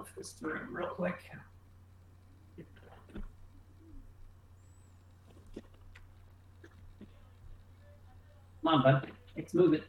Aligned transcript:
move 0.00 0.12
this 0.16 0.32
through 0.32 0.60
real 0.70 0.88
quick. 0.88 1.16
Come 8.62 8.74
on, 8.74 8.82
bud. 8.82 9.10
Let's 9.36 9.54
move 9.54 9.74
it. 9.74 9.84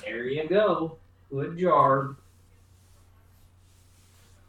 There 0.00 0.24
you 0.26 0.48
go. 0.48 0.98
Good 1.30 1.58
job. 1.58 2.16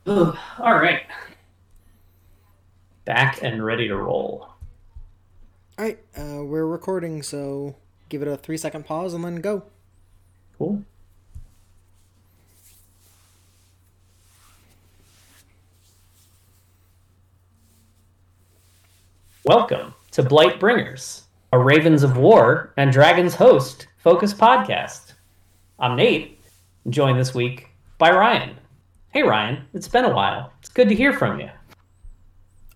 Ugh, 0.05 0.38
All 0.60 0.75
right. 0.75 1.02
Back 3.05 3.39
and 3.41 3.66
ready 3.66 3.88
to 3.88 3.96
roll. 3.96 4.48
All 5.78 5.86
right, 5.86 6.00
uh, 6.16 6.43
we're 6.43 6.68
recording, 6.68 7.23
so 7.23 7.75
give 8.09 8.21
it 8.21 8.28
a 8.28 8.38
three 8.38 8.57
second 8.57 8.86
pause 8.86 9.16
and 9.16 9.23
then 9.23 9.38
go. 9.38 9.64
Cool. 10.57 10.84
Welcome 19.43 19.95
to 20.11 20.21
Blight 20.21 20.59
Bringers, 20.59 21.23
a 21.51 21.57
Ravens 21.57 22.04
of 22.04 22.15
War 22.15 22.75
and 22.77 22.91
Dragons 22.91 23.33
host 23.33 23.87
focused 23.97 24.37
podcast. 24.37 25.14
I'm 25.79 25.95
Nate, 25.95 26.39
joined 26.87 27.17
this 27.17 27.33
week 27.33 27.69
by 27.97 28.11
Ryan. 28.11 28.55
Hey 29.09 29.23
Ryan, 29.23 29.65
it's 29.73 29.87
been 29.87 30.05
a 30.05 30.14
while. 30.14 30.54
It's 30.59 30.69
good 30.69 30.89
to 30.89 30.95
hear 30.95 31.11
from 31.11 31.39
you. 31.39 31.50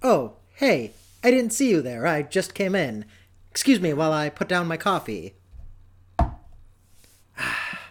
Oh, 0.01 0.37
hey, 0.55 0.93
I 1.23 1.29
didn't 1.29 1.53
see 1.53 1.69
you 1.69 1.83
there. 1.83 2.07
I 2.07 2.23
just 2.23 2.55
came 2.55 2.73
in. 2.73 3.05
Excuse 3.51 3.79
me 3.79 3.93
while 3.93 4.11
I 4.11 4.29
put 4.29 4.47
down 4.47 4.67
my 4.67 4.77
coffee. 4.77 5.35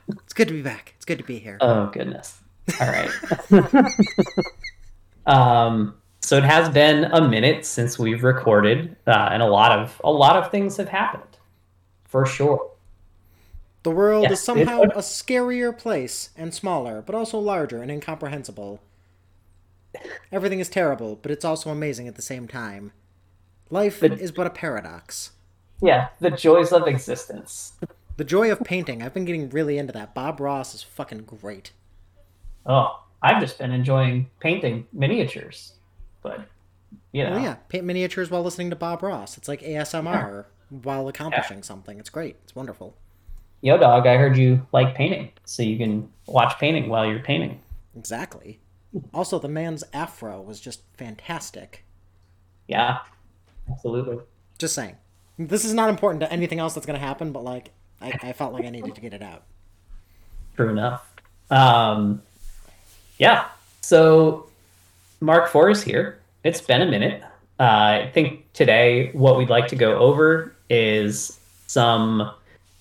It's 0.09 0.35
good 0.35 0.49
to 0.49 0.55
be 0.55 0.63
back. 0.63 0.95
It's 0.97 1.05
good 1.05 1.19
to 1.19 1.25
be 1.25 1.39
here. 1.39 1.59
Oh 1.61 1.87
goodness. 1.87 2.41
All 2.81 2.89
right. 2.89 3.11
um 5.27 5.95
so 6.25 6.39
it 6.39 6.45
has 6.45 6.69
been 6.71 7.05
a 7.05 7.29
minute 7.29 7.67
since 7.67 7.99
we've 7.99 8.25
recorded 8.25 8.97
uh, 9.07 9.29
and 9.31 9.43
a 9.43 9.47
lot 9.47 9.79
of 9.79 10.01
a 10.03 10.11
lot 10.11 10.37
of 10.37 10.51
things 10.51 10.77
have 10.79 10.89
happened. 10.89 11.23
For 12.05 12.25
sure. 12.25 12.71
The 13.83 13.91
world 13.91 14.25
Yeah, 14.25 14.33
is 14.33 14.41
somehow 14.41 14.83
a 14.83 15.03
scarier 15.03 15.77
place 15.77 16.31
and 16.37 16.55
smaller, 16.55 17.03
but 17.03 17.15
also 17.15 17.39
larger 17.39 17.83
and 17.83 17.91
incomprehensible. 17.91 18.81
Everything 20.33 20.61
is 20.61 20.71
terrible, 20.71 21.17
but 21.21 21.31
it's 21.31 21.45
also 21.45 21.69
amazing 21.71 22.09
at 22.09 22.15
the 22.15 22.23
same 22.23 22.49
time. 22.49 22.93
Life 23.71 24.01
But- 24.01 24.13
is 24.13 24.33
but 24.33 24.47
a 24.47 24.51
paradox. 24.51 25.33
Yeah, 25.83 26.09
the 26.21 26.31
joys 26.31 26.73
of 26.73 26.87
existence. 26.87 27.75
The 28.17 28.25
joy 28.25 28.51
of 28.51 28.61
painting. 28.61 29.03
I've 29.03 29.13
been 29.13 29.25
getting 29.27 29.51
really 29.51 29.77
into 29.77 29.93
that. 29.93 30.15
Bob 30.15 30.41
Ross 30.41 30.75
is 30.75 30.83
fucking 30.83 31.25
great. 31.25 31.73
Oh, 32.65 33.03
I've 33.21 33.41
just 33.41 33.59
been 33.59 33.73
enjoying 33.73 34.31
painting 34.41 34.87
miniatures. 34.93 35.74
But 36.25 36.49
you 37.13 37.23
know, 37.23 37.35
Oh 37.35 37.39
yeah, 37.39 37.55
paint 37.69 37.85
miniatures 37.85 38.31
while 38.31 38.43
listening 38.43 38.71
to 38.71 38.77
Bob 38.77 39.05
Ross. 39.05 39.39
It's 39.39 39.47
like 39.47 39.63
ASMR 39.63 40.47
while 40.71 41.07
accomplishing 41.07 41.63
something. 41.63 42.01
It's 42.01 42.11
great. 42.11 42.37
It's 42.43 42.57
wonderful. 42.57 42.97
yo 43.61 43.79
dog, 43.79 44.09
I 44.09 44.17
heard 44.17 44.37
you 44.37 44.67
like 44.73 44.97
painting, 44.97 45.31
so 45.45 45.63
you 45.63 45.79
can 45.79 46.11
watch 46.27 46.59
painting 46.59 46.89
while 46.89 47.07
you're 47.07 47.21
painting. 47.21 47.61
Exactly. 47.97 48.59
Also, 49.13 49.39
the 49.39 49.49
man's 49.49 49.85
afro 49.93 50.41
was 50.41 50.61
just 50.61 50.81
fantastic. 50.97 51.85
Yeah, 52.67 52.99
absolutely. 53.71 54.19
Just 54.59 54.75
saying. 54.75 54.97
This 55.39 55.65
is 55.65 55.75
not 55.75 55.91
important 55.91 56.21
to 56.21 56.33
anything 56.33 56.59
else 56.61 56.75
that's 56.75 56.87
going 56.87 56.99
to 56.99 57.05
happen, 57.05 57.33
but 57.33 57.43
like, 57.45 57.73
I, 58.01 58.13
I 58.23 58.33
felt 58.33 58.53
like 58.53 58.65
I 58.65 58.71
needed 58.71 58.95
to 58.95 59.01
get 59.01 59.13
it 59.13 59.21
out. 59.23 59.43
True 60.57 60.71
enough. 60.71 61.05
Um, 61.51 62.23
yeah. 63.19 63.47
So 63.81 64.49
Mark 65.25 65.49
Four 65.49 65.71
is 65.71 65.83
here. 65.83 66.21
It's 66.45 66.61
been 66.61 66.83
a 66.83 66.87
minute. 66.87 67.23
Uh, 67.59 67.63
I 67.63 68.11
think 68.13 68.53
today 68.53 69.11
what 69.13 69.39
we'd 69.39 69.49
like 69.49 69.67
to 69.69 69.77
go 69.77 69.97
over 69.97 70.55
is 70.69 71.41
some 71.67 72.31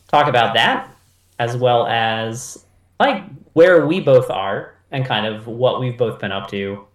talk 0.09 0.27
about 0.27 0.53
that, 0.55 0.93
as 1.39 1.55
well 1.55 1.87
as 1.87 2.65
like 2.99 3.23
where 3.53 3.87
we 3.87 4.01
both 4.01 4.29
are 4.29 4.75
and 4.91 5.05
kind 5.05 5.25
of 5.25 5.47
what 5.47 5.79
we've 5.79 5.97
both 5.97 6.19
been 6.19 6.33
up 6.33 6.49
to, 6.49 6.85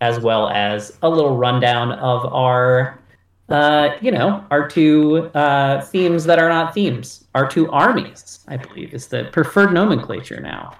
as 0.00 0.20
well 0.20 0.48
as 0.50 0.96
a 1.02 1.08
little 1.08 1.36
rundown 1.36 1.92
of 1.92 2.32
our, 2.32 3.00
uh, 3.48 3.96
you 4.00 4.12
know, 4.12 4.44
our 4.52 4.68
two 4.68 5.30
uh, 5.34 5.80
themes 5.86 6.22
that 6.24 6.38
are 6.38 6.48
not 6.48 6.74
themes, 6.74 7.24
our 7.34 7.48
two 7.48 7.68
armies. 7.72 8.38
I 8.46 8.56
believe 8.56 8.94
is 8.94 9.08
the 9.08 9.24
preferred 9.32 9.72
nomenclature 9.72 10.40
now. 10.40 10.76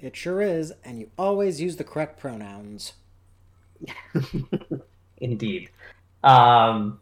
It 0.00 0.16
sure 0.16 0.40
is, 0.40 0.72
and 0.82 0.98
you 0.98 1.10
always 1.18 1.60
use 1.60 1.76
the 1.76 1.84
correct 1.84 2.18
pronouns. 2.18 2.94
Indeed. 5.18 5.70
Um, 6.24 7.00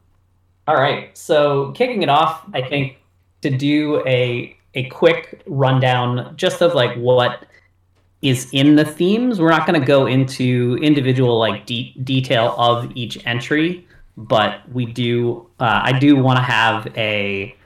all 0.68 0.76
right. 0.76 1.16
So 1.16 1.72
kicking 1.72 2.02
it 2.02 2.08
off, 2.08 2.44
I 2.54 2.62
think 2.62 2.98
to 3.42 3.50
do 3.50 4.06
a 4.06 4.56
a 4.74 4.88
quick 4.88 5.42
rundown 5.46 6.34
just 6.36 6.60
of 6.60 6.74
like 6.74 6.96
what 6.96 7.46
is 8.22 8.48
in 8.52 8.76
the 8.76 8.84
themes. 8.84 9.40
We're 9.40 9.50
not 9.50 9.66
going 9.66 9.80
to 9.80 9.86
go 9.86 10.06
into 10.06 10.78
individual 10.82 11.38
like 11.38 11.66
de- 11.66 11.94
detail 12.04 12.54
of 12.58 12.92
each 12.94 13.24
entry, 13.26 13.86
but 14.16 14.60
we 14.72 14.86
do. 14.86 15.46
Uh, 15.58 15.80
I 15.82 15.98
do 15.98 16.16
want 16.16 16.38
to 16.38 16.42
have 16.42 16.86
a 16.96 17.56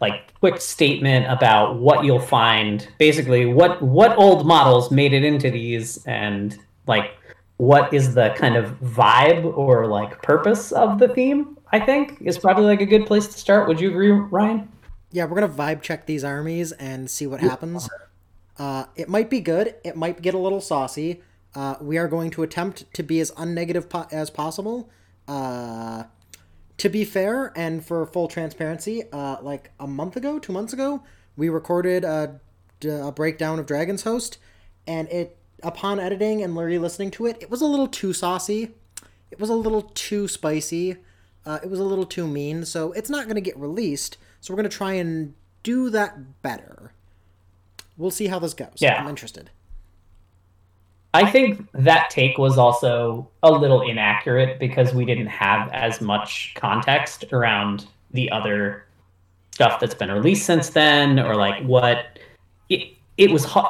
like 0.00 0.32
quick 0.34 0.60
statement 0.60 1.26
about 1.30 1.76
what 1.76 2.04
you'll 2.04 2.20
find. 2.20 2.88
Basically, 2.98 3.46
what 3.46 3.82
what 3.82 4.16
old 4.16 4.46
models 4.46 4.90
made 4.90 5.12
it 5.12 5.24
into 5.24 5.50
these, 5.50 6.04
and 6.06 6.58
like 6.86 7.12
what 7.56 7.92
is 7.94 8.14
the 8.14 8.34
kind 8.36 8.56
of 8.56 8.78
vibe 8.80 9.56
or 9.56 9.86
like 9.86 10.20
purpose 10.22 10.72
of 10.72 10.98
the 10.98 11.08
theme. 11.08 11.58
I 11.72 11.80
think 11.80 12.18
is 12.20 12.38
probably 12.38 12.64
like 12.64 12.80
a 12.80 12.86
good 12.86 13.06
place 13.06 13.26
to 13.26 13.38
start. 13.38 13.66
Would 13.68 13.80
you 13.80 13.90
agree, 13.90 14.10
Ryan? 14.10 14.68
Yeah, 15.10 15.24
we're 15.24 15.40
gonna 15.40 15.52
vibe 15.52 15.82
check 15.82 16.06
these 16.06 16.24
armies 16.24 16.72
and 16.72 17.10
see 17.10 17.26
what 17.26 17.40
happens. 17.40 17.88
Uh, 18.56 18.84
it 18.94 19.08
might 19.08 19.30
be 19.30 19.40
good. 19.40 19.74
It 19.84 19.96
might 19.96 20.22
get 20.22 20.34
a 20.34 20.38
little 20.38 20.60
saucy. 20.60 21.22
Uh, 21.54 21.76
we 21.80 21.98
are 21.98 22.08
going 22.08 22.30
to 22.30 22.42
attempt 22.42 22.92
to 22.94 23.02
be 23.02 23.20
as 23.20 23.30
unnegative 23.32 23.88
po- 23.88 24.06
as 24.10 24.30
possible. 24.30 24.90
Uh, 25.26 26.04
to 26.78 26.88
be 26.88 27.04
fair 27.04 27.52
and 27.56 27.84
for 27.84 28.04
full 28.06 28.28
transparency, 28.28 29.04
uh, 29.12 29.36
like 29.42 29.70
a 29.78 29.86
month 29.86 30.16
ago, 30.16 30.38
two 30.38 30.52
months 30.52 30.72
ago, 30.72 31.02
we 31.36 31.48
recorded 31.48 32.04
a, 32.04 32.40
a 32.88 33.12
breakdown 33.12 33.58
of 33.58 33.66
Dragon's 33.66 34.02
Host, 34.02 34.38
and 34.86 35.08
it 35.08 35.36
upon 35.64 35.98
editing 35.98 36.42
and 36.42 36.56
re-listening 36.56 37.10
to 37.12 37.26
it, 37.26 37.38
it 37.40 37.50
was 37.50 37.60
a 37.60 37.66
little 37.66 37.88
too 37.88 38.12
saucy. 38.12 38.74
It 39.30 39.40
was 39.40 39.50
a 39.50 39.54
little 39.54 39.82
too 39.82 40.28
spicy. 40.28 40.96
Uh, 41.44 41.58
it 41.62 41.68
was 41.68 41.80
a 41.80 41.84
little 41.84 42.06
too 42.06 42.26
mean, 42.26 42.64
so 42.64 42.92
it's 42.92 43.10
not 43.10 43.24
going 43.24 43.34
to 43.34 43.40
get 43.40 43.58
released. 43.58 44.16
So 44.40 44.52
we're 44.52 44.56
going 44.56 44.70
to 44.70 44.76
try 44.76 44.92
and 44.92 45.34
do 45.62 45.90
that 45.90 46.42
better. 46.42 46.92
We'll 47.96 48.10
see 48.10 48.26
how 48.26 48.38
this 48.38 48.54
goes. 48.54 48.76
Yeah. 48.78 49.00
I'm 49.00 49.08
interested. 49.08 49.50
I 51.14 51.30
think 51.30 51.68
that 51.72 52.10
take 52.10 52.38
was 52.38 52.58
also 52.58 53.30
a 53.42 53.52
little 53.52 53.82
inaccurate 53.82 54.58
because 54.58 54.92
we 54.92 55.04
didn't 55.04 55.28
have 55.28 55.70
as 55.72 56.00
much 56.00 56.52
context 56.56 57.24
around 57.32 57.86
the 58.10 58.30
other 58.32 58.84
stuff 59.52 59.78
that's 59.78 59.94
been 59.94 60.10
released 60.10 60.44
since 60.44 60.70
then, 60.70 61.20
or 61.20 61.36
like 61.36 61.62
what 61.64 62.18
it 62.68 62.94
it 63.16 63.30
was. 63.30 63.44
Hu- 63.44 63.60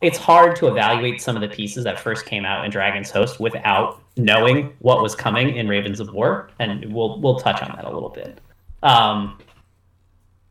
it's 0.00 0.18
hard 0.18 0.56
to 0.56 0.66
evaluate 0.66 1.20
some 1.20 1.36
of 1.36 1.42
the 1.42 1.48
pieces 1.48 1.84
that 1.84 1.98
first 1.98 2.26
came 2.26 2.44
out 2.44 2.64
in 2.64 2.70
Dragon's 2.70 3.10
Host 3.10 3.40
without 3.40 4.00
knowing 4.16 4.72
what 4.80 5.02
was 5.02 5.14
coming 5.14 5.56
in 5.56 5.68
Ravens 5.68 6.00
of 6.00 6.12
War, 6.12 6.50
and 6.58 6.92
we'll 6.92 7.20
we'll 7.20 7.38
touch 7.38 7.62
on 7.62 7.74
that 7.76 7.84
a 7.84 7.90
little 7.90 8.10
bit. 8.10 8.40
Um, 8.82 9.38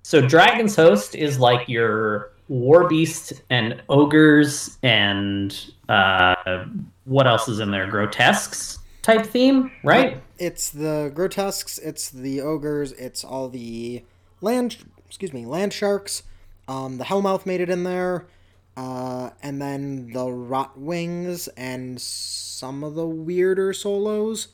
so 0.03 0.21
Dragon's 0.21 0.75
Host 0.75 1.15
is 1.15 1.39
like 1.39 1.69
your 1.69 2.31
war 2.49 2.87
beast 2.87 3.33
and 3.49 3.81
ogres 3.89 4.77
and 4.83 5.71
uh, 5.87 6.65
what 7.05 7.25
else 7.25 7.47
is 7.47 7.59
in 7.59 7.71
there? 7.71 7.87
Grotesques 7.87 8.79
type 9.01 9.25
theme, 9.25 9.71
right? 9.83 10.21
It's 10.39 10.69
the 10.69 11.11
grotesques, 11.13 11.77
it's 11.77 12.09
the 12.09 12.41
ogres, 12.41 12.91
it's 12.93 13.23
all 13.23 13.49
the 13.49 14.03
land 14.41 14.77
excuse 15.05 15.31
me, 15.31 15.45
land 15.45 15.71
sharks. 15.73 16.23
Um, 16.67 16.97
the 16.97 17.03
Hellmouth 17.03 17.45
made 17.45 17.61
it 17.61 17.69
in 17.69 17.83
there. 17.83 18.25
Uh, 18.75 19.29
and 19.43 19.61
then 19.61 20.11
the 20.13 20.25
Rot 20.31 20.79
Wings 20.79 21.47
and 21.49 22.01
some 22.01 22.83
of 22.83 22.95
the 22.95 23.05
weirder 23.05 23.73
solos. 23.73 24.47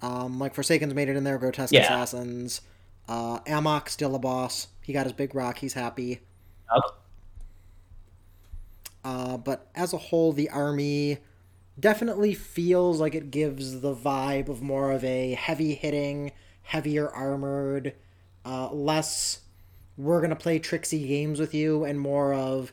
Um, 0.00 0.38
like 0.40 0.54
Forsaken's 0.54 0.94
made 0.94 1.08
it 1.08 1.16
in 1.16 1.24
there, 1.24 1.38
Grotesque 1.38 1.72
Yeah. 1.72 1.82
Assassins. 1.82 2.60
Uh, 3.08 3.38
Amok 3.46 3.88
still 3.88 4.14
a 4.14 4.18
boss. 4.18 4.68
He 4.82 4.92
got 4.92 5.06
his 5.06 5.12
big 5.12 5.34
rock, 5.34 5.58
he's 5.58 5.74
happy. 5.74 6.20
Yep. 6.74 6.82
Uh, 9.04 9.36
but 9.36 9.68
as 9.74 9.92
a 9.92 9.98
whole, 9.98 10.32
the 10.32 10.48
army 10.50 11.18
definitely 11.78 12.34
feels 12.34 13.00
like 13.00 13.14
it 13.14 13.30
gives 13.30 13.80
the 13.80 13.94
vibe 13.94 14.48
of 14.48 14.62
more 14.62 14.92
of 14.92 15.04
a 15.04 15.34
heavy 15.34 15.74
hitting, 15.74 16.32
heavier 16.62 17.08
armored, 17.08 17.94
uh, 18.44 18.70
less 18.72 19.40
we're 19.96 20.20
gonna 20.20 20.36
play 20.36 20.58
tricksy 20.58 21.06
games 21.06 21.38
with 21.38 21.54
you, 21.54 21.84
and 21.84 22.00
more 22.00 22.32
of 22.34 22.72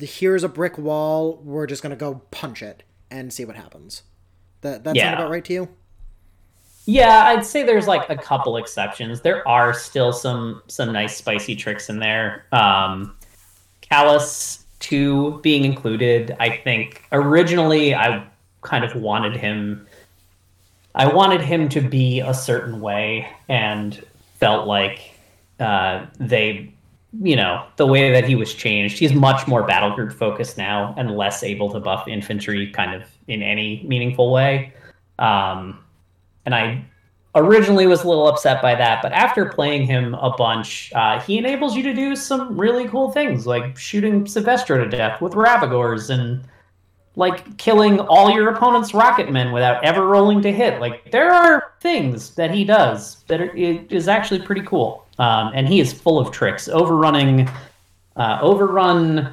here's 0.00 0.44
a 0.44 0.48
brick 0.48 0.78
wall. 0.78 1.40
We're 1.44 1.66
just 1.66 1.82
gonna 1.82 1.96
go 1.96 2.22
punch 2.30 2.62
it 2.62 2.82
and 3.10 3.32
see 3.32 3.44
what 3.44 3.56
happens. 3.56 4.02
That 4.62 4.84
that 4.84 4.96
Yeah. 4.96 5.04
sound 5.10 5.14
about 5.20 5.30
right 5.30 5.44
to 5.44 5.52
you? 5.52 5.68
Yeah, 6.86 7.24
I'd 7.26 7.46
say 7.46 7.62
there's 7.62 7.86
like 7.86 8.10
a 8.10 8.16
couple 8.16 8.56
exceptions. 8.58 9.22
There 9.22 9.46
are 9.48 9.72
still 9.72 10.12
some 10.12 10.62
some 10.66 10.92
nice 10.92 11.16
spicy 11.16 11.56
tricks 11.56 11.88
in 11.88 11.98
there. 11.98 12.44
Um, 12.52 13.16
Kallus 13.82 14.64
two 14.80 15.40
being 15.42 15.64
included. 15.64 16.36
I 16.40 16.50
think 16.50 17.04
originally 17.12 17.94
I 17.94 18.26
kind 18.62 18.84
of 18.84 18.94
wanted 18.96 19.36
him. 19.36 19.86
I 20.94 21.06
wanted 21.12 21.40
him 21.40 21.68
to 21.70 21.80
be 21.80 22.20
a 22.20 22.34
certain 22.34 22.80
way, 22.80 23.28
and 23.48 24.04
felt 24.38 24.66
like 24.66 25.10
uh, 25.60 26.04
they, 26.18 26.73
you 27.22 27.36
know, 27.36 27.64
the 27.76 27.86
way 27.86 28.10
that 28.12 28.24
he 28.24 28.34
was 28.34 28.54
changed. 28.54 28.98
He's 28.98 29.12
much 29.12 29.46
more 29.46 29.62
battle 29.62 29.94
group 29.94 30.12
focused 30.12 30.58
now, 30.58 30.94
and 30.96 31.16
less 31.16 31.42
able 31.42 31.70
to 31.72 31.80
buff 31.80 32.08
infantry 32.08 32.70
kind 32.70 32.94
of 32.94 33.04
in 33.28 33.42
any 33.42 33.84
meaningful 33.86 34.32
way. 34.32 34.72
Um, 35.18 35.84
and 36.44 36.54
I 36.54 36.84
originally 37.34 37.86
was 37.86 38.04
a 38.04 38.08
little 38.08 38.28
upset 38.28 38.62
by 38.62 38.74
that, 38.74 39.02
but 39.02 39.12
after 39.12 39.46
playing 39.46 39.86
him 39.86 40.14
a 40.14 40.30
bunch, 40.36 40.92
uh, 40.94 41.20
he 41.20 41.38
enables 41.38 41.76
you 41.76 41.82
to 41.82 41.94
do 41.94 42.14
some 42.16 42.58
really 42.58 42.88
cool 42.88 43.10
things, 43.10 43.46
like 43.46 43.76
shooting 43.76 44.26
Sylvester 44.26 44.82
to 44.82 44.88
death 44.88 45.20
with 45.20 45.32
Ravagores 45.32 46.10
and 46.10 46.44
like 47.16 47.56
killing 47.58 48.00
all 48.00 48.30
your 48.30 48.48
opponent's 48.50 48.92
rocket 48.92 49.30
men 49.30 49.52
without 49.52 49.82
ever 49.84 50.06
rolling 50.06 50.42
to 50.42 50.52
hit. 50.52 50.80
Like 50.80 51.10
there 51.10 51.32
are 51.32 51.72
things 51.80 52.34
that 52.34 52.52
he 52.52 52.64
does 52.64 53.22
that 53.28 53.40
are, 53.40 54.10
actually 54.10 54.40
pretty 54.40 54.62
cool, 54.62 55.06
um, 55.18 55.52
and 55.54 55.68
he 55.68 55.80
is 55.80 55.92
full 55.92 56.18
of 56.18 56.32
tricks, 56.32 56.68
overrunning, 56.68 57.48
uh, 58.16 58.38
overrun, 58.40 59.32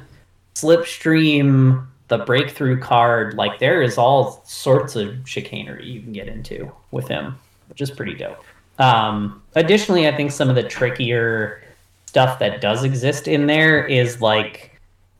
slipstream, 0.54 1.86
the 2.08 2.18
breakthrough 2.18 2.78
card. 2.78 3.34
Like 3.34 3.58
there 3.58 3.82
is 3.82 3.98
all 3.98 4.42
sorts 4.46 4.96
of 4.96 5.28
chicanery 5.28 5.86
you 5.86 6.00
can 6.00 6.12
get 6.12 6.28
into 6.28 6.70
with 6.90 7.08
him, 7.08 7.38
which 7.68 7.80
is 7.80 7.90
pretty 7.90 8.14
dope. 8.14 8.44
Um, 8.78 9.42
additionally, 9.54 10.08
I 10.08 10.16
think 10.16 10.30
some 10.30 10.48
of 10.48 10.54
the 10.54 10.62
trickier 10.62 11.62
stuff 12.06 12.38
that 12.38 12.60
does 12.60 12.84
exist 12.84 13.26
in 13.26 13.46
there 13.46 13.86
is 13.86 14.20
like 14.20 14.71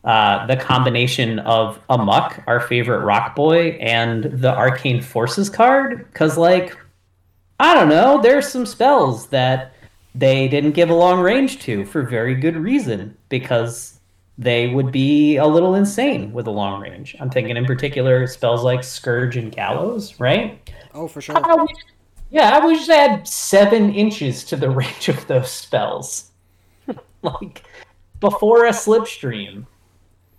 uh, 0.04 0.46
the 0.46 0.56
combination 0.56 1.38
of 1.40 1.78
Amok, 1.88 2.42
our 2.46 2.60
favorite 2.60 3.04
rock 3.04 3.36
boy, 3.36 3.70
and 3.80 4.24
the 4.24 4.54
Arcane 4.54 5.00
Forces 5.00 5.48
card. 5.48 6.06
Because, 6.12 6.36
like, 6.36 6.76
I 7.60 7.74
don't 7.74 7.88
know, 7.88 8.20
there's 8.20 8.48
some 8.48 8.66
spells 8.66 9.28
that 9.28 9.74
they 10.14 10.48
didn't 10.48 10.72
give 10.72 10.90
a 10.90 10.94
long 10.94 11.20
range 11.20 11.60
to 11.60 11.84
for 11.86 12.02
very 12.02 12.34
good 12.34 12.56
reason 12.56 13.16
because 13.28 14.00
they 14.38 14.68
would 14.68 14.90
be 14.90 15.36
a 15.36 15.46
little 15.46 15.74
insane 15.74 16.32
with 16.32 16.46
a 16.46 16.50
long 16.50 16.80
range. 16.82 17.14
I'm 17.20 17.30
thinking 17.30 17.56
in 17.56 17.64
particular 17.64 18.26
spells 18.26 18.64
like 18.64 18.82
Scourge 18.82 19.36
and 19.36 19.52
Gallows, 19.52 20.18
right? 20.18 20.70
Oh, 20.94 21.06
for 21.06 21.20
sure. 21.20 21.36
I 21.36 21.54
wish- 21.54 21.70
yeah, 22.30 22.56
I 22.56 22.64
wish 22.64 22.88
I 22.88 22.94
had 22.94 23.28
seven 23.28 23.92
inches 23.92 24.42
to 24.44 24.56
the 24.56 24.70
range 24.80 25.08
of 25.08 25.26
those 25.26 25.50
spells. 25.50 26.30
like 27.22 27.62
before 28.20 28.64
a 28.66 28.70
slipstream. 28.70 29.66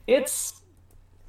It's 0.07 0.61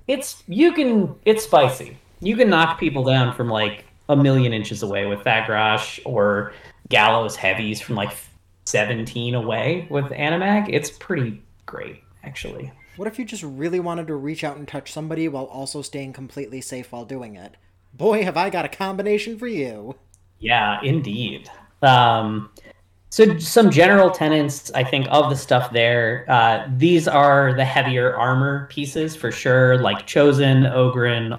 it's 0.06 0.42
you 0.46 0.72
can 0.72 1.14
it's 1.24 1.44
spicy. 1.44 1.98
You 2.20 2.36
can 2.36 2.48
knock 2.50 2.78
people 2.78 3.04
down 3.04 3.34
from 3.34 3.48
like 3.48 3.84
a 4.08 4.16
million 4.16 4.52
inches 4.52 4.82
away 4.82 5.06
with 5.06 5.20
Thagrosh 5.20 6.00
or 6.04 6.52
Gallows 6.88 7.36
heavies 7.36 7.80
from 7.80 7.96
like 7.96 8.14
17 8.66 9.34
away 9.34 9.86
with 9.90 10.06
Anamag. 10.06 10.68
It's 10.70 10.90
pretty 10.90 11.42
great, 11.66 12.02
actually. 12.22 12.72
What 12.96 13.08
if 13.08 13.18
you 13.18 13.24
just 13.24 13.42
really 13.42 13.80
wanted 13.80 14.06
to 14.06 14.14
reach 14.14 14.44
out 14.44 14.56
and 14.56 14.68
touch 14.68 14.92
somebody 14.92 15.26
while 15.28 15.44
also 15.44 15.82
staying 15.82 16.12
completely 16.12 16.60
safe 16.60 16.92
while 16.92 17.04
doing 17.04 17.36
it? 17.36 17.56
Boy, 17.92 18.24
have 18.24 18.36
I 18.36 18.50
got 18.50 18.64
a 18.64 18.68
combination 18.68 19.38
for 19.38 19.46
you. 19.46 19.96
Yeah, 20.38 20.80
indeed. 20.82 21.50
Um, 21.82 22.50
so 23.14 23.38
some 23.38 23.70
general 23.70 24.10
tenets, 24.10 24.72
I 24.72 24.82
think, 24.82 25.06
of 25.08 25.30
the 25.30 25.36
stuff 25.36 25.72
there. 25.72 26.24
Uh, 26.28 26.66
these 26.76 27.06
are 27.06 27.54
the 27.54 27.64
heavier 27.64 28.16
armor 28.16 28.66
pieces 28.72 29.14
for 29.14 29.30
sure, 29.30 29.78
like 29.78 30.04
Chosen, 30.04 30.64
Ogrun, 30.64 31.38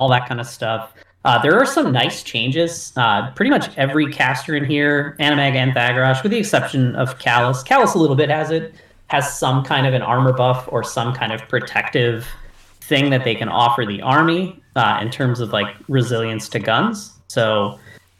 all 0.00 0.08
that 0.08 0.26
kind 0.26 0.40
of 0.40 0.48
stuff. 0.48 0.94
Uh, 1.24 1.40
there 1.40 1.56
are 1.56 1.64
some 1.64 1.92
nice 1.92 2.24
changes. 2.24 2.92
Uh, 2.96 3.30
pretty 3.36 3.50
much 3.50 3.70
every 3.76 4.12
caster 4.12 4.56
in 4.56 4.64
here, 4.64 5.14
Anamag 5.20 5.54
and 5.54 5.70
Thagrosh, 5.74 6.24
with 6.24 6.32
the 6.32 6.38
exception 6.38 6.96
of 6.96 7.20
Kallus. 7.20 7.64
Kallus 7.64 7.94
a 7.94 7.98
little 7.98 8.16
bit 8.16 8.28
has 8.28 8.50
it, 8.50 8.74
has 9.06 9.38
some 9.38 9.62
kind 9.62 9.86
of 9.86 9.94
an 9.94 10.02
armor 10.02 10.32
buff 10.32 10.68
or 10.72 10.82
some 10.82 11.14
kind 11.14 11.30
of 11.30 11.40
protective 11.42 12.26
thing 12.80 13.10
that 13.10 13.22
they 13.22 13.36
can 13.36 13.48
offer 13.48 13.86
the 13.86 14.02
army 14.02 14.60
uh, 14.74 14.98
in 15.00 15.08
terms 15.08 15.38
of 15.38 15.50
like 15.50 15.76
resilience 15.86 16.48
to 16.48 16.58
guns. 16.58 17.12
So 17.28 17.78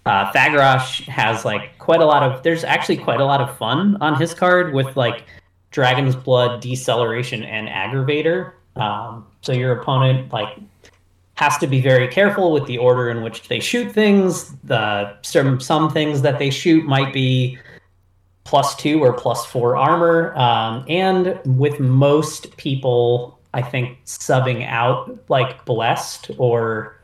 uh, 0.09 0.33
Thagrosh 0.33 1.07
has 1.07 1.45
like 1.45 1.77
quite 1.79 2.01
a 2.01 2.07
lot 2.07 2.23
of. 2.23 2.43
There's 2.43 2.65
actually 2.65 2.97
quite 2.97 3.21
a 3.21 3.27
lot 3.27 3.43
of 3.43 3.59
fun 3.59 3.99
on 4.01 4.19
his 4.19 4.33
card 4.33 4.73
with 4.73 4.97
like 4.97 5.25
Dragon's 5.71 6.17
Blood, 6.17 6.63
Deceleration, 6.63 7.43
and 7.43 7.69
Aggravator. 7.69 8.53
Um, 8.77 9.27
so 9.43 9.53
your 9.53 9.79
opponent 9.79 10.33
like 10.33 10.57
has 11.35 11.59
to 11.59 11.67
be 11.67 11.83
very 11.83 12.09
careful 12.09 12.53
with 12.53 12.65
the 12.67 12.79
order 12.79 13.11
in 13.11 13.23
which 13.23 13.49
they 13.49 13.61
shoot 13.61 13.93
things. 13.93 14.57
The 14.65 15.15
some 15.21 15.61
some 15.61 15.91
things 15.91 16.23
that 16.23 16.39
they 16.39 16.49
shoot 16.49 16.87
might 16.87 17.13
be 17.13 17.59
plus 18.45 18.75
two 18.77 19.05
or 19.05 19.13
plus 19.13 19.45
four 19.45 19.77
armor, 19.77 20.35
um, 20.37 20.87
and 20.89 21.39
with 21.45 21.81
most 21.81 22.57
people, 22.57 23.39
I 23.53 23.61
think 23.61 24.03
subbing 24.07 24.67
out 24.67 25.19
like 25.29 25.67
blessed 25.67 26.31
or 26.39 26.98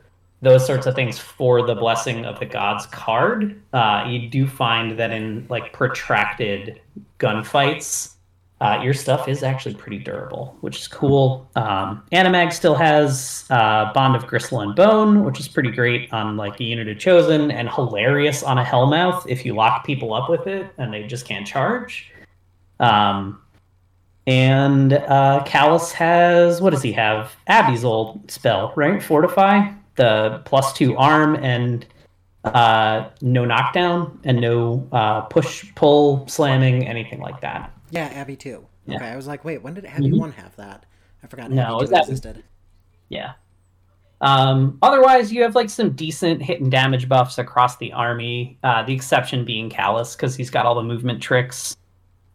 those 0.45 0.67
sorts 0.67 0.87
of 0.87 0.95
things 0.95 1.19
for 1.19 1.67
the 1.67 1.75
blessing 1.75 2.25
of 2.25 2.39
the 2.39 2.47
gods 2.47 2.87
card. 2.87 3.61
Uh, 3.73 4.05
you 4.09 4.29
do 4.29 4.47
find 4.47 4.99
that 4.99 5.11
in 5.11 5.47
like 5.49 5.73
protracted 5.73 6.81
gunfights, 7.19 8.15
uh, 8.61 8.81
your 8.83 8.95
stuff 8.95 9.29
is 9.29 9.43
actually 9.43 9.75
pretty 9.75 9.99
durable, 9.99 10.57
which 10.61 10.79
is 10.79 10.89
cool. 10.89 11.51
Um, 11.57 12.03
Anamag 12.13 12.53
still 12.53 12.75
has 12.75 13.45
uh, 13.51 13.93
Bond 13.93 14.17
of 14.17 14.27
Gristle 14.27 14.61
and 14.61 14.75
Bone, 14.75 15.25
which 15.25 15.41
is 15.41 15.49
pretty 15.49 15.71
great 15.71 16.13
on 16.13 16.37
like 16.37 16.61
a 16.61 16.65
unit 16.65 16.89
of 16.89 16.99
Chosen, 16.99 17.51
and 17.51 17.69
hilarious 17.69 18.43
on 18.43 18.57
a 18.59 18.65
Hellmouth 18.65 19.27
if 19.29 19.45
you 19.45 19.55
lock 19.55 19.85
people 19.85 20.15
up 20.15 20.31
with 20.31 20.47
it 20.47 20.67
and 20.79 20.95
they 20.95 21.03
just 21.03 21.27
can't 21.27 21.47
charge. 21.47 22.11
Um, 22.81 23.41
and 24.27 24.95
uh, 24.95 25.45
Kallus 25.47 25.93
has 25.93 26.63
what 26.63 26.71
does 26.71 26.83
he 26.83 26.93
have? 26.93 27.37
Abby's 27.49 27.85
old 27.85 28.31
spell, 28.31 28.73
right? 28.77 29.03
Fortify, 29.03 29.73
the 29.97 30.43
plus 30.45 30.73
two 30.73 30.97
arm 30.97 31.37
and 31.37 31.87
uh, 32.45 33.09
no 33.23 33.45
knockdown 33.45 34.21
and 34.25 34.41
no 34.41 34.87
uh, 34.93 35.23
push, 35.23 35.73
pull, 35.75 36.27
slamming, 36.29 36.87
anything 36.87 37.21
like 37.21 37.41
that. 37.41 37.73
Yeah, 37.91 38.07
Abby 38.07 38.37
too. 38.37 38.67
Yeah. 38.87 38.97
Okay, 38.97 39.07
I 39.07 39.17
was 39.17 39.27
like, 39.27 39.45
wait, 39.45 39.63
when 39.63 39.75
did 39.75 39.87
Abby 39.87 40.11
Mhm. 40.11 40.19
one 40.19 40.33
have 40.33 40.55
that? 40.57 40.85
I 41.23 41.27
forgot 41.27 41.51
No, 41.51 41.79
Abby 41.79 41.87
two 41.87 41.95
existed. 41.97 42.45
Yeah. 43.09 43.33
Um, 44.21 44.79
otherwise, 44.83 45.33
you 45.33 45.43
have 45.43 45.55
like 45.55 45.69
some 45.71 45.91
decent 45.91 46.43
hit 46.43 46.61
and 46.61 46.71
damage 46.71 47.09
buffs 47.09 47.39
across 47.39 47.77
the 47.77 47.93
army. 47.93 48.59
Uh, 48.63 48.83
the 48.83 48.95
exception 48.95 49.45
being 49.45 49.69
Kallus 49.71 50.17
because 50.17 50.35
he's 50.35 50.51
got 50.51 50.67
all 50.67 50.75
the 50.75 50.83
movement 50.83 51.23
tricks. 51.23 51.77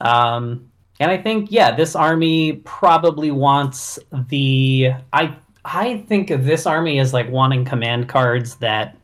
Um, 0.02 0.70
and 1.00 1.10
I 1.10 1.18
think 1.18 1.52
yeah, 1.52 1.76
this 1.76 1.96
army 1.96 2.54
probably 2.66 3.32
wants 3.32 3.98
the 4.30 4.92
I 5.14 5.36
I 5.72 6.04
think 6.08 6.32
of 6.32 6.46
this 6.46 6.66
army 6.66 7.00
as 7.00 7.14
like 7.14 7.30
wanting 7.30 7.64
command 7.64 8.10
cards 8.10 8.56
that 8.56 8.98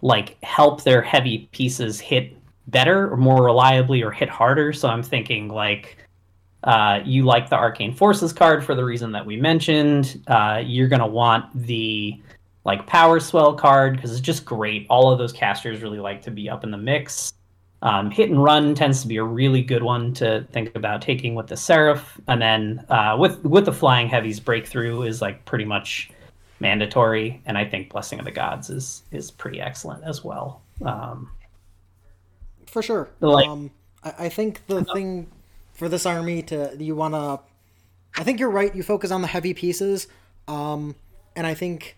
like 0.00 0.42
help 0.42 0.82
their 0.82 1.02
heavy 1.02 1.48
pieces 1.52 2.00
hit 2.00 2.34
better 2.68 3.12
or 3.12 3.16
more 3.16 3.44
reliably 3.44 4.02
or 4.02 4.10
hit 4.10 4.28
harder. 4.28 4.72
So 4.72 4.88
I'm 4.88 5.02
thinking 5.02 5.48
like 5.48 5.98
uh, 6.64 7.00
you 7.04 7.24
like 7.24 7.50
the 7.50 7.56
Arcane 7.56 7.92
Forces 7.92 8.32
card 8.32 8.64
for 8.64 8.74
the 8.74 8.84
reason 8.84 9.12
that 9.12 9.26
we 9.26 9.36
mentioned. 9.36 10.22
Uh, 10.28 10.62
you're 10.64 10.88
gonna 10.88 11.06
want 11.06 11.44
the 11.66 12.20
like 12.64 12.86
Power 12.86 13.20
Swell 13.20 13.54
card 13.54 13.96
because 13.96 14.12
it's 14.12 14.20
just 14.20 14.44
great. 14.44 14.86
All 14.88 15.12
of 15.12 15.18
those 15.18 15.32
casters 15.32 15.82
really 15.82 15.98
like 15.98 16.22
to 16.22 16.30
be 16.30 16.48
up 16.48 16.64
in 16.64 16.70
the 16.70 16.78
mix. 16.78 17.34
Um, 17.82 18.12
hit 18.12 18.30
and 18.30 18.42
run 18.42 18.76
tends 18.76 19.02
to 19.02 19.08
be 19.08 19.16
a 19.16 19.24
really 19.24 19.60
good 19.60 19.82
one 19.82 20.14
to 20.14 20.46
think 20.52 20.74
about 20.76 21.02
taking 21.02 21.34
with 21.34 21.48
the 21.48 21.56
Seraph, 21.56 22.20
and 22.28 22.40
then 22.40 22.84
uh, 22.88 23.16
with 23.18 23.44
with 23.44 23.64
the 23.64 23.72
Flying 23.72 24.08
Heavies 24.08 24.38
breakthrough 24.38 25.02
is 25.02 25.20
like 25.20 25.44
pretty 25.44 25.64
much 25.64 26.10
mandatory, 26.60 27.42
and 27.44 27.58
I 27.58 27.64
think 27.64 27.90
Blessing 27.90 28.20
of 28.20 28.24
the 28.24 28.30
Gods 28.30 28.70
is 28.70 29.02
is 29.10 29.32
pretty 29.32 29.60
excellent 29.60 30.04
as 30.04 30.22
well. 30.22 30.62
Um, 30.84 31.30
For 32.66 32.82
sure. 32.82 33.10
Like- 33.20 33.48
um, 33.48 33.70
I, 34.04 34.26
I 34.26 34.28
think 34.28 34.64
the 34.68 34.84
thing 34.84 35.26
for 35.74 35.88
this 35.88 36.06
army 36.06 36.42
to 36.42 36.76
you 36.78 36.94
want 36.94 37.14
to, 37.14 37.40
I 38.20 38.22
think 38.22 38.38
you're 38.38 38.50
right. 38.50 38.74
You 38.74 38.84
focus 38.84 39.10
on 39.10 39.22
the 39.22 39.28
heavy 39.28 39.54
pieces, 39.54 40.06
um, 40.46 40.94
and 41.34 41.48
I 41.48 41.54
think 41.54 41.96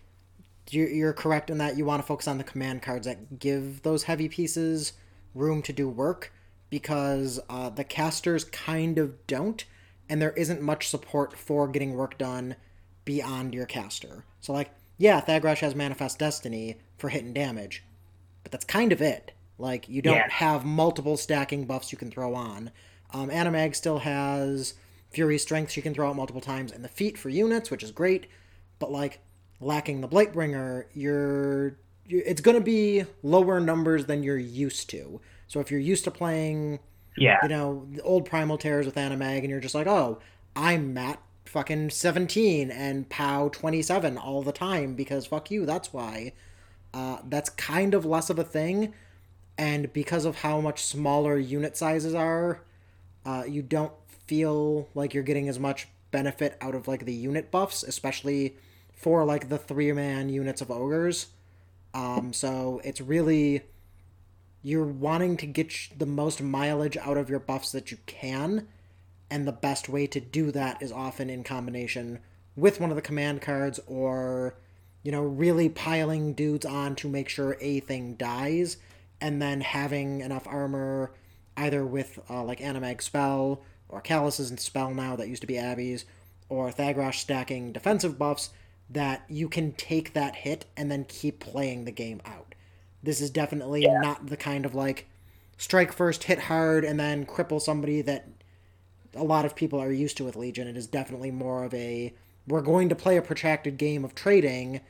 you're, 0.71 0.89
you're 0.89 1.13
correct 1.13 1.51
in 1.51 1.59
that 1.59 1.77
you 1.77 1.85
want 1.85 2.01
to 2.01 2.07
focus 2.07 2.27
on 2.27 2.39
the 2.39 2.43
command 2.43 2.81
cards 2.81 3.05
that 3.05 3.37
give 3.37 3.83
those 3.83 4.03
heavy 4.03 4.27
pieces 4.29 4.93
room 5.35 5.61
to 5.61 5.73
do 5.73 5.87
work 5.87 6.31
because 6.71 7.39
uh, 7.49 7.69
the 7.69 7.83
casters 7.83 8.43
kind 8.45 8.97
of 8.97 9.27
don't. 9.27 9.65
and 10.09 10.21
there 10.21 10.33
isn't 10.33 10.61
much 10.61 10.87
support 10.87 11.35
for 11.37 11.67
getting 11.67 11.93
work 11.93 12.17
done 12.17 12.55
beyond 13.05 13.53
your 13.55 13.65
caster. 13.65 14.23
So 14.41 14.53
like, 14.53 14.69
yeah, 14.97 15.19
Thagrosh 15.21 15.59
has 15.59 15.73
Manifest 15.75 16.19
Destiny 16.19 16.77
for 16.97 17.09
hit 17.09 17.23
and 17.23 17.33
damage, 17.35 17.83
but 18.43 18.51
that's 18.51 18.65
kind 18.65 18.91
of 18.91 19.01
it. 19.01 19.31
Like 19.57 19.89
you 19.89 20.01
don't 20.01 20.15
Yeah. 20.15 20.29
have 20.29 20.63
multiple 20.65 21.17
stacking 21.17 21.65
buffs 21.65 21.91
you 21.91 21.97
can 21.97 22.11
throw 22.11 22.35
on. 22.35 22.71
Um, 23.13 23.29
Anamag 23.29 23.75
still 23.75 23.99
has 23.99 24.73
Fury 25.11 25.37
Strength 25.37 25.71
she 25.71 25.81
can 25.81 25.93
throw 25.93 26.09
out 26.09 26.15
multiple 26.15 26.41
times, 26.41 26.71
and 26.71 26.83
the 26.83 26.89
feet 26.89 27.17
for 27.17 27.29
units, 27.29 27.71
which 27.71 27.83
is 27.83 27.91
great. 27.91 28.27
But 28.79 28.91
like 28.91 29.19
lacking 29.59 30.01
the 30.01 30.07
Blightbringer, 30.07 30.85
you're 30.93 31.67
you, 31.69 31.75
it's 32.07 32.41
going 32.41 32.57
to 32.57 32.63
be 32.63 33.05
lower 33.23 33.59
numbers 33.59 34.05
than 34.05 34.23
you're 34.23 34.37
used 34.37 34.89
to. 34.91 35.19
So 35.47 35.59
if 35.59 35.71
you're 35.71 35.79
used 35.79 36.03
to 36.05 36.11
playing, 36.11 36.79
Yeah. 37.17 37.37
you 37.43 37.49
know, 37.49 37.87
the 37.91 38.01
old 38.01 38.25
Primal 38.25 38.57
Tears 38.57 38.85
with 38.85 38.95
Anamag, 38.95 39.39
and 39.39 39.49
you're 39.49 39.59
just 39.59 39.75
like, 39.75 39.87
oh, 39.87 40.19
I'm 40.55 40.93
Matt 40.93 41.19
fucking 41.45 41.89
17 41.91 42.71
and 42.71 43.07
POW 43.09 43.49
27 43.49 44.17
all 44.17 44.41
the 44.41 44.51
time 44.51 44.95
because 44.95 45.25
fuck 45.25 45.49
you, 45.51 45.65
that's 45.65 45.93
why. 45.93 46.33
Uh, 46.93 47.17
that's 47.29 47.49
kind 47.49 47.93
of 47.93 48.05
less 48.05 48.29
of 48.29 48.39
a 48.39 48.43
thing. 48.43 48.93
And 49.57 49.91
because 49.93 50.25
of 50.25 50.37
how 50.37 50.59
much 50.59 50.83
smaller 50.83 51.37
unit 51.37 51.77
sizes 51.77 52.13
are, 52.13 52.61
uh, 53.25 53.43
you 53.47 53.61
don't 53.61 53.93
feel 54.27 54.89
like 54.95 55.13
you're 55.13 55.23
getting 55.23 55.47
as 55.47 55.59
much 55.59 55.87
benefit 56.11 56.57
out 56.61 56.75
of 56.75 56.87
like 56.87 57.05
the 57.05 57.13
unit 57.13 57.51
buffs, 57.51 57.83
especially 57.83 58.55
for 58.93 59.23
like 59.23 59.49
the 59.49 59.57
three 59.57 59.91
man 59.91 60.29
units 60.29 60.61
of 60.61 60.71
ogres. 60.71 61.27
Um, 61.95 62.33
so 62.33 62.81
it's 62.83 62.99
really 62.99 63.61
you're 64.61 64.83
wanting 64.83 65.37
to 65.37 65.45
get 65.45 65.73
the 65.97 66.05
most 66.05 66.41
mileage 66.41 66.97
out 66.97 67.17
of 67.17 67.29
your 67.29 67.39
buffs 67.39 67.71
that 67.71 67.89
you 67.89 67.97
can, 68.05 68.67
and 69.31 69.47
the 69.47 69.53
best 69.53 69.87
way 69.87 70.05
to 70.07 70.19
do 70.19 70.51
that 70.51 70.81
is 70.81 70.91
often 70.91 71.29
in 71.29 71.43
combination 71.43 72.19
with 72.55 72.81
one 72.81 72.89
of 72.89 72.97
the 72.97 73.01
command 73.01 73.41
cards 73.41 73.79
or 73.87 74.57
you 75.03 75.11
know 75.11 75.21
really 75.21 75.69
piling 75.69 76.33
dudes 76.33 76.65
on 76.65 76.95
to 76.95 77.07
make 77.07 77.29
sure 77.29 77.57
a 77.61 77.79
thing 77.79 78.15
dies 78.15 78.75
and 79.21 79.41
then 79.41 79.61
having 79.61 80.19
enough 80.19 80.45
armor 80.47 81.13
either 81.55 81.85
with 81.85 82.19
uh, 82.29 82.43
like 82.43 82.59
Anamag 82.59 83.01
spell 83.01 83.63
or 83.87 84.01
Kallus's 84.01 84.49
and 84.49 84.59
spell 84.59 84.93
now 84.93 85.15
that 85.15 85.29
used 85.29 85.41
to 85.41 85.47
be 85.47 85.57
abby's 85.57 86.05
or 86.49 86.71
thagrosh 86.71 87.15
stacking 87.15 87.71
defensive 87.71 88.19
buffs 88.19 88.49
that 88.89 89.25
you 89.27 89.49
can 89.49 89.71
take 89.73 90.13
that 90.13 90.35
hit 90.35 90.65
and 90.77 90.91
then 90.91 91.05
keep 91.05 91.39
playing 91.39 91.85
the 91.85 91.91
game 91.91 92.21
out. 92.25 92.55
This 93.01 93.21
is 93.21 93.29
definitely 93.29 93.87
not 93.87 94.27
the 94.27 94.37
kind 94.37 94.65
of 94.65 94.75
like 94.75 95.07
strike 95.57 95.93
first 95.93 96.25
hit 96.25 96.39
hard 96.39 96.83
and 96.83 96.99
then 96.99 97.25
cripple 97.25 97.61
somebody 97.61 98.01
that 98.01 98.27
a 99.15 99.23
lot 99.23 99.45
of 99.45 99.55
people 99.55 99.79
are 99.79 99.91
used 99.91 100.17
to 100.17 100.25
with 100.25 100.35
legion. 100.35 100.67
It 100.67 100.77
is 100.77 100.87
definitely 100.87 101.31
more 101.31 101.63
of 101.63 101.73
a 101.73 102.13
we're 102.47 102.61
going 102.61 102.89
to 102.89 102.95
play 102.95 103.17
a 103.17 103.21
protracted 103.21 103.77
game 103.77 104.05
of 104.05 104.13
trading 104.13 104.81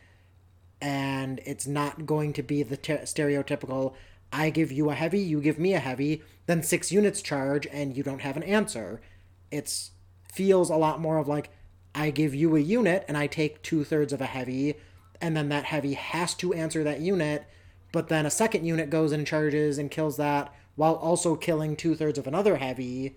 and 0.81 1.39
it's 1.45 1.65
not 1.65 2.05
going 2.05 2.33
to 2.33 2.43
be 2.43 2.63
the 2.63 2.77
te- 2.77 2.93
stereotypical 2.93 3.95
I 4.35 4.49
give 4.49 4.71
you 4.71 4.89
a 4.89 4.95
heavy, 4.95 5.19
you 5.19 5.39
give 5.39 5.57
me 5.57 5.73
a 5.73 5.79
heavy, 5.79 6.21
then 6.45 6.61
six 6.61 6.91
units 6.91 7.21
charge 7.21 7.67
and 7.71 7.95
you 7.95 8.03
don't 8.03 8.19
have 8.19 8.35
an 8.35 8.43
answer. 8.43 9.01
It's 9.49 9.91
feels 10.31 10.69
a 10.69 10.75
lot 10.75 10.99
more 10.99 11.17
of 11.17 11.29
like 11.29 11.49
I 11.95 12.11
give 12.11 12.35
you 12.35 12.55
a 12.55 12.59
unit 12.59 13.05
and 13.07 13.17
I 13.17 13.25
take 13.25 13.61
two 13.63 13.83
thirds 13.83 14.13
of 14.13 14.21
a 14.21 14.25
heavy, 14.25 14.75
and 15.21 15.35
then 15.35 15.49
that 15.49 15.63
heavy 15.63 15.93
has 15.93 16.33
to 16.35 16.53
answer 16.53 16.83
that 16.83 16.99
unit, 16.99 17.45
but 17.93 18.09
then 18.09 18.25
a 18.25 18.29
second 18.29 18.65
unit 18.65 18.89
goes 18.89 19.13
and 19.13 19.25
charges 19.25 19.77
and 19.77 19.89
kills 19.89 20.17
that 20.17 20.53
while 20.75 20.95
also 20.95 21.35
killing 21.35 21.75
two 21.75 21.95
thirds 21.95 22.19
of 22.19 22.27
another 22.27 22.57
heavy. 22.57 23.15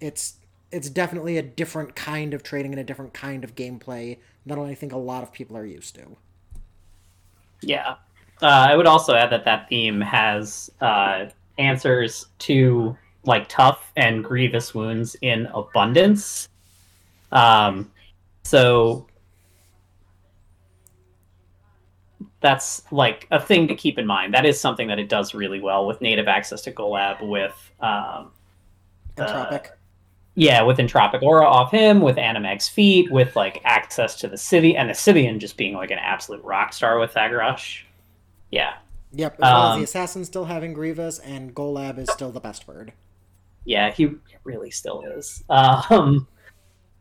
It's 0.00 0.36
it's 0.72 0.90
definitely 0.90 1.36
a 1.36 1.42
different 1.42 1.94
kind 1.94 2.34
of 2.34 2.42
trading 2.42 2.72
and 2.72 2.80
a 2.80 2.84
different 2.84 3.14
kind 3.14 3.44
of 3.44 3.54
gameplay 3.54 4.18
that 4.46 4.58
I 4.58 4.74
think 4.74 4.92
a 4.92 4.98
lot 4.98 5.22
of 5.22 5.32
people 5.32 5.56
are 5.56 5.66
used 5.66 5.94
to. 5.94 6.16
Yeah. 7.60 7.96
Uh, 8.42 8.46
I 8.46 8.76
would 8.76 8.86
also 8.86 9.14
add 9.14 9.30
that 9.30 9.44
that 9.44 9.68
theme 9.68 10.00
has 10.00 10.70
uh, 10.80 11.26
answers 11.58 12.26
to 12.40 12.96
like 13.24 13.48
tough 13.48 13.92
and 13.96 14.24
grievous 14.24 14.74
wounds 14.74 15.16
in 15.20 15.46
abundance. 15.46 16.48
Um, 17.32 17.90
so 18.46 19.06
that's 22.40 22.82
like 22.92 23.26
a 23.30 23.40
thing 23.40 23.66
to 23.68 23.74
keep 23.74 23.98
in 23.98 24.06
mind. 24.06 24.34
That 24.34 24.46
is 24.46 24.60
something 24.60 24.88
that 24.88 24.98
it 24.98 25.08
does 25.08 25.34
really 25.34 25.60
well 25.60 25.86
with 25.86 26.00
native 26.00 26.28
access 26.28 26.62
to 26.62 26.72
Golab 26.72 27.26
with 27.26 27.72
um, 27.80 28.30
Entropic. 29.16 29.68
yeah, 30.34 30.62
with 30.62 30.78
Entropic 30.78 31.22
Aura 31.22 31.46
off 31.46 31.70
him, 31.72 32.00
with 32.00 32.16
Anamag's 32.16 32.68
feet, 32.68 33.10
with 33.10 33.34
like 33.36 33.60
access 33.64 34.14
to 34.20 34.28
the 34.28 34.36
city, 34.36 34.76
and 34.76 34.88
the 34.88 34.94
Scythean 34.94 35.38
just 35.38 35.56
being 35.56 35.74
like 35.74 35.90
an 35.90 35.98
absolute 35.98 36.44
rock 36.44 36.72
star 36.72 36.98
with 36.98 37.14
Thagrosh. 37.14 37.82
Yeah, 38.50 38.74
Yep, 39.12 39.40
as 39.42 39.52
well 39.52 39.68
as 39.68 39.74
Um, 39.74 39.78
the 39.80 39.84
assassin 39.84 40.24
still 40.24 40.44
having 40.44 40.72
Grievous, 40.72 41.18
and 41.18 41.54
Golab 41.54 41.98
is 41.98 42.10
still 42.12 42.30
the 42.30 42.40
best 42.40 42.68
word. 42.68 42.92
yeah, 43.64 43.90
he 43.90 44.10
really 44.44 44.70
still 44.70 45.02
is. 45.16 45.42
Um, 45.48 46.28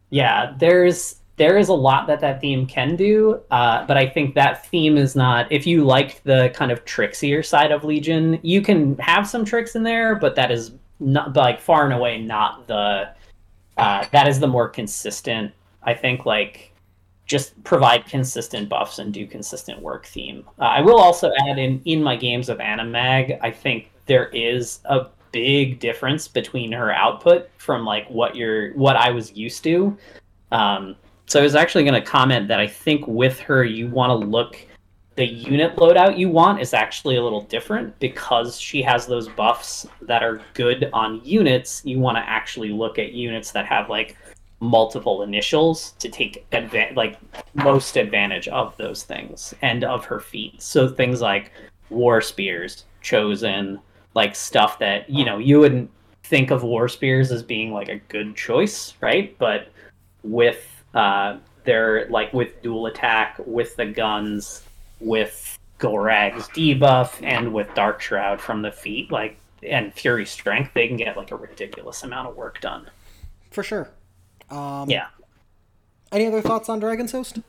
yeah, 0.09 0.55
there's 0.57 1.17
there 1.37 1.57
is 1.57 1.67
a 1.67 1.73
lot 1.73 2.07
that 2.07 2.21
that 2.21 2.39
theme 2.39 2.65
can 2.65 2.95
do, 2.95 3.41
uh, 3.51 3.85
but 3.85 3.97
I 3.97 4.07
think 4.07 4.35
that 4.35 4.65
theme 4.67 4.97
is 4.97 5.15
not. 5.15 5.51
If 5.51 5.67
you 5.67 5.83
like 5.83 6.23
the 6.23 6.51
kind 6.55 6.71
of 6.71 6.85
trixier 6.85 7.45
side 7.45 7.71
of 7.71 7.83
Legion, 7.83 8.39
you 8.41 8.61
can 8.61 8.97
have 8.97 9.27
some 9.27 9.43
tricks 9.43 9.75
in 9.75 9.83
there, 9.83 10.15
but 10.15 10.35
that 10.35 10.51
is 10.51 10.71
not 10.99 11.35
like 11.35 11.59
far 11.59 11.85
and 11.85 11.93
away 11.93 12.21
not 12.21 12.67
the. 12.67 13.09
Uh, 13.77 14.05
that 14.11 14.27
is 14.27 14.39
the 14.39 14.47
more 14.47 14.69
consistent. 14.69 15.51
I 15.83 15.93
think 15.93 16.25
like 16.25 16.71
just 17.25 17.61
provide 17.63 18.05
consistent 18.05 18.69
buffs 18.69 18.99
and 18.99 19.13
do 19.13 19.27
consistent 19.27 19.81
work 19.81 20.05
theme. 20.05 20.45
Uh, 20.59 20.65
I 20.65 20.81
will 20.81 20.99
also 20.99 21.31
add 21.47 21.57
in 21.57 21.81
in 21.85 22.01
my 22.01 22.15
games 22.15 22.49
of 22.49 22.59
Anamag, 22.59 23.37
I 23.41 23.51
think 23.51 23.91
there 24.05 24.27
is 24.27 24.79
a 24.85 25.07
big 25.31 25.79
difference 25.79 26.29
between 26.29 26.71
her 26.71 26.93
output 26.93 27.49
from 27.57 27.83
like 27.83 28.09
what 28.09 28.35
you're 28.35 28.73
what 28.73 28.95
I 28.95 29.11
was 29.11 29.33
used 29.33 29.63
to. 29.65 29.97
Um, 30.51 30.95
so 31.27 31.39
I 31.39 31.43
was 31.43 31.55
actually 31.55 31.83
going 31.83 32.01
to 32.01 32.07
comment 32.07 32.47
that 32.47 32.59
I 32.59 32.67
think 32.67 33.07
with 33.07 33.39
her 33.41 33.63
you 33.63 33.87
want 33.87 34.09
to 34.11 34.27
look 34.27 34.57
the 35.15 35.25
unit 35.25 35.75
loadout 35.77 36.17
you 36.17 36.29
want 36.29 36.59
is 36.59 36.73
actually 36.73 37.15
a 37.15 37.23
little 37.23 37.41
different 37.41 37.97
because 37.99 38.59
she 38.59 38.81
has 38.81 39.07
those 39.07 39.29
buffs 39.29 39.87
that 40.01 40.23
are 40.23 40.41
good 40.53 40.89
on 40.91 41.23
units. 41.23 41.81
You 41.85 41.99
want 41.99 42.17
to 42.17 42.29
actually 42.29 42.69
look 42.69 42.99
at 42.99 43.13
units 43.13 43.51
that 43.51 43.65
have 43.65 43.89
like 43.89 44.17
multiple 44.59 45.21
initials 45.21 45.91
to 45.99 46.09
take 46.09 46.49
adva- 46.51 46.95
like 46.95 47.17
most 47.53 47.95
advantage 47.95 48.47
of 48.49 48.75
those 48.77 49.03
things 49.03 49.53
and 49.61 49.83
of 49.85 50.03
her 50.05 50.19
feat. 50.19 50.61
So 50.61 50.89
things 50.89 51.21
like 51.21 51.51
war 51.89 52.19
spears, 52.21 52.85
chosen, 53.01 53.79
like 54.15 54.35
stuff 54.35 54.79
that 54.79 55.09
you 55.09 55.23
know 55.23 55.37
you 55.37 55.59
wouldn't 55.59 55.89
think 56.23 56.51
of 56.51 56.63
war 56.63 56.89
spears 56.89 57.31
as 57.31 57.43
being 57.43 57.71
like 57.71 57.89
a 57.89 57.99
good 58.09 58.35
choice, 58.35 58.95
right? 58.99 59.37
But 59.37 59.71
with 60.23 60.74
uh, 60.95 61.37
their 61.65 62.07
like 62.09 62.33
with 62.33 62.61
dual 62.61 62.87
attack, 62.87 63.35
with 63.45 63.75
the 63.75 63.85
guns, 63.85 64.63
with 64.99 65.57
Gorag's 65.77 66.47
debuff, 66.49 67.21
and 67.21 67.53
with 67.53 67.71
Dark 67.75 68.01
Shroud 68.01 68.41
from 68.41 68.61
the 68.61 68.71
feet, 68.71 69.11
like 69.11 69.37
and 69.61 69.93
Fury 69.93 70.25
Strength, 70.25 70.71
they 70.73 70.87
can 70.87 70.97
get 70.97 71.17
like 71.17 71.31
a 71.31 71.35
ridiculous 71.35 72.03
amount 72.03 72.29
of 72.29 72.35
work 72.35 72.61
done. 72.61 72.89
For 73.51 73.63
sure. 73.63 73.89
Um, 74.49 74.89
Yeah. 74.89 75.07
Any 76.11 76.27
other 76.27 76.41
thoughts 76.41 76.69
on 76.69 76.79
Dragon's 76.79 77.11
Host? 77.11 77.39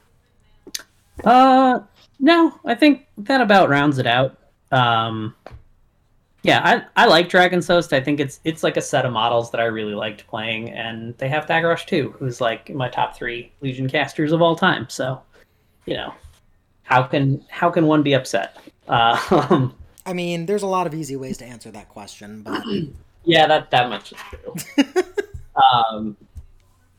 Uh, 1.24 1.80
no, 2.18 2.58
I 2.64 2.74
think 2.74 3.06
that 3.18 3.40
about 3.40 3.68
rounds 3.68 3.98
it 3.98 4.06
out. 4.06 4.36
Um, 4.72 5.34
yeah, 6.42 6.84
I, 6.96 7.04
I 7.04 7.06
like 7.06 7.28
Dragon's 7.28 7.66
Host. 7.66 7.92
I 7.92 8.00
think 8.00 8.20
it's 8.20 8.40
it's 8.44 8.62
like 8.62 8.76
a 8.76 8.82
set 8.82 9.04
of 9.04 9.12
models 9.12 9.50
that 9.50 9.60
I 9.60 9.64
really 9.64 9.94
liked 9.94 10.26
playing, 10.26 10.70
and 10.70 11.16
they 11.18 11.28
have 11.28 11.46
Thagrosh 11.46 11.86
too, 11.86 12.14
who's 12.18 12.40
like 12.40 12.72
my 12.74 12.88
top 12.88 13.16
three 13.16 13.52
Legion 13.60 13.88
casters 13.88 14.32
of 14.32 14.40
all 14.40 14.54
time. 14.54 14.88
So, 14.88 15.20
you 15.86 15.94
know, 15.94 16.14
how 16.84 17.02
can 17.02 17.44
how 17.48 17.70
can 17.70 17.86
one 17.86 18.02
be 18.02 18.14
upset? 18.14 18.56
Uh, 18.86 19.68
I 20.06 20.12
mean, 20.12 20.46
there's 20.46 20.62
a 20.62 20.68
lot 20.68 20.86
of 20.86 20.94
easy 20.94 21.16
ways 21.16 21.36
to 21.38 21.44
answer 21.44 21.70
that 21.72 21.88
question, 21.88 22.42
but 22.42 22.64
yeah, 23.24 23.46
that 23.48 23.70
that 23.72 23.88
much 23.88 24.12
is 24.12 24.18
true. 24.30 24.84
um, 25.72 26.16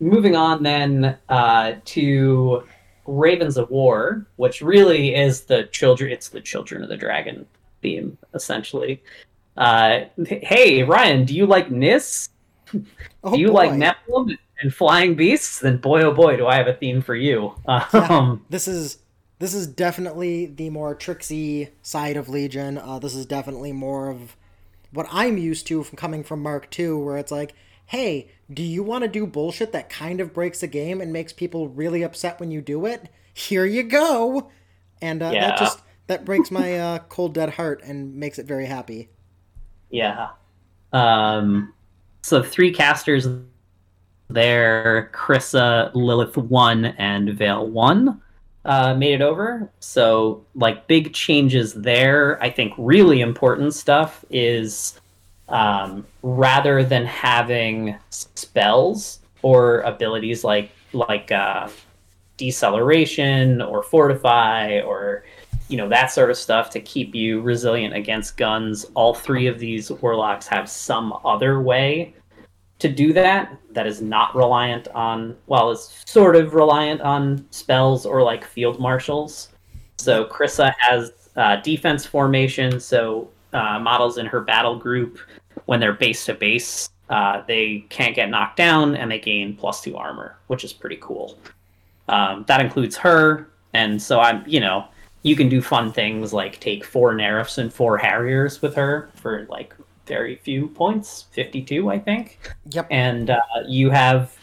moving 0.01 0.35
on 0.35 0.61
then 0.61 1.17
uh, 1.29 1.75
to 1.85 2.63
Ravens 3.05 3.57
of 3.57 3.69
War, 3.69 4.25
which 4.35 4.61
really 4.61 5.15
is 5.15 5.41
the 5.41 5.63
children. 5.71 6.11
It's 6.11 6.29
the 6.29 6.41
Children 6.41 6.83
of 6.83 6.89
the 6.89 6.97
Dragon 6.97 7.45
theme, 7.81 8.17
essentially. 8.33 9.01
Uh, 9.57 10.05
hey, 10.25 10.83
Ryan, 10.83 11.25
do 11.25 11.33
you 11.35 11.45
like 11.45 11.71
Nis? 11.71 12.29
oh, 13.23 13.35
do 13.35 13.39
you 13.39 13.51
like 13.51 13.71
boy. 13.71 13.77
Nephilim 13.77 14.37
and 14.61 14.73
flying 14.73 15.15
beasts? 15.15 15.59
Then 15.59 15.77
boy, 15.77 16.01
oh 16.03 16.13
boy, 16.13 16.37
do 16.37 16.47
I 16.47 16.55
have 16.55 16.67
a 16.67 16.73
theme 16.73 17.01
for 17.01 17.15
you. 17.15 17.53
Um, 17.65 18.45
this 18.49 18.67
is 18.67 18.99
this 19.39 19.53
is 19.53 19.67
definitely 19.67 20.45
the 20.47 20.69
more 20.69 20.95
tricksy 20.95 21.69
side 21.81 22.17
of 22.17 22.27
Legion. 22.29 22.77
Uh, 22.77 22.99
this 22.99 23.15
is 23.15 23.25
definitely 23.25 23.71
more 23.71 24.09
of 24.09 24.35
what 24.91 25.07
I'm 25.11 25.37
used 25.37 25.67
to 25.67 25.83
from 25.83 25.97
coming 25.97 26.23
from 26.23 26.41
Mark 26.41 26.67
II, 26.79 26.93
where 26.93 27.17
it's 27.17 27.31
like, 27.31 27.53
hey, 27.85 28.29
do 28.51 28.63
you 28.63 28.83
want 28.83 29.03
to 29.03 29.07
do 29.09 29.27
bullshit 29.27 29.71
that 29.73 29.89
kind 29.89 30.19
of 30.21 30.33
breaks 30.33 30.61
the 30.61 30.67
game 30.67 31.01
and 31.01 31.11
makes 31.13 31.33
people 31.33 31.67
really 31.69 32.03
upset 32.03 32.39
when 32.39 32.51
you 32.51 32.61
do 32.61 32.85
it? 32.85 33.09
Here 33.33 33.65
you 33.65 33.83
go. 33.83 34.49
And 35.01 35.21
uh, 35.21 35.31
Yeah. 35.33 35.41
that 35.41 35.57
just 35.57 35.81
that 36.07 36.25
breaks 36.25 36.49
my 36.51 36.77
uh, 36.79 36.99
cold 37.09 37.33
dead 37.33 37.51
heart 37.51 37.81
and 37.83 38.15
makes 38.15 38.39
it 38.39 38.45
very 38.45 38.65
happy. 38.65 39.09
Yeah. 39.89 40.29
Um, 40.93 41.73
so 42.21 42.43
three 42.43 42.71
casters 42.71 43.27
there 44.29 45.09
Kryssa, 45.13 45.93
Lylyth 45.93 46.35
1, 46.35 46.85
and 46.85 47.29
Vayl 47.29 47.67
1 47.67 48.21
uh, 48.65 48.93
made 48.93 49.13
it 49.13 49.21
over. 49.21 49.69
So, 49.79 50.45
like, 50.55 50.87
big 50.87 51.13
changes 51.13 51.73
there. 51.73 52.41
I 52.43 52.49
think 52.49 52.73
really 52.77 53.21
important 53.21 53.73
stuff 53.73 54.25
is 54.29 54.99
um, 55.49 56.05
rather 56.21 56.83
than 56.83 57.05
having 57.05 57.97
spells 58.09 59.19
or 59.41 59.81
abilities 59.81 60.43
like 60.43 60.71
like 60.93 61.31
uh, 61.31 61.69
deceleration 62.37 63.61
or 63.61 63.83
fortify 63.83 64.81
or 64.81 65.23
you 65.67 65.77
know 65.77 65.89
that 65.89 66.07
sort 66.07 66.29
of 66.29 66.37
stuff 66.37 66.69
to 66.71 66.79
keep 66.79 67.13
you 67.13 67.41
resilient 67.41 67.93
against 67.93 68.37
guns. 68.37 68.85
All 68.93 69.13
three 69.13 69.47
of 69.47 69.59
these 69.59 69.91
warlocks 69.91 70.47
have 70.47 70.69
some 70.69 71.17
other 71.25 71.61
way 71.61 72.13
to 72.79 72.89
do 72.89 73.11
that 73.13 73.57
that 73.71 73.87
is 73.87 74.01
not 74.01 74.35
reliant 74.35 74.87
on 74.89 75.35
well 75.47 75.71
is 75.71 76.03
sort 76.05 76.35
of 76.35 76.53
reliant 76.53 77.01
on 77.01 77.45
spells 77.51 78.05
or 78.05 78.21
like 78.21 78.45
field 78.45 78.79
marshals. 78.79 79.49
So 79.97 80.25
Kryssa 80.25 80.73
has 80.79 81.29
uh, 81.35 81.57
defense 81.57 82.05
formation 82.05 82.79
so 82.79 83.29
uh, 83.53 83.79
models 83.79 84.17
in 84.17 84.25
her 84.25 84.41
battle 84.41 84.75
group 84.75 85.19
when 85.65 85.79
they're 85.79 85.93
base 85.93 86.25
to 86.25 86.33
base 86.33 86.89
uh, 87.09 87.41
they 87.47 87.85
can't 87.89 88.15
get 88.15 88.29
knocked 88.29 88.57
down 88.57 88.95
and 88.95 89.09
they 89.09 89.19
gain 89.19 89.55
plus 89.55 89.81
two 89.81 89.95
armor 89.97 90.37
which 90.47 90.63
is 90.63 90.73
pretty 90.73 90.97
cool. 91.01 91.37
Um, 92.09 92.45
that 92.47 92.61
includes 92.61 92.95
her 92.97 93.49
and 93.73 94.01
so 94.01 94.19
i'm 94.19 94.43
you 94.47 94.59
know 94.59 94.87
you 95.27 95.35
can 95.35 95.49
do 95.49 95.61
fun 95.61 95.91
things 95.91 96.31
like 96.31 96.59
take 96.59 96.85
four 96.85 97.13
Nerfs 97.13 97.57
and 97.57 97.73
four 97.73 97.97
Harriers 97.97 98.61
with 98.61 98.75
her 98.75 99.09
for 99.15 99.45
like 99.49 99.75
very 100.05 100.37
few 100.37 100.69
points, 100.69 101.25
52, 101.31 101.89
I 101.89 101.99
think. 101.99 102.39
Yep. 102.69 102.87
And 102.89 103.29
uh, 103.29 103.41
you 103.67 103.89
have, 103.89 104.33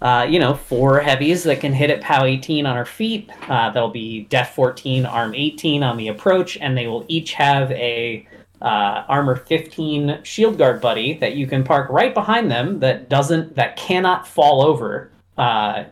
uh, 0.00 0.26
you 0.28 0.40
know, 0.40 0.54
four 0.54 0.98
heavies 0.98 1.44
that 1.44 1.60
can 1.60 1.72
hit 1.72 1.88
at 1.88 2.02
POW 2.02 2.24
18 2.24 2.66
on 2.66 2.76
her 2.76 2.84
feet. 2.84 3.30
Uh, 3.48 3.70
they'll 3.70 3.90
be 3.90 4.24
Def 4.24 4.50
14, 4.50 5.06
Arm 5.06 5.34
18 5.34 5.84
on 5.84 5.96
the 5.96 6.08
approach, 6.08 6.56
and 6.56 6.76
they 6.76 6.88
will 6.88 7.04
each 7.06 7.34
have 7.34 7.70
a 7.70 8.26
uh, 8.60 9.04
Armor 9.08 9.36
15 9.36 10.20
Shield 10.24 10.58
Guard 10.58 10.80
buddy 10.80 11.14
that 11.18 11.36
you 11.36 11.46
can 11.46 11.62
park 11.62 11.88
right 11.90 12.12
behind 12.12 12.50
them 12.50 12.80
that 12.80 13.08
doesn't, 13.08 13.54
that 13.54 13.76
cannot 13.76 14.26
fall 14.26 14.62
over 14.62 15.10
uh, 15.38 15.84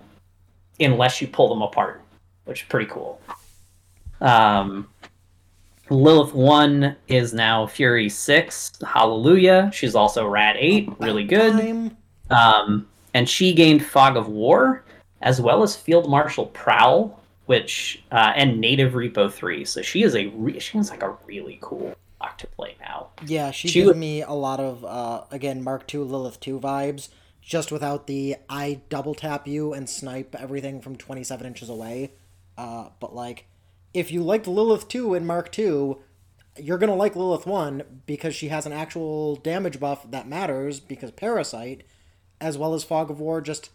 unless 0.81 1.21
you 1.21 1.29
pull 1.29 1.49
them 1.49 1.62
apart, 1.62 2.02
which 2.45 2.62
is 2.62 2.69
pretty 2.69 2.87
cool. 2.90 3.21
Um, 4.21 4.89
Lylyth 5.89 6.33
1 6.33 6.97
is 7.09 7.35
now 7.35 7.67
Fury 7.67 8.09
6. 8.09 8.73
Hallelujah. 8.87 9.71
She's 9.73 9.95
also 9.95 10.27
Rat 10.27 10.57
8. 10.59 10.89
Really 11.00 11.25
good. 11.25 11.91
Um, 12.31 12.87
and 13.12 13.29
she 13.29 13.53
gained 13.53 13.85
Fog 13.85 14.17
of 14.17 14.29
War, 14.29 14.85
as 15.23 15.41
well 15.41 15.62
as 15.62 15.75
Field 15.75 16.09
Marshal 16.09 16.47
Prowl, 16.47 17.21
which 17.47 18.03
uh, 18.12 18.33
and 18.37 18.61
Native 18.61 18.93
Repo 18.93 19.31
3. 19.31 19.65
So 19.65 19.83
she 19.83 20.05
is 20.05 20.15
a 20.15 20.27
re- 20.29 20.61
she 20.61 20.79
is 20.79 20.91
like 20.91 21.03
a 21.03 21.17
really 21.27 21.59
cool 21.61 21.95
block 22.21 22.39
to 22.39 22.47
play 22.47 22.77
now. 22.81 23.09
Yeah, 23.27 23.50
she, 23.50 23.67
She 23.67 23.83
gives 23.83 23.97
me 23.99 24.23
a 24.23 24.33
lot 24.33 24.61
of 24.61 24.85
uh, 24.85 25.25
again 25.33 25.65
Mark 25.65 25.93
II 25.93 26.03
Lylyth 26.03 26.39
two 26.39 26.61
vibes, 26.61 27.09
just 27.43 27.73
without 27.73 28.07
the 28.07 28.37
I 28.49 28.81
double 28.89 29.17
tap 29.17 29.49
you 29.49 29.73
and 29.73 29.91
snipe 29.91 30.37
everything 30.39 30.81
from 30.81 30.95
twenty 30.95 31.25
seven 31.25 31.47
inches 31.49 31.69
away. 31.69 32.12
Uh, 32.57 32.91
but 33.00 33.12
like, 33.15 33.47
if 33.95 34.11
you 34.13 34.23
liked 34.23 34.47
Lylyth 34.47 34.89
two 34.89 35.15
in 35.15 35.27
Mark 35.27 35.51
2, 35.53 35.99
you're 36.59 36.79
gonna 36.79 36.95
like 36.95 37.15
Lylyth 37.15 37.47
one 37.47 38.03
because 38.07 38.35
she 38.35 38.49
has 38.49 38.67
an 38.67 38.73
actual 38.73 39.37
damage 39.37 39.81
buff 39.81 40.11
that 40.11 40.29
matters 40.29 40.81
because 40.81 41.11
Parasite, 41.11 41.83
as 42.41 42.57
well 42.59 42.75
as 42.75 42.85
Fog 42.85 43.11
of 43.11 43.21
War, 43.21 43.41
just 43.41 43.71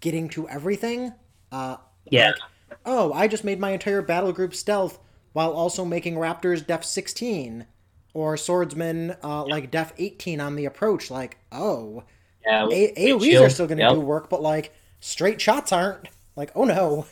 getting 0.00 0.28
to 0.30 0.48
everything. 0.48 1.12
Uh, 1.52 1.76
Yeah. 2.10 2.32
oh, 2.86 3.12
I 3.12 3.28
just 3.28 3.44
made 3.44 3.60
my 3.60 3.70
entire 3.70 4.02
battle 4.02 4.32
group 4.32 4.54
stealth 4.54 4.98
while 5.32 5.52
also 5.52 5.84
making 5.84 6.14
Raptors 6.16 6.66
def 6.66 6.84
16 6.84 7.66
or 8.14 8.36
Swordsman 8.36 9.14
uh, 9.22 9.44
like 9.44 9.70
def 9.70 9.92
18 9.98 10.40
on 10.40 10.56
the 10.56 10.64
approach. 10.64 11.10
Like, 11.10 11.38
oh, 11.52 12.02
Yeah. 12.44 12.66
A- 12.70 12.94
AoEs 13.12 13.40
are 13.40 13.50
still 13.50 13.66
going 13.66 13.78
to 13.78 13.84
Yep. 13.84 13.92
do 13.94 14.00
work, 14.00 14.28
but 14.30 14.42
like 14.42 14.72
straight 15.00 15.40
shots 15.40 15.70
aren't. 15.72 16.08
Like, 16.36 16.50
oh 16.54 16.64
no. 16.64 17.06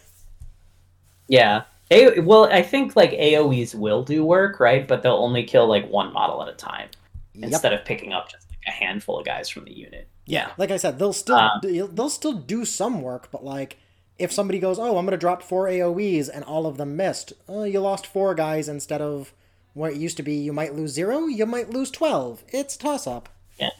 Yeah. 1.28 1.64
A- 1.90 2.20
well, 2.20 2.44
I 2.44 2.62
think 2.62 2.96
like 2.96 3.12
AoEs 3.12 3.74
will 3.74 4.02
do 4.02 4.24
work, 4.24 4.60
right? 4.60 4.86
But 4.86 5.02
they'll 5.02 5.14
only 5.16 5.42
kill 5.44 5.66
like 5.66 5.88
one 5.88 6.12
model 6.12 6.42
at 6.42 6.48
a 6.48 6.52
time 6.54 6.88
Yep. 7.34 7.44
instead 7.52 7.72
of 7.72 7.84
picking 7.84 8.12
up 8.12 8.30
just 8.30 8.46
like 8.50 8.58
a 8.66 8.70
handful 8.70 9.18
of 9.18 9.24
guys 9.24 9.48
from 9.48 9.64
the 9.64 9.72
unit. 9.72 10.08
Yeah. 10.26 10.50
Like 10.58 10.70
I 10.70 10.76
said, 10.76 10.98
they'll 10.98 11.12
still 11.12 11.36
Um, 11.36 11.60
they'll 11.62 12.10
still 12.10 12.32
do 12.34 12.64
some 12.64 13.00
work, 13.00 13.30
but 13.30 13.44
like 13.44 13.78
if 14.18 14.32
somebody 14.32 14.58
goes, 14.58 14.78
"Oh, 14.80 14.98
I'm 14.98 15.04
going 15.06 15.12
to 15.12 15.16
drop 15.16 15.42
four 15.42 15.66
AoEs," 15.68 16.28
and 16.28 16.42
all 16.44 16.66
of 16.66 16.76
them 16.76 16.96
missed, 16.96 17.32
oh, 17.48 17.62
you 17.64 17.78
lost 17.80 18.04
four 18.06 18.34
guys 18.34 18.68
instead 18.68 19.00
of 19.00 19.32
what 19.74 19.92
it 19.92 19.96
used 19.98 20.16
to 20.16 20.24
be. 20.24 20.34
You 20.34 20.52
might 20.52 20.74
lose 20.74 20.90
zero. 20.90 21.26
You 21.26 21.46
might 21.46 21.70
lose 21.70 21.90
twelve. 21.92 22.42
It's 22.48 22.76
toss 22.76 23.06
up. 23.06 23.28
Yeah. 23.58 23.70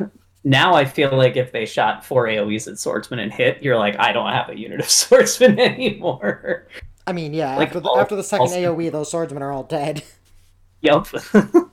Now 0.44 0.74
I 0.74 0.84
feel 0.84 1.16
like 1.16 1.36
if 1.36 1.50
they 1.50 1.66
shot 1.66 2.04
four 2.04 2.26
AoEs 2.28 2.70
at 2.70 2.78
swordsman 2.78 3.18
and 3.18 3.32
hit, 3.32 3.64
you're 3.64 3.76
like, 3.76 3.96
I 3.98 4.12
don't 4.12 4.30
have 4.30 4.48
a 4.48 4.56
unit 4.56 4.78
of 4.78 4.88
swordsman 5.02 5.58
anymore. 5.60 6.68
I 7.06 7.12
mean, 7.12 7.32
yeah. 7.34 7.56
Like, 7.56 7.68
after 7.68 7.80
the 7.80 7.88
all- 7.88 8.00
after 8.00 8.16
the 8.16 8.24
second 8.24 8.42
also- 8.48 8.74
AOE, 8.76 8.90
those 8.90 9.10
swordsmen 9.10 9.42
are 9.42 9.52
all 9.52 9.64
dead. 9.64 10.02
Yep. 10.82 11.06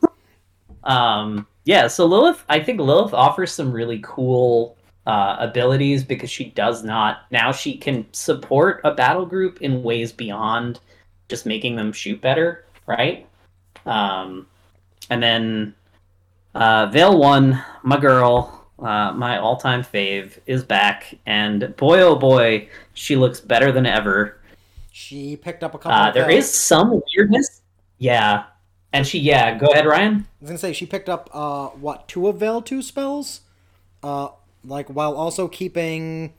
um, 0.86 1.46
yeah, 1.66 1.88
so 1.88 2.08
Lylyth, 2.08 2.40
I 2.50 2.60
think 2.62 2.80
Lylyth 2.80 3.14
offers 3.14 3.52
some 3.52 3.72
really 3.72 4.00
cool 4.02 4.78
uh, 5.06 5.36
abilities 5.40 6.04
because 6.04 6.32
she 6.32 6.46
does 6.46 6.84
not. 6.84 7.24
Now 7.30 7.52
she 7.52 7.78
can 7.78 8.06
support 8.14 8.82
a 8.84 8.94
battle 8.94 9.26
group 9.26 9.62
in 9.62 9.84
ways 9.84 10.12
beyond 10.12 10.80
just 11.30 11.46
making 11.46 11.76
them 11.76 11.92
shoot 11.92 12.22
better, 12.22 12.66
right? 12.88 13.28
Um, 13.86 14.48
and 15.10 15.22
then 15.22 15.76
uh, 16.56 16.88
Vayl 16.88 17.20
1, 17.20 17.62
my 17.84 18.00
girl, 18.00 18.66
uh, 18.80 19.12
my 19.12 19.38
all 19.38 19.58
time 19.58 19.84
fave, 19.84 20.40
is 20.48 20.64
back. 20.64 21.14
And 21.26 21.76
boy, 21.76 22.02
oh 22.02 22.16
boy, 22.16 22.70
she 22.94 23.16
looks 23.16 23.40
better 23.40 23.72
than 23.72 23.86
ever. 23.86 24.40
She 24.96 25.36
picked 25.36 25.64
up 25.64 25.74
a 25.74 25.80
couple. 25.80 25.98
Uh, 25.98 26.10
of 26.10 26.14
there 26.14 26.30
is 26.30 26.54
some 26.54 27.02
weirdness. 27.18 27.64
Yeah. 27.98 28.44
And 28.94 29.08
she, 29.08 29.18
yeah, 29.18 29.58
go 29.58 29.66
ahead, 29.72 29.88
Ryan. 29.88 30.14
I 30.14 30.28
was 30.40 30.50
gonna 30.52 30.60
say 30.60 30.72
she 30.72 30.86
picked 30.86 31.10
up 31.10 31.32
uh 31.34 31.70
what 31.70 32.08
two 32.08 32.28
of 32.28 32.38
Vayl 32.38 32.64
two 32.64 32.84
spells, 32.84 33.42
uh 34.04 34.28
like 34.64 34.90
while 34.90 35.16
also 35.16 35.48
keeping 35.48 36.36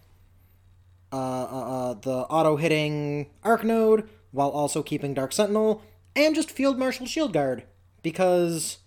uh, 1.12 1.17
uh, 1.17 1.90
uh 1.90 1.95
the 1.95 2.12
auto 2.12 2.55
hitting 2.55 3.27
Arc 3.43 3.64
Node 3.64 4.09
while 4.31 4.51
also 4.51 4.85
keeping 4.85 5.14
Dark 5.14 5.33
Sentinel 5.33 5.83
and 6.14 6.37
just 6.37 6.49
Field 6.49 6.79
Marshal 6.79 7.07
Shield 7.07 7.33
Guard 7.33 7.64
because 8.05 8.79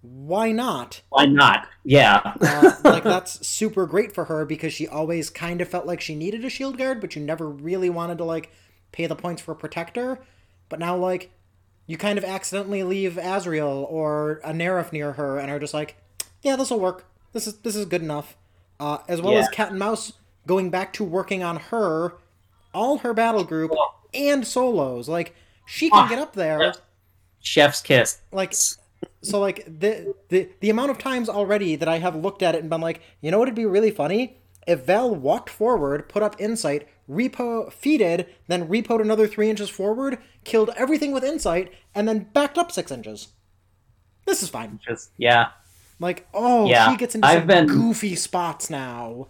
why 0.00 0.50
not? 0.50 1.02
Why 1.10 1.26
not? 1.26 1.68
Yeah. 1.84 2.22
Uh, 2.40 2.72
like 2.84 3.04
that's 3.04 3.46
super 3.46 3.84
great 3.84 4.14
for 4.14 4.24
her 4.24 4.46
because 4.46 4.72
she 4.72 4.88
always 4.88 5.28
kind 5.28 5.60
of 5.60 5.68
felt 5.68 5.84
like 5.84 6.00
she 6.00 6.14
needed 6.14 6.42
a 6.42 6.48
shield 6.48 6.78
guard, 6.78 7.02
but 7.02 7.14
you 7.14 7.20
never 7.20 7.50
really 7.50 7.90
wanted 7.90 8.16
to 8.16 8.24
like 8.24 8.50
pay 8.92 9.06
the 9.06 9.16
points 9.16 9.42
for 9.42 9.54
protector. 9.54 10.18
But 10.68 10.78
now 10.78 10.96
like 10.96 11.30
you 11.86 11.96
kind 11.96 12.18
of 12.18 12.24
accidentally 12.24 12.82
leave 12.84 13.18
Azrael 13.18 13.86
or 13.90 14.40
a 14.44 14.52
Neraph 14.52 14.92
near 14.92 15.12
her 15.12 15.38
and 15.38 15.50
are 15.50 15.58
just 15.58 15.74
like, 15.74 15.96
yeah, 16.42 16.56
this 16.56 16.70
will 16.70 16.80
work. 16.80 17.06
This 17.32 17.46
is 17.46 17.54
this 17.58 17.76
is 17.76 17.84
good 17.86 18.02
enough. 18.02 18.36
Uh, 18.78 18.98
as 19.08 19.20
well 19.20 19.36
as 19.36 19.48
Cat 19.50 19.70
and 19.70 19.78
Mouse 19.78 20.12
going 20.46 20.70
back 20.70 20.92
to 20.94 21.04
working 21.04 21.42
on 21.42 21.56
her, 21.56 22.14
all 22.72 22.98
her 22.98 23.12
battle 23.12 23.44
group 23.44 23.70
and 24.14 24.46
solos. 24.46 25.08
Like 25.08 25.34
she 25.66 25.90
can 25.90 26.04
Ah, 26.04 26.08
get 26.08 26.18
up 26.18 26.32
there 26.34 26.72
Chef's 27.40 27.80
kiss. 27.82 28.18
like 28.32 28.52
so 29.22 29.38
like 29.40 29.64
the 29.66 30.14
the 30.28 30.48
the 30.60 30.70
amount 30.70 30.90
of 30.90 30.98
times 30.98 31.28
already 31.28 31.76
that 31.76 31.88
I 31.88 31.98
have 31.98 32.16
looked 32.16 32.42
at 32.42 32.54
it 32.54 32.60
and 32.60 32.70
been 32.70 32.80
like, 32.80 33.00
you 33.20 33.30
know 33.30 33.38
what 33.38 33.48
would 33.48 33.54
be 33.54 33.66
really 33.66 33.90
funny? 33.90 34.36
If 34.70 34.86
Vayl 34.86 35.16
walked 35.16 35.50
forward, 35.50 36.08
put 36.08 36.22
up 36.22 36.36
insight, 36.40 36.86
repo 37.10 37.72
feeded, 37.72 38.26
then 38.46 38.68
repoed 38.68 39.00
another 39.00 39.26
three 39.26 39.50
inches 39.50 39.68
forward, 39.68 40.18
killed 40.44 40.70
everything 40.76 41.10
with 41.10 41.24
insight, 41.24 41.72
and 41.92 42.06
then 42.06 42.28
backed 42.32 42.56
up 42.56 42.70
six 42.70 42.92
inches. 42.92 43.28
This 44.26 44.44
is 44.44 44.48
fine. 44.48 44.78
Just 44.86 45.10
yeah. 45.16 45.48
Like, 45.98 46.28
oh, 46.32 46.68
Yeah, 46.68 46.88
she 46.88 46.96
gets 46.96 47.16
into 47.16 47.26
I've 47.26 47.40
some 47.40 47.46
been- 47.48 47.66
goofy 47.66 48.14
spots 48.14 48.70
now. 48.70 49.26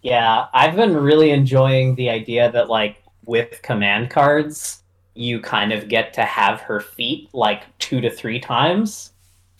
Yeah. 0.00 0.46
I've 0.54 0.76
been 0.76 0.96
really 0.96 1.30
enjoying 1.30 1.94
the 1.94 2.08
idea 2.08 2.50
that 2.52 2.70
like 2.70 3.02
with 3.26 3.60
command 3.60 4.08
cards, 4.08 4.82
you 5.14 5.40
kind 5.40 5.72
of 5.74 5.88
get 5.88 6.14
to 6.14 6.22
have 6.22 6.60
her 6.62 6.80
feet 6.80 7.28
like 7.34 7.64
two 7.78 8.00
to 8.00 8.10
three 8.10 8.40
times. 8.40 9.12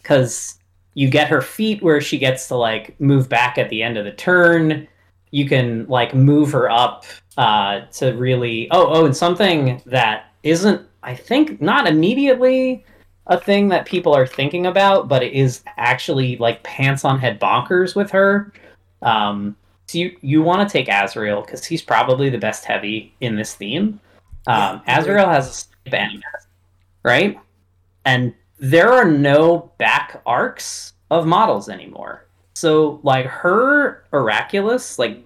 Cause 0.03 0.59
you 0.95 1.09
get 1.09 1.29
her 1.29 1.41
feet 1.41 1.83
where 1.83 2.01
she 2.01 2.19
gets 2.19 2.49
to 2.49 2.57
like 2.57 2.99
move 3.01 3.29
back 3.29 3.59
at 3.59 3.69
the 3.69 3.83
end 3.83 3.99
of 3.99 4.05
the 4.05 4.13
turn. 4.13 4.87
You 5.31 5.49
can 5.49 5.87
like 5.87 6.15
move 6.15 6.53
her 6.53 6.71
up 6.71 7.05
uh, 7.37 7.81
to 7.95 8.13
really. 8.13 8.69
Oh, 8.71 8.87
oh, 8.87 9.05
and 9.05 9.17
something 9.17 9.83
that 9.87 10.33
isn't, 10.45 10.87
I 11.03 11.15
think, 11.15 11.61
not 11.61 11.89
immediately 11.89 12.85
a 13.27 13.41
thing 13.41 13.69
that 13.69 13.87
people 13.87 14.15
are 14.15 14.27
thinking 14.27 14.67
about, 14.67 15.09
but 15.09 15.23
it 15.23 15.33
is 15.33 15.63
actually 15.77 16.37
like 16.37 16.63
pants 16.63 17.05
on 17.05 17.19
head 17.19 17.41
bonkers 17.41 17.97
with 17.97 18.11
her. 18.11 18.53
Um, 19.03 19.57
so 19.87 19.99
you 19.99 20.17
you 20.21 20.43
want 20.43 20.67
to 20.67 20.73
take 20.73 20.89
Azrael 20.89 21.43
because 21.43 21.65
he's 21.65 21.83
probably 21.83 22.31
the 22.31 22.39
best 22.39 22.65
heavy 22.65 23.15
in 23.21 23.37
this 23.37 23.55
theme. 23.55 24.01
Um, 24.47 24.83
Yeah, 24.87 25.01
Azrael 25.01 25.29
has 25.29 25.69
a 25.87 25.91
band, 25.91 26.23
right? 27.03 27.39
And 28.05 28.35
there 28.65 28.91
are 28.91 29.05
no 29.05 29.71
back 29.77 30.23
arcs 30.25 30.95
of 31.11 31.27
models 31.27 31.69
anymore. 31.69 32.25
So 32.55 32.99
like 33.03 33.27
her 33.27 34.05
Oraculus, 34.11 34.99
like 34.99 35.23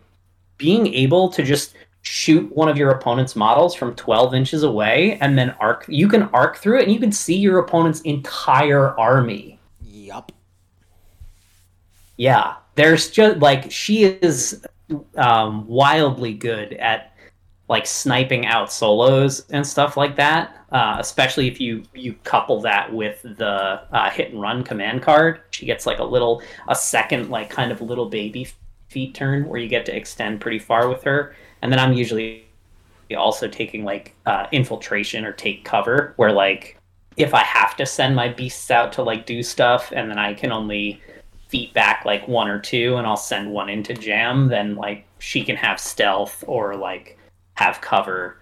being 0.57 0.93
able 0.93 1.29
to 1.31 1.45
just 1.45 1.75
shoot 2.03 2.51
one 2.57 2.69
of 2.69 2.77
your 2.77 2.91
opponent's 2.91 3.37
models 3.37 3.77
from 3.77 3.95
12 3.95 4.35
inches 4.35 4.63
away 4.65 5.19
and 5.21 5.37
then 5.39 5.51
arc 5.61 5.85
you 5.89 6.09
can 6.09 6.23
arc 6.33 6.57
through 6.57 6.79
it 6.79 6.85
and 6.85 6.93
you 6.93 6.99
can 6.99 7.13
see 7.13 7.37
your 7.37 7.59
opponent's 7.59 8.01
entire 8.03 8.99
army 8.99 9.59
Yup. 9.83 10.33
yeah 12.17 12.55
there's 12.77 13.11
just 13.11 13.39
like 13.41 13.71
she 13.71 14.05
is 14.05 14.65
um, 15.17 15.67
wildly 15.67 16.33
good 16.33 16.73
at 16.75 17.13
like 17.69 17.87
sniping 17.87 18.47
out 18.47 18.73
solos 18.73 19.49
and 19.51 19.67
stuff 19.67 19.97
like 19.97 20.17
that 20.17 20.59
uh, 20.71 20.97
especially 20.99 21.49
if 21.49 21.61
you 21.61 21.83
you 21.95 22.13
couple 22.25 22.61
that 22.61 22.93
with 22.93 23.23
the 23.23 23.81
uh, 23.93 24.11
hit 24.11 24.33
and 24.33 24.41
run 24.41 24.63
command 24.63 25.03
card. 25.03 25.41
She 25.51 25.65
gets 25.65 25.87
like 25.87 25.99
a 25.99 26.05
little 26.05 26.43
a 26.69 26.75
second 26.75 27.31
like 27.31 27.49
kind 27.49 27.73
of 27.73 27.81
little 27.81 28.07
baby 28.07 28.49
feet 28.89 29.15
turn 29.15 29.47
where 29.49 29.61
you 29.61 29.69
get 29.69 29.87
to 29.87 29.97
extend 29.97 30.41
pretty 30.41 30.59
far 30.59 30.89
with 30.89 31.03
her. 31.05 31.35
And 31.63 31.73
then 31.73 31.79
i'm 31.81 31.93
usually 31.93 32.45
also 33.17 33.49
taking 33.49 33.85
like 33.85 34.15
uh, 34.27 34.47
infiltration 34.53 35.25
or 35.25 35.33
take 35.33 35.65
cover 35.65 36.13
where 36.17 36.31
like 36.31 36.77
if 37.17 37.35
i 37.35 37.43
have 37.43 37.75
to 37.75 37.85
send 37.85 38.15
my 38.15 38.29
beasts 38.29 38.71
out 38.71 38.93
to 38.93 39.03
like 39.03 39.27
do 39.27 39.43
stuff 39.43 39.93
and 39.97 40.09
then 40.09 40.19
i 40.19 40.33
can 40.33 40.53
only 40.53 41.01
feet 41.49 41.73
back 41.75 42.05
like 42.05 42.29
one 42.29 42.49
or 42.49 42.61
two 42.61 42.97
and 42.97 43.07
i'll 43.07 43.17
send 43.17 43.51
one 43.51 43.69
into 43.69 43.95
jam 43.95 44.47
then 44.47 44.77
like 44.77 45.05
she 45.19 45.43
can 45.43 45.57
have 45.57 45.81
stealth 45.81 46.45
or 46.47 46.77
like 46.77 47.18
have 47.59 47.81
cover 47.81 48.41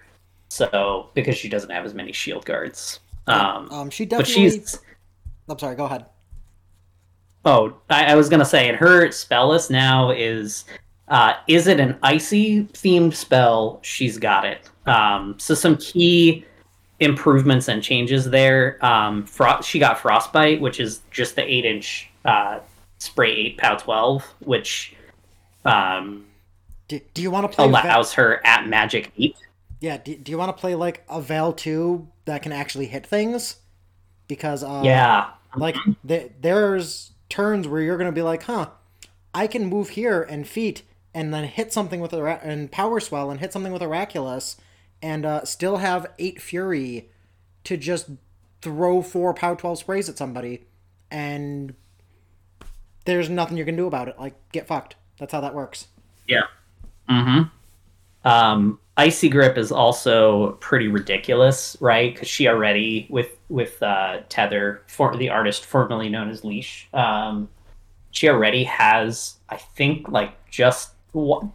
so 0.49 1.09
because 1.13 1.35
she 1.35 1.49
doesn't 1.49 1.71
have 1.71 1.85
as 1.85 1.93
many 1.93 2.11
shield 2.11 2.45
guards 2.45 2.99
um, 3.27 3.69
Um, 3.71 3.89
she 3.89 4.05
but 4.05 4.25
she's 4.25 4.79
I'm 5.49 5.59
sorry. 5.59 5.75
Go 5.75 5.85
ahead. 5.85 6.05
Oh, 7.45 7.73
I, 7.89 8.05
I 8.07 8.15
was 8.15 8.29
gonna 8.29 8.45
say, 8.45 8.67
and 8.67 8.77
her 8.77 9.09
spell 9.11 9.49
list 9.49 9.71
now 9.71 10.09
is, 10.09 10.65
uh, 11.07 11.33
is 11.47 11.67
it 11.67 11.79
an 11.79 11.97
icy 12.03 12.63
themed 12.65 13.13
spell? 13.13 13.79
She's 13.81 14.17
got 14.17 14.45
it. 14.45 14.69
Um, 14.85 15.35
so 15.37 15.53
some 15.53 15.77
key 15.77 16.45
improvements 16.99 17.69
and 17.69 17.81
changes 17.81 18.29
there. 18.29 18.83
Um, 18.85 19.25
fro- 19.25 19.61
she 19.61 19.79
got 19.79 19.99
frostbite, 19.99 20.59
which 20.59 20.79
is 20.79 21.01
just 21.11 21.35
the 21.35 21.43
eight 21.43 21.63
inch 21.63 22.09
uh, 22.25 22.59
spray 22.97 23.33
eight 23.33 23.57
pow 23.57 23.75
twelve, 23.75 24.23
which 24.39 24.95
um, 25.63 26.25
Do, 26.87 26.99
do 27.13 27.21
you 27.21 27.31
want 27.31 27.49
to 27.51 27.55
play? 27.55 27.65
Va- 27.69 27.81
allows 27.83 28.13
her 28.13 28.45
at 28.45 28.67
magic 28.67 29.11
eight. 29.17 29.35
yeah. 29.81 29.97
Do, 29.97 30.15
do 30.15 30.31
you 30.31 30.37
want 30.37 30.55
to 30.55 30.59
play 30.59 30.75
like 30.75 31.03
a 31.09 31.21
Vayl 31.21 31.55
two 31.55 32.07
that 32.25 32.41
can 32.41 32.51
actually 32.51 32.85
hit 32.87 33.05
things? 33.05 33.57
Because 34.27 34.63
uh, 34.63 34.81
Yeah, 34.83 35.29
like 35.55 35.75
th- 36.07 36.31
there's 36.41 37.11
turns 37.29 37.67
where 37.67 37.81
you're 37.81 37.97
gonna 37.97 38.11
be 38.11 38.21
like, 38.21 38.43
huh, 38.43 38.69
I 39.33 39.47
can 39.47 39.65
move 39.65 39.89
here 39.89 40.21
and 40.21 40.47
feet 40.47 40.83
and 41.13 41.33
then 41.33 41.45
hit 41.45 41.73
something 41.73 41.99
with 41.99 42.13
a 42.13 42.23
and 42.43 42.71
power 42.71 42.99
swell 42.99 43.31
and 43.31 43.39
hit 43.39 43.51
something 43.53 43.73
with 43.73 43.81
Oraculus 43.81 44.57
and 45.01 45.25
uh, 45.25 45.45
still 45.45 45.77
have 45.77 46.07
eight 46.19 46.41
fury 46.41 47.09
to 47.63 47.77
just 47.77 48.09
throw 48.61 49.01
four 49.01 49.33
pow 49.33 49.55
twelve 49.55 49.77
sprays 49.79 50.09
at 50.09 50.17
somebody 50.17 50.65
and 51.11 51.73
there's 53.05 53.29
nothing 53.29 53.57
you 53.57 53.65
can 53.65 53.75
do 53.75 53.87
about 53.87 54.07
it. 54.07 54.19
Like 54.19 54.35
get 54.51 54.67
fucked. 54.67 54.95
That's 55.19 55.31
how 55.31 55.41
that 55.41 55.53
works. 55.55 55.87
Yeah. 56.27 56.43
Mm-hmm. 57.09 58.27
Um, 58.27 58.79
Icy 58.97 59.29
Grip 59.29 59.57
is 59.57 59.71
also 59.71 60.53
pretty 60.53 60.87
ridiculous, 60.87 61.77
right? 61.79 62.13
Because 62.13 62.27
she 62.27 62.47
already 62.47 63.07
with 63.09 63.37
with 63.49 63.81
uh, 63.81 64.21
Tether, 64.27 64.81
for 64.87 65.15
the 65.15 65.29
artist 65.29 65.65
formerly 65.65 66.09
known 66.09 66.29
as 66.29 66.43
Leash, 66.43 66.89
um, 66.93 67.47
she 68.11 68.27
already 68.27 68.63
has, 68.63 69.35
I 69.49 69.57
think, 69.57 70.09
like 70.09 70.49
just 70.49 70.93
what. 71.11 71.45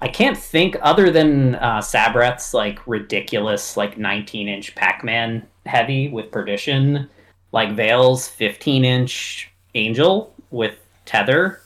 I 0.00 0.06
can't 0.06 0.38
think 0.38 0.76
other 0.80 1.10
than 1.10 1.56
uh, 1.56 1.80
Sabreth's 1.80 2.54
like 2.54 2.78
ridiculous 2.86 3.76
like 3.76 3.98
19 3.98 4.46
inch 4.46 4.72
Pac-Man 4.76 5.44
heavy 5.66 6.08
with 6.08 6.30
Perdition, 6.30 7.10
like 7.50 7.74
Vayl's 7.74 8.28
15 8.28 8.84
inch 8.84 9.50
Angel 9.74 10.32
with 10.50 10.76
Tether 11.04 11.60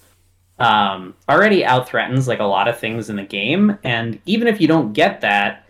um, 0.59 1.15
already 1.29 1.65
out 1.65 1.89
threatens 1.89 2.29
like 2.29 2.41
a 2.41 2.45
lot 2.45 2.69
of 2.69 2.79
things 2.79 3.11
in 3.11 3.17
the 3.17 3.25
game. 3.25 3.79
And 3.85 4.21
even 4.27 4.49
if 4.49 4.61
you 4.61 4.69
don't 4.69 4.93
get 4.93 5.21
that, 5.23 5.67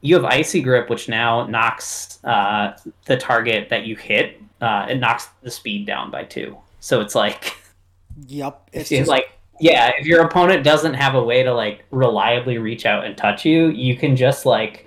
you 0.00 0.14
have 0.14 0.24
Icy 0.24 0.60
Grip, 0.60 0.90
which 0.90 1.08
now 1.08 1.46
knocks 1.46 2.22
uh, 2.24 2.76
the 3.06 3.16
target 3.16 3.68
that 3.70 3.86
you 3.86 3.96
hit. 3.96 4.40
Uh, 4.60 4.86
it 4.88 4.96
knocks 4.96 5.28
the 5.42 5.50
speed 5.50 5.86
down 5.86 6.10
by 6.10 6.24
two. 6.24 6.56
So 6.80 7.00
it's 7.00 7.14
like, 7.14 7.56
Yep. 8.26 8.70
It's 8.72 8.90
it's 8.92 9.00
just 9.00 9.08
like, 9.08 9.30
yeah, 9.60 9.92
if 9.98 10.06
your 10.06 10.22
opponent 10.22 10.64
doesn't 10.64 10.94
have 10.94 11.14
a 11.14 11.22
way 11.22 11.42
to 11.42 11.52
like 11.52 11.84
reliably 11.90 12.58
reach 12.58 12.86
out 12.86 13.04
and 13.04 13.16
touch 13.16 13.44
you, 13.44 13.68
you 13.68 13.96
can 13.96 14.16
just 14.16 14.46
like 14.46 14.86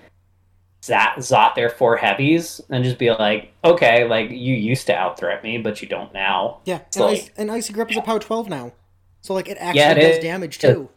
zat, 0.81 1.15
zot 1.17 1.55
their 1.55 1.69
four 1.69 1.97
heavies 1.97 2.62
and 2.69 2.83
just 2.83 2.97
be 2.97 3.12
like, 3.12 3.53
okay, 3.63 4.07
like 4.07 4.29
you 4.29 4.55
used 4.55 4.88
to 4.88 4.95
out 4.95 5.19
threat 5.19 5.43
me, 5.43 5.57
but 5.57 5.81
you 5.81 5.88
don't 5.88 6.13
now. 6.13 6.60
yeah. 6.65 6.81
And, 6.95 7.03
ice, 7.03 7.29
and 7.38 7.51
icy 7.51 7.73
grip 7.73 7.91
is 7.91 7.97
a 7.97 8.01
power 8.01 8.19
twelve 8.19 8.49
now, 8.49 8.73
so 9.21 9.34
like 9.34 9.47
it 9.47 9.58
actually 9.60 9.80
Yeah, 9.80 9.91
it 9.91 10.01
does 10.01 10.17
is. 10.17 10.23
damage 10.23 10.60
too. 10.60 10.89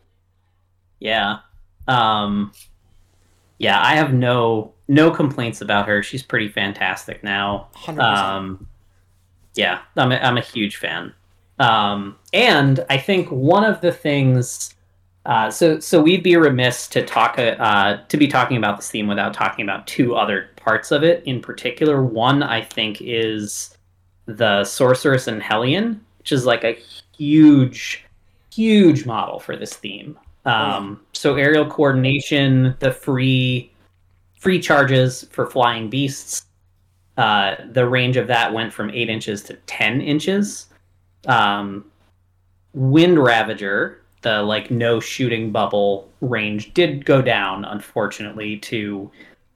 Yeah. 0.99 1.39
Um 1.89 2.53
yeah, 3.59 3.81
I 3.83 3.95
have 3.97 4.13
no 4.13 4.73
no 4.89 5.11
complaints 5.11 5.61
about 5.61 5.87
her. 5.87 6.03
She's 6.03 6.23
pretty 6.23 6.49
fantastic 6.49 7.23
now. 7.25 7.69
Hundred 7.75 8.01
percent. 8.03 8.19
Um 8.27 8.69
yeah, 9.55 9.81
I'm 9.97 10.13
a, 10.13 10.17
I'm 10.17 10.37
a 10.39 10.43
huge 10.43 10.77
fan. 10.77 11.13
Um 11.59 12.17
and 12.33 12.85
I 12.89 12.99
think 12.99 13.29
one 13.31 13.65
of 13.65 13.81
the 13.81 13.93
things 13.93 14.75
uh, 15.27 15.51
so 15.51 15.79
so 15.79 16.01
we'd 16.01 16.23
be 16.23 16.35
remiss 16.37 16.89
to 16.89 17.05
talk 17.05 17.39
uh, 17.39 17.99
to 18.09 18.17
be 18.17 18.27
talking 18.27 18.57
about 18.57 18.79
this 18.79 18.91
theme 18.91 19.07
without 19.07 19.35
talking 19.35 19.63
about 19.65 19.87
two 19.87 20.15
other 20.17 20.49
parts 20.57 20.91
of 20.91 21.05
it 21.05 21.23
in 21.27 21.43
particular. 21.43 22.03
One 22.03 22.43
I 22.43 22.63
think 22.63 23.03
is 23.03 23.77
the 24.25 24.65
sorceress 24.65 25.27
and 25.29 25.43
Hellion, 25.43 26.01
which 26.19 26.33
is 26.33 26.47
like 26.47 26.65
a 26.65 26.79
huge, 27.19 28.03
huge 28.53 29.07
model 29.07 29.39
for 29.39 29.57
this 29.57 29.75
theme. 29.75 30.19
Um, 30.45 31.01
so 31.13 31.37
aerial 31.37 31.67
coordination, 31.67 32.75
the 32.81 32.93
free 32.93 33.73
free 34.39 34.59
charges 34.59 35.27
for 35.31 35.47
flying 35.47 35.91
beasts. 35.91 36.47
Uh, 37.17 37.57
the 37.73 37.87
range 37.87 38.17
of 38.17 38.27
that 38.27 38.53
went 38.53 38.73
from 38.73 38.91
eight 38.91 39.11
inches 39.11 39.43
to 39.45 39.55
ten 39.67 40.01
inches. 40.01 40.69
Um, 41.27 41.85
Wind 42.73 43.19
Ravager, 43.23 44.01
the 44.23 44.43
like 44.43 44.71
no 44.71 45.01
shooting 45.01 45.53
bubble 45.53 46.09
range, 46.21 46.73
did 46.73 47.05
go 47.05 47.21
down 47.21 47.65
unfortunately 47.65 48.57
to 48.59 49.11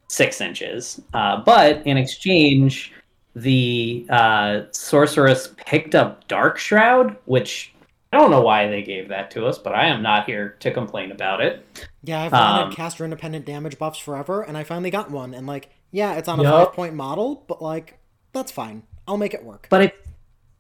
six 0.09 0.41
inches. 0.41 1.01
Uh, 1.15 1.39
but 1.39 1.85
in 1.87 1.97
exchange, 1.97 2.93
the 3.35 4.07
uh, 4.11 4.63
sorceress 4.71 5.55
picked 5.57 5.95
up 5.95 6.27
Dark 6.29 6.59
Shroud, 6.59 7.17
which 7.25 7.74
I 8.15 8.17
don't 8.17 8.31
know 8.31 8.43
why 8.43 8.69
they 8.69 8.83
gave 8.83 9.09
that 9.09 9.33
to 9.33 9.45
us, 9.47 9.59
but 9.59 9.75
I 9.75 9.87
am 9.87 10.01
not 10.01 10.27
here 10.27 10.51
to 10.61 10.71
complain 10.71 11.11
about 11.11 11.41
it. 11.41 11.67
Yeah, 12.05 12.23
I've 12.23 12.31
wanted 12.31 12.63
Um, 12.67 12.73
caster 12.73 13.03
independent 13.03 13.45
damage 13.45 13.77
buffs 13.77 13.99
forever, 13.99 14.43
and 14.43 14.57
I 14.57 14.63
finally 14.63 14.91
got 14.93 15.11
one. 15.11 15.35
And 15.35 15.49
like, 15.49 15.71
yeah, 15.91 16.15
it's 16.15 16.29
on 16.29 16.39
a 16.39 16.45
Yup. 16.45 16.69
five 16.69 16.77
point 16.77 16.95
model, 16.95 17.45
but 17.49 17.61
like, 17.61 17.99
that's 18.33 18.53
fine. 18.53 18.85
I'll 19.09 19.17
make 19.17 19.35
it 19.35 19.43
work. 19.43 19.67
But 19.69 19.83
it, 19.83 20.07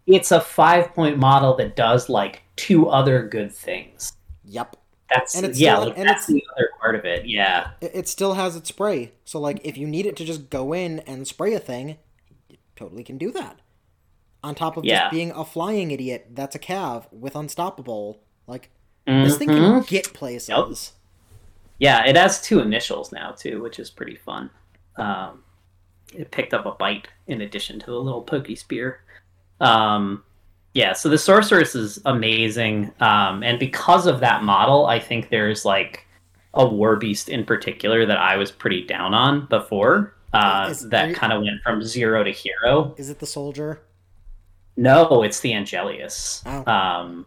it's 0.04 0.32
a 0.32 0.40
five 0.40 0.92
point 0.94 1.16
model 1.16 1.54
that 1.58 1.76
does 1.76 2.08
like 2.08 2.42
two 2.56 2.88
other 2.88 3.28
good 3.28 3.52
things. 3.52 4.14
Yep. 4.46 4.74
That's 5.14 5.36
And 5.36 5.46
it's 5.46 5.60
yeah, 5.60 5.76
still- 5.76 5.88
like, 5.90 5.98
and 5.98 6.08
that's 6.08 6.28
it's- 6.28 6.42
the 6.42 6.44
other 6.56 6.70
part 6.80 6.96
of 6.96 7.04
it. 7.04 7.24
Yeah, 7.26 7.68
It, 7.80 7.92
it 7.94 8.08
still 8.08 8.34
has 8.34 8.56
its 8.56 8.68
spray, 8.70 9.12
so 9.24 9.38
like, 9.38 9.60
if 9.62 9.78
you 9.78 9.86
need 9.86 10.06
it 10.06 10.16
to 10.16 10.24
just 10.24 10.50
go 10.50 10.72
in 10.72 10.98
and 11.00 11.24
spray 11.28 11.54
a 11.54 11.60
thing, 11.60 11.98
you 12.48 12.56
totally 12.74 13.04
can 13.04 13.16
do 13.16 13.30
that. 13.30 13.60
On 14.44 14.54
top 14.54 14.76
of 14.76 14.84
Yeah. 14.84 15.00
just 15.04 15.12
being 15.12 15.30
a 15.30 15.44
flying 15.44 15.90
idiot, 15.90 16.26
that's 16.32 16.54
a 16.54 16.58
cav 16.58 17.04
with 17.12 17.34
unstoppable. 17.34 18.20
Like, 18.46 18.70
this 19.06 19.38
thing 19.38 19.48
Mhm. 19.48 19.56
can 19.56 19.82
get 19.82 20.12
places. 20.12 20.92
Yeah, 21.78 22.04
it 22.06 22.14
has 22.16 22.40
two 22.42 22.60
initials 22.60 23.10
now 23.10 23.30
too, 23.32 23.62
which 23.62 23.78
is 23.78 23.90
pretty 23.90 24.16
fun. 24.16 24.50
Um, 24.96 25.42
it 26.14 26.30
picked 26.30 26.52
up 26.54 26.66
a 26.66 26.72
bite 26.72 27.08
in 27.26 27.40
addition 27.40 27.78
to 27.80 27.86
the 27.86 27.98
little 27.98 28.22
pokey 28.22 28.54
spear. 28.56 29.00
Um, 29.60 30.22
Yeah, 30.76 30.92
so 30.92 31.08
the 31.08 31.18
sorceress 31.18 31.76
is 31.76 32.00
amazing, 32.04 32.92
um, 32.98 33.44
and 33.44 33.60
because 33.60 34.08
of 34.08 34.18
that 34.20 34.42
model, 34.42 34.86
I 34.86 34.98
think 34.98 35.28
there's 35.30 35.64
like 35.64 36.04
a 36.52 36.66
war 36.66 36.96
beast 36.96 37.28
in 37.28 37.44
particular 37.44 38.04
that 38.06 38.18
I 38.18 38.36
was 38.36 38.50
pretty 38.50 38.84
down 38.84 39.14
on 39.14 39.46
before. 39.46 40.16
Uh, 40.32 40.66
Is- 40.70 40.88
that 40.88 41.14
kind 41.14 41.32
of 41.32 41.42
went 41.42 41.62
from 41.62 41.80
zero 41.84 42.24
to 42.24 42.32
hero. 42.32 42.92
Is 42.98 43.08
it 43.08 43.20
the 43.20 43.26
soldier? 43.26 43.82
No, 44.76 45.22
it's 45.22 45.40
the 45.40 45.52
Angelius. 45.52 46.42
Oh. 46.46 46.70
Um, 46.70 47.26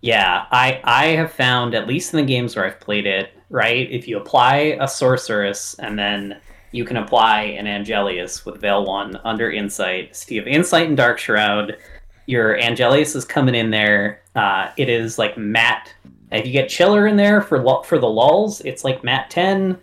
yeah, 0.00 0.46
I 0.50 0.80
I 0.84 1.06
have 1.06 1.32
found 1.32 1.74
at 1.74 1.88
least 1.88 2.12
in 2.12 2.18
the 2.18 2.26
games 2.26 2.54
where 2.54 2.64
I've 2.64 2.80
played 2.80 3.06
it, 3.06 3.32
right? 3.50 3.90
If 3.90 4.06
you 4.06 4.18
apply 4.18 4.76
a 4.80 4.88
sorceress 4.88 5.74
and 5.78 5.98
then 5.98 6.40
you 6.72 6.84
can 6.84 6.96
apply 6.96 7.42
an 7.42 7.66
Angelius 7.66 8.44
with 8.44 8.60
Vayl 8.60 8.86
One 8.86 9.16
under 9.24 9.50
Insight. 9.50 10.14
So 10.14 10.34
you 10.34 10.40
have 10.40 10.48
Insight 10.48 10.88
and 10.88 10.96
Dark 10.96 11.18
Shroud. 11.18 11.76
Your 12.26 12.58
Angelius 12.58 13.16
is 13.16 13.24
coming 13.24 13.54
in 13.54 13.70
there. 13.70 14.20
Uh, 14.34 14.70
it 14.76 14.88
is 14.88 15.18
like 15.18 15.38
Mat. 15.38 15.92
If 16.30 16.46
you 16.46 16.52
get 16.52 16.68
Chiller 16.68 17.06
in 17.06 17.16
there 17.16 17.40
for 17.40 17.82
for 17.84 17.98
the 17.98 18.08
lulls, 18.08 18.60
it's 18.62 18.84
like 18.84 19.02
Mat 19.02 19.30
Ten. 19.30 19.78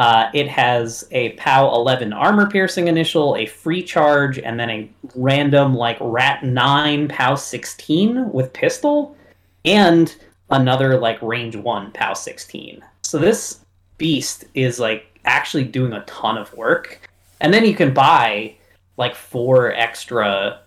Uh, 0.00 0.30
it 0.32 0.48
has 0.48 1.06
a 1.10 1.32
POW 1.32 1.74
11 1.74 2.14
armor 2.14 2.48
piercing 2.48 2.88
initial, 2.88 3.36
a 3.36 3.44
free 3.44 3.82
charge, 3.82 4.38
and 4.38 4.58
then 4.58 4.70
a 4.70 4.90
random 5.14 5.74
like 5.74 5.98
Rat 6.00 6.42
9 6.42 7.06
POW 7.08 7.34
16 7.34 8.32
with 8.32 8.50
pistol, 8.54 9.14
and 9.66 10.16
another 10.48 10.98
like 10.98 11.20
range 11.20 11.54
1 11.54 11.92
POW 11.92 12.14
16. 12.14 12.82
So 13.02 13.18
this 13.18 13.60
beast 13.98 14.46
is 14.54 14.80
like 14.80 15.20
actually 15.26 15.64
doing 15.64 15.92
a 15.92 16.02
ton 16.06 16.38
of 16.38 16.50
work. 16.54 17.06
And 17.42 17.52
then 17.52 17.66
you 17.66 17.74
can 17.74 17.92
buy 17.92 18.54
like 18.96 19.14
four 19.14 19.74
extra 19.74 20.60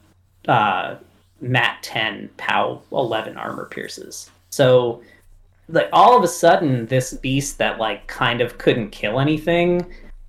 uh, 0.48 0.98
Mat 1.42 1.80
10 1.82 2.30
POW 2.38 2.84
11 2.92 3.36
armor 3.38 3.66
pierces. 3.66 4.30
So 4.52 5.02
like 5.70 5.90
all 5.94 6.18
of 6.18 6.24
a 6.24 6.28
sudden 6.28 6.86
this 6.88 7.14
beast 7.14 7.58
that 7.58 7.80
like 7.80 8.06
kind 8.08 8.42
of 8.42 8.58
couldn't 8.58 8.90
kill 8.90 9.20
anything 9.20 9.86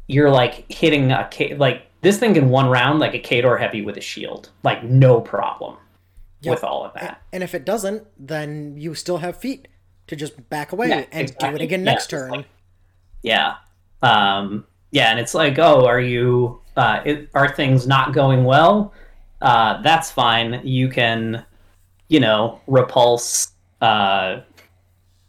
you're 0.06 0.30
like 0.30 0.70
hitting 0.70 1.10
a 1.12 1.26
K- 1.30 1.56
like 1.56 1.86
this 2.02 2.18
thing 2.18 2.34
can 2.34 2.50
one 2.50 2.68
round 2.68 3.00
like 3.00 3.14
a 3.14 3.18
Khador 3.18 3.58
heavy 3.58 3.80
with 3.80 3.96
a 3.96 4.00
shield. 4.02 4.50
Like 4.62 4.84
no 4.84 5.20
problem 5.20 5.78
Yep. 6.42 6.50
with 6.56 6.64
all 6.64 6.84
of 6.84 6.92
that. 6.92 7.22
And 7.32 7.42
if 7.42 7.54
it 7.54 7.64
doesn't, 7.64 8.06
then 8.18 8.76
you 8.76 8.94
still 8.94 9.16
have 9.18 9.38
feet 9.38 9.66
to 10.08 10.14
just 10.14 10.50
back 10.50 10.72
away 10.72 10.88
Yeah, 10.90 11.06
and 11.10 11.34
do 11.38 11.46
it 11.46 11.62
again 11.62 11.80
Yeah, 11.80 11.92
next 11.92 12.10
turn. 12.10 12.30
like- 12.30 12.46
yeah. 13.22 13.54
Um 14.02 14.66
yeah 14.90 15.10
and 15.10 15.18
it's 15.18 15.32
like 15.34 15.58
oh 15.58 15.86
are 15.86 16.00
you 16.00 16.60
uh 16.76 17.00
it, 17.06 17.30
are 17.34 17.48
things 17.54 17.86
not 17.86 18.12
going 18.12 18.44
well? 18.44 18.92
Uh 19.40 19.80
that's 19.80 20.10
fine. 20.10 20.60
You 20.62 20.90
can 20.90 21.44
you 22.08 22.20
know 22.20 22.60
repulse 22.66 23.52
uh 23.80 24.40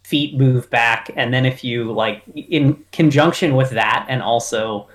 feet 0.06 0.38
move 0.38 0.70
back 0.70 1.10
and 1.15 1.34
then 1.34 1.48
if 1.48 1.63
you 1.63 1.91
like 1.91 2.22
in 2.36 2.78
conjunction 2.91 3.56
with 3.56 3.72
that 3.72 4.06
and 4.08 4.22
also 4.22 4.88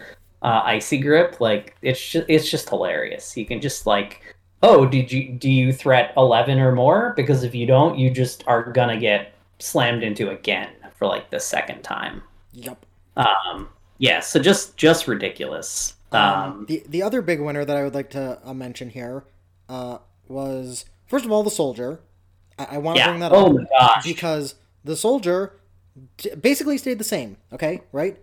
uh, 0.42 0.62
icy 0.64 0.98
grip 0.98 1.40
like 1.40 1.76
it's 1.82 2.00
just 2.10 2.26
it's 2.28 2.48
just 2.48 2.68
hilarious. 2.68 3.36
You 3.36 3.44
can 3.44 3.60
just 3.60 3.86
like 3.86 4.22
oh 4.62 4.86
did 4.86 5.10
you 5.10 5.32
do 5.32 5.50
you 5.50 5.72
threat 5.72 6.12
11 6.16 6.60
or 6.60 6.70
more? 6.72 7.12
Because 7.16 7.42
if 7.42 7.56
you 7.56 7.66
don't 7.66 7.98
you 7.98 8.08
just 8.08 8.46
are 8.46 8.70
gonna 8.70 8.98
get 9.00 9.34
slammed 9.58 10.04
into 10.04 10.30
again 10.30 10.70
for 10.94 11.08
like 11.08 11.28
the 11.30 11.40
second 11.40 11.82
time. 11.82 12.22
Yep. 12.52 12.86
um 13.16 13.68
yeah 13.98 14.20
so 14.20 14.38
just 14.38 14.76
just 14.76 15.08
ridiculous. 15.08 15.94
Um 16.12 16.66
the 16.68 16.84
the 16.88 17.02
other 17.02 17.20
big 17.20 17.40
winner 17.40 17.64
that 17.64 17.76
I 17.76 17.82
would 17.82 17.94
like 17.94 18.10
to 18.10 18.38
uh, 18.44 18.54
mention 18.54 18.90
here 18.90 19.24
uh, 19.68 19.98
was 20.28 20.84
first 21.08 21.24
of 21.24 21.32
all 21.32 21.42
the 21.42 21.50
soldier. 21.50 22.00
I, 22.58 22.76
I 22.76 22.78
want 22.78 22.96
to 22.96 23.00
yeah. 23.00 23.08
bring 23.08 23.20
that 23.20 23.32
oh 23.32 23.58
up 23.76 24.04
because 24.04 24.54
the 24.84 24.96
soldier 24.96 25.58
t- 26.16 26.34
basically 26.34 26.78
stayed 26.78 26.98
the 26.98 27.04
same. 27.04 27.36
Okay, 27.52 27.82
right? 27.92 28.18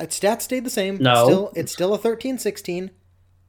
Its 0.00 0.18
stats 0.18 0.42
stayed 0.42 0.64
the 0.64 0.70
same. 0.70 0.98
No. 0.98 1.24
Still, 1.24 1.52
it's 1.54 1.72
still 1.72 1.94
a 1.94 1.98
13-16. 1.98 2.90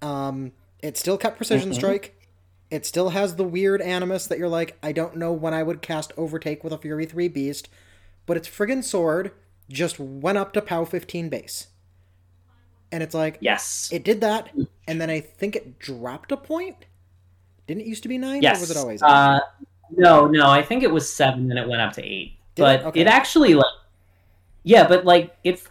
Um, 0.01 0.51
it 0.79 0.97
still 0.97 1.17
kept 1.17 1.37
precision 1.37 1.71
Mhm. 1.71 1.75
strike. 1.75 2.29
It 2.69 2.85
still 2.85 3.09
has 3.09 3.35
the 3.35 3.43
weird 3.43 3.81
animus 3.81 4.27
that 4.27 4.37
you're 4.37 4.49
like, 4.49 4.77
I 4.83 4.91
don't 4.91 5.15
know 5.17 5.31
when 5.31 5.53
I 5.53 5.63
would 5.63 5.81
cast 5.81 6.11
overtake 6.17 6.63
with 6.63 6.73
a 6.73 6.77
Fury 6.77 7.05
3 7.05 7.27
beast, 7.27 7.69
but 8.25 8.35
its 8.37 8.47
friggin' 8.47 8.83
sword 8.83 9.31
just 9.69 9.99
went 9.99 10.37
up 10.37 10.53
to 10.53 10.61
POW 10.61 10.85
15 10.85 11.29
base. 11.29 11.67
And 12.91 13.01
it's 13.01 13.15
like, 13.15 13.37
yes 13.39 13.89
it 13.91 14.03
did 14.03 14.21
that, 14.21 14.49
and 14.87 15.01
then 15.01 15.09
I 15.09 15.19
think 15.19 15.55
it 15.55 15.79
dropped 15.79 16.31
a 16.31 16.37
point. 16.37 16.85
Didn't 17.65 17.81
it 17.81 17.87
used 17.87 18.03
to 18.03 18.09
be 18.09 18.17
nine, 18.17 18.41
yes 18.43 18.57
or 18.57 18.59
was 18.61 18.71
it 18.71 18.77
always? 18.77 19.01
uh 19.01 19.39
no 19.97 20.27
no 20.27 20.49
i 20.49 20.61
think 20.61 20.83
it 20.83 20.91
was 20.91 21.11
seven 21.11 21.49
and 21.49 21.59
it 21.59 21.67
went 21.67 21.81
up 21.81 21.93
to 21.93 22.03
eight 22.03 22.37
Did 22.55 22.61
but 22.63 22.79
it? 22.81 22.85
Okay. 22.87 23.01
it 23.01 23.07
actually 23.07 23.53
like 23.55 23.65
yeah 24.63 24.87
but 24.87 25.05
like 25.05 25.35
it 25.43 25.61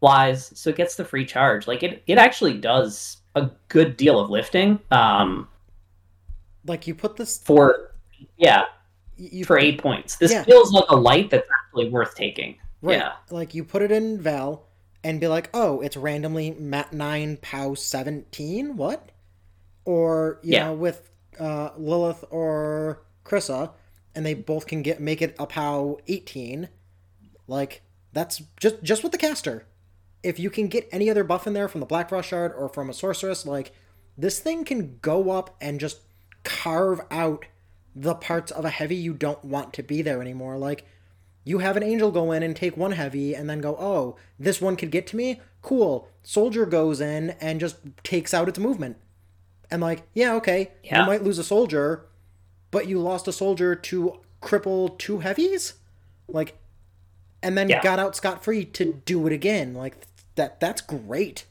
flies 0.00 0.50
so 0.58 0.70
it 0.70 0.76
gets 0.76 0.94
the 0.96 1.04
free 1.04 1.24
charge 1.26 1.66
like 1.66 1.82
it 1.82 2.02
it 2.06 2.18
actually 2.18 2.54
does 2.58 3.18
a 3.34 3.50
good 3.68 3.96
deal 3.96 4.18
of 4.18 4.30
lifting 4.30 4.78
um 4.90 5.46
like 6.66 6.86
you 6.86 6.94
put 6.94 7.16
this, 7.16 7.38
for 7.38 7.92
yeah 8.36 8.64
you 9.16 9.44
for 9.44 9.58
eight 9.58 9.78
points 9.80 10.16
this 10.16 10.32
Yeah. 10.32 10.44
feels 10.44 10.72
like 10.72 10.84
a 10.88 10.96
light 10.96 11.30
that's 11.30 11.48
actually 11.66 11.90
worth 11.90 12.14
taking 12.14 12.56
Right. 12.82 12.98
yeah 12.98 13.12
Like 13.30 13.54
you 13.54 13.62
put 13.64 13.82
it 13.82 13.92
in 13.92 14.18
Vayl 14.18 14.60
and 15.04 15.20
be 15.20 15.28
like, 15.28 15.48
oh, 15.54 15.80
it's 15.80 15.96
randomly 15.96 16.50
Mat 16.52 16.92
9 16.92 17.38
POW 17.38 17.72
17? 17.74 18.76
What? 18.76 19.10
Or, 19.86 20.38
you 20.42 20.52
Yeah. 20.54 20.66
know, 20.66 20.74
with 20.74 21.09
uh, 21.40 21.70
Lylyth 21.70 22.24
or 22.30 23.02
Kryssa, 23.24 23.72
and 24.14 24.24
they 24.24 24.34
both 24.34 24.66
can 24.66 24.82
get 24.82 25.00
make 25.00 25.22
it 25.22 25.34
a 25.38 25.46
POW 25.46 25.98
18. 26.06 26.68
Like, 27.48 27.82
that's 28.12 28.42
just 28.60 28.82
just 28.82 29.02
with 29.02 29.12
the 29.12 29.18
caster. 29.18 29.66
If 30.22 30.38
you 30.38 30.50
can 30.50 30.68
get 30.68 30.88
any 30.92 31.08
other 31.08 31.24
buff 31.24 31.46
in 31.46 31.54
there 31.54 31.68
from 31.68 31.80
the 31.80 31.86
Black 31.86 32.10
Frost 32.10 32.28
Shard 32.28 32.52
or 32.52 32.68
from 32.68 32.90
a 32.90 32.94
sorceress, 32.94 33.46
like, 33.46 33.72
this 34.18 34.38
thing 34.38 34.64
can 34.64 34.98
go 35.00 35.30
up 35.30 35.56
and 35.60 35.80
just 35.80 36.00
carve 36.44 37.00
out 37.10 37.46
the 37.96 38.14
parts 38.14 38.52
of 38.52 38.64
a 38.64 38.70
heavy 38.70 38.96
you 38.96 39.14
don't 39.14 39.44
want 39.44 39.72
to 39.72 39.82
be 39.82 40.02
there 40.02 40.20
anymore. 40.20 40.58
Like, 40.58 40.84
you 41.42 41.58
have 41.58 41.76
an 41.76 41.82
angel 41.82 42.10
go 42.10 42.32
in 42.32 42.42
and 42.42 42.54
take 42.54 42.76
one 42.76 42.92
heavy 42.92 43.34
and 43.34 43.48
then 43.48 43.60
go, 43.60 43.76
oh, 43.78 44.16
this 44.38 44.60
one 44.60 44.76
could 44.76 44.90
get 44.90 45.06
to 45.08 45.16
me? 45.16 45.40
Cool. 45.62 46.08
Soldier 46.22 46.66
goes 46.66 47.00
in 47.00 47.30
and 47.40 47.58
just 47.58 47.78
takes 48.04 48.34
out 48.34 48.48
its 48.48 48.58
movement. 48.58 48.98
And 49.70 49.80
like, 49.82 50.02
yeah, 50.14 50.34
okay, 50.34 50.72
Yeah. 50.82 51.00
you 51.02 51.06
might 51.06 51.22
lose 51.22 51.38
a 51.38 51.44
soldier, 51.44 52.06
but 52.70 52.88
you 52.88 52.98
lost 53.00 53.28
a 53.28 53.32
soldier 53.32 53.74
to 53.74 54.20
cripple 54.42 54.98
two 54.98 55.20
heavies? 55.20 55.74
Like 56.28 56.56
and 57.42 57.56
then 57.56 57.68
Yeah. 57.68 57.80
got 57.82 57.98
out 57.98 58.16
scot 58.16 58.44
free 58.44 58.64
to 58.64 58.94
do 59.06 59.26
it 59.26 59.32
again. 59.32 59.74
Like 59.74 59.96
that 60.36 60.60
that's 60.60 60.80
great. 60.80 61.46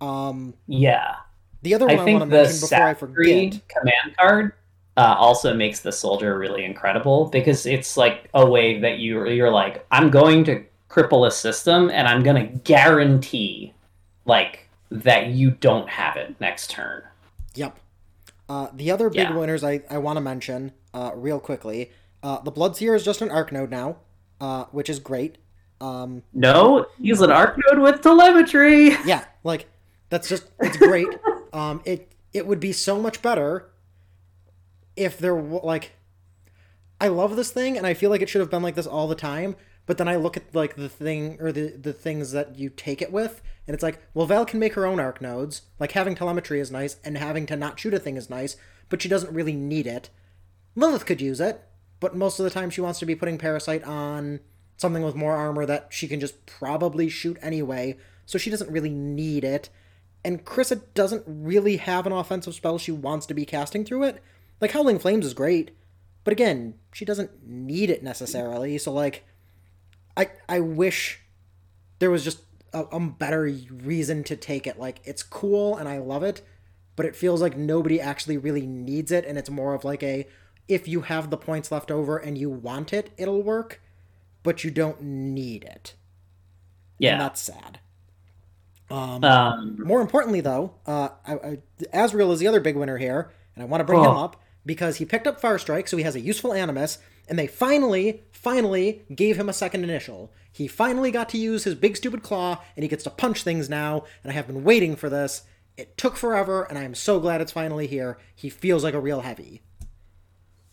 Um 0.00 0.54
yeah 0.66 1.16
the 1.62 1.74
other 1.74 1.86
one 1.86 1.98
I 1.98 2.02
I, 2.02 2.12
want 2.12 2.22
to 2.22 2.26
mention 2.26 2.60
before 2.60 2.88
I 2.88 2.94
forget. 2.94 3.60
command 3.68 4.16
card 4.18 4.52
uh, 4.96 5.14
also 5.16 5.54
makes 5.54 5.80
the 5.80 5.92
soldier 5.92 6.36
really 6.38 6.64
incredible 6.64 7.26
because 7.26 7.66
it's 7.66 7.96
like 7.96 8.28
a 8.34 8.44
way 8.44 8.78
that 8.80 8.98
you 8.98 9.26
you're 9.28 9.50
like 9.50 9.86
I'm 9.90 10.10
going 10.10 10.44
to 10.44 10.64
cripple 10.90 11.26
a 11.26 11.30
system 11.30 11.90
and 11.90 12.06
I'm 12.08 12.22
going 12.22 12.36
to 12.48 12.52
guarantee 12.58 13.72
like 14.26 14.68
that 14.90 15.28
you 15.28 15.52
don't 15.52 15.88
have 15.88 16.16
it 16.16 16.38
next 16.40 16.70
turn. 16.70 17.02
Yep. 17.54 17.78
Uh, 18.48 18.68
the 18.72 18.90
other 18.90 19.08
big 19.08 19.18
Yeah. 19.28 19.36
winners 19.36 19.62
I, 19.64 19.82
I 19.88 19.98
want 19.98 20.16
to 20.16 20.20
mention 20.20 20.72
uh, 20.94 21.12
real 21.14 21.40
quickly. 21.40 21.90
Uh, 22.22 22.40
the 22.40 22.52
Bloodseer 22.52 22.94
is 22.94 23.04
just 23.04 23.20
an 23.22 23.30
arc 23.30 23.50
node 23.52 23.70
now, 23.70 23.96
uh, 24.40 24.64
which 24.72 24.88
is 24.90 24.98
great. 24.98 25.38
Um, 25.80 26.22
No, 26.32 26.86
he's 27.00 27.20
an 27.20 27.30
arc 27.30 27.58
node 27.66 27.82
with 27.82 28.00
telemetry. 28.02 28.88
yeah, 29.04 29.24
like 29.42 29.66
that's 30.10 30.28
just 30.28 30.44
it's 30.60 30.76
great. 30.76 31.08
um, 31.52 31.82
it 31.84 32.12
it 32.32 32.46
would 32.46 32.60
be 32.60 32.72
so 32.72 33.00
much 33.00 33.20
better 33.22 33.70
if 34.96 35.18
there 35.18 35.34
were 35.34 35.60
like 35.62 35.92
I 37.00 37.08
love 37.08 37.34
this 37.34 37.50
thing 37.50 37.76
and 37.76 37.86
I 37.86 37.94
feel 37.94 38.10
like 38.10 38.22
it 38.22 38.28
should 38.28 38.40
have 38.40 38.50
been 38.50 38.62
like 38.62 38.74
this 38.76 38.86
all 38.86 39.08
the 39.08 39.14
time. 39.16 39.56
But 39.86 39.98
then 39.98 40.08
I 40.08 40.16
look 40.16 40.36
at 40.36 40.54
like 40.54 40.76
the 40.76 40.88
thing 40.88 41.38
or 41.40 41.50
the 41.50 41.76
the 41.76 41.92
things 41.92 42.32
that 42.32 42.58
you 42.58 42.70
take 42.70 43.02
it 43.02 43.12
with, 43.12 43.42
and 43.66 43.74
it's 43.74 43.82
like, 43.82 44.00
well, 44.14 44.28
Vayl 44.28 44.46
can 44.46 44.60
make 44.60 44.74
her 44.74 44.86
own 44.86 45.00
arc 45.00 45.20
nodes. 45.20 45.62
Like 45.78 45.92
having 45.92 46.14
telemetry 46.14 46.60
is 46.60 46.70
nice, 46.70 46.96
and 47.04 47.18
having 47.18 47.46
to 47.46 47.56
not 47.56 47.80
shoot 47.80 47.94
a 47.94 47.98
thing 47.98 48.16
is 48.16 48.30
nice, 48.30 48.56
but 48.88 49.02
she 49.02 49.08
doesn't 49.08 49.34
really 49.34 49.54
need 49.54 49.86
it. 49.86 50.10
Lylyth 50.76 51.04
could 51.04 51.20
use 51.20 51.40
it, 51.40 51.62
but 52.00 52.16
most 52.16 52.38
of 52.38 52.44
the 52.44 52.50
time 52.50 52.70
she 52.70 52.80
wants 52.80 52.98
to 53.00 53.06
be 53.06 53.14
putting 53.14 53.38
Parasite 53.38 53.84
on 53.84 54.40
something 54.76 55.02
with 55.02 55.14
more 55.14 55.34
armor 55.34 55.66
that 55.66 55.88
she 55.90 56.08
can 56.08 56.20
just 56.20 56.46
probably 56.46 57.08
shoot 57.08 57.38
anyway, 57.42 57.96
so 58.24 58.38
she 58.38 58.50
doesn't 58.50 58.70
really 58.70 58.90
need 58.90 59.44
it. 59.44 59.68
And 60.24 60.44
Kryssa 60.44 60.82
doesn't 60.94 61.24
really 61.26 61.78
have 61.78 62.06
an 62.06 62.12
offensive 62.12 62.54
spell 62.54 62.78
she 62.78 62.92
wants 62.92 63.26
to 63.26 63.34
be 63.34 63.44
casting 63.44 63.84
through 63.84 64.04
it. 64.04 64.22
Like 64.60 64.70
Howling 64.70 65.00
Flames 65.00 65.26
is 65.26 65.34
great, 65.34 65.72
but 66.24 66.32
again, 66.32 66.74
she 66.92 67.04
doesn't 67.04 67.46
need 67.46 67.90
it 67.90 68.02
necessarily. 68.02 68.78
So 68.78 68.92
like, 68.92 69.24
I 70.16 70.30
I 70.48 70.60
wish 70.60 71.20
there 71.98 72.10
was 72.10 72.24
just 72.24 72.40
a, 72.72 72.80
a 72.84 73.00
better 73.00 73.42
reason 73.70 74.24
to 74.24 74.36
take 74.36 74.66
it. 74.66 74.78
Like 74.78 75.00
it's 75.04 75.22
cool 75.22 75.76
and 75.76 75.88
I 75.88 75.98
love 75.98 76.22
it, 76.22 76.42
but 76.96 77.06
it 77.06 77.16
feels 77.16 77.40
like 77.40 77.56
nobody 77.56 78.00
actually 78.00 78.36
really 78.36 78.66
needs 78.66 79.12
it, 79.12 79.24
and 79.24 79.38
it's 79.38 79.50
more 79.50 79.74
of 79.74 79.84
like 79.84 80.02
a 80.02 80.26
if 80.68 80.86
you 80.88 81.02
have 81.02 81.30
the 81.30 81.36
points 81.36 81.72
left 81.72 81.90
over 81.90 82.16
and 82.16 82.38
you 82.38 82.48
want 82.50 82.92
it, 82.92 83.10
it'll 83.16 83.42
work, 83.42 83.80
but 84.42 84.64
you 84.64 84.70
don't 84.70 85.02
need 85.02 85.64
it. 85.64 85.94
Yeah, 86.98 87.12
and 87.12 87.20
that's 87.20 87.40
sad. 87.40 87.80
Um, 88.90 89.24
um, 89.24 89.76
more 89.82 90.00
importantly, 90.02 90.40
though, 90.42 90.74
uh, 90.86 91.08
I, 91.26 91.34
I, 91.34 91.58
Azrael 91.92 92.30
is 92.32 92.40
the 92.40 92.46
other 92.46 92.60
big 92.60 92.76
winner 92.76 92.98
here, 92.98 93.32
and 93.54 93.62
I 93.62 93.66
want 93.66 93.80
to 93.80 93.84
bring 93.84 94.00
Oh. 94.00 94.10
him 94.10 94.16
up 94.16 94.41
because 94.64 94.96
he 94.96 95.04
picked 95.04 95.26
up 95.26 95.40
Far 95.40 95.58
Strike, 95.58 95.88
so 95.88 95.96
he 95.96 96.02
has 96.02 96.14
a 96.14 96.20
useful 96.20 96.52
Animus, 96.52 96.98
and 97.28 97.38
they 97.38 97.46
finally, 97.46 98.22
finally 98.32 99.02
gave 99.14 99.36
him 99.36 99.48
a 99.48 99.54
second 99.54 99.84
initial. 99.84 100.32
He 100.52 100.68
finally 100.68 101.10
got 101.10 101.28
to 101.30 101.38
use 101.38 101.64
his 101.64 101.74
big 101.74 101.96
stupid 101.96 102.22
claw, 102.22 102.60
and 102.76 102.82
he 102.82 102.88
gets 102.88 103.04
to 103.04 103.10
punch 103.10 103.42
things 103.42 103.68
now, 103.68 104.04
and 104.22 104.30
I 104.30 104.34
have 104.34 104.46
been 104.46 104.64
waiting 104.64 104.96
for 104.96 105.08
this. 105.08 105.42
It 105.76 105.96
took 105.96 106.16
forever, 106.16 106.64
and 106.64 106.78
I 106.78 106.82
am 106.82 106.94
so 106.94 107.18
glad 107.18 107.40
it's 107.40 107.52
finally 107.52 107.86
here. 107.86 108.18
He 108.34 108.50
feels 108.50 108.84
like 108.84 108.94
a 108.94 109.00
real 109.00 109.22
heavy. 109.22 109.62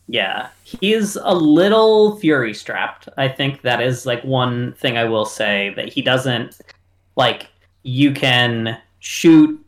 Yeah, 0.07 0.49
he 0.63 0.93
is 0.93 1.17
a 1.23 1.35
little 1.35 2.17
fury 2.17 2.53
strapped. 2.53 3.07
I 3.15 3.27
think 3.27 3.61
that 3.61 3.79
is 3.79 4.05
like 4.05 4.23
one 4.23 4.73
thing 4.73 4.97
I 4.97 5.05
will 5.05 5.25
say 5.25 5.71
that 5.75 5.93
he 5.93 6.01
doesn't 6.01 6.59
like. 7.15 7.47
You 7.83 8.11
can 8.11 8.77
shoot. 8.97 9.63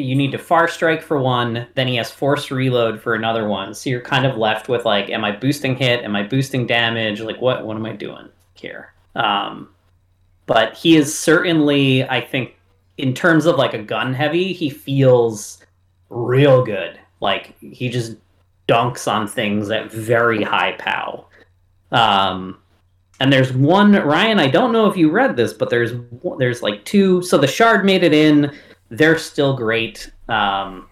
You 0.00 0.14
need 0.14 0.32
to 0.32 0.38
far 0.38 0.68
strike 0.68 1.02
for 1.02 1.18
one. 1.18 1.66
Then 1.74 1.88
he 1.88 1.96
has 1.96 2.10
force 2.10 2.50
reload 2.50 3.00
for 3.00 3.14
another 3.14 3.48
one. 3.48 3.74
So 3.74 3.90
you're 3.90 4.00
kind 4.00 4.26
of 4.26 4.36
left 4.36 4.68
with 4.68 4.84
like, 4.84 5.10
am 5.10 5.24
I 5.24 5.32
boosting 5.32 5.76
hit? 5.76 6.04
Am 6.04 6.16
I 6.16 6.22
boosting 6.22 6.66
damage? 6.66 7.20
Like, 7.20 7.40
what? 7.40 7.64
What 7.66 7.76
am 7.76 7.86
I 7.86 7.92
doing 7.92 8.28
here? 8.54 8.92
Um, 9.14 9.68
but 10.46 10.76
he 10.76 10.96
is 10.96 11.16
certainly, 11.16 12.04
I 12.08 12.20
think, 12.20 12.56
in 12.98 13.14
terms 13.14 13.46
of 13.46 13.56
like 13.56 13.74
a 13.74 13.82
gun 13.82 14.12
heavy, 14.14 14.52
he 14.52 14.70
feels 14.70 15.64
real 16.08 16.64
good. 16.64 16.98
Like 17.20 17.58
he 17.60 17.88
just 17.88 18.16
dunks 18.68 19.10
on 19.10 19.26
things 19.26 19.70
at 19.70 19.90
very 19.90 20.42
high 20.42 20.72
pow. 20.72 21.26
Um, 21.92 22.58
and 23.20 23.32
there's 23.32 23.52
one 23.52 23.92
Ryan. 23.92 24.38
I 24.38 24.48
don't 24.48 24.72
know 24.72 24.86
if 24.86 24.96
you 24.96 25.10
read 25.10 25.36
this, 25.36 25.52
but 25.52 25.70
there's 25.70 25.92
there's 26.38 26.62
like 26.62 26.84
two. 26.84 27.22
So 27.22 27.36
the 27.36 27.46
shard 27.46 27.84
made 27.84 28.02
it 28.02 28.14
in. 28.14 28.52
They're 28.90 29.18
still 29.18 29.56
great. 29.56 30.10
Um, 30.28 30.88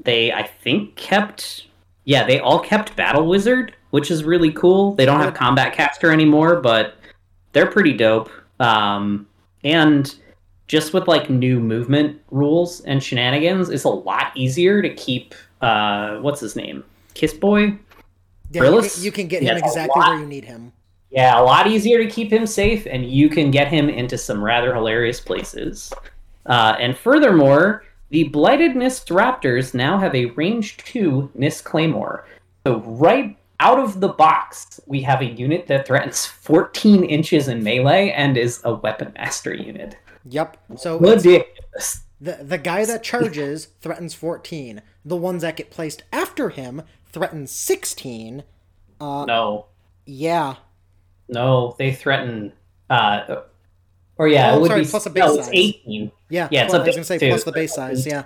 they 0.00 0.32
I 0.32 0.42
think 0.42 0.96
kept 0.96 1.66
yeah 2.04 2.24
they 2.24 2.40
all 2.40 2.60
kept 2.60 2.94
Battle 2.96 3.26
Wizard, 3.26 3.74
which 3.90 4.10
is 4.10 4.24
really 4.24 4.52
cool. 4.52 4.94
They 4.94 5.04
don't 5.04 5.20
have 5.20 5.34
Combat 5.34 5.72
Caster 5.72 6.12
anymore, 6.12 6.60
but 6.60 6.96
they're 7.52 7.70
pretty 7.70 7.92
dope. 7.92 8.30
Um, 8.60 9.26
and 9.64 10.14
just 10.66 10.92
with 10.92 11.08
like 11.08 11.30
new 11.30 11.60
movement 11.60 12.20
rules 12.30 12.80
and 12.82 13.02
shenanigans, 13.02 13.70
it's 13.70 13.84
a 13.84 13.88
lot 13.88 14.32
easier 14.36 14.82
to 14.82 14.92
keep 14.94 15.34
uh 15.60 16.18
what's 16.18 16.40
his 16.40 16.56
name? 16.56 16.84
Kiss 17.14 17.34
Boy? 17.34 17.78
Yeah, 18.50 18.64
you, 18.64 18.80
can, 18.80 19.02
you 19.02 19.12
can 19.12 19.28
get 19.28 19.42
him 19.42 19.56
exactly 19.56 20.00
lot. 20.00 20.10
where 20.10 20.20
you 20.20 20.26
need 20.26 20.44
him. 20.44 20.72
Yeah, 21.10 21.40
a 21.40 21.42
lot 21.42 21.66
easier 21.66 22.02
to 22.02 22.10
keep 22.10 22.30
him 22.30 22.46
safe, 22.46 22.86
and 22.86 23.04
you 23.04 23.28
can 23.28 23.50
get 23.50 23.68
him 23.68 23.88
into 23.88 24.18
some 24.18 24.42
rather 24.42 24.74
hilarious 24.74 25.20
places. 25.20 25.92
Uh, 26.48 26.76
and 26.80 26.96
furthermore, 26.96 27.84
the 28.10 28.24
Blighted 28.24 28.72
Nyss 28.72 29.04
Raptors 29.06 29.74
now 29.74 29.98
have 29.98 30.14
a 30.14 30.26
range 30.26 30.78
2 30.78 31.30
Nyss 31.38 31.62
Claymore. 31.62 32.26
So, 32.66 32.78
right 32.80 33.36
out 33.60 33.78
of 33.78 34.00
the 34.00 34.08
box, 34.08 34.80
we 34.86 35.02
have 35.02 35.20
a 35.20 35.26
unit 35.26 35.66
that 35.66 35.86
threatens 35.86 36.24
14 36.26 37.04
inches 37.04 37.48
in 37.48 37.62
melee 37.62 38.10
and 38.10 38.36
is 38.36 38.60
a 38.64 38.74
Weapon 38.74 39.12
Master 39.16 39.52
unit. 39.54 39.96
Yep. 40.26 40.56
So 40.76 40.98
Ridiculous. 40.98 42.02
The 42.20 42.38
the 42.42 42.58
guy 42.58 42.84
that 42.84 43.02
charges 43.02 43.66
threatens 43.80 44.14
14. 44.14 44.82
The 45.04 45.16
ones 45.16 45.42
that 45.42 45.56
get 45.56 45.70
placed 45.70 46.02
after 46.12 46.50
him 46.50 46.82
threaten 47.10 47.46
16. 47.46 48.42
No, 49.00 49.66
Yeah. 50.06 50.56
no, 51.28 51.74
they 51.78 51.92
threaten. 51.92 52.52
Uh, 52.90 53.42
or 54.18 54.28
yeah, 54.28 54.52
Oh, 54.52 54.56
it 54.56 54.60
would 54.60 54.68
sorry, 54.68 54.82
be 54.84 54.88
plus 54.90 55.06
a 55.06 55.10
base 55.10 55.24
no, 55.24 55.34
it's 55.36 55.46
size. 55.46 55.54
18. 55.54 56.12
Yeah. 56.28 56.48
Yeah, 56.50 56.64
it's 56.64 56.74
a 56.74 56.76
I 56.76 56.80
was 56.80 56.86
going 56.88 56.98
to 56.98 57.04
say 57.04 57.18
big 57.18 57.30
plus 57.30 57.44
two. 57.44 57.50
the 57.50 57.54
base 57.54 57.74
size. 57.74 58.06
Yeah. 58.06 58.24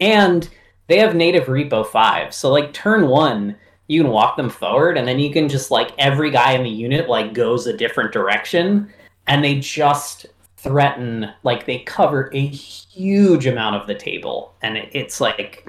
And 0.00 0.48
they 0.86 0.98
have 0.98 1.14
native 1.14 1.44
repo 1.44 1.86
five. 1.86 2.32
So 2.34 2.50
like 2.50 2.72
turn 2.72 3.08
one, 3.08 3.56
you 3.88 4.02
can 4.02 4.10
walk 4.10 4.36
them 4.36 4.48
forward, 4.48 4.96
and 4.96 5.06
then 5.06 5.18
you 5.18 5.32
can 5.32 5.48
just 5.48 5.70
like 5.70 5.90
every 5.98 6.30
guy 6.30 6.52
in 6.52 6.62
the 6.62 6.70
unit 6.70 7.08
like 7.08 7.34
goes 7.34 7.66
a 7.66 7.76
different 7.76 8.12
direction, 8.12 8.88
and 9.26 9.44
they 9.44 9.58
just 9.58 10.26
threaten 10.56 11.30
like 11.42 11.66
they 11.66 11.80
cover 11.80 12.30
a 12.32 12.46
huge 12.46 13.46
amount 13.46 13.76
of 13.76 13.86
the 13.86 13.94
table, 13.94 14.54
and 14.62 14.76
it, 14.76 14.88
it's 14.92 15.20
like 15.20 15.68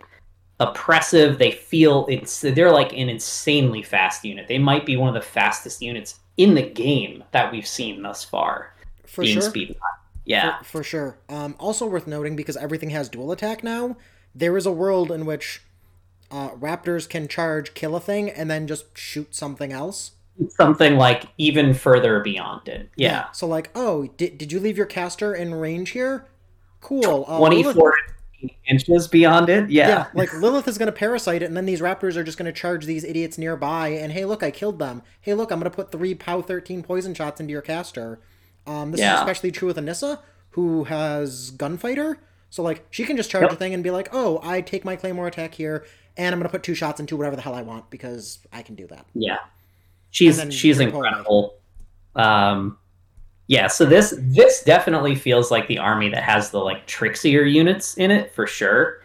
oppressive. 0.60 1.40
They 1.40 1.52
feel 1.52 2.06
it's 2.10 2.42
they're 2.42 2.72
like 2.72 2.94
an 2.94 3.10
insanely 3.10 3.82
fast 3.82 4.24
unit. 4.24 4.48
They 4.48 4.60
might 4.60 4.86
be 4.86 4.98
one 4.98 5.10
of 5.10 5.16
the 5.16 5.28
fastest 5.28 5.82
units 5.82 6.20
in 6.38 6.54
the 6.54 6.62
game 6.70 7.24
that 7.32 7.52
we've 7.52 7.68
seen 7.68 8.02
thus 8.02 8.24
far. 8.24 8.71
For 9.12 9.24
being 9.24 9.42
sure. 9.42 9.52
Yeah. 10.24 10.60
For, 10.60 10.64
for 10.64 10.84
sure. 10.84 11.18
Um, 11.28 11.56
also 11.60 11.86
worth 11.86 12.08
noting 12.08 12.38
because 12.38 12.56
everything 12.56 12.92
has 12.92 13.10
dual 13.10 13.32
attack 13.32 13.62
now, 13.62 13.98
there 14.34 14.56
is 14.56 14.66
a 14.66 14.72
world 14.72 15.12
in 15.12 15.26
which 15.26 15.62
uh, 16.32 16.52
raptors 16.52 17.10
can 17.10 17.28
charge, 17.28 17.74
kill 17.74 17.96
a 17.96 18.00
thing, 18.00 18.30
and 18.30 18.50
then 18.50 18.68
just 18.68 18.98
shoot 18.98 19.36
something 19.36 19.74
else. 19.74 20.12
Something 20.48 20.96
like 20.96 21.26
even 21.38 21.74
further 21.74 22.22
beyond 22.22 22.70
it. 22.70 22.90
Yeah. 22.96 23.32
So 23.34 23.46
like, 23.48 23.70
oh, 23.76 24.08
did, 24.16 24.38
did 24.38 24.52
you 24.54 24.62
leave 24.62 24.78
your 24.78 24.86
caster 24.86 25.36
in 25.36 25.54
range 25.54 25.90
here? 25.90 26.30
Cool. 26.80 27.26
Uh, 27.28 27.38
Lylyth- 27.38 27.74
24 27.74 27.94
inches 28.68 29.10
beyond 29.10 29.50
it. 29.50 29.70
Yeah. 29.70 29.90
Yeah, 29.90 30.08
like 30.14 30.30
Lylyth 30.30 30.70
is 30.70 30.78
going 30.78 30.88
to 30.88 30.94
parasite 30.94 31.44
it, 31.44 31.46
and 31.46 31.58
then 31.58 31.66
these 31.66 31.82
raptors 31.82 32.16
are 32.16 32.24
just 32.24 32.38
going 32.38 32.52
to 32.52 32.58
charge 32.58 32.86
these 32.86 33.04
idiots 33.04 33.38
nearby. 33.38 33.90
And 33.90 34.14
hey, 34.14 34.24
look, 34.24 34.42
I 34.42 34.52
killed 34.52 34.80
them. 34.80 35.04
Hey, 35.20 35.34
look, 35.34 35.52
I'm 35.52 35.60
going 35.60 35.70
to 35.70 35.76
put 35.76 35.92
three 35.92 36.16
POW 36.16 36.42
13 36.42 36.82
poison 36.82 37.14
shots 37.14 37.42
into 37.42 37.52
your 37.52 37.62
caster. 37.62 38.22
Um, 38.68 38.92
this 38.92 39.02
is 39.02 39.06
especially 39.20 39.52
true 39.52 39.68
with 39.68 39.78
Annyssa, 39.78 40.20
who 40.52 40.84
has 40.86 41.52
Gunfighter. 41.52 42.18
So 42.50 42.64
like, 42.64 42.86
she 42.92 43.06
can 43.06 43.18
just 43.18 43.30
charge 43.32 43.44
Yep. 43.44 43.52
a 43.54 43.56
thing 43.56 43.74
and 43.74 43.84
be 43.84 43.92
like, 43.92 44.10
oh, 44.12 44.40
I 44.44 44.62
take 44.62 44.84
my 44.84 44.96
Claymore 44.96 45.28
attack 45.28 45.54
here, 45.54 45.86
and 46.18 46.34
I'm 46.34 46.40
going 46.40 46.48
to 46.48 46.52
put 46.52 46.64
two 46.64 46.76
shots 46.76 47.00
into 47.00 47.16
whatever 47.16 47.36
the 47.36 47.42
hell 47.42 47.56
I 47.56 47.62
want 47.62 47.90
because 47.90 48.40
I 48.52 48.62
can 48.62 48.76
do 48.76 48.88
that. 48.88 49.06
Yeah. 49.14 49.38
She's 50.10 50.42
she's 50.54 50.80
incredible. 50.82 51.56
Um 52.16 52.78
yeah, 53.48 53.68
so 53.68 53.86
this 53.86 54.14
this 54.20 54.64
definitely 54.64 55.16
feels 55.16 55.52
like 55.52 55.68
the 55.68 55.78
army 55.78 56.10
that 56.10 56.24
has 56.24 56.52
the 56.52 56.60
like 56.60 56.86
trixier 56.88 57.50
units 57.50 57.96
in 57.96 58.12
it 58.12 58.34
for 58.34 58.46
sure. 58.46 59.02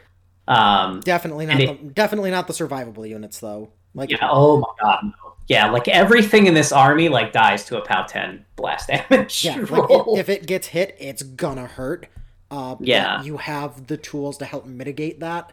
Um 0.49 1.01
Definitely 1.01 1.47
not, 1.47 1.59
the, 1.59 1.75
definitely 1.95 2.31
not 2.33 2.47
the 2.49 2.53
survivable 2.53 3.09
units 3.09 3.39
though. 3.39 3.71
Like, 3.95 4.11
yeah, 4.11 4.19
oh 4.23 4.59
my 4.59 4.69
god, 4.81 4.99
no. 5.05 5.26
Yeah, 5.49 5.71
like 5.71 5.87
everything 5.89 6.47
in 6.47 6.55
this 6.55 6.73
army 6.73 7.09
like 7.09 7.33
dies 7.33 7.65
to 7.67 7.81
a 7.81 7.85
POW 7.85 8.03
10 8.07 8.45
blast 8.57 8.89
damage. 8.89 9.45
Yeah, 9.45 9.57
like 9.71 9.91
it, 9.91 10.19
if 10.19 10.29
it 10.29 10.47
gets 10.47 10.69
hit, 10.69 10.97
it's 10.99 11.23
gonna 11.23 11.67
hurt. 11.67 12.07
Uh, 12.51 12.77
Yeah. 12.81 13.23
you 13.23 13.37
have 13.39 13.87
the 13.87 13.97
tools 13.97 14.39
to 14.39 14.45
help 14.45 14.67
mitigate 14.67 15.21
that, 15.21 15.53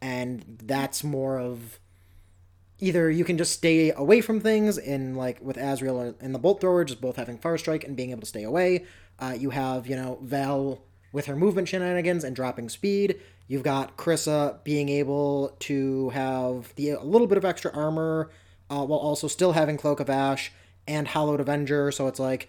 and 0.00 0.44
that's 0.64 1.02
more 1.04 1.38
of 1.38 1.78
either 2.78 3.10
you 3.10 3.24
can 3.24 3.38
just 3.38 3.52
stay 3.52 3.92
away 3.92 4.20
from 4.20 4.40
things 4.40 4.76
in 4.78 5.14
like 5.14 5.40
with 5.40 5.56
Azrael 5.56 6.00
or- 6.00 6.14
and 6.20 6.34
the 6.34 6.38
bolt 6.38 6.60
thrower, 6.60 6.84
just 6.84 7.00
both 7.00 7.16
having 7.16 7.38
fire 7.38 7.58
strike 7.58 7.84
and 7.84 7.96
being 7.96 8.10
able 8.10 8.20
to 8.22 8.26
stay 8.26 8.42
away. 8.42 8.84
Uh, 9.18 9.34
you 9.38 9.50
have 9.50 9.86
you 9.86 9.96
know 9.96 10.18
Vayl 10.24 10.80
with 11.12 11.26
her 11.26 11.36
movement 11.36 11.68
shenanigans 11.68 12.24
and 12.24 12.34
dropping 12.34 12.68
speed. 12.68 13.20
You've 13.46 13.62
got 13.62 13.96
Kryssa 13.96 14.62
being 14.64 14.88
able 14.88 15.56
to 15.60 16.08
have 16.10 16.74
the 16.76 16.90
a 16.90 17.02
little 17.04 17.26
bit 17.26 17.38
of 17.38 17.44
extra 17.44 17.70
armor 17.72 18.30
uh, 18.72 18.84
while 18.84 18.98
also 18.98 19.28
still 19.28 19.52
having 19.52 19.76
Cloak 19.76 20.00
of 20.00 20.08
Ash 20.10 20.50
and 20.86 21.08
Hallowed 21.08 21.40
Avenger. 21.40 21.92
So 21.92 22.08
it's 22.08 22.18
like 22.18 22.48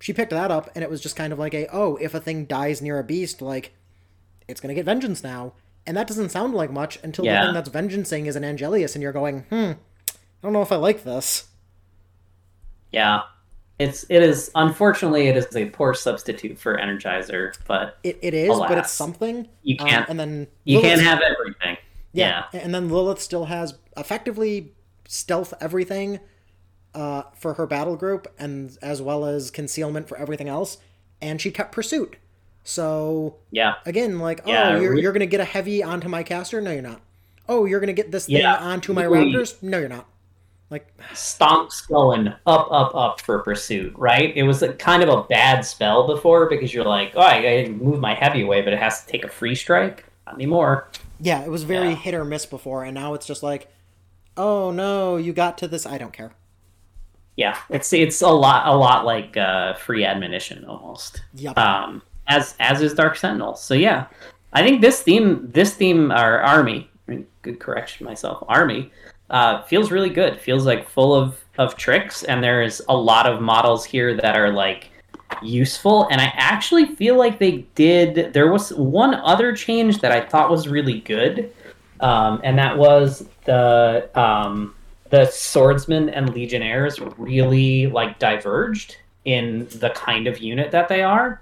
she 0.00 0.12
picked 0.12 0.30
that 0.30 0.50
up 0.50 0.70
and 0.74 0.84
it 0.84 0.90
was 0.90 1.00
just 1.00 1.16
kind 1.16 1.32
of 1.32 1.38
like 1.38 1.54
a 1.54 1.66
oh 1.74 1.96
if 1.96 2.14
a 2.14 2.20
thing 2.20 2.44
dies 2.44 2.82
near 2.82 2.98
a 2.98 3.04
beast 3.04 3.40
like 3.40 3.72
it's 4.46 4.60
gonna 4.60 4.74
get 4.74 4.84
vengeance 4.84 5.22
now 5.22 5.54
and 5.86 5.96
that 5.96 6.06
doesn't 6.06 6.28
sound 6.28 6.52
like 6.52 6.70
much 6.70 6.98
until 7.02 7.24
the 7.24 7.46
thing 7.46 7.54
that's 7.54 7.70
vengeancing 7.70 8.26
is 8.26 8.36
an 8.36 8.42
angelius 8.42 8.94
and 8.94 9.02
you're 9.02 9.12
going 9.12 9.44
hmm 9.48 9.72
i 10.10 10.42
don't 10.42 10.52
know 10.52 10.60
if 10.60 10.72
i 10.72 10.76
like 10.76 11.04
this 11.04 11.46
yeah. 12.92 13.22
It's 13.78 14.04
it 14.08 14.22
is 14.22 14.52
unfortunately 14.54 15.26
it 15.26 15.36
is 15.36 15.56
a 15.56 15.64
poor 15.70 15.94
substitute 15.94 16.58
for 16.58 16.76
Energizer, 16.78 17.56
but 17.66 17.98
it, 18.04 18.18
it 18.22 18.32
is 18.32 18.48
but 18.56 18.78
it's 18.78 18.92
something 18.92 19.48
you 19.64 19.76
Um, 19.80 19.88
can't 19.88 20.08
and 20.08 20.20
then 20.20 20.46
you 20.62 20.80
can't 20.80 21.00
have 21.00 21.20
everything. 21.20 21.78
Yeah. 22.12 22.44
and 22.52 22.72
then 22.72 22.88
Lylyth 22.88 23.18
still 23.18 23.46
has 23.46 23.76
effectively 23.96 24.72
stealth 25.06 25.54
everything 25.60 26.20
uh, 26.94 27.22
for 27.36 27.54
her 27.54 27.66
battle 27.66 27.96
group 27.96 28.26
and 28.38 28.78
as 28.82 29.02
well 29.02 29.24
as 29.26 29.50
concealment 29.50 30.08
for 30.08 30.16
everything 30.16 30.48
else 30.48 30.78
and 31.20 31.40
she 31.40 31.50
kept 31.50 31.72
pursuit 31.72 32.16
so 32.64 33.36
Yeah. 33.50 33.74
Again, 33.84 34.18
like, 34.18 34.40
Yeah, 34.46 34.70
oh, 34.76 34.80
you're, 34.80 34.92
re- 34.94 35.02
you're 35.02 35.12
to 35.20 35.26
get 35.26 35.40
a 35.40 35.44
heavy 35.44 35.82
onto 35.82 36.08
my 36.08 36.22
caster? 36.22 36.60
No, 36.62 36.72
you're 36.72 36.80
not. 36.82 37.02
Oh, 37.46 37.66
you're 37.66 37.78
to 37.88 37.92
get 37.92 38.10
this 38.10 38.24
thing 38.26 38.44
onto 38.44 38.94
my 38.94 39.04
really. 39.04 39.32
raptors? 39.32 39.62
No, 39.62 39.78
you're 39.78 39.88
not. 39.90 40.06
Like, 40.70 40.86
stomps 41.12 41.86
going 41.86 42.28
up, 42.46 42.68
up, 42.72 42.94
up 42.94 43.20
for 43.20 43.38
pursuit, 43.40 43.92
right? 43.98 44.34
It 44.34 44.44
was 44.44 44.62
a 44.62 44.72
kind 44.72 45.02
of 45.02 45.10
a 45.10 45.22
bad 45.24 45.60
spell 45.60 46.06
before 46.06 46.48
because 46.48 46.72
you're 46.72 46.86
like, 46.86 47.12
oh, 47.14 47.20
I 47.20 47.42
gotta 47.42 47.68
move 47.68 48.00
my 48.00 48.14
heavy 48.14 48.40
away, 48.40 48.62
but 48.62 48.72
it 48.72 48.78
has 48.78 49.04
to 49.04 49.12
take 49.12 49.24
a 49.24 49.28
free 49.28 49.54
strike. 49.54 50.06
Not 50.24 50.36
anymore. 50.36 50.88
Yeah, 51.20 51.44
it 51.44 51.50
was 51.50 51.64
very 51.64 51.90
Yeah. 51.90 51.94
hit 51.96 52.14
or 52.14 52.24
miss 52.24 52.46
before, 52.46 52.82
and 52.82 52.94
now 52.94 53.12
it's 53.12 53.26
just 53.26 53.42
like, 53.42 53.68
oh 54.36 54.70
no, 54.70 55.16
you 55.16 55.32
got 55.32 55.58
to 55.58 55.68
this. 55.68 55.86
I 55.86 55.98
don't 55.98 56.12
care. 56.12 56.32
Yeah, 57.36 57.58
it's 57.68 57.92
it's 57.92 58.22
a 58.22 58.28
lot 58.28 58.66
a 58.66 58.76
lot 58.76 59.04
like 59.04 59.36
uh, 59.36 59.74
free 59.74 60.04
admonition 60.04 60.64
almost. 60.64 61.22
Yep. 61.34 61.58
Um, 61.58 62.02
as 62.28 62.54
as 62.60 62.80
is 62.80 62.94
Dark 62.94 63.16
Sentinel. 63.16 63.56
So 63.56 63.74
yeah, 63.74 64.06
I 64.52 64.62
think 64.62 64.80
this 64.80 65.02
theme 65.02 65.50
this 65.50 65.74
theme 65.74 66.10
our 66.10 66.40
army 66.40 66.90
good 67.42 67.60
correction 67.60 68.06
myself 68.06 68.42
army 68.48 68.90
uh, 69.30 69.62
feels 69.62 69.90
really 69.90 70.10
good. 70.10 70.40
Feels 70.40 70.66
like 70.66 70.88
full 70.88 71.14
of 71.14 71.44
of 71.58 71.76
tricks, 71.76 72.24
and 72.24 72.42
there's 72.42 72.80
a 72.88 72.96
lot 72.96 73.26
of 73.26 73.40
models 73.40 73.84
here 73.84 74.14
that 74.16 74.36
are 74.36 74.52
like 74.52 74.90
useful. 75.42 76.08
And 76.10 76.20
I 76.20 76.32
actually 76.36 76.86
feel 76.86 77.16
like 77.16 77.38
they 77.38 77.66
did. 77.74 78.32
There 78.32 78.50
was 78.50 78.72
one 78.74 79.14
other 79.14 79.54
change 79.54 80.00
that 80.00 80.12
I 80.12 80.20
thought 80.20 80.50
was 80.50 80.68
really 80.68 81.00
good, 81.00 81.52
um, 82.00 82.40
and 82.44 82.58
that 82.58 82.76
was 82.76 83.26
the 83.44 84.08
um, 84.14 84.74
the 85.10 85.26
swordsmen 85.26 86.08
and 86.08 86.34
legionnaires 86.34 87.00
really 87.18 87.86
like 87.86 88.18
diverged 88.18 88.96
in 89.24 89.66
the 89.76 89.90
kind 89.90 90.26
of 90.26 90.38
unit 90.38 90.70
that 90.70 90.88
they 90.88 91.02
are. 91.02 91.40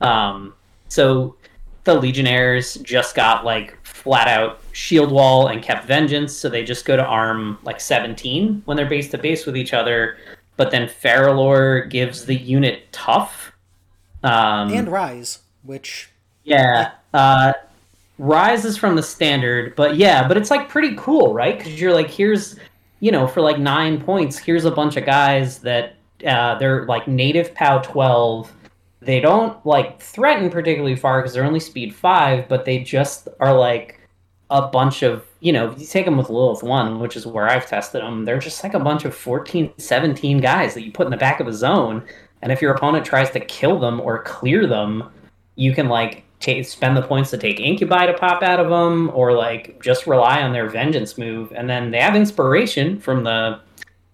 Um, 0.00 0.54
so 0.88 1.36
the 1.84 1.94
legionnaires 1.94 2.74
just 2.74 3.14
got 3.14 3.44
like 3.44 3.76
flat 3.84 4.28
out 4.28 4.60
shield 4.72 5.10
wall 5.10 5.48
and 5.48 5.62
kept 5.62 5.86
vengeance, 5.86 6.32
so 6.32 6.48
they 6.48 6.64
just 6.64 6.84
go 6.84 6.96
to 6.96 7.04
arm 7.04 7.58
like 7.62 7.80
17 7.80 8.62
when 8.64 8.76
they're 8.76 8.86
base 8.86 9.10
to 9.10 9.18
base 9.18 9.46
with 9.46 9.56
each 9.56 9.72
other. 9.72 10.18
But 10.56 10.70
then 10.70 10.88
Faralor 10.88 11.88
gives 11.88 12.24
the 12.24 12.34
unit 12.34 12.90
tough. 12.92 13.52
Um, 14.22 14.72
and 14.72 14.88
Rise, 14.88 15.40
which 15.62 16.10
yeah. 16.44 16.92
Uh, 17.12 17.52
Rise 18.18 18.64
is 18.64 18.76
from 18.76 18.96
the 18.96 19.02
standard, 19.02 19.74
but 19.76 19.96
yeah, 19.96 20.26
but 20.26 20.36
it's 20.36 20.50
like 20.50 20.68
pretty 20.68 20.94
cool, 20.96 21.34
right? 21.34 21.58
Because 21.58 21.80
you're 21.80 21.92
like, 21.92 22.10
here's, 22.10 22.56
you 23.00 23.10
know, 23.10 23.26
for 23.26 23.42
like 23.42 23.58
nine 23.58 24.00
points, 24.00 24.38
here's 24.38 24.64
a 24.64 24.70
bunch 24.70 24.96
of 24.96 25.04
guys 25.04 25.58
that 25.58 25.96
uh, 26.26 26.58
they're 26.58 26.86
like 26.86 27.06
native 27.06 27.54
POW 27.54 27.78
12. 27.80 28.52
They 29.00 29.20
don't 29.20 29.64
like 29.66 30.00
threaten 30.00 30.48
particularly 30.48 30.96
far 30.96 31.20
because 31.20 31.34
they're 31.34 31.44
only 31.44 31.60
speed 31.60 31.94
five, 31.94 32.48
but 32.48 32.64
they 32.64 32.78
just 32.78 33.28
are 33.40 33.54
like 33.54 34.00
a 34.50 34.66
bunch 34.66 35.02
of, 35.02 35.26
you 35.40 35.52
know, 35.52 35.74
you 35.76 35.86
take 35.86 36.06
them 36.06 36.16
with 36.16 36.28
Lylyth 36.28 36.62
1, 36.62 37.00
which 37.00 37.16
is 37.16 37.26
where 37.26 37.48
I've 37.48 37.66
tested 37.66 38.00
them, 38.00 38.24
they're 38.24 38.38
just 38.38 38.62
like 38.62 38.74
a 38.74 38.80
bunch 38.80 39.04
of 39.04 39.14
14, 39.14 39.72
17 39.76 40.38
guys 40.38 40.72
that 40.74 40.82
you 40.82 40.92
put 40.92 41.06
in 41.06 41.10
the 41.10 41.16
back 41.16 41.40
of 41.40 41.48
a 41.48 41.52
zone. 41.52 42.02
And 42.42 42.52
if 42.52 42.62
your 42.62 42.72
opponent 42.72 43.04
tries 43.04 43.30
to 43.32 43.40
kill 43.40 43.78
them 43.78 44.00
or 44.00 44.22
clear 44.22 44.66
them, 44.66 45.10
you 45.56 45.74
can 45.74 45.88
like 45.88 46.25
ta 46.40 46.62
spend 46.62 46.96
the 46.96 47.02
points 47.02 47.30
to 47.30 47.38
take 47.38 47.60
incubi 47.60 48.06
to 48.06 48.14
pop 48.14 48.42
out 48.42 48.60
of 48.60 48.68
them 48.68 49.10
or 49.14 49.32
like 49.32 49.82
just 49.82 50.06
rely 50.06 50.42
on 50.42 50.52
their 50.52 50.68
vengeance 50.68 51.18
move. 51.18 51.52
And 51.54 51.68
then 51.68 51.90
they 51.90 52.00
have 52.00 52.16
inspiration 52.16 53.00
from 53.00 53.24
the 53.24 53.60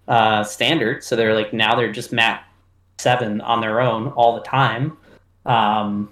uh, 0.07 0.43
standard. 0.43 1.03
So 1.03 1.15
they're 1.15 1.33
like 1.33 1.53
now 1.53 1.75
they're 1.75 1.91
just 1.91 2.11
map 2.11 2.45
seven 2.97 3.41
on 3.41 3.61
their 3.61 3.81
own 3.81 4.09
all 4.09 4.35
the 4.35 4.41
time. 4.41 4.97
Um, 5.45 6.09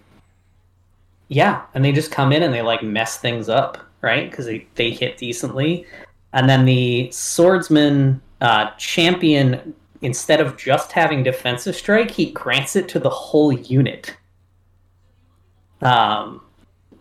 yeah. 1.27 1.63
And 1.73 1.85
they 1.85 1.91
just 1.91 2.11
come 2.11 2.33
in 2.33 2.43
and 2.43 2.53
they 2.53 2.61
like 2.61 2.83
mess 2.83 3.17
things 3.17 3.47
up 3.47 3.77
right? 4.01 4.29
Because 4.29 4.45
they, 4.45 4.67
they 4.75 4.91
hit 4.91 5.17
decently. 5.17 5.85
And 6.33 6.49
then 6.49 6.65
the 6.65 7.09
swordsman 7.11 8.21
uh, 8.41 8.71
champion 8.71 9.73
instead 10.01 10.41
of 10.41 10.57
just 10.57 10.91
having 10.91 11.21
defensive 11.21 11.75
strike 11.75 12.09
he 12.09 12.31
grants 12.31 12.75
it 12.75 12.89
to 12.89 12.97
the 12.97 13.09
whole 13.09 13.51
unit 13.53 14.17
um, 15.81 16.41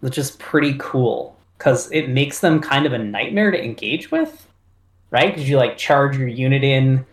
which 0.01 0.19
is 0.19 0.33
pretty 0.33 0.77
cool 0.79 1.37
because 1.59 1.91
it 1.93 2.09
makes 2.09 2.41
them 2.41 2.61
kind 2.61 2.87
of 2.87 2.93
a 2.93 2.99
nightmare 2.99 3.51
to 3.51 3.63
engage 3.63 4.11
with, 4.11 4.49
right? 5.11 5.35
Because 5.35 5.49
you 5.49 5.57
like 5.57 5.77
charge 5.77 6.17
your 6.17 6.29
unit 6.29 6.65
in, 6.65 7.05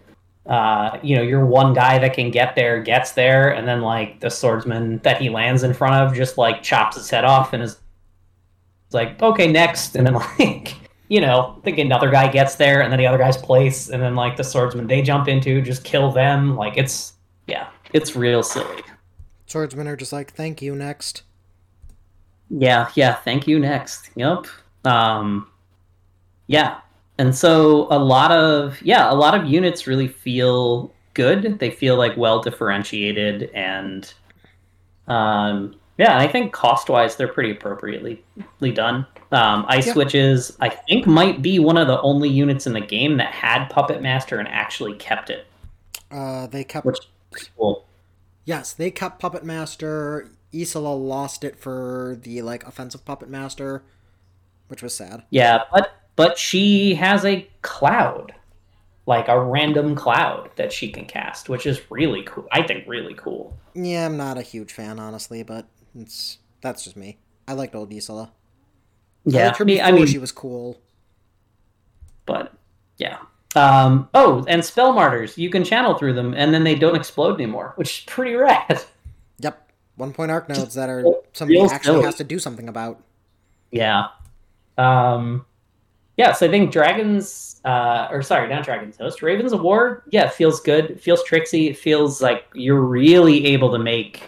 uh, 0.46 0.98
you 1.04 1.16
know, 1.16 1.22
you're 1.22 1.46
one 1.46 1.74
guy 1.74 2.00
that 2.00 2.14
can 2.14 2.32
get 2.32 2.56
there 2.56 2.82
gets 2.82 3.12
there, 3.12 3.50
and 3.50 3.68
then 3.68 3.82
like 3.82 4.20
the 4.22 4.30
swordsman 4.30 5.00
that 5.00 5.22
he 5.22 5.30
lands 5.30 5.64
in 5.64 5.74
front 5.74 5.96
of 5.96 6.16
just 6.16 6.38
like 6.38 6.64
chops 6.64 6.96
his 6.96 7.10
head 7.10 7.26
off 7.26 7.54
and 7.54 7.62
is 7.62 7.78
like, 8.92 9.22
okay, 9.22 9.52
next, 9.52 9.96
and 9.96 10.08
then 10.08 10.14
like. 10.40 10.76
You 11.10 11.22
know, 11.22 11.58
think 11.64 11.78
another 11.78 12.12
guy 12.12 12.30
gets 12.30 12.56
there, 12.56 12.82
and 12.82 12.92
then 12.92 13.00
the 13.00 13.08
other 13.08 13.18
guy's 13.18 13.38
place, 13.38 13.88
and 13.88 14.04
then 14.04 14.14
like 14.14 14.36
the 14.36 14.44
swordsman 14.44 14.88
they 14.88 15.02
jump 15.02 15.30
into, 15.30 15.62
just 15.62 15.86
kill 15.86 16.12
them. 16.12 16.58
Like 16.58 16.76
it's, 16.76 17.14
yeah, 17.48 17.70
it's 17.94 18.18
real 18.18 18.44
silly. 18.44 18.84
swordsmen 19.46 19.88
are 19.88 19.96
just 19.96 20.12
like, 20.12 20.34
thank 20.34 20.62
you, 20.62 20.76
next. 20.76 21.24
Yeah, 22.50 22.90
yeah. 22.96 23.16
Thank 23.16 23.48
you. 23.48 23.60
Next. 23.60 24.10
Yep. 24.16 24.46
Um, 24.86 25.48
yeah. 26.48 26.80
And 27.18 27.36
so 27.36 27.88
a 27.90 27.98
lot 28.00 28.32
of 28.32 28.82
yeah, 28.82 29.12
a 29.12 29.16
lot 29.16 29.34
of 29.40 29.46
units 29.46 29.88
really 29.88 30.08
feel 30.08 30.94
good. 31.14 31.60
They 31.60 31.72
feel 31.72 31.98
like 31.98 32.16
well 32.16 32.42
differentiated 32.42 33.50
and 33.54 34.14
um, 35.08 35.76
yeah, 35.98 36.18
I 36.18 36.28
think 36.28 36.54
cost 36.54 36.90
wise 36.90 37.16
they're 37.16 37.28
pretty 37.28 37.52
appropriately 37.52 38.24
done. 38.74 39.06
Um, 39.32 39.66
Ice 39.68 39.88
Yeah. 39.88 39.94
Witches, 39.96 40.56
I 40.62 40.70
think, 40.70 41.06
might 41.08 41.42
be 41.42 41.60
one 41.60 41.76
of 41.76 41.88
the 41.88 42.00
only 42.02 42.30
units 42.30 42.68
in 42.68 42.74
the 42.74 42.82
game 42.82 43.18
that 43.18 43.34
had 43.34 43.68
Puppet 43.68 44.02
Master 44.02 44.38
and 44.40 44.48
actually 44.48 44.94
kept 44.96 45.30
it, 45.30 45.48
Uh, 46.12 46.48
they 46.48 46.64
kept 46.64 46.86
which 46.86 47.00
is 47.36 47.50
cool. 47.58 47.86
yes, 48.46 48.72
they 48.74 48.92
kept 48.92 49.20
Puppet 49.20 49.44
Master. 49.44 50.30
Isola 50.54 50.94
lost 50.96 51.44
it 51.44 51.58
for 51.58 52.18
the 52.22 52.42
like 52.42 52.66
offensive 52.66 53.06
Puppet 53.06 53.30
Master, 53.30 53.84
which 54.68 54.82
was 54.82 54.94
sad. 54.94 55.24
Yeah, 55.30 55.64
but 55.72 55.94
but 56.16 56.38
she 56.38 56.96
has 56.96 57.26
a 57.26 57.48
cloud, 57.62 58.34
like 59.06 59.28
a 59.28 59.40
random 59.40 59.96
cloud 59.96 60.50
that 60.56 60.72
she 60.74 60.92
can 60.92 61.06
cast, 61.06 61.50
which 61.50 61.66
is 61.66 61.82
really 61.92 62.24
cool. 62.24 62.48
I 62.52 62.64
think 62.64 62.88
really 62.88 63.14
cool. 63.14 63.56
Yeah, 63.74 64.06
I'm 64.06 64.18
not 64.18 64.38
a 64.38 64.42
huge 64.42 64.74
fan, 64.74 65.00
honestly, 65.00 65.44
but 65.44 65.68
it's 65.98 66.40
that's 66.62 66.84
just 66.84 66.98
me. 66.98 67.18
I 67.48 67.54
liked 67.54 67.76
old 67.76 67.94
Isola. 67.94 68.32
Yeah, 69.26 69.54
I 69.60 69.64
mean, 69.64 69.82
I 69.82 69.92
mean, 69.92 70.08
she 70.08 70.18
was 70.18 70.32
cool. 70.32 70.80
but 72.26 72.54
yeah. 72.98 73.18
Um, 73.56 74.10
oh, 74.14 74.46
and 74.48 74.64
spell 74.64 74.94
martyrs, 74.94 75.38
you 75.38 75.50
can 75.50 75.64
channel 75.64 75.98
through 75.98 76.14
them, 76.14 76.34
and 76.34 76.54
then 76.54 76.64
they 76.64 76.76
don't 76.76 76.96
explode 76.96 77.36
anymore, 77.36 77.74
which 77.76 78.00
is 78.00 78.06
pretty 78.06 78.36
rad. 78.36 78.84
One 79.98 80.14
point 80.14 80.32
arc 80.32 80.48
nodes 80.48 80.76
that 80.76 80.90
are 80.90 81.04
somebody 81.34 81.60
actually 81.60 81.84
silly. 81.84 82.06
has 82.06 82.16
to 82.16 82.24
do 82.24 82.40
something 82.40 82.70
about. 82.70 83.04
Yeah. 83.72 84.08
Um, 84.78 85.46
yeah, 86.18 86.34
so 86.34 86.48
I 86.48 86.50
think 86.50 86.72
Dragons, 86.72 87.62
uh, 87.66 88.08
or 88.10 88.22
sorry, 88.22 88.48
not 88.50 88.64
Dragons 88.64 88.98
Host, 88.98 89.22
Ravens 89.22 89.54
of 89.54 89.62
War, 89.62 90.04
yeah, 90.10 90.30
feels 90.30 90.60
good. 90.60 91.00
Feels 91.02 91.24
tricksy. 91.24 91.74
Feels 91.74 92.22
like 92.22 92.46
you're 92.54 92.82
really 92.82 93.46
able 93.48 93.72
to 93.72 93.80
make 93.80 94.24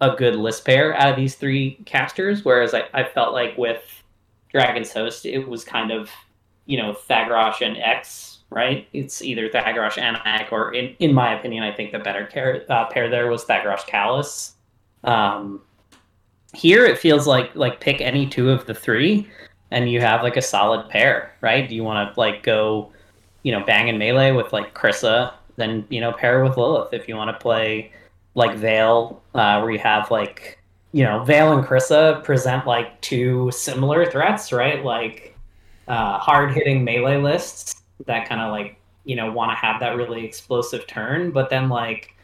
a 0.00 0.14
good 0.14 0.36
list 0.36 0.64
pair 0.64 0.94
out 0.94 1.10
of 1.10 1.16
these 1.16 1.34
three 1.34 1.74
casters, 1.84 2.44
whereas 2.44 2.74
I, 2.74 2.84
I 2.94 3.04
felt 3.04 3.32
like 3.32 3.58
with 3.58 3.82
Dragon's 4.50 4.92
Host, 4.92 5.26
it 5.26 5.46
was 5.48 5.64
kind 5.64 5.90
of, 5.90 6.10
you 6.66 6.76
know, 6.76 6.92
Thagrosh 6.92 7.60
and 7.60 7.76
X, 7.76 8.38
right? 8.50 8.86
It's 8.92 9.22
either 9.22 9.48
Thagrosh 9.48 9.98
and 9.98 10.16
Ak, 10.24 10.52
or 10.52 10.72
in, 10.74 10.94
in 11.00 11.12
my 11.12 11.38
opinion, 11.38 11.64
I 11.64 11.72
think 11.72 11.92
the 11.92 11.98
better 11.98 12.26
pair, 12.26 12.64
uh, 12.68 12.86
pair 12.86 13.08
there 13.10 13.28
was 13.28 13.44
Thagrosh 13.44 13.88
Kallus. 13.88 14.52
Um, 15.04 15.62
here 16.54 16.84
it 16.86 16.98
feels 16.98 17.26
like 17.26 17.54
like 17.54 17.80
pick 17.80 18.00
any 18.00 18.26
two 18.26 18.50
of 18.50 18.66
the 18.66 18.74
three 18.74 19.28
and 19.70 19.90
you 19.90 20.00
have 20.00 20.22
like 20.22 20.36
a 20.36 20.42
solid 20.42 20.88
pair 20.88 21.34
right? 21.40 21.68
Do 21.68 21.74
you 21.74 21.84
want 21.84 22.12
to 22.12 22.20
like 22.20 22.42
go 22.42 22.92
you 23.42 23.52
know 23.52 23.64
bang 23.64 23.88
and 23.88 23.98
melee 23.98 24.32
with 24.32 24.52
like 24.52 24.74
Kryssa, 24.74 25.32
then 25.56 25.86
you 25.88 26.00
know 26.00 26.12
pair 26.12 26.42
with 26.42 26.54
Lylyth. 26.54 26.92
If 26.92 27.08
you 27.08 27.16
want 27.16 27.34
to 27.34 27.40
play 27.40 27.92
like 28.34 28.56
Vayl, 28.56 29.18
uh, 29.34 29.60
where 29.60 29.70
you 29.70 29.78
have 29.78 30.10
like 30.10 30.58
you 30.92 31.04
know 31.04 31.24
Vayl 31.26 31.56
and 31.56 31.66
Kryssa 31.66 32.22
present 32.24 32.66
like 32.66 33.00
two 33.00 33.50
similar 33.52 34.10
threats 34.10 34.52
right? 34.52 34.84
Like 34.84 35.36
uh, 35.86 36.18
hard 36.18 36.52
hitting 36.52 36.84
melee 36.84 37.16
lists 37.16 37.82
that 38.06 38.28
kind 38.28 38.40
of 38.40 38.50
like 38.50 38.76
you 39.04 39.16
know 39.16 39.30
want 39.32 39.50
to 39.50 39.56
have 39.56 39.80
that 39.80 39.96
really 39.96 40.24
explosive 40.24 40.86
turn 40.86 41.30
but 41.30 41.48
then 41.48 41.68
like 41.68 42.14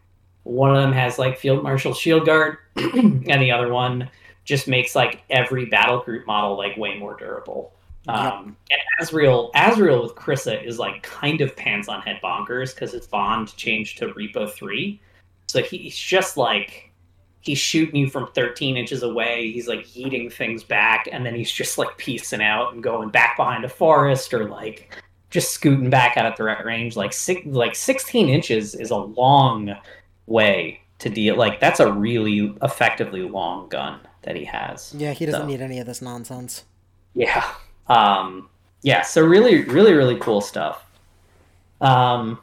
one 0.44 0.74
of 0.74 0.80
them 0.80 0.92
has 0.92 1.18
like 1.18 1.38
field 1.38 1.62
marshal 1.62 1.92
shield 1.92 2.26
guard 2.26 2.58
and 2.76 3.24
the 3.24 3.50
other 3.50 3.72
one 3.72 4.08
just 4.44 4.68
makes 4.68 4.94
like 4.94 5.22
every 5.30 5.64
battle 5.66 6.00
group 6.00 6.26
model 6.26 6.56
like 6.56 6.76
way 6.76 6.98
more 6.98 7.16
durable. 7.16 7.72
Um, 8.06 8.56
And 8.70 8.80
Azrael, 9.00 9.50
Azrael 9.54 10.02
with 10.02 10.14
Kryssa 10.14 10.62
is 10.62 10.78
like 10.78 11.02
kind 11.02 11.40
of 11.40 11.56
pants 11.56 11.88
on 11.88 12.02
head 12.02 12.20
bonkers 12.22 12.74
because 12.74 12.92
his 12.92 13.06
bond 13.06 13.56
changed 13.56 13.98
to 13.98 14.08
Repo 14.08 14.50
three, 14.50 15.00
so 15.46 15.62
he's 15.62 15.96
just 15.96 16.36
like 16.36 16.90
he's 17.40 17.58
shooting 17.58 17.96
you 17.96 18.08
from 18.08 18.26
13 18.32 18.76
inches 18.76 19.02
away. 19.02 19.50
He's 19.52 19.68
like 19.68 19.86
yeeting 19.86 20.30
things 20.30 20.62
back, 20.62 21.08
and 21.10 21.24
then 21.24 21.34
he's 21.34 21.50
just 21.50 21.78
like 21.78 21.96
piecing 21.96 22.42
out 22.42 22.74
and 22.74 22.82
going 22.82 23.08
back 23.08 23.38
behind 23.38 23.64
a 23.64 23.68
forest 23.70 24.34
or 24.34 24.48
like 24.50 24.94
just 25.30 25.52
scooting 25.52 25.90
back 25.90 26.16
out 26.18 26.26
at 26.26 26.36
the 26.36 26.44
right 26.44 26.64
range. 26.64 26.96
Like 26.96 27.12
six, 27.14 27.44
like 27.46 27.74
16 27.74 28.28
inches 28.28 28.74
is 28.74 28.90
a 28.90 28.96
long 28.96 29.74
way 30.26 30.80
to 31.00 31.08
deal. 31.10 31.36
Like 31.36 31.60
that's 31.60 31.80
a 31.80 31.92
really 31.92 32.54
effectively 32.62 33.22
long 33.22 33.68
gun 33.68 34.00
that 34.22 34.36
he 34.36 34.44
has. 34.44 34.94
Yeah, 34.96 35.12
he 35.12 35.26
doesn't 35.26 35.42
So- 35.42 35.46
need 35.46 35.60
any 35.60 35.78
of 35.80 35.86
this 35.86 36.00
nonsense. 36.02 36.64
Yeah. 37.14 37.44
Um, 37.88 38.48
yeah. 38.82 39.02
So 39.02 39.22
really, 39.24 39.64
really, 39.64 39.92
really 39.92 40.18
cool 40.18 40.40
stuff. 40.40 40.84
Um, 41.80 42.38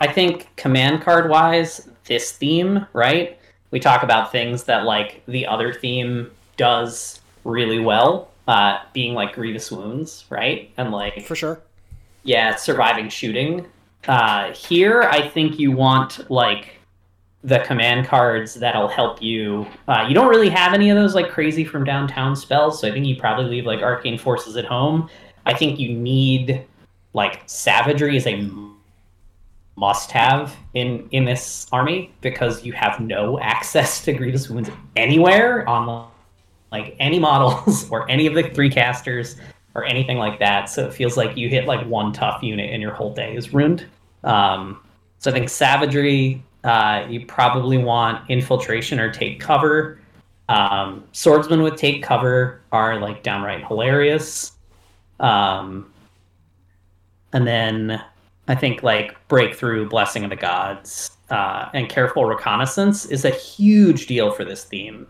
I 0.00 0.12
think 0.12 0.48
command 0.56 1.02
card 1.02 1.28
wise, 1.30 1.88
this 2.06 2.32
theme, 2.32 2.86
right? 2.92 3.38
We 3.70 3.80
talk 3.80 4.02
about 4.02 4.32
things 4.32 4.64
that 4.64 4.84
like 4.84 5.22
the 5.26 5.46
other 5.46 5.72
theme 5.72 6.30
does 6.56 7.20
really 7.44 7.78
well, 7.80 8.28
uh, 8.48 8.78
being 8.92 9.14
like 9.14 9.34
grievous 9.34 9.70
wounds, 9.70 10.24
right? 10.30 10.70
And 10.76 10.90
like 10.90 11.24
For 11.26 11.36
sure. 11.36 11.60
yeah, 12.22 12.56
surviving 12.56 13.08
shooting. 13.08 13.66
Uh, 14.06 14.52
here, 14.52 15.02
I 15.04 15.26
think 15.26 15.58
you 15.58 15.72
want 15.72 16.30
like 16.30 16.74
the 17.42 17.60
command 17.60 18.06
cards 18.06 18.54
that'll 18.54 18.88
help 18.88 19.22
you. 19.22 19.66
Uh, 19.86 20.06
you 20.08 20.14
don't 20.14 20.28
really 20.28 20.48
have 20.48 20.72
any 20.72 20.90
of 20.90 20.96
those 20.96 21.14
like 21.14 21.28
crazy 21.28 21.64
from 21.64 21.84
downtown 21.84 22.34
spells, 22.34 22.80
so 22.80 22.88
I 22.88 22.90
think 22.90 23.06
you 23.06 23.16
probably 23.16 23.46
leave 23.46 23.66
like 23.66 23.80
arcane 23.80 24.18
forces 24.18 24.56
at 24.56 24.64
home. 24.64 25.08
I 25.46 25.54
think 25.54 25.78
you 25.78 25.94
need 25.94 26.66
like 27.12 27.42
savagery 27.46 28.16
is 28.16 28.26
a 28.26 28.50
must-have 29.76 30.54
in 30.74 31.08
in 31.10 31.24
this 31.24 31.66
army 31.72 32.14
because 32.20 32.64
you 32.64 32.72
have 32.72 33.00
no 33.00 33.38
access 33.40 34.02
to 34.04 34.12
grievous 34.12 34.48
wounds 34.48 34.70
anywhere 34.96 35.68
on 35.68 36.08
like 36.72 36.96
any 36.98 37.18
models 37.18 37.88
or 37.90 38.08
any 38.10 38.26
of 38.26 38.34
the 38.34 38.42
three 38.50 38.70
casters 38.70 39.36
or 39.74 39.84
anything 39.84 40.18
like 40.18 40.38
that. 40.38 40.66
So 40.66 40.86
it 40.86 40.92
feels 40.92 41.16
like 41.16 41.36
you 41.36 41.48
hit 41.48 41.66
like 41.66 41.86
one 41.86 42.12
tough 42.12 42.42
unit 42.42 42.70
and 42.70 42.80
your 42.80 42.92
whole 42.92 43.12
day 43.12 43.34
is 43.34 43.52
ruined. 43.52 43.86
Um, 44.22 44.80
so 45.18 45.30
I 45.30 45.34
think 45.34 45.48
savagery, 45.48 46.42
uh, 46.64 47.06
you 47.08 47.26
probably 47.26 47.78
want 47.78 48.28
infiltration 48.30 49.00
or 49.00 49.12
take 49.12 49.40
cover. 49.40 49.98
Um, 50.48 51.04
swordsmen 51.12 51.62
with 51.62 51.76
take 51.76 52.02
cover 52.02 52.60
are 52.72 53.00
like 53.00 53.22
downright 53.22 53.66
hilarious. 53.66 54.52
Um, 55.20 55.92
and 57.32 57.46
then 57.46 58.02
I 58.46 58.54
think 58.54 58.82
like 58.82 59.16
breakthrough, 59.28 59.88
blessing 59.88 60.24
of 60.24 60.30
the 60.30 60.36
gods, 60.36 61.10
uh, 61.30 61.68
and 61.72 61.88
careful 61.88 62.26
reconnaissance 62.26 63.06
is 63.06 63.24
a 63.24 63.30
huge 63.30 64.06
deal 64.06 64.30
for 64.30 64.44
this 64.44 64.64
theme 64.64 65.06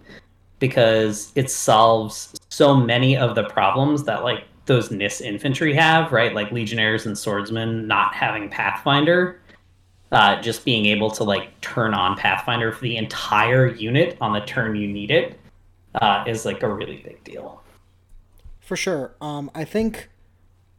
because 0.60 1.32
it 1.34 1.50
solves 1.50 2.32
so 2.48 2.74
many 2.76 3.16
of 3.16 3.34
the 3.34 3.44
problems 3.44 4.04
that 4.04 4.22
like 4.22 4.44
those 4.66 4.88
Nyss 4.88 5.20
infantry 5.20 5.74
have, 5.74 6.12
right? 6.12 6.34
Like 6.34 6.50
legionnaires 6.50 7.06
and 7.06 7.16
swordsmen 7.16 7.86
not 7.86 8.14
having 8.14 8.48
Pathfinder, 8.48 9.40
uh, 10.12 10.40
just 10.40 10.64
being 10.64 10.86
able 10.86 11.10
to 11.12 11.24
like 11.24 11.60
turn 11.60 11.94
on 11.94 12.16
Pathfinder 12.16 12.72
for 12.72 12.82
the 12.82 12.96
entire 12.96 13.74
unit 13.74 14.16
on 14.20 14.32
the 14.32 14.40
turn 14.40 14.76
you 14.76 14.88
need 14.88 15.10
it 15.10 15.38
uh, 16.00 16.24
is 16.26 16.44
like 16.44 16.62
a 16.62 16.72
really 16.72 16.98
big 16.98 17.22
deal. 17.24 17.62
For 18.60 18.76
sure. 18.76 19.14
Um, 19.20 19.50
I 19.54 19.64
think 19.64 20.08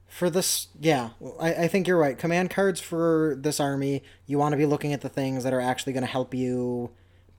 for 0.08 0.30
this, 0.30 0.70
yeah, 0.80 1.10
I, 1.40 1.54
I 1.54 1.68
think 1.68 1.88
you're 1.88 1.98
right. 1.98 2.18
Command 2.18 2.50
cards 2.50 2.80
for 2.80 3.38
this 3.40 3.60
army, 3.60 4.02
you 4.26 4.40
want 4.40 4.54
to 4.54 4.58
be 4.58 4.66
looking 4.66 4.94
at 4.94 5.02
the 5.02 5.10
things 5.10 5.44
that 5.44 5.54
are 5.54 5.62
actually 5.62 5.94
going 5.94 6.06
to 6.06 6.12
help 6.12 6.34
you 6.34 6.90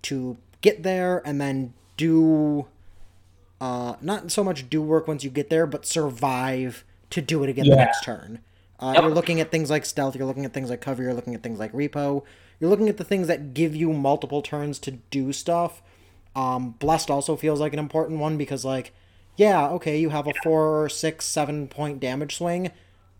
to 0.02 0.36
get 0.60 0.82
there 0.82 1.22
and 1.26 1.40
then 1.40 1.74
do 1.96 2.66
uh, 3.60 3.94
not 4.00 4.30
so 4.30 4.44
much 4.44 4.68
do 4.68 4.82
work 4.82 5.08
once 5.08 5.24
you 5.24 5.30
get 5.30 5.50
there, 5.50 5.66
but 5.66 5.86
survive 5.86 6.84
to 7.10 7.22
do 7.22 7.42
it 7.42 7.48
again 7.48 7.68
the 7.68 7.76
next 7.76 8.02
turn. 8.04 8.40
Uh, 8.78 8.92
Yep. 8.94 9.04
You're 9.04 9.12
looking 9.14 9.40
at 9.40 9.50
things 9.50 9.70
like 9.70 9.86
stealth. 9.86 10.14
You're 10.16 10.26
looking 10.26 10.44
at 10.44 10.52
things 10.52 10.68
like 10.68 10.80
cover. 10.82 11.02
You're 11.02 11.14
looking 11.14 11.34
at 11.34 11.42
things 11.42 11.58
like 11.58 11.72
repo. 11.72 12.22
You're 12.60 12.68
looking 12.70 12.88
at 12.88 12.96
the 12.98 13.04
things 13.04 13.26
that 13.28 13.54
give 13.54 13.74
you 13.74 13.92
multiple 13.92 14.42
turns 14.42 14.78
to 14.80 14.90
do 14.90 15.32
stuff. 15.32 15.82
Um, 16.34 16.72
Blessed 16.78 17.10
also 17.10 17.36
feels 17.36 17.60
like 17.60 17.72
an 17.72 17.78
important 17.78 18.20
one 18.20 18.36
because, 18.36 18.64
like, 18.64 18.92
yeah, 19.36 19.68
okay, 19.70 19.98
you 19.98 20.10
have 20.10 20.26
a 20.26 20.32
four, 20.42 20.88
six, 20.90 21.24
seven 21.24 21.68
point 21.68 22.00
damage 22.00 22.36
swing. 22.36 22.70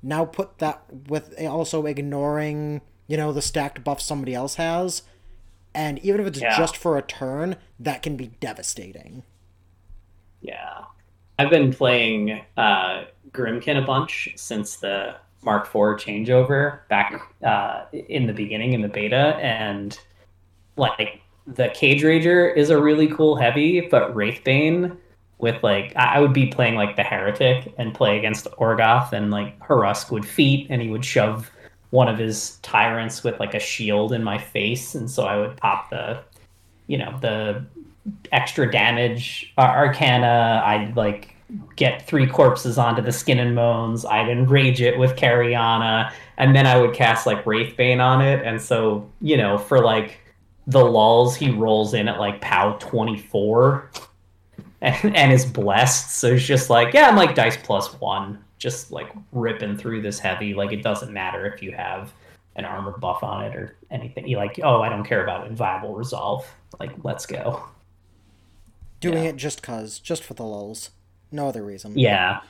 Now 0.02 0.26
put 0.26 0.58
that 0.58 0.82
with 1.08 1.38
also 1.40 1.86
ignoring, 1.86 2.82
you 3.06 3.16
know, 3.16 3.32
the 3.32 3.40
stacked 3.42 3.82
buff 3.82 4.00
somebody 4.02 4.34
else 4.34 4.56
has. 4.56 5.02
And 5.74 5.98
even 6.00 6.20
if 6.20 6.26
it's 6.26 6.40
Yeah. 6.40 6.56
just 6.56 6.76
for 6.76 6.98
a 6.98 7.02
turn, 7.02 7.56
that 7.80 8.02
can 8.02 8.16
be 8.16 8.28
devastating. 8.40 9.22
Yeah. 10.40 10.84
I've 11.38 11.50
been 11.50 11.72
playing 11.72 12.40
uh, 12.56 13.04
Grymkin 13.32 13.82
a 13.82 13.86
bunch 13.86 14.28
since 14.36 14.76
the 14.76 15.16
Mark 15.42 15.66
IV 15.66 15.98
changeover 15.98 16.80
back 16.88 17.34
uh, 17.44 17.84
in 17.92 18.26
the 18.26 18.32
beginning 18.32 18.72
in 18.72 18.80
the 18.80 18.88
beta, 18.88 19.36
and 19.40 19.98
like 20.76 21.20
the 21.46 21.68
Cage 21.68 22.02
Rager 22.02 22.54
is 22.56 22.70
a 22.70 22.80
really 22.80 23.08
cool 23.08 23.36
heavy, 23.36 23.82
but 23.82 24.14
Wraithbane 24.14 24.96
with 25.38 25.62
like 25.62 25.94
I 25.96 26.20
would 26.20 26.32
be 26.32 26.46
playing 26.46 26.74
like 26.74 26.96
the 26.96 27.02
Heretic 27.02 27.72
and 27.78 27.94
play 27.94 28.18
against 28.18 28.46
Orgoth, 28.58 29.12
and 29.12 29.30
like 29.30 29.58
Harusk 29.60 30.10
would 30.10 30.26
feat, 30.26 30.66
and 30.70 30.82
he 30.82 30.88
would 30.88 31.04
shove 31.04 31.50
one 31.90 32.08
of 32.08 32.18
his 32.18 32.56
tyrants 32.62 33.22
with 33.22 33.38
like 33.38 33.54
a 33.54 33.60
shield 33.60 34.12
in 34.12 34.24
my 34.24 34.38
face, 34.38 34.94
and 34.94 35.10
so 35.10 35.24
I 35.24 35.36
would 35.36 35.56
pop 35.58 35.90
the, 35.90 36.22
you 36.88 36.98
know, 36.98 37.16
the 37.20 37.64
extra 38.32 38.70
damage. 38.70 39.52
Ar- 39.58 39.86
arcana 39.86 40.62
i'd 40.64 40.96
like 40.96 41.34
get 41.76 42.06
three 42.06 42.26
corpses 42.26 42.76
onto 42.76 43.02
the 43.02 43.12
skin 43.12 43.38
and 43.38 43.54
bones. 43.54 44.04
I'd 44.04 44.28
enrage 44.28 44.80
it 44.80 44.98
with 44.98 45.14
Cariana, 45.16 46.12
and 46.38 46.54
then 46.56 46.66
i 46.66 46.78
would 46.80 46.94
cast 46.94 47.26
like 47.26 47.44
wraithbane 47.44 48.00
on 48.00 48.20
it. 48.20 48.44
And 48.44 48.60
so 48.60 49.08
you 49.20 49.36
know 49.36 49.58
for 49.58 49.82
like 49.82 50.20
the 50.66 50.84
lulls 50.84 51.36
he 51.36 51.50
rolls 51.50 51.94
in 51.94 52.08
at 52.08 52.18
like 52.18 52.40
pow 52.40 52.72
24 52.80 53.90
and, 54.80 55.16
and 55.16 55.32
is 55.32 55.46
blessed. 55.46 56.16
So 56.16 56.34
it's 56.34 56.44
just 56.44 56.70
like 56.70 56.94
yeah 56.94 57.08
i'm 57.08 57.16
like 57.16 57.34
dice 57.34 57.56
plus 57.56 57.92
one 58.00 58.42
just 58.58 58.90
like 58.90 59.12
ripping 59.32 59.76
through 59.76 60.00
this 60.02 60.18
heavy. 60.18 60.54
Like 60.54 60.72
it 60.72 60.82
doesn't 60.82 61.12
matter 61.12 61.46
if 61.46 61.62
you 61.62 61.72
have 61.72 62.12
an 62.56 62.64
armor 62.64 62.96
buff 62.98 63.22
on 63.22 63.44
it 63.44 63.54
or 63.54 63.76
anything. 63.90 64.26
You 64.26 64.38
like 64.38 64.58
oh 64.62 64.82
i 64.82 64.88
don't 64.88 65.04
care 65.04 65.22
about 65.22 65.46
inviolable 65.46 65.94
resolve. 65.94 66.46
Like 66.80 66.92
let's 67.04 67.26
go 67.26 67.62
Doing 69.00 69.24
Yeah. 69.24 69.30
it 69.30 69.36
just 69.36 69.62
cause, 69.62 69.98
just 69.98 70.24
for 70.24 70.34
the 70.34 70.44
lulls. 70.44 70.90
No 71.30 71.48
other 71.48 71.62
reason. 71.64 71.98
Yeah. 71.98 72.40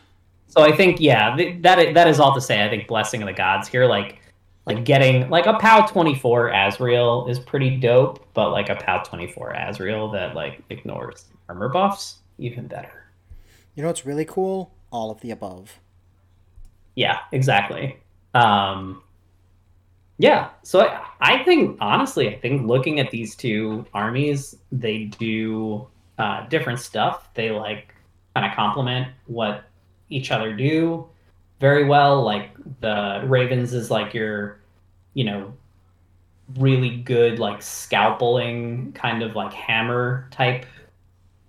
So 0.49 0.63
I 0.63 0.75
think 0.77 1.01
yeah, 1.01 1.35
th- 1.37 1.63
that 1.63 1.95
that 1.95 2.07
is 2.07 2.21
all 2.21 2.35
to 2.35 2.41
say. 2.41 2.65
I 2.65 2.69
think 2.69 2.87
blessing 2.87 3.21
of 3.23 3.27
the 3.27 3.33
gods 3.33 3.69
here, 3.69 3.87
like 3.87 4.21
like 4.65 4.85
getting 4.85 5.29
like 5.29 5.47
a 5.47 5.55
POW 5.55 5.87
twenty 5.87 6.15
four 6.15 6.49
Azrael 6.53 7.27
is 7.29 7.39
pretty 7.39 7.77
dope, 7.77 8.25
but 8.35 8.51
like 8.51 8.69
a 8.69 8.77
POW 8.77 9.03
twenty 9.03 9.27
four 9.33 9.51
Azrael 9.53 10.09
that 10.13 10.35
like 10.35 10.63
ignores 10.71 11.25
armor 11.49 11.69
buffs, 11.69 12.19
even 12.39 12.67
better. 12.69 13.11
You 13.75 13.83
know 13.83 13.89
what's 13.89 14.07
really 14.07 14.25
cool? 14.25 14.73
All 14.93 15.11
of 15.11 15.21
the 15.21 15.33
above. 15.33 15.81
Yeah, 16.95 17.19
exactly. 17.33 17.99
Um, 18.35 19.03
yeah, 20.19 20.51
so 20.63 20.81
I, 20.81 21.03
I 21.21 21.45
think 21.45 21.77
honestly, 21.81 22.29
I 22.35 22.39
think 22.39 22.67
looking 22.67 23.01
at 23.01 23.11
these 23.11 23.35
two 23.35 23.85
armies, 23.93 24.57
they 24.73 25.05
do 25.05 25.87
uh, 26.19 26.47
different 26.49 26.81
stuff. 26.81 27.29
They 27.35 27.51
like 27.51 27.95
kind 28.35 28.47
of 28.47 28.57
complement 28.57 29.09
what 29.27 29.65
each 30.09 30.31
other 30.31 30.55
do 30.55 31.09
very 31.61 31.85
well. 31.85 32.23
Like 32.23 32.51
the 32.81 33.23
Ravens 33.27 33.73
is 33.73 33.91
like 33.91 34.15
your, 34.15 34.61
you 35.15 35.25
know, 35.25 35.53
really 36.57 36.99
good 36.99 37.39
like 37.39 37.61
scalpeling 37.61 38.95
kind 38.95 39.23
of 39.23 39.35
like 39.35 39.53
hammer 39.53 40.29
type 40.31 40.65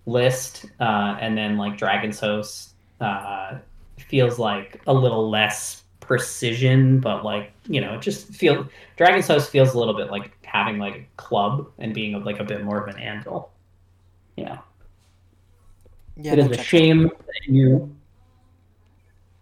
list, 0.05 0.65
uh, 0.79 1.17
and 1.19 1.37
then 1.37 1.57
like 1.57 1.77
Dragon's 1.77 2.19
Host 2.19 2.73
uh, 3.01 3.57
feels 3.97 4.39
like 4.39 4.81
a 4.87 4.93
little 4.93 5.29
less 5.29 5.83
precision, 5.99 6.99
but 6.99 7.23
like 7.23 7.51
you 7.67 7.81
know, 7.81 7.95
it 7.95 8.01
just 8.01 8.27
feel 8.29 8.67
Dragon's 8.95 9.27
Host 9.27 9.51
feels 9.51 9.73
a 9.73 9.79
little 9.79 9.93
bit 9.93 10.09
like 10.09 10.31
having 10.45 10.79
like 10.79 10.95
a 10.95 11.05
club 11.17 11.69
and 11.77 11.93
being 11.93 12.23
like 12.23 12.39
a 12.39 12.43
bit 12.43 12.63
more 12.63 12.79
of 12.81 12.87
an 12.87 12.99
anvil. 12.99 13.51
Yeah, 14.37 14.59
Yeah, 16.15 16.33
it 16.33 16.39
is 16.39 16.57
a 16.57 16.63
shame 16.63 17.03
that 17.03 17.47
you 17.47 17.93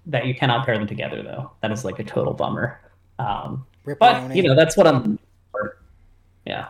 that 0.08 0.26
you 0.26 0.34
cannot 0.34 0.66
pair 0.66 0.78
them 0.78 0.88
together, 0.88 1.22
though. 1.22 1.52
That 1.62 1.72
is 1.72 1.86
like 1.86 2.00
a 2.00 2.04
total 2.04 2.34
bummer. 2.34 2.80
Um, 3.20 3.66
Ripperoni. 3.86 4.00
but 4.00 4.36
you 4.36 4.44
know, 4.44 4.56
that's 4.56 4.76
what 4.76 4.88
I'm. 4.88 5.20
For. 5.52 5.78
Yeah. 6.46 6.68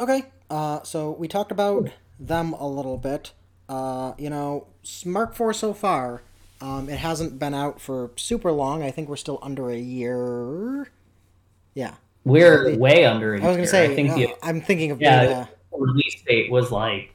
Okay, 0.00 0.24
uh, 0.50 0.82
so 0.82 1.10
we 1.12 1.26
talked 1.26 1.50
about 1.50 1.90
them 2.20 2.52
a 2.52 2.68
little 2.68 2.96
bit. 2.96 3.32
Uh, 3.68 4.12
you 4.16 4.30
know, 4.30 4.66
Mark 5.04 5.34
4 5.34 5.52
so 5.52 5.74
far, 5.74 6.22
um, 6.60 6.88
it 6.88 6.98
hasn't 6.98 7.38
been 7.38 7.54
out 7.54 7.80
for 7.80 8.10
super 8.16 8.52
long. 8.52 8.82
I 8.82 8.90
think 8.90 9.08
we're 9.08 9.16
still 9.16 9.38
under 9.42 9.70
a 9.70 9.78
year. 9.78 10.90
Yeah. 11.74 11.94
We're 12.24 12.76
way 12.76 13.04
under 13.04 13.34
I 13.34 13.38
was 13.38 13.56
going 13.56 13.60
to 13.60 13.66
say, 13.66 13.90
I 13.90 13.94
think 13.94 14.10
uh, 14.10 14.14
the 14.16 14.34
I'm 14.42 14.60
thinking 14.60 14.90
of 14.90 15.00
Yeah, 15.00 15.22
beta. 15.22 15.48
release 15.72 16.22
date 16.26 16.50
was 16.50 16.70
like 16.70 17.14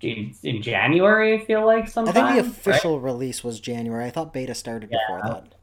in, 0.00 0.34
in 0.42 0.62
January. 0.62 1.40
I 1.40 1.44
feel 1.44 1.64
like 1.64 1.88
sometime. 1.88 2.10
I 2.24 2.32
think 2.32 2.44
the 2.44 2.50
right? 2.50 2.58
official 2.58 3.00
release 3.00 3.44
was 3.44 3.60
January. 3.60 4.04
I 4.04 4.10
thought 4.10 4.32
beta 4.32 4.54
started 4.54 4.90
before 4.90 5.22
that. 5.22 5.54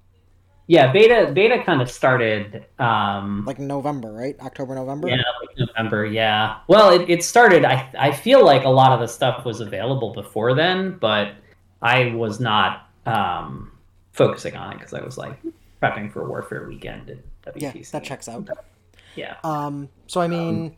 Yeah, 0.68 0.92
beta 0.94 1.32
beta 1.34 1.64
kind 1.64 1.82
of 1.82 1.92
started 1.92 2.66
um 2.80 3.44
like 3.46 3.60
November, 3.60 4.14
right? 4.14 4.40
October, 4.40 4.76
November. 4.76 5.10
Yeah, 5.10 5.18
like 5.18 5.58
November. 5.58 6.06
Yeah. 6.06 6.60
Well, 6.68 6.92
it, 6.92 7.10
it 7.10 7.24
started. 7.24 7.66
I 7.66 7.90
I 7.98 8.12
feel 8.12 8.46
like 8.46 8.64
a 8.64 8.70
lot 8.70 8.94
of 8.94 9.02
the 9.02 9.08
stuff 9.08 9.44
was 9.44 9.60
available 9.60 10.14
before 10.14 10.54
then, 10.56 10.98
but 11.00 11.34
I 11.82 12.14
was 12.16 12.40
not 12.40 12.90
um 13.06 13.72
focusing 14.14 14.56
on 14.56 14.72
it 14.74 14.78
because 14.78 14.94
I 14.94 15.04
was 15.04 15.18
like 15.18 15.38
prepping 15.82 16.12
for 16.14 16.28
Warfare 16.30 16.66
Weekend 16.68 17.10
and 17.10 17.22
WTC. 17.46 17.62
Yeah, 17.62 17.82
that 17.92 18.04
checks 18.04 18.28
out. 18.28 18.50
Yeah. 19.16 19.38
Um. 19.44 19.90
So 20.08 20.22
I 20.22 20.28
mean, 20.28 20.66
um, 20.68 20.76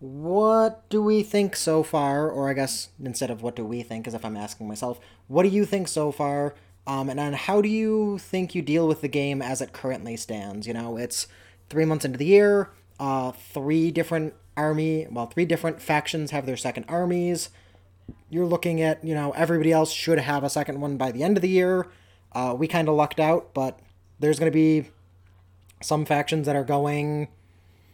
what 0.00 0.88
do 0.90 1.02
we 1.02 1.22
think 1.22 1.56
so 1.56 1.82
far? 1.82 2.30
Or 2.30 2.48
I 2.48 2.54
guess 2.54 2.90
instead 3.02 3.30
of 3.30 3.42
what 3.42 3.56
do 3.56 3.64
we 3.64 3.82
think, 3.82 4.06
as 4.06 4.14
if 4.14 4.24
I'm 4.24 4.36
asking 4.36 4.68
myself, 4.68 5.00
what 5.28 5.42
do 5.42 5.48
you 5.48 5.64
think 5.64 5.88
so 5.88 6.12
far? 6.12 6.54
Um, 6.86 7.08
and 7.08 7.18
then 7.18 7.32
how 7.32 7.62
do 7.62 7.68
you 7.68 8.18
think 8.18 8.54
you 8.54 8.60
deal 8.60 8.86
with 8.86 9.00
the 9.00 9.08
game 9.08 9.40
as 9.40 9.60
it 9.60 9.72
currently 9.72 10.16
stands? 10.16 10.66
You 10.66 10.74
know, 10.74 10.96
it's 10.96 11.26
three 11.70 11.84
months 11.84 12.04
into 12.04 12.18
the 12.18 12.26
year. 12.26 12.70
Uh, 13.00 13.32
three 13.32 13.90
different 13.90 14.34
army, 14.56 15.06
well, 15.10 15.26
three 15.26 15.44
different 15.44 15.80
factions 15.80 16.30
have 16.30 16.46
their 16.46 16.56
second 16.56 16.84
armies. 16.88 17.50
You're 18.28 18.46
looking 18.46 18.80
at, 18.80 19.02
you 19.04 19.14
know, 19.14 19.32
everybody 19.32 19.72
else 19.72 19.90
should 19.90 20.18
have 20.18 20.44
a 20.44 20.50
second 20.50 20.80
one 20.80 20.96
by 20.96 21.10
the 21.10 21.22
end 21.22 21.36
of 21.36 21.42
the 21.42 21.48
year. 21.48 21.88
Uh, 22.32 22.54
we 22.56 22.68
kind 22.68 22.88
of 22.88 22.94
lucked 22.94 23.20
out, 23.20 23.54
but 23.54 23.80
there's 24.20 24.38
going 24.38 24.50
to 24.50 24.54
be 24.54 24.90
some 25.84 26.04
factions 26.04 26.46
that 26.46 26.56
are 26.56 26.64
going. 26.64 27.28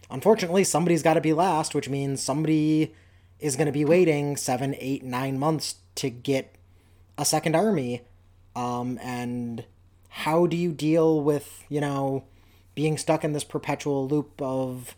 Unfortunately, 0.09 0.63
somebody's 0.63 1.03
got 1.03 1.13
to 1.13 1.21
be 1.21 1.33
last, 1.33 1.75
which 1.75 1.89
means 1.89 2.21
somebody 2.21 2.93
is 3.39 3.55
going 3.55 3.65
to 3.65 3.71
be 3.71 3.85
waiting 3.85 4.37
seven, 4.37 4.75
eight, 4.79 5.03
nine 5.03 5.39
months 5.39 5.75
to 5.95 6.09
get 6.09 6.55
a 7.17 7.25
second 7.25 7.55
army. 7.55 8.01
Um, 8.55 8.99
and 9.01 9.65
how 10.09 10.45
do 10.45 10.57
you 10.57 10.73
deal 10.73 11.21
with, 11.21 11.63
you 11.69 11.79
know, 11.79 12.25
being 12.75 12.97
stuck 12.97 13.23
in 13.23 13.33
this 13.33 13.43
perpetual 13.43 14.07
loop 14.07 14.41
of, 14.41 14.95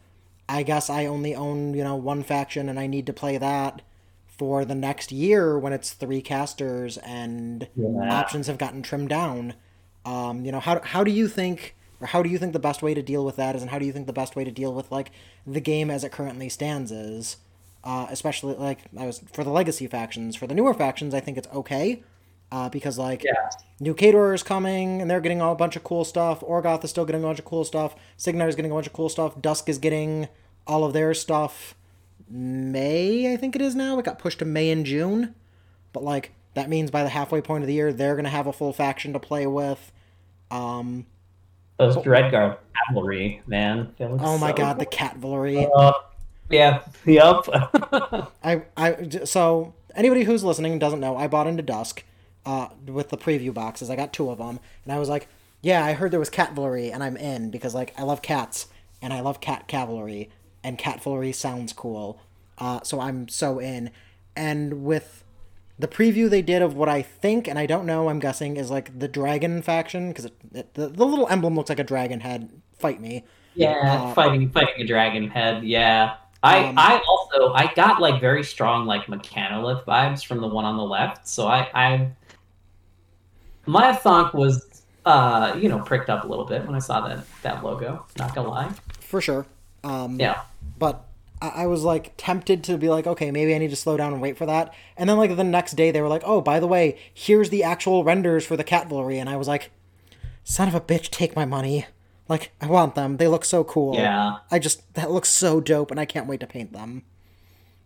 I 0.50 0.64
guess 0.64 0.90
I 0.90 1.06
only 1.06 1.36
own, 1.36 1.74
you 1.74 1.84
know, 1.84 1.96
one 1.96 2.24
faction 2.24 2.68
and 2.68 2.80
I 2.80 2.88
need 2.88 3.06
to 3.06 3.14
play 3.14 3.38
that 3.38 3.82
for 4.26 4.66
the 4.66 4.76
next 4.76 5.12
year 5.12 5.58
when 5.60 5.74
it's 5.74 5.94
three 5.94 6.22
casters 6.22 6.98
and 6.98 7.68
yeah. 7.76 8.12
options 8.12 8.48
have 8.48 8.58
gotten 8.58 8.82
trimmed 8.82 9.10
down. 9.10 9.54
Um, 10.06 10.44
you 10.44 10.52
know, 10.52 10.60
how, 10.60 10.82
how 10.82 11.04
do 11.04 11.12
you 11.12 11.28
think, 11.28 11.76
or 12.04 12.08
how 12.08 12.22
do 12.22 12.30
you 12.30 12.38
think 12.38 12.54
the 12.54 12.60
best 12.60 12.82
way 12.82 12.94
to 12.94 13.02
deal 13.02 13.24
with 13.24 13.38
that 13.38 13.56
is, 13.56 13.62
and 13.62 13.72
how 13.72 13.80
do 13.80 13.86
you 13.86 13.94
think 13.94 14.08
the 14.08 14.14
best 14.14 14.36
way 14.36 14.44
to 14.44 14.52
deal 14.52 14.74
with 14.74 14.92
like 14.92 15.12
the 15.48 15.62
game 15.62 15.90
as 15.90 16.04
it 16.04 16.12
currently 16.12 16.50
stands 16.50 16.92
is? 16.92 17.38
Uh, 17.84 18.08
especially 18.10 18.56
like 18.56 18.80
I 18.98 19.06
was 19.06 19.20
for 19.32 19.44
the 19.44 19.50
legacy 19.50 19.88
factions. 19.88 20.36
For 20.36 20.46
the 20.46 20.54
newer 20.54 20.74
factions, 20.74 21.14
I 21.14 21.22
think 21.22 21.38
it's 21.38 21.48
okay 21.54 22.04
uh, 22.54 22.70
because 22.70 23.00
like 23.00 23.24
yeah. 23.24 23.50
New 23.80 23.96
Khador 23.96 24.36
is 24.36 24.44
coming 24.44 25.02
and 25.02 25.10
they're 25.10 25.20
getting 25.20 25.42
a 25.42 25.56
bunch 25.56 25.76
of 25.76 25.84
cool 25.84 26.06
stuff. 26.06 26.42
Orgoth 26.42 26.84
is 26.84 26.92
still 26.92 27.04
getting 27.04 27.24
a 27.24 27.26
bunch 27.26 27.40
of 27.40 27.46
cool 27.46 27.64
stuff. 27.64 27.96
Cygnar 28.16 28.48
is 28.48 28.56
getting 28.56 28.70
a 28.70 28.74
bunch 28.76 28.86
of 28.86 28.94
cool 28.94 29.10
stuff. 29.10 29.42
Dusk 29.42 29.68
is 29.70 29.80
getting 29.80 30.28
all 30.68 30.84
of 30.84 30.94
their 30.94 31.14
stuff. 31.14 31.74
May 32.30 33.34
I 33.34 33.38
think 33.38 33.56
it 33.56 33.62
is 33.62 33.74
now. 33.76 33.98
It 33.98 34.06
got 34.06 34.20
pushed 34.20 34.40
to 34.40 34.46
May 34.46 34.70
and 34.70 34.86
June, 34.86 35.34
but 35.94 36.04
like 36.04 36.32
that 36.54 36.70
means 36.70 36.92
by 36.92 37.04
the 37.04 37.10
halfway 37.10 37.42
point 37.42 37.64
of 37.64 37.68
the 37.68 37.74
year 37.74 37.92
they're 37.92 38.16
gonna 38.16 38.30
have 38.30 38.48
a 38.48 38.54
full 38.54 38.72
faction 38.72 39.14
to 39.14 39.20
play 39.20 39.48
with. 39.48 39.92
Um, 40.52 41.08
Those 41.84 41.98
Dreadguard 41.98 42.58
cavalry, 42.88 43.42
man. 43.48 43.94
Oh 44.00 44.38
my 44.38 44.52
so 44.52 44.58
god, 44.58 44.74
cool. 44.74 44.80
the 44.80 44.86
cavalry. 44.86 45.68
Uh, 45.76 45.94
yeah. 46.50 46.82
Yep. 47.06 47.46
I 48.44 48.62
I 48.78 49.10
so 49.26 49.74
anybody 49.96 50.24
who's 50.24 50.44
listening 50.44 50.80
doesn't 50.80 51.00
know. 51.00 51.18
I 51.18 51.28
bought 51.28 51.48
into 51.48 51.64
Dusk 51.64 52.04
uh, 52.46 52.70
with 52.86 53.10
the 53.10 53.18
preview 53.18 53.54
boxes. 53.54 53.90
I 53.90 53.96
got 53.96 54.14
two 54.14 54.30
of 54.30 54.38
them, 54.38 54.60
and 54.86 54.94
I 54.94 55.00
was 55.00 55.10
like, 55.10 55.28
yeah, 55.62 55.84
I 55.84 55.94
heard 55.94 56.12
there 56.12 56.20
was 56.20 56.30
cavalry, 56.30 56.92
and 56.92 57.04
I'm 57.04 57.18
in 57.18 57.52
because 57.52 57.74
like 57.76 57.94
I 57.98 58.04
love 58.04 58.22
cats 58.22 58.68
and 59.02 59.12
I 59.12 59.20
love 59.20 59.42
cat 59.42 59.68
cavalry, 59.68 60.30
and 60.64 60.78
cavalry 60.78 61.34
sounds 61.34 61.74
cool. 61.74 62.22
Uh, 62.58 62.80
so 62.84 63.02
I'm 63.02 63.28
so 63.28 63.60
in. 63.60 63.92
And 64.36 64.86
with 64.86 65.23
the 65.84 65.88
preview 65.90 66.30
they 66.30 66.42
did 66.42 66.62
of 66.62 66.78
what 66.78 66.88
I 66.88 67.02
think, 67.02 67.46
and 67.46 67.60
I 67.60 67.66
don't 67.66 67.86
know, 67.86 68.08
I'm 68.08 68.20
guessing, 68.20 68.56
is 68.56 68.72
like 68.72 68.98
the 68.98 69.10
dragon 69.10 69.62
faction 69.62 70.14
because 70.14 70.30
the, 70.50 70.66
the 70.74 71.06
little 71.06 71.28
emblem 71.28 71.58
looks 71.58 71.68
like 71.68 71.80
a 71.80 71.84
dragon 71.84 72.22
head. 72.22 72.50
Fight 72.80 73.02
me. 73.02 73.26
Yeah, 73.54 73.82
uh, 73.84 74.14
fighting 74.14 74.50
fighting 74.50 74.82
a 74.82 74.88
dragon 74.88 75.30
head. 75.30 75.66
Yeah. 75.66 76.16
I 76.42 76.70
um, 76.70 76.76
I 76.78 77.02
also 77.06 77.52
I 77.52 77.74
got 77.74 78.00
like 78.02 78.22
very 78.22 78.46
strong 78.46 78.86
like 78.86 79.08
Mechanolith 79.08 79.84
vibes 79.84 80.26
from 80.26 80.40
the 80.40 80.48
one 80.48 80.64
on 80.64 80.78
the 80.78 80.84
left, 80.84 81.28
so 81.28 81.48
I 81.48 81.70
I 81.74 82.12
my 83.66 83.92
thought 83.92 84.34
was, 84.34 84.84
uh, 85.06 85.58
you 85.60 85.68
know, 85.68 85.80
pricked 85.80 86.10
up 86.10 86.24
a 86.24 86.28
little 86.28 86.46
bit 86.46 86.66
when 86.66 86.76
I 86.76 86.80
saw 86.80 87.06
that 87.10 87.26
that 87.42 87.62
logo. 87.62 88.06
Not 88.18 88.34
gonna 88.34 88.50
lie. 88.50 88.72
For 89.02 89.20
sure. 89.20 89.46
Um, 89.84 90.18
yeah. 90.18 90.44
But 90.80 91.06
I, 91.44 91.64
I 91.64 91.68
was 91.68 91.84
like 91.84 92.14
tempted 92.18 92.64
to 92.64 92.78
be 92.78 92.90
like, 92.90 93.06
okay, 93.06 93.30
maybe 93.30 93.54
I 93.54 93.58
need 93.58 93.70
to 93.70 93.76
slow 93.76 93.98
down 93.98 94.14
and 94.14 94.22
wait 94.22 94.38
for 94.38 94.46
that. 94.46 94.74
And 94.98 95.10
then 95.10 95.18
like 95.18 95.36
the 95.36 95.44
next 95.44 95.74
day, 95.74 95.92
they 95.92 96.02
were 96.02 96.08
like, 96.08 96.24
oh, 96.26 96.42
by 96.42 96.60
the 96.60 96.68
way, 96.68 96.98
here's 97.14 97.50
the 97.50 97.64
actual 97.64 98.04
renders 98.04 98.46
for 98.46 98.56
the 98.56 98.64
cavalry, 98.64 99.20
and 99.20 99.30
I 99.30 99.36
was 99.36 99.48
like, 99.48 99.70
son 100.44 100.68
of 100.68 100.76
a 100.76 100.82
bitch, 100.82 101.10
take 101.10 101.36
my 101.36 101.46
money. 101.46 101.86
Like 102.30 102.54
I 102.62 102.68
want 102.68 102.96
them. 102.96 103.18
They 103.18 103.28
look 103.28 103.44
so 103.44 103.66
cool. 103.66 103.96
Yeah. 103.96 104.38
I 104.50 104.58
just 104.58 104.94
that 104.94 105.12
looks 105.12 105.30
so 105.30 105.60
dope, 105.60 105.92
and 105.92 106.00
I 106.00 106.06
can't 106.06 106.28
wait 106.28 106.40
to 106.40 106.48
paint 106.48 106.72
them. 106.72 107.04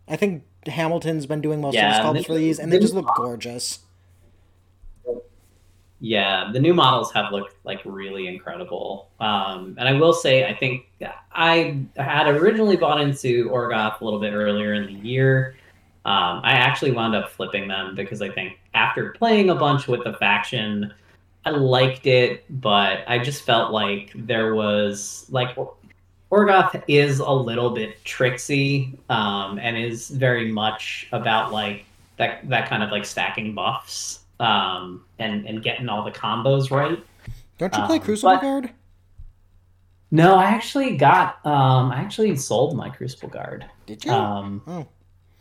I 0.06 0.16
think 0.16 0.44
Hamilton's 0.66 1.26
been 1.26 1.40
doing 1.40 1.60
most 1.60 1.74
yeah, 1.74 2.00
of 2.00 2.14
the 2.14 2.20
sculpts 2.20 2.26
for 2.26 2.34
these, 2.34 2.58
and 2.58 2.72
they 2.72 2.78
just 2.78 2.94
look 2.94 3.08
gorgeous. 3.16 3.80
Yeah, 6.00 6.50
the 6.52 6.60
new 6.60 6.74
models 6.74 7.12
have 7.12 7.32
looked 7.32 7.56
like 7.64 7.80
really 7.84 8.28
incredible. 8.28 9.08
Um, 9.18 9.74
and 9.78 9.88
I 9.88 9.94
will 9.94 10.12
say, 10.12 10.48
I 10.48 10.54
think 10.54 10.86
I 11.32 11.80
had 11.96 12.28
originally 12.28 12.76
bought 12.76 13.00
into 13.00 13.48
Orgoth 13.50 14.00
a 14.00 14.04
little 14.04 14.20
bit 14.20 14.32
earlier 14.32 14.74
in 14.74 14.86
the 14.86 15.08
year. 15.08 15.56
Um, 16.04 16.40
I 16.44 16.52
actually 16.52 16.92
wound 16.92 17.16
up 17.16 17.30
flipping 17.30 17.66
them 17.66 17.96
because 17.96 18.22
I 18.22 18.30
think 18.30 18.58
after 18.74 19.10
playing 19.10 19.50
a 19.50 19.54
bunch 19.54 19.88
with 19.88 20.04
the 20.04 20.12
faction, 20.14 20.94
I 21.44 21.50
liked 21.50 22.06
it, 22.06 22.44
but 22.60 23.00
I 23.08 23.18
just 23.18 23.42
felt 23.42 23.72
like 23.72 24.12
there 24.14 24.54
was 24.54 25.26
like 25.30 25.56
Orgoth 26.30 26.82
is 26.86 27.18
a 27.18 27.30
little 27.30 27.70
bit 27.70 28.04
tricksy 28.04 28.98
um, 29.08 29.58
and 29.58 29.76
is 29.76 30.10
very 30.10 30.52
much 30.52 31.08
about 31.12 31.52
like 31.52 31.86
that 32.18 32.48
that 32.48 32.68
kind 32.68 32.82
of 32.82 32.90
like 32.90 33.04
stacking 33.04 33.54
buffs 33.54 34.20
um, 34.40 35.04
and 35.18 35.46
and 35.46 35.62
getting 35.62 35.88
all 35.88 36.04
the 36.04 36.10
combos 36.10 36.70
right. 36.70 37.02
Don't 37.58 37.74
you 37.74 37.82
play 37.84 37.96
um, 37.96 38.02
Crucible 38.02 38.34
but, 38.34 38.42
Guard? 38.42 38.70
No, 40.10 40.36
I 40.36 40.44
actually 40.44 40.96
got. 40.96 41.44
Um, 41.44 41.90
I 41.90 41.96
actually 41.96 42.34
sold 42.36 42.76
my 42.76 42.88
Crucible 42.88 43.28
Guard. 43.28 43.66
Did 43.86 44.04
you? 44.04 44.12
Um, 44.12 44.62
oh. 44.66 44.86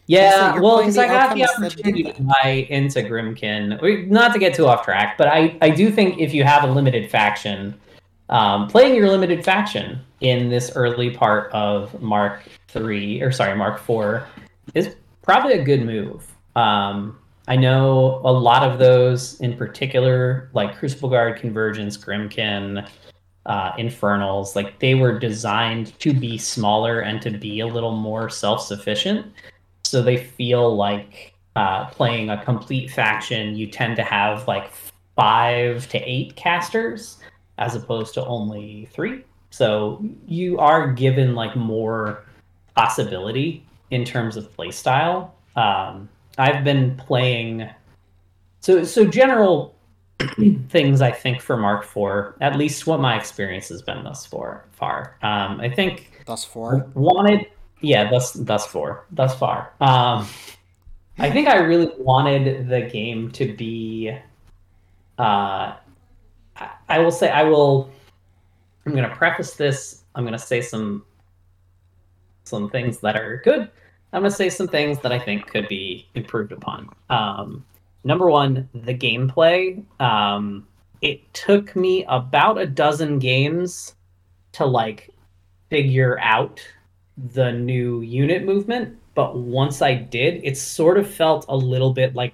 Yeah, 0.10 0.58
well, 0.60 0.78
because 0.78 0.98
I 0.98 1.08
got 1.08 1.36
the 1.36 1.43
opportunity 1.43 2.04
to 2.04 2.22
buy 2.22 2.66
into 2.70 3.02
Grymkin. 3.02 4.08
Not 4.10 4.32
to 4.32 4.39
get 4.39 4.56
too 4.56 4.66
off 4.66 4.86
track, 4.86 5.18
but 5.18 5.28
I, 5.28 5.58
I 5.62 5.70
do 5.70 5.91
think 5.91 6.18
if 6.20 6.34
you 6.34 6.45
have 6.45 6.64
a 6.64 6.68
limited 6.68 7.12
faction, 7.12 7.78
um, 8.30 8.70
playing 8.70 8.95
your 8.95 9.10
limited 9.10 9.43
faction 9.43 10.00
in 10.22 10.50
this 10.50 10.72
early 10.76 11.12
part 11.12 11.52
of 11.52 12.02
Mark 12.02 12.41
three 12.70 13.22
or 13.22 13.32
sorry 13.34 13.56
Mark 13.58 13.80
four 13.80 14.26
is 14.74 14.95
probably 15.24 15.54
a 15.54 15.64
good 15.64 15.86
move. 15.86 16.26
Um, 16.56 17.20
I 17.48 17.56
know 17.56 18.22
a 18.26 18.32
lot 18.32 18.64
of 18.64 18.78
those 18.78 19.39
in 19.39 19.56
particular, 19.56 20.50
like 20.54 20.78
Crucible 20.78 21.10
Guard, 21.10 21.39
Convergence, 21.39 21.98
Grymkin, 21.98 22.88
uh, 23.45 23.72
Infernals, 23.78 24.56
like 24.56 24.80
they 24.80 24.95
were 24.95 25.18
designed 25.18 25.98
to 26.00 26.14
be 26.14 26.38
smaller 26.38 27.00
and 27.00 27.22
to 27.22 27.32
be 27.32 27.62
a 27.62 27.68
little 27.68 27.95
more 27.95 28.30
self 28.30 28.62
sufficient. 28.62 29.26
So 29.84 30.02
they 30.02 30.18
feel 30.18 30.76
like 30.76 31.34
uh, 31.56 31.86
playing 31.86 32.30
a 32.30 32.43
complete 32.43 32.91
faction, 32.91 33.56
you 33.56 33.68
tend 33.68 33.95
to 33.95 34.04
have 34.04 34.48
like 34.48 34.72
five 35.16 35.88
to 35.89 35.98
eight 36.00 36.36
casters 36.36 37.18
as 37.58 37.76
opposed 37.76 38.14
to 38.16 38.26
only 38.26 38.89
three. 38.91 39.24
So 39.50 40.04
you 40.28 40.60
are 40.60 40.91
given 40.91 41.34
like 41.34 41.56
more 41.56 42.26
possibility 42.76 43.66
in 43.89 44.04
terms 44.04 44.36
of 44.36 44.56
playstyle. 44.56 45.32
Um, 45.56 46.10
I've 46.38 46.63
been 46.63 46.95
playing. 46.97 47.69
So 48.59 48.83
so 48.83 49.05
general 49.05 49.75
things 50.69 51.01
I 51.01 51.11
think 51.11 51.41
for 51.41 51.57
Mark 51.57 51.83
Four, 51.83 52.35
at 52.41 52.55
least 52.55 52.88
what 52.88 52.99
my 52.99 53.17
experience 53.17 53.69
has 53.69 53.81
been 53.81 54.03
thus 54.03 54.25
far. 54.25 54.65
Far, 54.71 55.17
um, 55.21 55.59
I 55.59 55.69
think 55.69 56.23
thus 56.25 56.43
far 56.43 56.88
wanted. 56.93 57.47
Yeah, 57.81 58.09
thus 58.09 58.33
thus 58.33 58.65
far, 58.65 59.05
thus 59.11 59.38
far. 59.38 59.73
Um, 59.79 60.27
I 61.19 61.31
think 61.31 61.47
I 61.47 61.57
really 61.57 61.91
wanted 61.97 62.67
the 62.67 62.81
game 62.81 63.31
to 63.31 63.53
be. 63.55 64.15
Uh, 65.17 65.75
I, 66.55 66.69
I 66.89 66.99
will 66.99 67.11
say 67.11 67.29
I 67.29 67.43
will. 67.43 67.91
I'm 68.85 68.93
going 68.93 69.07
to 69.07 69.15
preface 69.15 69.55
this. 69.55 70.03
I'm 70.15 70.23
going 70.23 70.33
to 70.33 70.39
say 70.39 70.61
some 70.61 71.05
some 72.43 72.69
things 72.69 72.99
that 72.99 73.15
are 73.17 73.41
good 73.43 73.69
I'm 74.18 74.24
to 74.24 74.32
say 74.32 74.49
some 74.49 74.68
things 74.68 74.97
that 75.01 75.11
I 75.11 75.20
think 75.20 75.45
could 75.45 75.68
be 75.68 76.07
improved 76.15 76.51
upon. 76.51 76.89
Um, 77.07 77.63
number 78.03 78.28
one, 78.28 78.68
the 78.74 78.95
gameplay. 78.95 79.84
Um, 80.01 80.68
it 81.03 81.32
took 81.36 81.76
me 81.76 82.03
about 82.07 82.57
a 82.57 82.65
dozen 82.65 83.20
games 83.20 83.93
to 84.53 84.65
like 84.65 85.13
figure 85.70 86.18
out 86.20 86.59
the 87.15 87.51
new 87.51 88.01
unit 88.01 88.43
movement. 88.43 88.97
But 89.13 89.38
once 89.38 89.84
I 89.84 89.93
did, 89.93 90.41
it 90.43 90.57
sort 90.57 90.97
of 90.97 91.07
felt 91.07 91.45
a 91.47 91.55
little 91.55 91.93
bit 91.93 92.15
like 92.15 92.34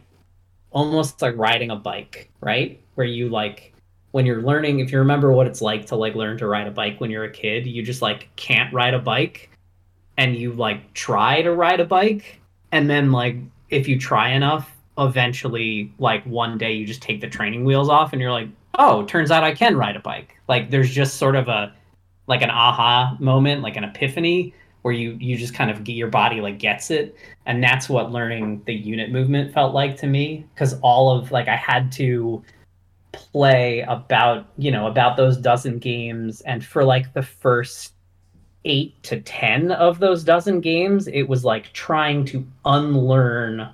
almost 0.71 1.21
like 1.21 1.35
riding 1.35 1.69
a 1.69 1.75
bike, 1.75 2.29
right? 2.39 2.81
Where 2.95 3.05
you 3.05 3.27
like 3.27 3.73
when 4.11 4.25
you're 4.25 4.41
learning, 4.41 4.79
if 4.79 4.89
you 4.89 4.99
remember 4.99 5.33
what 5.33 5.47
it's 5.47 5.61
like 5.61 5.85
to 5.87 5.97
like 5.97 6.15
learn 6.15 6.37
to 6.37 6.47
ride 6.47 6.67
a 6.67 6.71
bike 6.71 7.01
when 7.01 7.11
you're 7.11 7.25
a 7.25 7.31
kid, 7.31 7.67
you 7.67 7.83
just 7.83 8.01
like 8.01 8.29
can't 8.37 8.73
ride 8.73 8.93
a 8.93 8.99
bike 8.99 9.49
and 10.17 10.35
you 10.35 10.53
like 10.53 10.93
try 10.93 11.41
to 11.41 11.51
ride 11.51 11.79
a 11.79 11.85
bike 11.85 12.39
and 12.71 12.89
then 12.89 13.11
like 13.11 13.35
if 13.69 13.87
you 13.87 13.99
try 13.99 14.29
enough 14.29 14.71
eventually 14.97 15.91
like 15.97 16.23
one 16.25 16.57
day 16.57 16.71
you 16.71 16.85
just 16.85 17.01
take 17.01 17.19
the 17.19 17.27
training 17.27 17.65
wheels 17.65 17.89
off 17.89 18.13
and 18.13 18.21
you're 18.21 18.31
like 18.31 18.47
oh 18.77 19.03
turns 19.05 19.31
out 19.31 19.43
i 19.43 19.53
can 19.53 19.75
ride 19.77 19.95
a 19.95 19.99
bike. 19.99 20.35
Like 20.47 20.69
there's 20.69 20.91
just 20.91 21.15
sort 21.17 21.35
of 21.35 21.47
a 21.47 21.73
like 22.27 22.41
an 22.41 22.49
aha 22.49 23.17
moment 23.19 23.61
like 23.61 23.75
an 23.75 23.83
epiphany 23.83 24.53
where 24.81 24.93
you 24.93 25.17
you 25.19 25.37
just 25.37 25.53
kind 25.53 25.71
of 25.71 25.83
get 25.83 25.93
your 25.93 26.09
body 26.09 26.41
like 26.41 26.59
gets 26.59 26.91
it. 26.91 27.15
And 27.45 27.63
that's 27.63 27.89
what 27.89 28.11
learning 28.11 28.61
the 28.65 28.73
unit 28.73 29.11
movement 29.11 29.53
felt 29.53 29.73
like 29.73 29.97
to 29.97 30.07
me 30.07 30.45
because 30.53 30.79
all 30.81 31.11
of 31.17 31.31
like 31.31 31.47
i 31.47 31.55
had 31.55 31.91
to 31.93 32.43
play 33.13 33.81
about 33.81 34.47
you 34.57 34.71
know 34.71 34.87
about 34.87 35.17
those 35.17 35.37
dozen 35.37 35.77
games 35.77 36.41
and 36.41 36.65
for 36.65 36.83
like 36.83 37.13
the 37.13 37.21
first 37.21 37.92
eight 38.65 39.01
to 39.03 39.19
ten 39.21 39.71
of 39.71 39.99
those 39.99 40.23
dozen 40.23 40.61
games 40.61 41.07
it 41.07 41.23
was 41.23 41.43
like 41.43 41.71
trying 41.73 42.23
to 42.23 42.45
unlearn 42.65 43.67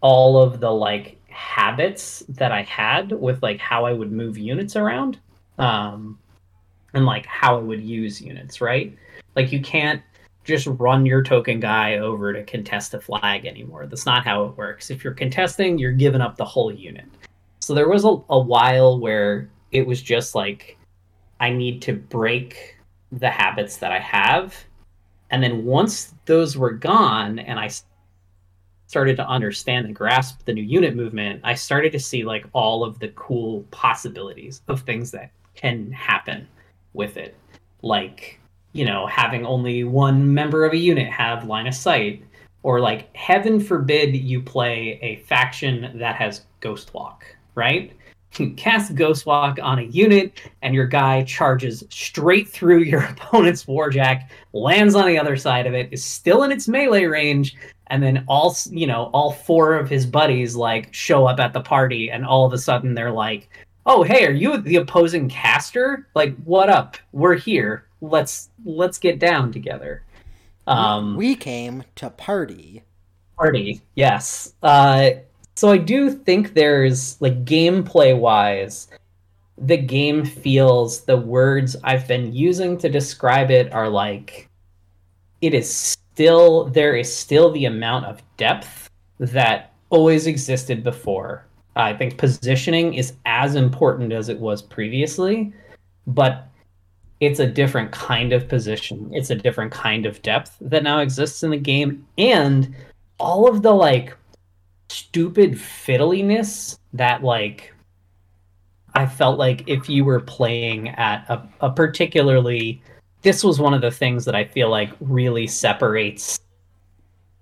all 0.00 0.40
of 0.40 0.60
the 0.60 0.70
like 0.70 1.16
habits 1.28 2.24
that 2.28 2.52
I 2.52 2.62
had 2.62 3.12
with 3.12 3.42
like 3.42 3.58
how 3.58 3.84
I 3.84 3.92
would 3.92 4.12
move 4.12 4.36
units 4.36 4.76
around 4.76 5.18
um 5.58 6.18
and 6.94 7.04
like 7.04 7.26
how 7.26 7.58
I 7.58 7.60
would 7.60 7.82
use 7.82 8.20
units, 8.20 8.60
right? 8.60 8.96
Like 9.36 9.52
you 9.52 9.60
can't 9.60 10.02
just 10.44 10.66
run 10.66 11.04
your 11.04 11.22
token 11.22 11.60
guy 11.60 11.98
over 11.98 12.32
to 12.32 12.42
contest 12.44 12.94
a 12.94 13.00
flag 13.00 13.44
anymore. 13.44 13.86
That's 13.86 14.06
not 14.06 14.24
how 14.24 14.44
it 14.44 14.56
works. 14.56 14.90
If 14.90 15.04
you're 15.04 15.12
contesting, 15.12 15.78
you're 15.78 15.92
giving 15.92 16.20
up 16.20 16.36
the 16.36 16.44
whole 16.44 16.72
unit. 16.72 17.04
So 17.60 17.74
there 17.74 17.88
was 17.88 18.04
a, 18.04 18.16
a 18.30 18.38
while 18.38 18.98
where 18.98 19.50
it 19.72 19.86
was 19.86 20.00
just 20.00 20.34
like 20.34 20.78
I 21.40 21.50
need 21.50 21.82
to 21.82 21.92
break 21.92 22.77
the 23.12 23.30
habits 23.30 23.76
that 23.78 23.92
I 23.92 23.98
have. 23.98 24.54
And 25.30 25.42
then 25.42 25.64
once 25.64 26.14
those 26.24 26.56
were 26.56 26.72
gone 26.72 27.38
and 27.38 27.58
I 27.58 27.70
started 28.86 29.16
to 29.16 29.28
understand 29.28 29.86
and 29.86 29.94
grasp 29.94 30.44
the 30.44 30.54
new 30.54 30.62
unit 30.62 30.96
movement, 30.96 31.40
I 31.44 31.54
started 31.54 31.92
to 31.92 32.00
see 32.00 32.24
like 32.24 32.46
all 32.52 32.82
of 32.82 32.98
the 32.98 33.08
cool 33.08 33.64
possibilities 33.70 34.62
of 34.68 34.80
things 34.80 35.10
that 35.10 35.30
can 35.54 35.92
happen 35.92 36.48
with 36.94 37.16
it. 37.16 37.36
Like, 37.82 38.40
you 38.72 38.84
know, 38.84 39.06
having 39.06 39.44
only 39.44 39.84
one 39.84 40.32
member 40.32 40.64
of 40.64 40.72
a 40.72 40.78
unit 40.78 41.08
have 41.08 41.46
line 41.46 41.66
of 41.66 41.74
sight, 41.74 42.24
or 42.62 42.80
like, 42.80 43.14
heaven 43.14 43.60
forbid 43.60 44.16
you 44.16 44.42
play 44.42 44.98
a 45.02 45.16
faction 45.26 45.92
that 45.98 46.16
has 46.16 46.46
Ghost 46.60 46.92
Walk, 46.94 47.24
right? 47.54 47.92
You 48.36 48.50
cast 48.52 48.94
Ghost 48.94 49.26
Walk 49.26 49.58
on 49.60 49.78
a 49.78 49.82
unit, 49.82 50.40
and 50.62 50.74
your 50.74 50.86
guy 50.86 51.24
charges 51.24 51.82
straight 51.90 52.48
through 52.48 52.80
your 52.80 53.02
opponent's 53.10 53.64
Warjack, 53.64 54.28
lands 54.52 54.94
on 54.94 55.06
the 55.06 55.18
other 55.18 55.36
side 55.36 55.66
of 55.66 55.74
it, 55.74 55.88
is 55.90 56.04
still 56.04 56.42
in 56.44 56.52
its 56.52 56.68
melee 56.68 57.04
range, 57.04 57.56
and 57.88 58.02
then 58.02 58.24
all 58.28 58.56
you 58.70 58.86
know 58.86 59.10
all 59.12 59.32
four 59.32 59.74
of 59.74 59.88
his 59.88 60.06
buddies 60.06 60.54
like 60.54 60.92
show 60.94 61.26
up 61.26 61.40
at 61.40 61.52
the 61.52 61.60
party 61.60 62.10
and 62.10 62.24
all 62.24 62.46
of 62.46 62.52
a 62.52 62.58
sudden 62.58 62.94
they're 62.94 63.10
like 63.10 63.48
oh 63.86 64.02
hey 64.02 64.26
are 64.26 64.32
you 64.32 64.58
the 64.58 64.76
opposing 64.76 65.28
caster? 65.28 66.06
Like 66.14 66.36
what 66.44 66.68
up? 66.68 66.96
We're 67.12 67.36
here. 67.36 67.86
Let's 68.00 68.50
let's 68.64 68.98
get 68.98 69.18
down 69.18 69.52
together. 69.52 70.04
Um 70.66 71.16
we 71.16 71.34
came 71.34 71.84
to 71.96 72.10
party. 72.10 72.84
Party 73.36 73.80
yes. 73.94 74.54
Uh 74.62 75.10
so 75.58 75.70
i 75.70 75.78
do 75.78 76.10
think 76.10 76.54
there's 76.54 77.20
like 77.20 77.44
gameplay 77.44 78.16
wise 78.16 78.88
the 79.56 79.76
game 79.76 80.24
feels 80.24 81.04
the 81.04 81.16
words 81.16 81.76
i've 81.84 82.06
been 82.06 82.32
using 82.32 82.78
to 82.78 82.88
describe 82.88 83.50
it 83.50 83.72
are 83.72 83.88
like 83.88 84.48
it 85.40 85.54
is 85.54 85.72
still 85.72 86.64
there 86.66 86.96
is 86.96 87.14
still 87.14 87.50
the 87.52 87.64
amount 87.64 88.04
of 88.04 88.22
depth 88.36 88.88
that 89.18 89.72
always 89.90 90.26
existed 90.26 90.82
before. 90.82 91.44
I 91.76 91.94
think 91.94 92.18
positioning 92.18 92.94
is 92.94 93.14
as 93.24 93.54
important 93.54 94.12
as 94.12 94.28
it 94.28 94.38
was 94.38 94.62
previously, 94.62 95.52
but 96.06 96.48
it's 97.20 97.40
a 97.40 97.46
different 97.46 97.92
kind 97.92 98.32
of 98.32 98.48
position. 98.48 99.10
It's 99.12 99.30
a 99.30 99.34
different 99.34 99.72
kind 99.72 100.06
of 100.06 100.20
depth 100.22 100.56
that 100.60 100.82
now 100.82 100.98
exists 100.98 101.42
in 101.42 101.50
the 101.50 101.56
game 101.56 102.06
and 102.16 102.74
all 103.18 103.48
of 103.48 103.62
the 103.62 103.72
like 103.72 104.16
stupid 104.88 105.52
fiddliness 105.52 106.78
that 106.92 107.22
like 107.22 107.74
I 108.94 109.06
felt 109.06 109.38
like 109.38 109.68
if 109.68 109.88
you 109.88 110.04
were 110.04 110.20
playing 110.20 110.88
at 110.90 111.28
a, 111.28 111.48
a 111.60 111.70
particularly 111.70 112.82
this 113.22 113.44
was 113.44 113.60
one 113.60 113.74
of 113.74 113.80
the 113.80 113.90
things 113.90 114.24
that 114.24 114.34
I 114.34 114.44
feel 114.44 114.70
like 114.70 114.90
really 115.00 115.46
separates 115.46 116.40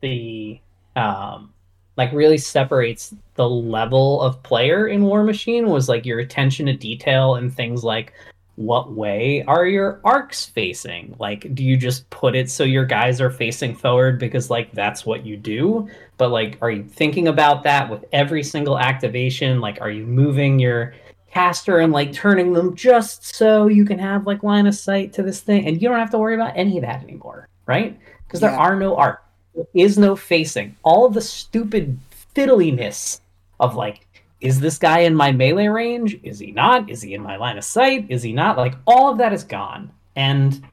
the 0.00 0.58
um 0.96 1.52
like 1.96 2.12
really 2.12 2.38
separates 2.38 3.14
the 3.34 3.48
level 3.48 4.20
of 4.20 4.42
player 4.42 4.88
in 4.88 5.02
Warmachine 5.02 5.66
was 5.66 5.88
like 5.88 6.04
your 6.04 6.18
attention 6.18 6.66
to 6.66 6.72
detail 6.74 7.36
and 7.36 7.54
things 7.54 7.84
like 7.84 8.12
what 8.56 8.92
way 8.92 9.44
are 9.44 9.66
your 9.66 10.00
arcs 10.02 10.46
facing? 10.46 11.14
Like, 11.18 11.54
do 11.54 11.62
you 11.62 11.76
just 11.76 12.08
put 12.10 12.34
it 12.34 12.50
so 12.50 12.64
your 12.64 12.86
guys 12.86 13.20
are 13.20 13.30
facing 13.30 13.74
forward 13.74 14.18
because, 14.18 14.50
like, 14.50 14.72
that's 14.72 15.06
what 15.06 15.24
you 15.24 15.36
do? 15.36 15.88
But, 16.16 16.30
like, 16.30 16.58
are 16.62 16.70
you 16.70 16.82
thinking 16.82 17.28
about 17.28 17.62
that 17.64 17.90
with 17.90 18.04
every 18.12 18.42
single 18.42 18.78
activation? 18.78 19.60
Like, 19.60 19.80
are 19.80 19.90
you 19.90 20.06
moving 20.06 20.58
your 20.58 20.94
caster 21.30 21.80
and 21.80 21.92
like 21.92 22.14
turning 22.14 22.54
them 22.54 22.74
just 22.74 23.36
so 23.36 23.66
you 23.66 23.84
can 23.84 23.98
have 23.98 24.26
like 24.26 24.42
line 24.42 24.66
of 24.66 24.74
sight 24.74 25.12
to 25.12 25.22
this 25.22 25.40
thing 25.40 25.66
and 25.66 25.82
you 25.82 25.86
don't 25.86 25.98
have 25.98 26.08
to 26.08 26.16
worry 26.16 26.34
about 26.34 26.56
any 26.56 26.78
of 26.78 26.82
that 26.82 27.02
anymore 27.02 27.46
right 27.66 28.00
because 28.26 28.40
there 28.40 28.52
yeah. 28.52 28.56
are 28.56 28.74
no 28.74 28.96
art 28.96 29.22
there 29.54 29.66
is 29.74 29.98
no 29.98 30.16
facing 30.16 30.74
all 30.82 31.10
the 31.10 31.20
stupid 31.20 31.98
fiddliness 32.34 33.20
of 33.60 33.76
like 33.76 34.05
is 34.46 34.60
this 34.60 34.78
guy 34.78 35.00
in 35.00 35.16
my 35.16 35.32
melee 35.32 35.66
range? 35.66 36.20
Is 36.22 36.38
he 36.38 36.52
not? 36.52 36.88
Is 36.88 37.02
he 37.02 37.14
in 37.14 37.20
my 37.20 37.34
line 37.36 37.58
of 37.58 37.64
sight? 37.64 38.06
Is 38.08 38.22
he 38.22 38.32
not? 38.32 38.56
Like 38.56 38.76
all 38.86 39.10
of 39.10 39.18
that 39.18 39.32
is 39.32 39.42
gone. 39.42 39.90
And 40.14 40.64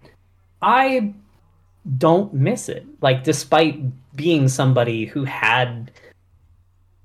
i 0.62 1.12
don't 1.98 2.32
miss 2.36 2.70
it. 2.70 2.86
Like 3.02 3.24
despite 3.24 3.82
being 4.16 4.48
somebody 4.48 5.06
who 5.06 5.24
had 5.24 5.92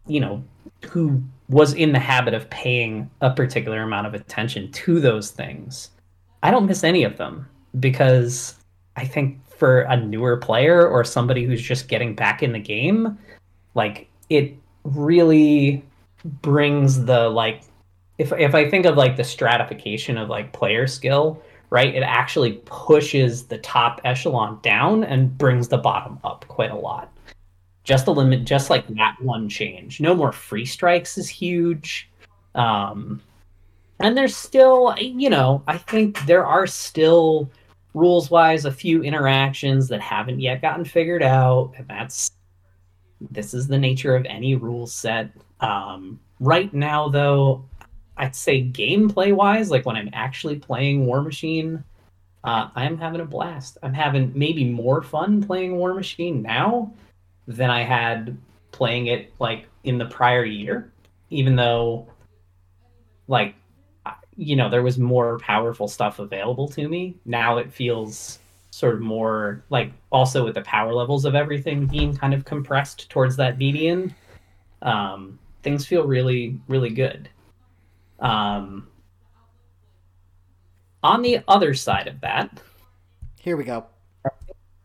you 0.06 0.20
know 0.20 0.44
who 0.90 1.22
was 1.48 1.72
in 1.72 1.92
the 1.92 1.98
habit 1.98 2.34
of 2.34 2.50
paying 2.50 3.10
a 3.22 3.30
particular 3.30 3.80
amount 3.80 4.06
of 4.06 4.12
attention 4.12 4.70
to 4.70 5.00
those 5.00 5.30
things. 5.30 5.90
I 6.42 6.50
don't 6.50 6.66
miss 6.66 6.84
any 6.84 7.02
of 7.02 7.16
them. 7.16 7.48
Because 7.80 8.56
I 8.96 9.06
think 9.06 9.38
for 9.48 9.80
a 9.82 9.96
newer 9.96 10.36
player 10.36 10.86
or 10.86 11.02
somebody 11.02 11.44
who's 11.44 11.62
just 11.62 11.88
getting 11.88 12.14
back 12.14 12.42
in 12.42 12.52
the 12.52 12.58
game, 12.58 13.18
like 13.74 14.08
it 14.28 14.54
really 14.84 15.82
brings 16.42 17.04
the 17.04 17.28
like 17.28 17.62
if 18.18 18.32
if 18.32 18.54
I 18.54 18.68
think 18.68 18.86
of 18.86 18.96
like 18.96 19.16
the 19.16 19.24
stratification 19.24 20.18
of 20.18 20.28
like 20.28 20.52
player 20.52 20.86
skill, 20.86 21.42
right? 21.70 21.94
It 21.94 22.02
actually 22.02 22.60
pushes 22.64 23.46
the 23.46 23.58
top 23.58 24.00
echelon 24.04 24.58
down 24.62 25.04
and 25.04 25.36
brings 25.38 25.68
the 25.68 25.78
bottom 25.78 26.18
up 26.24 26.44
quite 26.48 26.70
a 26.70 26.76
lot 26.76 27.12
just 27.88 28.04
the 28.04 28.12
limit 28.12 28.44
just 28.44 28.68
like 28.68 28.86
that 28.88 29.16
one 29.22 29.48
change 29.48 29.98
no 29.98 30.14
more 30.14 30.30
free 30.30 30.66
strikes 30.66 31.16
is 31.16 31.26
huge 31.26 32.10
um 32.54 33.18
and 33.98 34.14
there's 34.14 34.36
still 34.36 34.94
you 34.98 35.30
know 35.30 35.62
i 35.66 35.78
think 35.78 36.22
there 36.26 36.44
are 36.44 36.66
still 36.66 37.50
rules 37.94 38.30
wise 38.30 38.66
a 38.66 38.70
few 38.70 39.02
interactions 39.02 39.88
that 39.88 40.02
haven't 40.02 40.38
yet 40.38 40.60
gotten 40.60 40.84
figured 40.84 41.22
out 41.22 41.72
and 41.78 41.88
that's 41.88 42.30
this 43.20 43.54
is 43.54 43.66
the 43.66 43.78
nature 43.78 44.14
of 44.16 44.24
any 44.26 44.54
rule 44.54 44.86
set 44.86 45.30
um 45.60 46.18
right 46.40 46.72
now 46.72 47.08
though 47.08 47.64
i'd 48.18 48.34
say 48.34 48.62
gameplay 48.62 49.32
wise 49.32 49.70
like 49.70 49.84
when 49.86 49.96
i'm 49.96 50.10
actually 50.12 50.56
playing 50.56 51.06
Warmachine 51.06 51.82
uh, 52.44 52.68
i'm 52.76 52.96
having 52.96 53.20
a 53.20 53.24
blast 53.24 53.78
i'm 53.82 53.94
having 53.94 54.32
maybe 54.34 54.64
more 54.64 55.02
fun 55.02 55.42
playing 55.42 55.72
Warmachine 55.72 56.42
now 56.42 56.92
than 57.48 57.70
I 57.70 57.82
had 57.82 58.36
playing 58.70 59.06
it 59.06 59.32
like 59.40 59.66
in 59.82 59.98
the 59.98 60.04
prior 60.04 60.44
year, 60.44 60.92
even 61.30 61.56
though 61.56 62.06
like 63.26 63.54
you 64.36 64.54
know 64.54 64.70
there 64.70 64.82
was 64.82 64.98
more 64.98 65.38
powerful 65.38 65.88
stuff 65.88 66.20
available 66.20 66.68
to 66.68 66.88
me. 66.88 67.16
Now 67.24 67.56
it 67.56 67.72
feels 67.72 68.38
sort 68.78 68.94
of 68.94 69.00
more 69.00 69.64
like 69.70 69.90
also 70.10 70.44
with 70.44 70.54
the 70.54 70.62
power 70.62 70.94
levels 70.94 71.24
of 71.24 71.34
everything 71.34 71.84
being 71.84 72.16
kind 72.16 72.32
of 72.32 72.44
compressed 72.44 73.10
towards 73.10 73.34
that 73.34 73.58
median. 73.58 74.14
Um, 74.82 75.40
things 75.64 75.84
feel 75.84 76.06
really 76.06 76.60
really 76.68 76.90
good. 76.90 77.28
Um, 78.20 78.86
on 81.02 81.22
the 81.22 81.40
other 81.48 81.74
side 81.74 82.06
of 82.06 82.20
that, 82.20 82.60
here 83.40 83.56
we 83.56 83.64
go. 83.64 83.84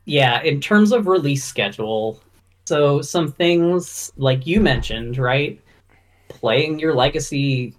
Yeah, 0.06 0.42
in 0.42 0.60
terms 0.60 0.92
of 0.92 1.06
release 1.06 1.44
schedule, 1.44 2.20
so 2.66 3.00
some 3.04 3.32
things 3.32 4.12
like 4.18 4.48
you 4.48 4.60
mentioned, 4.60 5.20
right? 5.20 5.62
Playing 6.30 6.80
your 6.80 6.96
legacy 6.96 7.76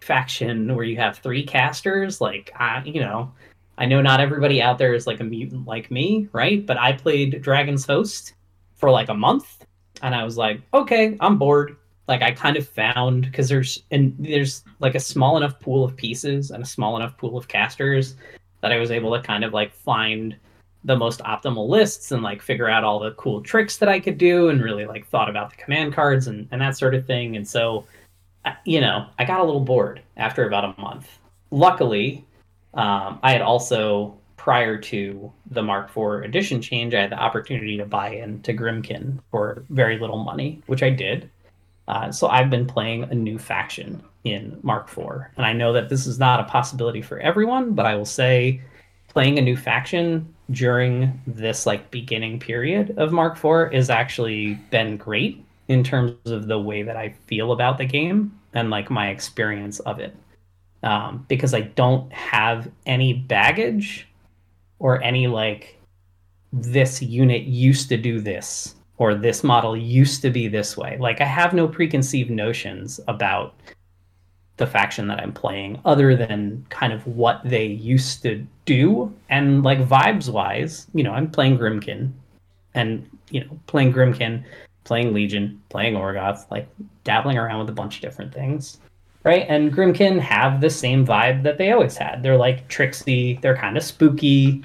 faction 0.00 0.74
where 0.74 0.84
you 0.84 0.98
have 0.98 1.18
three 1.18 1.42
casters, 1.42 2.20
like 2.20 2.52
I, 2.54 2.82
you 2.84 3.00
know, 3.00 3.32
I 3.78 3.86
know 3.86 4.00
not 4.00 4.20
everybody 4.20 4.62
out 4.62 4.78
there 4.78 4.94
is 4.94 5.06
like 5.06 5.20
a 5.20 5.24
mutant 5.24 5.66
like 5.66 5.90
me, 5.90 6.28
right? 6.32 6.64
But 6.64 6.78
I 6.78 6.92
played 6.92 7.42
Dragon's 7.42 7.86
Host 7.86 8.34
for 8.76 8.90
like 8.90 9.08
a 9.08 9.14
month, 9.14 9.66
and 10.02 10.14
I 10.14 10.24
was 10.24 10.36
like, 10.36 10.60
okay, 10.72 11.16
I'm 11.20 11.38
bored. 11.38 11.76
Like 12.06 12.22
I 12.22 12.32
kind 12.32 12.56
of 12.56 12.68
found 12.68 13.22
because 13.22 13.48
there's 13.48 13.82
and 13.90 14.14
there's 14.18 14.62
like 14.78 14.94
a 14.94 15.00
small 15.00 15.36
enough 15.36 15.58
pool 15.58 15.84
of 15.84 15.96
pieces 15.96 16.50
and 16.50 16.62
a 16.62 16.66
small 16.66 16.96
enough 16.96 17.16
pool 17.16 17.36
of 17.36 17.48
casters 17.48 18.14
that 18.60 18.72
I 18.72 18.78
was 18.78 18.90
able 18.90 19.14
to 19.14 19.22
kind 19.22 19.44
of 19.44 19.52
like 19.52 19.72
find 19.72 20.36
the 20.84 20.96
most 20.96 21.20
optimal 21.20 21.66
lists 21.68 22.12
and 22.12 22.22
like 22.22 22.42
figure 22.42 22.68
out 22.68 22.84
all 22.84 23.00
the 23.00 23.12
cool 23.12 23.40
tricks 23.40 23.78
that 23.78 23.88
I 23.88 23.98
could 23.98 24.18
do 24.18 24.50
and 24.50 24.62
really 24.62 24.84
like 24.84 25.06
thought 25.08 25.30
about 25.30 25.50
the 25.50 25.56
command 25.56 25.94
cards 25.94 26.26
and, 26.26 26.46
and 26.50 26.60
that 26.60 26.76
sort 26.76 26.94
of 26.94 27.06
thing. 27.06 27.36
And 27.36 27.48
so, 27.48 27.86
you 28.66 28.82
know, 28.82 29.06
I 29.18 29.24
got 29.24 29.40
a 29.40 29.44
little 29.44 29.62
bored 29.62 30.02
after 30.18 30.46
about 30.46 30.76
a 30.76 30.80
month. 30.80 31.18
Luckily, 31.50 32.26
um, 32.74 33.18
I 33.22 33.32
had 33.32 33.42
also, 33.42 34.16
prior 34.36 34.76
to 34.76 35.32
the 35.50 35.62
Mark 35.62 35.90
IV 35.96 36.24
edition 36.24 36.60
change, 36.60 36.94
I 36.94 37.02
had 37.02 37.10
the 37.10 37.18
opportunity 37.18 37.76
to 37.76 37.86
buy 37.86 38.10
into 38.10 38.52
Grymkin 38.52 39.20
for 39.30 39.64
very 39.70 39.98
little 39.98 40.22
money, 40.22 40.62
which 40.66 40.82
I 40.82 40.90
did. 40.90 41.30
Uh, 41.86 42.10
so 42.10 42.28
I've 42.28 42.50
been 42.50 42.66
playing 42.66 43.04
a 43.04 43.14
new 43.14 43.38
faction 43.38 44.02
in 44.24 44.58
Mark 44.62 44.88
IV. 44.88 45.26
And 45.36 45.46
I 45.46 45.52
know 45.52 45.72
that 45.72 45.88
this 45.88 46.06
is 46.06 46.18
not 46.18 46.40
a 46.40 46.44
possibility 46.44 47.02
for 47.02 47.18
everyone, 47.18 47.74
but 47.74 47.86
I 47.86 47.94
will 47.94 48.06
say 48.06 48.60
playing 49.08 49.38
a 49.38 49.42
new 49.42 49.56
faction 49.56 50.34
during 50.50 51.20
this 51.26 51.66
like 51.66 51.90
beginning 51.90 52.40
period 52.40 52.94
of 52.98 53.12
Mark 53.12 53.42
IV 53.42 53.72
is 53.72 53.90
actually 53.90 54.54
been 54.70 54.96
great 54.96 55.44
in 55.68 55.82
terms 55.82 56.14
of 56.26 56.46
the 56.46 56.58
way 56.58 56.82
that 56.82 56.96
I 56.96 57.14
feel 57.26 57.52
about 57.52 57.78
the 57.78 57.86
game 57.86 58.38
and 58.52 58.70
like 58.70 58.90
my 58.90 59.08
experience 59.08 59.80
of 59.80 60.00
it. 60.00 60.14
Um, 60.84 61.24
because 61.28 61.54
I 61.54 61.62
don't 61.62 62.12
have 62.12 62.70
any 62.84 63.14
baggage 63.14 64.06
or 64.78 65.02
any 65.02 65.26
like 65.26 65.80
this 66.52 67.00
unit 67.00 67.44
used 67.44 67.88
to 67.88 67.96
do 67.96 68.20
this 68.20 68.76
or 68.98 69.14
this 69.14 69.42
model 69.42 69.76
used 69.76 70.20
to 70.22 70.30
be 70.30 70.46
this 70.46 70.76
way. 70.76 70.98
Like 70.98 71.22
I 71.22 71.24
have 71.24 71.54
no 71.54 71.66
preconceived 71.66 72.30
notions 72.30 73.00
about 73.08 73.54
the 74.58 74.66
faction 74.66 75.08
that 75.08 75.20
I'm 75.20 75.32
playing, 75.32 75.80
other 75.84 76.14
than 76.14 76.64
kind 76.68 76.92
of 76.92 77.06
what 77.06 77.40
they 77.44 77.64
used 77.64 78.22
to 78.22 78.46
do. 78.66 79.12
And 79.30 79.64
like 79.64 79.78
vibes 79.80 80.28
wise, 80.28 80.86
you 80.94 81.02
know, 81.02 81.12
I'm 81.12 81.30
playing 81.30 81.58
Grymkin 81.58 82.12
and, 82.74 83.08
you 83.30 83.40
know, 83.40 83.58
playing 83.66 83.92
Grymkin, 83.92 84.44
playing 84.84 85.12
Legion, 85.12 85.60
playing 85.70 85.94
Orgoth, 85.94 86.48
like 86.50 86.68
dabbling 87.04 87.38
around 87.38 87.60
with 87.60 87.70
a 87.70 87.72
bunch 87.72 87.96
of 87.96 88.02
different 88.02 88.32
things. 88.32 88.78
Right. 89.24 89.46
And 89.48 89.72
Grymkin 89.72 90.20
have 90.20 90.60
the 90.60 90.68
same 90.68 91.06
vibe 91.06 91.42
that 91.44 91.56
they 91.56 91.72
always 91.72 91.96
had. 91.96 92.22
They're 92.22 92.36
like 92.36 92.68
tricksy, 92.68 93.38
they're 93.40 93.56
kind 93.56 93.76
of 93.76 93.82
spooky, 93.82 94.62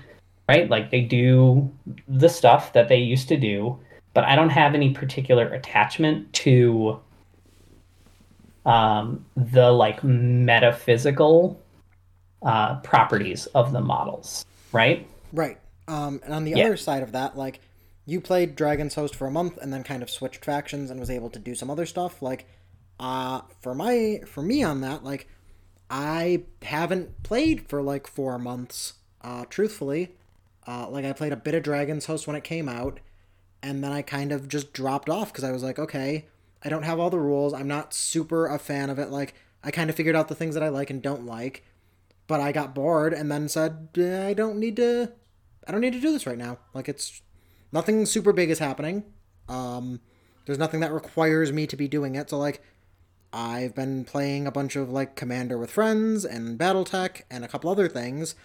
right? 0.49 0.69
Like 0.69 0.91
they 0.91 1.01
do 1.01 1.71
the 2.09 2.27
stuff 2.27 2.73
that 2.73 2.89
they 2.89 2.97
used 2.97 3.29
to 3.29 3.37
do, 3.37 3.79
but 4.13 4.25
I 4.25 4.35
don't 4.35 4.49
have 4.49 4.75
any 4.75 4.93
particular 4.93 5.47
attachment 5.53 6.31
to 6.33 6.99
um, 8.65 9.25
the 9.37 9.71
like 9.71 10.03
metaphysical 10.03 11.59
uh, 12.41 12.79
properties 12.81 13.45
of 13.47 13.71
the 13.71 13.81
models, 13.81 14.45
right? 14.73 15.07
Right. 15.31 15.57
Um, 15.87 16.19
and 16.23 16.33
on 16.33 16.43
the 16.43 16.51
yeah. 16.51 16.65
other 16.65 16.77
side 16.77 17.01
of 17.01 17.13
that, 17.13 17.37
like 17.37 17.61
you 18.05 18.19
played 18.19 18.55
Dragon's 18.55 18.95
Host 18.95 19.15
for 19.15 19.27
a 19.27 19.31
month 19.31 19.57
and 19.57 19.71
then 19.71 19.83
kind 19.83 20.03
of 20.03 20.09
switched 20.09 20.43
factions 20.43 20.91
and 20.91 20.99
was 20.99 21.09
able 21.09 21.29
to 21.29 21.39
do 21.39 21.55
some 21.55 21.69
other 21.69 21.85
stuff. 21.85 22.21
Like, 22.21 22.47
uh, 22.99 23.41
for 23.61 23.73
my 23.73 24.21
for 24.25 24.41
me 24.41 24.63
on 24.63 24.81
that, 24.81 25.03
like 25.03 25.27
I 25.89 26.43
haven't 26.61 27.23
played 27.23 27.67
for 27.67 27.81
like 27.81 28.07
four 28.07 28.37
months. 28.37 28.93
Uh, 29.21 29.45
truthfully, 29.49 30.15
uh, 30.67 30.89
like 30.89 31.05
I 31.05 31.13
played 31.13 31.33
a 31.33 31.37
bit 31.37 31.55
of 31.55 31.63
Dragon's 31.63 32.05
Host 32.05 32.27
when 32.27 32.35
it 32.35 32.43
came 32.43 32.69
out, 32.69 32.99
and 33.61 33.83
then 33.83 33.91
I 33.91 34.01
kind 34.01 34.31
of 34.31 34.47
just 34.47 34.73
dropped 34.73 35.09
off 35.09 35.31
because 35.31 35.43
I 35.43 35.51
was 35.51 35.63
like, 35.63 35.79
okay, 35.79 36.27
I 36.63 36.69
don't 36.69 36.83
have 36.83 36.99
all 36.99 37.09
the 37.09 37.19
rules. 37.19 37.53
I'm 37.53 37.67
not 37.67 37.93
super 37.93 38.47
a 38.47 38.59
fan 38.59 38.89
of 38.89 38.99
it. 38.99 39.09
Like, 39.09 39.33
I 39.63 39.71
kind 39.71 39.89
of 39.89 39.95
figured 39.95 40.15
out 40.15 40.27
the 40.27 40.35
things 40.35 40.55
that 40.55 40.63
I 40.63 40.69
like 40.69 40.89
and 40.89 41.01
don't 41.01 41.25
like. 41.25 41.65
But 42.27 42.39
I 42.41 42.51
got 42.51 42.75
bored 42.75 43.13
and 43.13 43.31
then 43.31 43.49
said, 43.49 43.89
I 43.97 44.33
don't 44.33 44.59
need 44.59 44.75
to. 44.75 45.11
I 45.67 45.71
don't 45.71 45.81
need 45.81 45.93
to 45.93 46.01
do 46.01 46.11
this 46.11 46.27
right 46.27 46.37
now. 46.37 46.59
Like, 46.73 46.89
it's. 46.89 47.21
Nothing 47.71 48.07
super 48.07 48.33
big 48.33 48.49
is 48.49 48.57
happening. 48.57 49.03
Um, 49.47 49.99
there's 50.45 50.57
nothing 50.57 50.79
that 50.79 50.91
requires 50.91 51.51
me 51.51 51.67
to 51.67 51.75
be 51.75 51.87
doing 51.87 52.15
it. 52.15 52.29
So, 52.29 52.37
like, 52.37 52.63
I've 53.31 53.75
been 53.75 54.05
playing 54.05 54.47
a 54.47 54.51
bunch 54.51 54.75
of, 54.75 54.89
like, 54.89 55.15
Commander 55.15 55.57
with 55.57 55.71
Friends 55.71 56.25
and 56.25 56.57
Battletech 56.57 57.21
and 57.29 57.45
a 57.45 57.47
couple 57.47 57.69
other 57.69 57.87
things. 57.87 58.35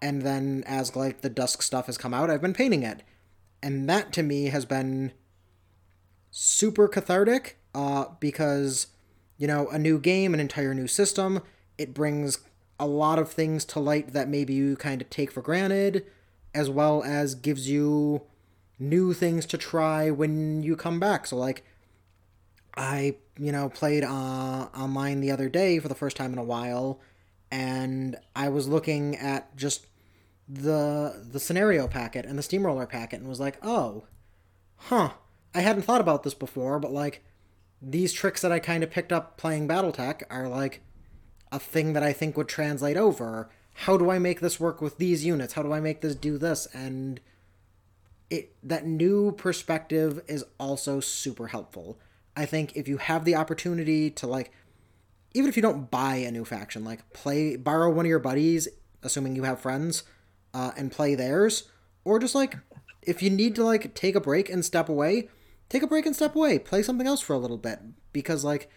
And 0.00 0.22
then, 0.22 0.64
as, 0.66 0.96
like, 0.96 1.20
the 1.20 1.28
Dusk 1.28 1.62
stuff 1.62 1.86
has 1.86 1.98
come 1.98 2.14
out, 2.14 2.30
I've 2.30 2.42
been 2.42 2.54
painting 2.54 2.82
it. 2.82 3.02
And 3.62 3.88
that, 3.88 4.12
to 4.14 4.22
me, 4.22 4.46
has 4.46 4.64
been 4.64 5.12
super 6.30 6.88
cathartic 6.88 7.58
uh, 7.74 8.06
because, 8.20 8.88
you 9.36 9.46
know, 9.46 9.68
a 9.68 9.78
new 9.78 9.98
game, 9.98 10.34
an 10.34 10.40
entire 10.40 10.74
new 10.74 10.86
system, 10.86 11.40
it 11.78 11.94
brings 11.94 12.38
a 12.78 12.86
lot 12.86 13.18
of 13.18 13.30
things 13.30 13.64
to 13.64 13.80
light 13.80 14.12
that 14.12 14.28
maybe 14.28 14.54
you 14.54 14.76
kind 14.76 15.00
of 15.00 15.10
take 15.10 15.30
for 15.30 15.42
granted, 15.42 16.04
as 16.54 16.68
well 16.68 17.02
as 17.04 17.34
gives 17.34 17.68
you 17.68 18.22
new 18.78 19.12
things 19.12 19.46
to 19.46 19.58
try 19.58 20.10
when 20.10 20.62
you 20.62 20.76
come 20.76 20.98
back. 20.98 21.26
So, 21.26 21.36
like, 21.36 21.64
I, 22.76 23.16
you 23.38 23.52
know, 23.52 23.68
played 23.68 24.04
uh, 24.04 24.68
online 24.76 25.20
the 25.20 25.30
other 25.30 25.48
day 25.48 25.78
for 25.78 25.88
the 25.88 25.94
first 25.94 26.16
time 26.16 26.32
in 26.32 26.38
a 26.38 26.44
while, 26.44 27.00
and 27.50 28.16
I 28.34 28.48
was 28.48 28.68
looking 28.68 29.16
at 29.16 29.56
just 29.56 29.86
the 30.48 31.24
the 31.30 31.40
scenario 31.40 31.88
packet 31.88 32.26
and 32.26 32.38
the 32.38 32.42
steamroller 32.42 32.86
packet 32.86 33.20
and 33.20 33.28
was 33.28 33.40
like, 33.40 33.58
oh, 33.62 34.04
huh, 34.76 35.10
I 35.54 35.60
hadn't 35.60 35.82
thought 35.82 36.00
about 36.00 36.22
this 36.22 36.34
before, 36.34 36.78
but 36.78 36.92
like 36.92 37.24
these 37.80 38.12
tricks 38.12 38.40
that 38.42 38.52
I 38.52 38.58
kind 38.58 38.82
of 38.82 38.90
picked 38.90 39.12
up 39.12 39.36
playing 39.36 39.68
BattleTech 39.68 40.22
are 40.30 40.48
like 40.48 40.80
a 41.52 41.58
thing 41.58 41.92
that 41.92 42.02
I 42.02 42.12
think 42.12 42.36
would 42.36 42.48
translate 42.48 42.96
over. 42.96 43.50
How 43.74 43.96
do 43.96 44.10
I 44.10 44.18
make 44.18 44.40
this 44.40 44.58
work 44.58 44.80
with 44.80 44.98
these 44.98 45.24
units? 45.24 45.54
How 45.54 45.62
do 45.62 45.72
I 45.72 45.80
make 45.80 46.00
this 46.00 46.14
do 46.14 46.38
this? 46.38 46.66
And 46.72 47.20
it 48.30 48.54
that 48.62 48.86
new 48.86 49.32
perspective 49.32 50.22
is 50.26 50.44
also 50.58 51.00
super 51.00 51.48
helpful. 51.48 51.98
I 52.36 52.46
think 52.46 52.76
if 52.76 52.88
you 52.88 52.98
have 52.98 53.24
the 53.24 53.36
opportunity 53.36 54.10
to 54.10 54.26
like 54.26 54.52
even 55.34 55.48
if 55.48 55.56
you 55.56 55.62
don't 55.62 55.90
buy 55.90 56.16
a 56.16 56.30
new 56.30 56.44
faction, 56.44 56.84
like 56.84 57.12
play 57.12 57.56
borrow 57.56 57.90
one 57.90 58.06
of 58.06 58.10
your 58.10 58.20
buddies, 58.20 58.68
assuming 59.02 59.34
you 59.36 59.42
have 59.42 59.60
friends, 59.60 60.04
uh, 60.52 60.70
and 60.76 60.92
play 60.92 61.14
theirs, 61.14 61.64
or 62.04 62.18
just 62.18 62.34
like 62.34 62.56
if 63.02 63.22
you 63.22 63.30
need 63.30 63.54
to 63.56 63.64
like 63.64 63.94
take 63.94 64.14
a 64.14 64.20
break 64.20 64.48
and 64.48 64.64
step 64.64 64.88
away, 64.88 65.28
take 65.68 65.82
a 65.82 65.86
break 65.86 66.06
and 66.06 66.14
step 66.14 66.34
away, 66.36 66.58
play 66.58 66.82
something 66.82 67.06
else 67.06 67.20
for 67.20 67.34
a 67.34 67.38
little 67.38 67.58
bit 67.58 67.80
because 68.12 68.44
like 68.44 68.70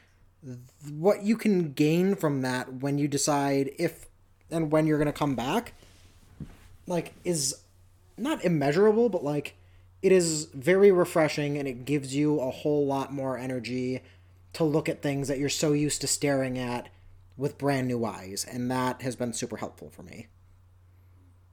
what 0.92 1.24
you 1.24 1.38
can 1.38 1.74
gain 1.74 2.16
from 2.16 2.42
that 2.42 2.76
when 2.76 2.98
you 2.98 3.08
decide 3.08 3.72
if 3.78 4.06
and 4.50 4.72
when 4.72 4.88
you're 4.88 4.98
going 4.98 5.08
to 5.08 5.14
come 5.14 5.36
back 5.36 5.74
like 6.86 7.14
is 7.24 7.56
not 8.18 8.44
immeasurable 8.46 9.10
but 9.10 9.24
like 9.24 9.57
it 10.02 10.12
is 10.12 10.46
very 10.54 10.92
refreshing 10.92 11.58
and 11.58 11.68
it 11.68 11.86
gives 11.86 12.16
you 12.16 12.40
a 12.40 12.52
whole 12.52 12.86
lot 12.86 13.12
more 13.12 13.38
energy 13.38 14.02
to 14.54 14.64
look 14.64 14.88
at 14.90 15.02
things 15.02 15.28
that 15.28 15.38
you're 15.38 15.50
so 15.50 15.74
used 15.74 16.02
to 16.02 16.08
staring 16.08 16.58
at 16.58 16.90
with 17.36 17.58
brand 17.58 17.88
new 17.88 18.06
eyes 18.06 18.46
and 18.50 18.72
that 18.72 19.02
has 19.02 19.16
been 19.16 19.34
super 19.34 19.58
helpful 19.58 19.90
for 19.90 20.04
me 20.04 20.28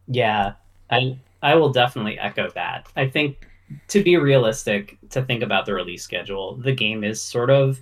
yeah 0.07 0.53
i 0.91 1.19
i 1.43 1.55
will 1.55 1.71
definitely 1.71 2.19
echo 2.19 2.51
that 2.51 2.87
i 2.97 3.07
think 3.07 3.47
to 3.89 4.03
be 4.03 4.17
realistic, 4.17 4.99
to 5.11 5.23
think 5.23 5.43
about 5.43 5.67
the 5.67 5.75
release 5.75 6.03
schedule, 6.03 6.57
the 6.57 6.73
game 6.73 7.05
is 7.05 7.21
sort 7.21 7.51
of 7.51 7.81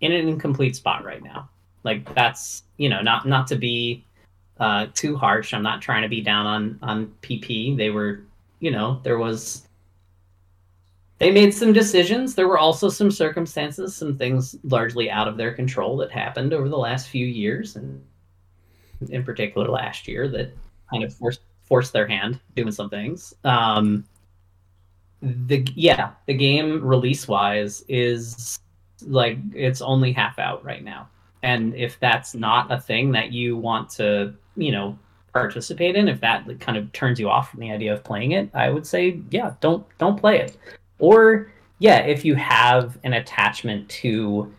in 0.00 0.12
an 0.12 0.28
incomplete 0.28 0.76
spot 0.76 1.04
right 1.04 1.22
now. 1.22 1.48
Like 1.82 2.12
that's 2.14 2.64
you 2.76 2.88
know 2.88 3.00
not 3.00 3.26
not 3.26 3.46
to 3.48 3.56
be 3.56 4.04
uh, 4.58 4.86
too 4.94 5.16
harsh. 5.16 5.54
I'm 5.54 5.62
not 5.62 5.82
trying 5.82 6.02
to 6.02 6.08
be 6.08 6.20
down 6.20 6.46
on 6.46 6.78
on 6.82 7.14
PP. 7.22 7.76
They 7.76 7.90
were 7.90 8.22
you 8.60 8.70
know 8.70 9.00
there 9.02 9.18
was 9.18 9.65
they 11.18 11.30
made 11.30 11.54
some 11.54 11.72
decisions. 11.72 12.34
There 12.34 12.48
were 12.48 12.58
also 12.58 12.88
some 12.88 13.10
circumstances, 13.10 13.94
some 13.96 14.16
things 14.16 14.56
largely 14.64 15.10
out 15.10 15.28
of 15.28 15.36
their 15.36 15.52
control 15.52 15.96
that 15.98 16.10
happened 16.10 16.52
over 16.52 16.68
the 16.68 16.78
last 16.78 17.08
few 17.08 17.26
years, 17.26 17.76
and 17.76 18.04
in 19.10 19.24
particular 19.24 19.68
last 19.68 20.08
year 20.08 20.28
that 20.28 20.52
kind 20.90 21.04
of 21.04 21.14
forced 21.14 21.40
forced 21.64 21.92
their 21.92 22.06
hand 22.06 22.38
doing 22.54 22.70
some 22.70 22.88
things. 22.88 23.34
Um, 23.44 24.04
the 25.22 25.66
yeah 25.74 26.12
the 26.26 26.34
game 26.34 26.84
release 26.84 27.26
wise 27.26 27.84
is 27.88 28.60
like 29.06 29.38
it's 29.54 29.82
only 29.82 30.12
half 30.12 30.38
out 30.38 30.64
right 30.64 30.84
now 30.84 31.08
and 31.42 31.74
if 31.74 31.98
that's 32.00 32.34
not 32.34 32.70
a 32.70 32.80
thing 32.80 33.12
that 33.12 33.32
you 33.32 33.56
want 33.56 33.88
to 33.90 34.34
you 34.56 34.72
know 34.72 34.98
participate 35.36 35.96
in, 35.96 36.08
if 36.08 36.18
that 36.20 36.48
kind 36.60 36.78
of 36.78 36.90
turns 36.92 37.20
you 37.20 37.28
off 37.28 37.50
from 37.50 37.60
the 37.60 37.70
idea 37.70 37.92
of 37.92 38.02
playing 38.02 38.32
it, 38.32 38.48
I 38.54 38.70
would 38.70 38.86
say, 38.86 39.20
yeah, 39.30 39.54
don't 39.60 39.86
don't 39.98 40.18
play 40.18 40.40
it. 40.40 40.56
Or 40.98 41.50
yeah, 41.78 41.98
if 41.98 42.24
you 42.24 42.34
have 42.36 42.98
an 43.04 43.12
attachment 43.12 43.88
to 43.90 44.52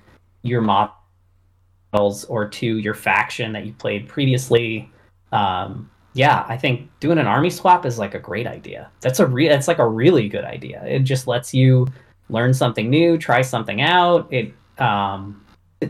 your 0.44 0.62
models 0.62 2.26
or 2.26 2.48
to 2.48 2.78
your 2.78 2.94
faction 2.94 3.54
that 3.54 3.66
you 3.66 3.74
played 3.74 4.08
previously, 4.08 4.92
um, 5.32 5.90
yeah, 6.14 6.46
I 6.48 6.58
think 6.58 6.90
doing 7.00 7.18
an 7.18 7.28
army 7.28 7.50
swap 7.50 7.86
is 7.86 8.00
like 8.00 8.16
a 8.16 8.20
great 8.20 8.48
idea. 8.48 8.90
That's 9.02 9.20
a 9.20 9.26
re- 9.26 9.48
that's 9.48 9.68
like 9.68 9.80
a 9.80 9.88
really 9.88 10.28
good 10.28 10.46
idea. 10.46 10.84
It 10.86 11.00
just 11.00 11.28
lets 11.28 11.54
you 11.54 11.88
learn 12.30 12.54
something 12.54 12.90
new, 12.90 13.18
try 13.18 13.42
something 13.42 13.82
out. 13.82 14.28
It 14.32 14.54
um, 14.80 15.46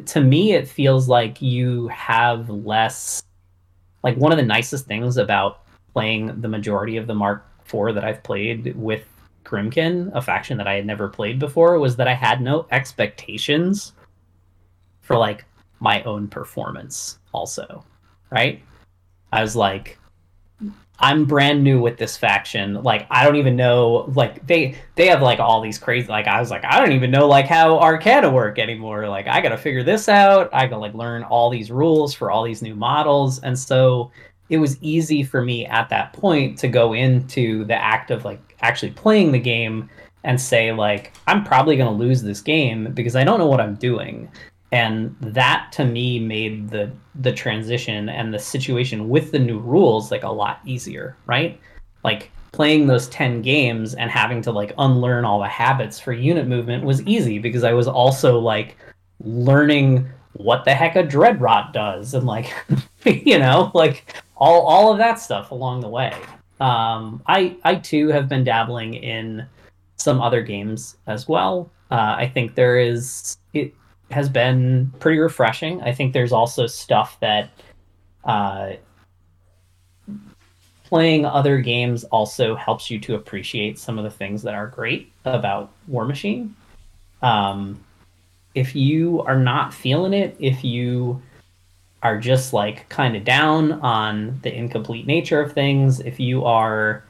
to 0.05 0.21
me, 0.21 0.53
it 0.53 0.67
feels 0.67 1.07
like 1.07 1.41
you 1.41 1.87
have 1.89 2.49
less. 2.49 3.23
Like 4.03 4.17
one 4.17 4.31
of 4.31 4.37
the 4.37 4.43
nicest 4.45 4.85
things 4.85 5.17
about 5.17 5.61
playing 5.93 6.41
the 6.41 6.47
majority 6.47 6.97
of 6.97 7.07
the 7.07 7.15
Mark 7.15 7.45
IV 7.65 7.95
that 7.95 8.03
I've 8.03 8.21
played 8.23 8.75
with 8.75 9.05
Grymkin, 9.47 10.11
a 10.13 10.21
faction 10.21 10.57
that 10.57 10.67
I 10.67 10.75
had 10.75 10.85
never 10.85 11.07
played 11.07 11.39
before, 11.39 11.79
was 11.79 11.95
that 11.95 12.07
I 12.07 12.13
had 12.13 12.41
no 12.41 12.67
expectations 12.71 13.93
for 15.01 15.17
like 15.17 15.45
my 15.79 16.03
own 16.03 16.27
performance. 16.27 17.19
Also, 17.33 17.83
right? 18.29 18.61
I 19.31 19.41
was 19.41 19.55
like, 19.55 19.97
I'm 20.99 21.25
brand 21.25 21.63
new 21.63 21.79
with 21.79 21.97
this 21.97 22.17
faction. 22.17 22.73
Like 22.81 23.05
I 23.11 23.23
don't 23.23 23.35
even 23.35 23.55
know 23.55 24.11
like 24.15 24.45
they 24.47 24.75
they 24.95 25.07
have 25.07 25.21
like 25.21 25.39
all 25.39 25.61
these 25.61 25.77
crazy 25.77 26.07
like 26.07 26.27
I 26.27 26.39
was 26.39 26.49
like 26.49 26.65
I 26.65 26.79
don't 26.79 26.93
even 26.93 27.11
know 27.11 27.27
like 27.27 27.45
how 27.45 27.77
Arcana 27.79 28.31
work 28.31 28.57
anymore. 28.57 29.07
Like 29.07 29.27
I 29.27 29.39
got 29.39 29.49
to 29.49 29.57
figure 29.57 29.83
this 29.83 30.09
out. 30.09 30.49
I 30.53 30.65
got 30.65 30.75
to 30.75 30.81
like 30.81 30.95
learn 30.95 31.23
all 31.23 31.51
these 31.51 31.69
rules 31.69 32.15
for 32.15 32.31
all 32.31 32.43
these 32.43 32.63
new 32.63 32.75
models. 32.75 33.39
And 33.39 33.57
so 33.57 34.11
it 34.49 34.57
was 34.57 34.81
easy 34.81 35.23
for 35.23 35.41
me 35.41 35.65
at 35.65 35.89
that 35.89 36.13
point 36.13 36.57
to 36.59 36.67
go 36.67 36.93
into 36.93 37.65
the 37.65 37.75
act 37.75 38.11
of 38.11 38.25
like 38.25 38.55
actually 38.61 38.91
playing 38.91 39.31
the 39.31 39.39
game 39.39 39.89
and 40.23 40.39
say 40.39 40.71
like 40.71 41.13
I'm 41.27 41.43
probably 41.43 41.77
going 41.77 41.91
to 41.91 42.03
lose 42.03 42.21
this 42.21 42.41
game 42.41 42.91
because 42.93 43.15
I 43.15 43.23
don't 43.23 43.39
know 43.39 43.47
what 43.47 43.61
I'm 43.61 43.75
doing. 43.75 44.29
And 44.71 45.15
that 45.21 45.71
to 45.73 45.85
me 45.85 46.19
made 46.19 46.69
the 46.69 46.91
the 47.15 47.31
transition 47.31 48.09
and 48.09 48.33
the 48.33 48.39
situation 48.39 49.09
with 49.09 49.31
the 49.31 49.39
new 49.39 49.59
rules 49.59 50.11
like 50.11 50.23
a 50.23 50.31
lot 50.31 50.59
easier 50.65 51.15
right? 51.25 51.59
Like 52.03 52.31
playing 52.51 52.87
those 52.87 53.07
10 53.09 53.41
games 53.41 53.93
and 53.93 54.09
having 54.09 54.41
to 54.41 54.51
like 54.51 54.73
unlearn 54.77 55.25
all 55.25 55.39
the 55.39 55.47
habits 55.47 55.99
for 55.99 56.13
unit 56.13 56.47
movement 56.47 56.83
was 56.83 57.03
easy 57.03 57.37
because 57.37 57.63
i 57.63 57.73
was 57.73 57.87
also 57.87 58.39
like 58.39 58.77
learning 59.19 60.09
what 60.37 60.65
the 60.65 60.73
heck 60.73 60.95
a 60.95 61.03
dread 61.03 61.41
rot 61.41 61.73
does 61.73 62.13
and 62.13 62.25
like 62.25 62.53
you 63.05 63.37
know 63.37 63.71
like 63.73 64.15
all 64.35 64.61
all 64.61 64.91
of 64.91 64.97
that 64.97 65.19
stuff 65.19 65.51
along 65.51 65.81
the 65.81 65.89
way 65.89 66.13
um 66.59 67.21
i 67.27 67.55
i 67.63 67.75
too 67.75 68.07
have 68.09 68.27
been 68.27 68.43
dabbling 68.43 68.93
in 68.93 69.45
some 69.95 70.21
other 70.21 70.41
games 70.41 70.97
as 71.07 71.27
well 71.27 71.69
uh, 71.91 72.15
i 72.17 72.27
think 72.27 72.55
there 72.55 72.79
is 72.79 73.37
it 73.53 73.73
has 74.11 74.29
been 74.29 74.91
pretty 74.99 75.19
refreshing. 75.19 75.81
I 75.81 75.91
think 75.93 76.13
there's 76.13 76.31
also 76.31 76.67
stuff 76.67 77.19
that 77.19 77.49
uh, 78.23 78.73
playing 80.85 81.25
other 81.25 81.59
games 81.59 82.03
also 82.05 82.55
helps 82.55 82.89
you 82.89 82.99
to 82.99 83.15
appreciate 83.15 83.77
some 83.77 83.97
of 83.97 84.03
the 84.03 84.09
things 84.09 84.41
that 84.43 84.53
are 84.53 84.67
great 84.67 85.11
about 85.25 85.71
Warmachine. 85.89 86.51
Um, 87.21 87.83
if 88.57 88.75
you 88.75 89.21
are 89.21 89.37
not 89.37 89.71
feeling 89.71 90.13
it, 90.13 90.35
if 90.39 90.63
you 90.63 91.21
are 92.01 92.17
just 92.19 92.53
like 92.53 92.89
kind 92.89 93.15
of 93.15 93.23
down 93.23 93.73
on 93.73 94.39
the 94.41 94.53
incomplete 94.53 95.05
nature 95.05 95.39
of 95.39 95.53
things, 95.53 95.99
if 95.99 96.19
you 96.19 96.43
are 96.43 97.03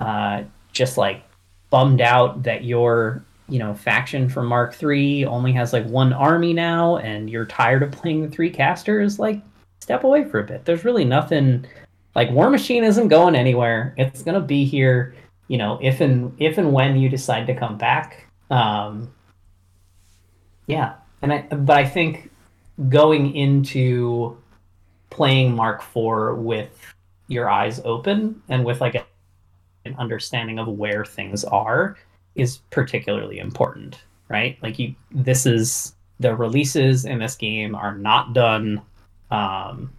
uh, 0.00 0.42
just 0.72 0.96
like 0.96 1.22
bummed 1.68 2.00
out 2.00 2.42
that 2.44 2.64
you're 2.64 3.22
you 3.48 3.58
know 3.58 3.74
faction 3.74 4.28
from 4.30 4.46
Mark 4.46 4.82
III 4.82 5.26
only 5.26 5.52
has 5.52 5.74
like 5.74 5.86
one 5.86 6.14
army 6.14 6.54
now, 6.54 6.96
and 6.96 7.28
you're 7.28 7.44
tired 7.44 7.82
of 7.82 7.92
playing 7.92 8.22
the 8.22 8.28
three 8.28 8.50
casters, 8.50 9.18
like 9.18 9.42
step 9.80 10.04
away 10.04 10.24
for 10.24 10.40
a 10.40 10.44
bit. 10.44 10.64
There's 10.64 10.86
really 10.86 11.04
nothing 11.04 11.66
like 12.14 12.30
Warmachine 12.30 12.82
isn't 12.82 13.08
going 13.08 13.34
anywhere. 13.34 13.94
It's 13.98 14.22
gonna 14.22 14.40
be 14.40 14.64
here, 14.64 15.14
you 15.48 15.58
know, 15.58 15.78
if 15.82 16.00
and 16.00 16.34
if 16.38 16.56
and 16.56 16.72
when 16.72 16.96
you 16.96 17.10
decide 17.10 17.46
to 17.48 17.54
come 17.54 17.76
back. 17.76 18.26
Um, 18.50 19.13
yeah, 20.66 20.94
and 21.22 21.32
I 21.32 21.42
but 21.42 21.76
I 21.76 21.84
think 21.84 22.30
going 22.88 23.34
into 23.34 24.36
playing 25.10 25.54
Mark 25.54 25.82
IV 25.94 26.38
with 26.38 26.94
your 27.28 27.48
eyes 27.48 27.80
open 27.84 28.42
and 28.48 28.64
with 28.64 28.80
like 28.80 28.94
a, 28.94 29.04
an 29.84 29.94
understanding 29.98 30.58
of 30.58 30.66
where 30.68 31.04
things 31.04 31.44
are 31.44 31.96
is 32.34 32.58
particularly 32.70 33.38
important, 33.38 34.02
right? 34.28 34.58
Like 34.62 34.78
you, 34.78 34.94
this 35.10 35.46
is 35.46 35.94
the 36.20 36.34
releases 36.34 37.04
in 37.04 37.18
this 37.18 37.36
game 37.36 37.74
are 37.74 37.96
not 37.96 38.32
done. 38.32 38.82
Um, 39.30 39.90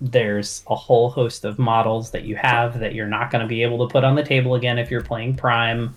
there's 0.00 0.62
a 0.68 0.76
whole 0.76 1.10
host 1.10 1.44
of 1.44 1.58
models 1.58 2.10
that 2.10 2.24
you 2.24 2.36
have 2.36 2.78
that 2.78 2.94
you're 2.94 3.08
not 3.08 3.30
going 3.30 3.42
to 3.42 3.48
be 3.48 3.62
able 3.62 3.86
to 3.86 3.92
put 3.92 4.04
on 4.04 4.14
the 4.14 4.22
table 4.22 4.54
again 4.54 4.78
if 4.78 4.90
you're 4.90 5.02
playing 5.02 5.34
Prime. 5.34 5.94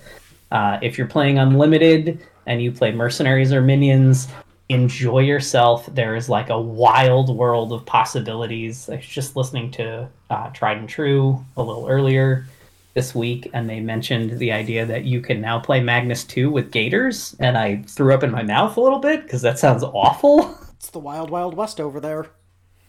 Uh, 0.52 0.80
if 0.82 0.98
you're 0.98 1.08
playing 1.08 1.38
Unlimited 1.38 2.26
and 2.46 2.62
you 2.62 2.72
play 2.72 2.92
Mercenaries 2.92 3.54
or 3.54 3.62
Minions, 3.62 4.28
enjoy 4.70 5.20
yourself. 5.20 5.88
There 5.94 6.16
is 6.16 6.30
like 6.30 6.50
a 6.50 6.60
wild 6.60 7.36
world 7.36 7.74
of 7.74 7.86
possibilities. 7.86 8.90
I 8.90 8.98
was 8.98 9.06
just 9.06 9.36
listening 9.36 9.72
to 9.72 10.08
uh, 10.30 10.50
Tried 10.52 10.78
and 10.78 10.90
True 10.90 11.44
a 11.58 11.64
little 11.64 11.88
earlier 11.88 12.46
this 12.94 13.16
week 13.16 13.50
and 13.54 13.70
they 13.70 13.80
mentioned 13.80 14.38
the 14.38 14.52
idea 14.52 14.86
that 14.86 15.06
you 15.06 15.22
can 15.22 15.40
now 15.40 15.60
play 15.60 15.80
Magnus 15.80 16.24
2 16.26 16.50
with 16.50 16.72
gators 16.72 17.36
and 17.40 17.58
I 17.58 17.84
threw 17.88 18.14
up 18.14 18.24
in 18.24 18.32
my 18.32 18.44
mouth 18.44 18.76
a 18.76 18.82
little 18.82 19.00
bit 19.00 19.24
because 19.24 19.42
that 19.42 19.60
sounds 19.60 19.84
awful. 19.84 20.58
It's 20.82 20.90
the 20.90 20.98
wild 20.98 21.30
wild 21.30 21.56
west 21.56 21.80
over 21.80 22.00
there. 22.00 22.26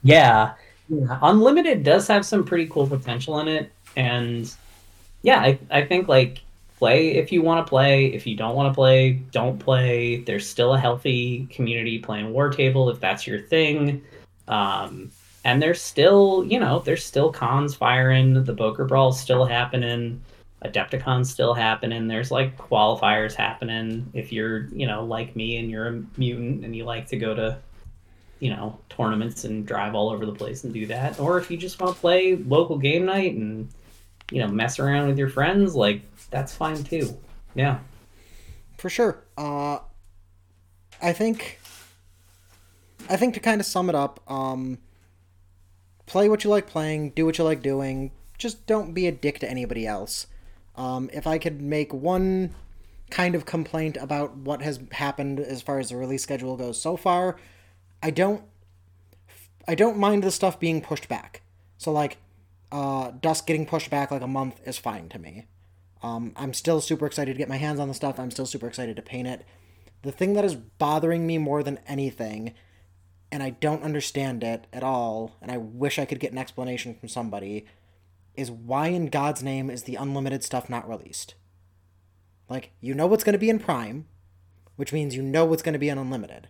Yeah. 0.03 0.55
yeah. 0.89 1.19
Unlimited 1.21 1.83
does 1.83 2.09
have 2.09 2.25
some 2.25 2.43
pretty 2.43 2.67
cool 2.67 2.87
potential 2.87 3.39
in 3.41 3.49
it 3.49 3.71
and 3.97 4.51
yeah, 5.21 5.41
I, 5.41 5.59
I 5.71 5.85
think 5.85 6.09
like 6.09 6.41
play 6.83 7.15
if 7.15 7.31
you 7.31 7.43
want 7.43 7.65
to 7.65 7.71
play. 7.71 8.07
If 8.07 8.27
you 8.27 8.37
don't 8.37 8.57
want 8.57 8.69
to 8.69 8.75
play, 8.75 9.13
don't 9.31 9.57
play. 9.57 10.17
There's 10.17 10.49
still 10.49 10.75
a 10.75 10.79
healthy 10.81 11.47
community 11.47 12.01
playing 12.01 12.33
War 12.33 12.51
Table 12.51 12.91
if 12.91 12.99
that's 12.99 13.25
your 13.25 13.41
thing. 13.41 14.03
Um, 14.49 15.13
and 15.45 15.63
there's 15.63 15.81
still, 15.81 16.45
you 16.45 16.59
know, 16.59 16.81
there's 16.81 17.05
still 17.05 17.31
cons 17.31 17.73
firing. 17.73 18.43
The 18.43 18.53
Boker 18.53 18.85
Brawl's 18.85 19.21
still 19.21 19.45
happening. 19.45 20.21
Adepticon's 20.65 21.31
still 21.31 21.55
happening. 21.55 22.09
There's 22.09 22.33
like 22.33 22.59
qualifiers 22.59 23.35
happening. 23.35 24.11
If 24.13 24.33
you're, 24.33 24.67
you 24.73 24.89
know, 24.89 25.05
like 25.05 25.37
me 25.37 25.59
and 25.59 25.71
you're 25.71 25.87
a 25.87 26.03
mutant 26.17 26.65
and 26.65 26.75
you 26.75 26.85
like 26.85 27.07
to 27.11 27.17
go 27.17 27.33
to, 27.33 27.59
you 28.41 28.51
know, 28.51 28.77
tournaments 28.89 29.45
and 29.45 29.65
drive 29.65 29.95
all 29.95 30.11
over 30.11 30.27
the 30.27 30.35
place 30.35 30.65
and 30.65 30.75
do 30.75 30.87
that, 30.87 31.21
or 31.21 31.39
if 31.39 31.49
you 31.49 31.57
just 31.57 31.81
want 31.81 31.95
to 31.95 32.01
play 32.01 32.35
local 32.35 32.77
game 32.77 33.05
night 33.07 33.35
and, 33.35 33.69
you 34.33 34.41
know, 34.41 34.49
mess 34.49 34.79
around 34.79 35.09
with 35.09 35.19
your 35.19 35.29
friends, 35.29 35.75
like 35.75 36.03
that's 36.31 36.55
fine 36.55 36.83
too. 36.83 37.17
Yeah. 37.55 37.79
For 38.79 38.89
sure. 38.89 39.23
Uh, 39.37 39.79
I 41.01 41.13
think. 41.13 41.59
I 43.11 43.17
think 43.17 43.35
to 43.35 43.41
kind 43.41 43.61
of 43.61 43.67
sum 43.67 43.89
it 43.89 43.97
up, 43.97 44.21
um, 44.31 44.79
play 46.07 46.29
what 46.29 46.45
you 46.45 46.51
like 46.51 46.69
playing, 46.69 47.11
do 47.11 47.27
what 47.27 47.37
you 47.37 47.45
like 47.45 47.61
doing. 47.61 48.13
Just 48.39 48.65
don't 48.67 48.95
be 48.95 49.07
a 49.07 49.13
dick 49.13 49.41
to 49.41 49.51
anybody 49.51 49.87
else. 49.87 50.29
Um, 50.77 51.11
if 51.13 51.27
I 51.27 51.39
could 51.39 51.61
make 51.61 51.93
one 51.93 52.55
kind 53.11 53.35
of 53.35 53.45
complaint 53.45 53.99
about 54.01 54.37
what 54.37 54.63
has 54.63 54.81
happened 54.93 55.41
as 55.41 55.61
far 55.61 55.79
as 55.79 55.91
the 55.91 55.97
release 55.97 56.23
schedule 56.23 56.57
goes 56.57 56.81
so 56.81 56.97
far, 56.97 57.37
I 58.03 58.11
don't 58.11 58.43
I 59.69 59.75
don't 59.75 59.99
mind 59.99 60.25
the 60.25 60.31
stuff 60.31 60.59
being 60.59 60.81
pushed 60.81 61.09
back. 61.09 61.43
So 61.77 61.93
like 61.93 62.19
uh, 62.73 63.13
Dusk 63.13 63.47
getting 63.47 63.67
pushed 63.67 63.91
back 63.91 64.11
like 64.11 64.23
a 64.23 64.27
month 64.27 64.61
is 64.67 64.79
fine 64.79 65.09
to 65.11 65.19
me. 65.19 65.47
Um, 66.03 66.33
I'm 66.35 66.53
still 66.53 66.81
super 66.81 67.07
excited 67.07 67.35
to 67.35 67.39
get 67.39 67.49
my 67.49 67.59
hands 67.59 67.79
on 67.79 67.87
the 67.87 67.95
stuff. 67.95 68.19
I'm 68.19 68.33
still 68.33 68.47
super 68.47 68.67
excited 68.67 68.97
to 68.97 69.03
paint 69.03 69.29
it. 69.29 69.45
The 70.03 70.11
thing 70.11 70.33
that 70.33 70.45
is 70.45 70.57
bothering 70.57 71.27
me 71.27 71.39
more 71.39 71.63
than 71.63 71.79
anything 71.87 72.55
and 73.33 73.43
I 73.43 73.51
don't 73.51 73.83
understand 73.83 74.45
it 74.45 74.67
at 74.75 74.83
all, 74.83 75.37
and 75.41 75.51
I 75.51 75.57
wish 75.57 75.99
I 75.99 76.05
could 76.05 76.21
get 76.21 76.33
an 76.33 76.39
explanation 76.39 76.95
from 76.95 77.09
somebody, 77.09 77.65
is 78.35 78.51
why 78.51 78.89
in 78.89 79.07
God's 79.07 79.43
name 79.43 79.71
is 79.71 79.85
the 79.85 79.97
unlimited 79.97 80.45
stuff 80.45 80.69
not 80.69 80.87
released? 80.87 81.35
Like, 82.51 82.73
you 82.83 82.93
know 82.93 83.07
what's 83.07 83.25
going 83.25 83.33
to 83.33 83.39
be 83.39 83.49
in 83.49 83.59
Prime, 83.59 84.07
which 84.77 84.93
means 84.93 85.17
you 85.17 85.23
know 85.23 85.47
what's 85.47 85.63
going 85.63 85.73
to 85.73 85.79
be 85.79 85.89
in 85.89 85.97
Unlimited. 85.97 86.49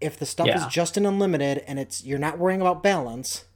If 0.00 0.16
the 0.16 0.26
stuff 0.26 0.46
yeah. 0.46 0.64
is 0.64 0.72
just 0.72 0.96
in 0.96 1.04
Unlimited 1.04 1.64
and 1.66 1.80
it's 1.80 2.04
you're 2.04 2.18
not 2.20 2.38
worrying 2.38 2.60
about 2.60 2.84
balance, 2.84 3.46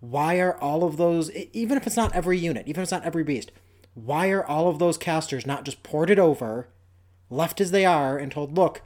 why 0.00 0.38
are 0.40 0.58
all 0.58 0.82
of 0.82 0.96
those 0.96 1.30
even 1.30 1.76
if 1.76 1.86
it's 1.86 1.96
not 1.96 2.14
every 2.14 2.38
unit, 2.38 2.66
even 2.66 2.80
if 2.80 2.84
it's 2.84 2.92
not 2.92 3.04
every 3.04 3.22
beast, 3.22 3.52
why 3.94 4.30
are 4.30 4.44
all 4.44 4.68
of 4.68 4.78
those 4.78 4.98
casters 4.98 5.46
not 5.46 5.64
just 5.64 5.82
ported 5.82 6.18
over, 6.18 6.68
left 7.28 7.60
as 7.60 7.70
they 7.70 7.84
are, 7.84 8.18
and 8.18 8.32
told, 8.32 8.56
look, 8.56 8.82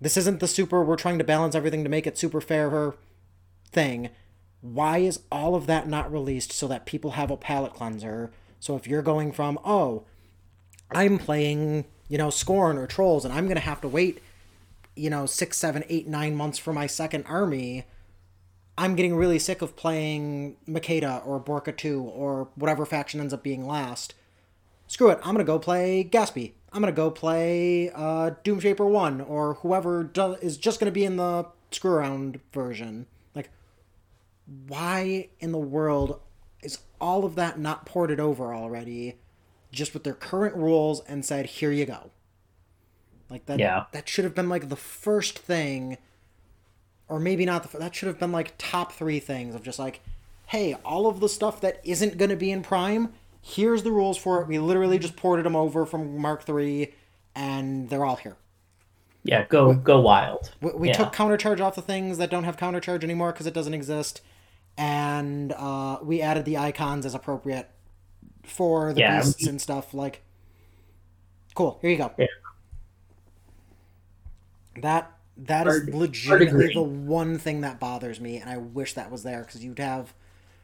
this 0.00 0.16
isn't 0.16 0.40
the 0.40 0.48
super, 0.48 0.84
we're 0.84 0.96
trying 0.96 1.18
to 1.18 1.24
balance 1.24 1.54
everything 1.54 1.84
to 1.84 1.90
make 1.90 2.06
it 2.06 2.18
super 2.18 2.40
fair 2.40 2.94
thing. 3.70 4.10
why 4.60 4.98
is 4.98 5.20
all 5.32 5.54
of 5.56 5.66
that 5.66 5.88
not 5.88 6.12
released 6.12 6.52
so 6.52 6.68
that 6.68 6.86
people 6.86 7.12
have 7.12 7.30
a 7.30 7.36
palate 7.36 7.74
cleanser? 7.74 8.30
So 8.60 8.76
if 8.76 8.86
you're 8.86 9.02
going 9.02 9.32
from, 9.32 9.58
oh, 9.64 10.04
I'm 10.90 11.18
playing, 11.18 11.86
you 12.08 12.18
know, 12.18 12.30
Scorn 12.30 12.78
or 12.78 12.86
Trolls 12.86 13.24
and 13.24 13.34
I'm 13.34 13.46
going 13.46 13.56
to 13.56 13.60
have 13.60 13.80
to 13.80 13.88
wait, 13.88 14.22
you 14.94 15.10
know, 15.10 15.26
six, 15.26 15.56
seven, 15.56 15.82
eight, 15.88 16.06
nine 16.06 16.36
months 16.36 16.58
for 16.58 16.72
my 16.72 16.86
second 16.86 17.24
army, 17.24 17.86
I'm 18.76 18.96
getting 18.96 19.14
really 19.14 19.38
sick 19.38 19.62
of 19.62 19.76
playing 19.76 20.56
Makeda 20.66 21.26
or 21.26 21.40
Borka 21.40 21.76
2 21.76 22.02
or 22.02 22.48
whatever 22.54 22.86
faction 22.86 23.20
ends 23.20 23.34
up 23.34 23.42
being 23.42 23.66
last. 23.66 24.14
Screw 24.86 25.10
it, 25.10 25.18
I'm 25.18 25.34
going 25.34 25.38
to 25.38 25.44
go 25.44 25.58
play 25.58 26.08
Gaspy. 26.10 26.52
I'm 26.72 26.80
going 26.80 26.92
to 26.92 26.96
go 26.96 27.10
play 27.10 27.90
uh, 27.90 28.30
Doomshaper 28.44 28.88
1 28.88 29.20
or 29.20 29.54
whoever 29.54 30.04
do- 30.04 30.38
is 30.40 30.56
just 30.56 30.80
going 30.80 30.90
to 30.90 30.92
be 30.92 31.04
in 31.04 31.16
the 31.16 31.46
screw 31.70 31.92
around 31.92 32.40
version 32.52 33.06
Like, 33.34 33.50
why 34.68 35.28
in 35.40 35.52
the 35.52 35.58
world 35.58 36.20
is 36.62 36.78
all 37.00 37.24
of 37.24 37.34
that 37.34 37.58
not 37.58 37.86
ported 37.86 38.20
over 38.20 38.54
already 38.54 39.16
just 39.70 39.94
with 39.94 40.04
their 40.04 40.14
current 40.14 40.54
rules 40.54 41.00
and 41.08 41.24
said 41.24 41.46
here 41.46 41.72
you 41.72 41.86
go 41.86 42.10
like 43.30 43.46
that 43.46 43.58
yeah. 43.58 43.84
that 43.92 44.08
should 44.08 44.24
have 44.24 44.34
been 44.34 44.48
like 44.48 44.68
the 44.68 44.76
first 44.76 45.38
thing 45.38 45.96
or 47.12 47.20
maybe 47.20 47.44
not 47.44 47.70
the 47.70 47.78
that 47.78 47.94
should 47.94 48.08
have 48.08 48.18
been 48.18 48.32
like 48.32 48.54
top 48.58 48.92
3 48.92 49.20
things 49.20 49.54
of 49.54 49.62
just 49.62 49.78
like 49.78 50.00
hey 50.46 50.74
all 50.84 51.06
of 51.06 51.20
the 51.20 51.28
stuff 51.28 51.60
that 51.60 51.80
isn't 51.84 52.18
going 52.18 52.30
to 52.30 52.36
be 52.36 52.50
in 52.50 52.62
prime 52.62 53.12
here's 53.40 53.82
the 53.82 53.90
rules 53.90 54.16
for 54.16 54.40
it 54.40 54.48
we 54.48 54.58
literally 54.58 54.98
just 54.98 55.16
ported 55.16 55.44
them 55.44 55.56
over 55.56 55.84
from 55.84 56.18
mark 56.18 56.44
3 56.44 56.92
and 57.34 57.88
they're 57.90 58.04
all 58.04 58.16
here 58.16 58.36
yeah 59.24 59.44
go 59.44 59.70
we, 59.70 59.74
go 59.76 60.00
wild 60.00 60.52
we, 60.60 60.72
we 60.72 60.88
yeah. 60.88 60.94
took 60.94 61.12
countercharge 61.12 61.60
off 61.60 61.74
the 61.74 61.82
things 61.82 62.18
that 62.18 62.30
don't 62.30 62.44
have 62.44 62.56
countercharge 62.56 63.04
anymore 63.04 63.32
because 63.32 63.46
it 63.46 63.54
doesn't 63.54 63.74
exist 63.74 64.20
and 64.76 65.52
uh, 65.52 65.98
we 66.02 66.22
added 66.22 66.44
the 66.44 66.56
icons 66.56 67.04
as 67.04 67.14
appropriate 67.14 67.68
for 68.42 68.92
the 68.92 69.00
yeah, 69.00 69.20
beasts 69.20 69.46
and 69.46 69.60
stuff. 69.60 69.94
Like, 69.94 70.22
cool. 71.54 71.78
Here 71.80 71.90
you 71.90 71.98
go. 71.98 72.12
Yeah. 72.16 72.26
That 74.80 75.11
that 75.36 75.66
is 75.66 75.88
legitimately 75.88 76.74
the 76.74 76.82
one 76.82 77.38
thing 77.38 77.62
that 77.62 77.80
bothers 77.80 78.20
me, 78.20 78.36
and 78.36 78.50
I 78.50 78.58
wish 78.58 78.94
that 78.94 79.10
was 79.10 79.22
there 79.22 79.40
because 79.40 79.64
you'd 79.64 79.78
have 79.78 80.12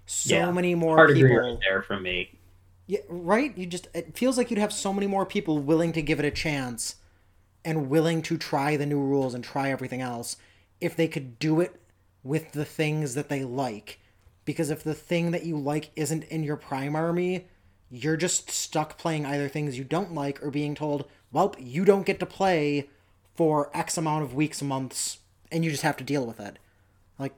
so 0.07 0.35
yeah, 0.35 0.51
many 0.51 0.75
more 0.75 1.13
people 1.13 1.37
right 1.37 1.59
there 1.61 1.83
from 1.83 2.03
me. 2.03 2.39
Yeah, 2.87 3.01
right. 3.09 3.57
You 3.57 3.67
just 3.67 3.89
it 3.95 4.17
feels 4.17 4.39
like 4.39 4.51
you'd 4.51 4.59
have 4.59 4.73
so 4.73 4.93
many 4.93 5.07
more 5.07 5.27
people 5.27 5.59
willing 5.59 5.93
to 5.93 6.03
give 6.03 6.19
it 6.19 6.25
a 6.25 6.31
chance 6.31 6.97
and 7.65 7.91
willing 7.91 8.23
to 8.23 8.39
try 8.39 8.77
the 8.77 8.87
new 8.87 9.01
rules 9.01 9.35
and 9.35 9.45
try 9.45 9.71
everything 9.71 10.01
else 10.01 10.37
if 10.81 10.97
they 10.97 11.09
could 11.09 11.39
do 11.39 11.61
it 11.61 11.81
with 12.23 12.53
the 12.53 12.65
things 12.65 13.15
that 13.15 13.29
they 13.29 13.45
like. 13.45 14.01
Because 14.45 14.71
if 14.71 14.83
the 14.83 14.95
thing 14.95 15.33
that 15.33 15.45
you 15.45 15.59
like 15.59 15.91
isn't 15.97 16.25
in 16.25 16.43
your 16.43 16.57
prime 16.57 16.97
army, 16.97 17.47
you're 17.91 18.17
just 18.17 18.51
stuck 18.51 18.97
playing 18.97 19.27
either 19.27 19.49
things 19.49 19.77
you 19.77 19.85
don't 19.85 20.15
like 20.15 20.43
or 20.43 20.51
being 20.51 20.75
told, 20.75 21.09
well, 21.33 21.55
you 21.59 21.85
don't 21.85 22.07
get 22.07 22.21
to 22.21 22.27
play 22.27 22.89
for 23.39 23.71
X 23.73 23.97
amount 23.97 24.25
of 24.25 24.35
weeks, 24.35 24.61
months, 24.63 25.19
and 25.53 25.65
you 25.65 25.71
just 25.71 25.85
have 25.85 25.97
to 25.97 26.03
deal 26.03 26.27
with 26.27 26.41
it. 26.41 26.59
Like, 27.21 27.35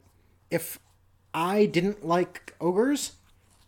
if 0.50 0.78
I 1.34 1.66
didn't 1.66 2.06
like 2.06 2.54
ogres, 2.58 3.12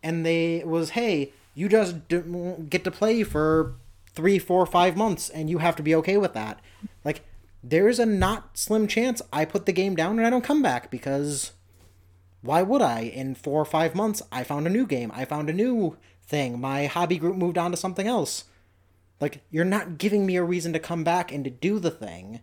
and 0.02 0.24
they 0.24 0.62
was, 0.64 0.90
hey, 0.90 1.34
you 1.54 1.68
just 1.68 1.96
get 2.08 2.84
to 2.84 2.90
play 2.90 3.22
for 3.22 3.74
three, 4.14 4.38
four, 4.38 4.64
five 4.64 4.96
months, 4.96 5.28
and 5.28 5.50
you 5.50 5.58
have 5.58 5.76
to 5.76 5.82
be 5.82 5.94
okay 5.96 6.16
with 6.16 6.32
that. 6.32 6.58
Like, 7.04 7.20
there's 7.62 7.98
a 7.98 8.06
not 8.06 8.56
slim 8.56 8.86
chance 8.86 9.20
I 9.30 9.44
put 9.44 9.66
the 9.66 9.72
game 9.72 9.94
down 9.94 10.16
and 10.16 10.26
I 10.26 10.30
don't 10.30 10.42
come 10.42 10.62
back 10.62 10.90
because 10.90 11.52
why 12.40 12.62
would 12.62 12.80
I? 12.80 13.00
In 13.00 13.34
four 13.34 13.60
or 13.60 13.66
five 13.66 13.94
months, 13.94 14.22
I 14.32 14.42
found 14.42 14.66
a 14.66 14.70
new 14.70 14.86
game. 14.86 15.12
I 15.14 15.26
found 15.26 15.50
a 15.50 15.52
new 15.52 15.98
thing. 16.22 16.58
My 16.58 16.86
hobby 16.86 17.18
group 17.18 17.36
moved 17.36 17.58
on 17.58 17.72
to 17.72 17.76
something 17.76 18.06
else. 18.06 18.44
Like, 19.22 19.40
you're 19.52 19.64
not 19.64 19.98
giving 19.98 20.26
me 20.26 20.34
a 20.34 20.42
reason 20.42 20.72
to 20.72 20.80
come 20.80 21.04
back 21.04 21.30
and 21.30 21.44
to 21.44 21.50
do 21.50 21.78
the 21.78 21.92
thing. 21.92 22.40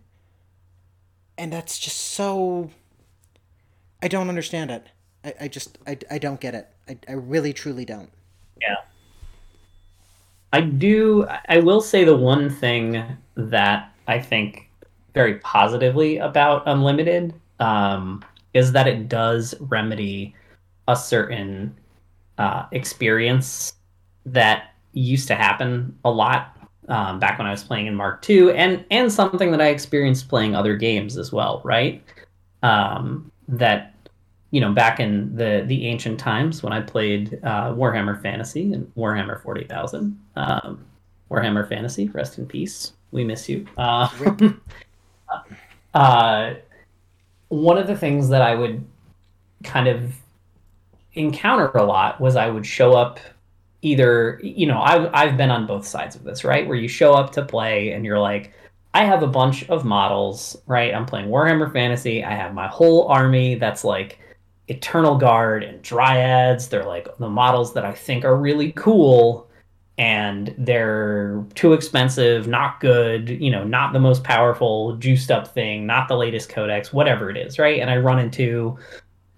And 1.36 1.52
that's 1.52 1.78
just 1.78 1.98
so. 1.98 2.70
I 4.02 4.08
don't 4.08 4.30
understand 4.30 4.70
it. 4.70 4.86
I, 5.22 5.34
I 5.42 5.48
just. 5.48 5.76
I, 5.86 5.98
I 6.10 6.16
don't 6.16 6.40
get 6.40 6.54
it. 6.54 6.70
I, 6.88 6.96
I 7.06 7.12
really, 7.12 7.52
truly 7.52 7.84
don't. 7.84 8.10
Yeah. 8.62 8.76
I 10.54 10.62
do. 10.62 11.26
I 11.50 11.58
will 11.58 11.82
say 11.82 12.04
the 12.04 12.16
one 12.16 12.48
thing 12.48 13.04
that 13.34 13.92
I 14.08 14.18
think 14.18 14.70
very 15.12 15.34
positively 15.40 16.16
about 16.16 16.62
Unlimited 16.64 17.34
um, 17.58 18.24
is 18.54 18.72
that 18.72 18.88
it 18.88 19.06
does 19.06 19.54
remedy 19.60 20.34
a 20.88 20.96
certain 20.96 21.76
uh, 22.38 22.64
experience 22.72 23.74
that 24.24 24.72
used 24.94 25.28
to 25.28 25.34
happen 25.34 25.94
a 26.06 26.10
lot 26.10 26.56
um, 26.90 27.20
back 27.20 27.38
when 27.38 27.46
I 27.46 27.52
was 27.52 27.62
playing 27.62 27.86
in 27.86 27.94
Mark 27.94 28.28
II, 28.28 28.52
and 28.52 28.84
and 28.90 29.10
something 29.10 29.50
that 29.52 29.60
I 29.60 29.68
experienced 29.68 30.28
playing 30.28 30.54
other 30.54 30.76
games 30.76 31.16
as 31.16 31.32
well, 31.32 31.62
right? 31.64 32.02
Um, 32.62 33.30
that 33.48 33.94
you 34.50 34.60
know, 34.60 34.72
back 34.72 34.98
in 34.98 35.34
the 35.34 35.64
the 35.66 35.86
ancient 35.86 36.18
times 36.18 36.62
when 36.62 36.72
I 36.72 36.80
played 36.80 37.40
uh, 37.44 37.72
Warhammer 37.72 38.20
Fantasy 38.20 38.72
and 38.72 38.92
Warhammer 38.96 39.40
Forty 39.40 39.64
Thousand, 39.64 40.18
um, 40.36 40.84
Warhammer 41.30 41.66
Fantasy, 41.68 42.08
rest 42.08 42.38
in 42.38 42.46
peace. 42.46 42.92
We 43.12 43.24
miss 43.24 43.48
you. 43.48 43.66
Uh, 43.78 44.08
uh, 45.94 46.54
one 47.48 47.78
of 47.78 47.86
the 47.86 47.96
things 47.96 48.28
that 48.28 48.42
I 48.42 48.56
would 48.56 48.84
kind 49.62 49.86
of 49.86 50.12
encounter 51.14 51.68
a 51.68 51.84
lot 51.84 52.20
was 52.20 52.34
I 52.34 52.48
would 52.48 52.66
show 52.66 52.92
up 52.92 53.20
either, 53.82 54.40
you 54.42 54.66
know, 54.66 54.80
I've, 54.80 55.10
I've 55.14 55.36
been 55.36 55.50
on 55.50 55.66
both 55.66 55.86
sides 55.86 56.16
of 56.16 56.24
this, 56.24 56.44
right? 56.44 56.66
Where 56.66 56.76
you 56.76 56.88
show 56.88 57.14
up 57.14 57.32
to 57.32 57.44
play 57.44 57.92
and 57.92 58.04
you're 58.04 58.18
like, 58.18 58.52
I 58.92 59.04
have 59.04 59.22
a 59.22 59.28
bunch 59.28 59.68
of 59.68 59.84
models, 59.84 60.56
right? 60.66 60.94
I'm 60.94 61.06
playing 61.06 61.28
Warhammer 61.28 61.72
Fantasy. 61.72 62.24
I 62.24 62.32
have 62.34 62.54
my 62.54 62.66
whole 62.66 63.06
army 63.08 63.54
that's 63.54 63.84
like 63.84 64.18
Eternal 64.68 65.16
Guard 65.16 65.62
and 65.62 65.80
Dryads. 65.82 66.68
They're 66.68 66.84
like 66.84 67.08
the 67.18 67.28
models 67.28 67.72
that 67.74 67.84
I 67.84 67.92
think 67.92 68.24
are 68.24 68.36
really 68.36 68.72
cool 68.72 69.48
and 69.96 70.54
they're 70.56 71.44
too 71.54 71.74
expensive, 71.74 72.48
not 72.48 72.80
good, 72.80 73.28
you 73.28 73.50
know, 73.50 73.64
not 73.64 73.92
the 73.92 74.00
most 74.00 74.24
powerful, 74.24 74.96
juiced 74.96 75.30
up 75.30 75.48
thing, 75.48 75.86
not 75.86 76.08
the 76.08 76.16
latest 76.16 76.48
codex, 76.48 76.92
whatever 76.92 77.30
it 77.30 77.36
is, 77.36 77.58
right? 77.58 77.80
And 77.80 77.90
I 77.90 77.98
run 77.98 78.18
into 78.18 78.78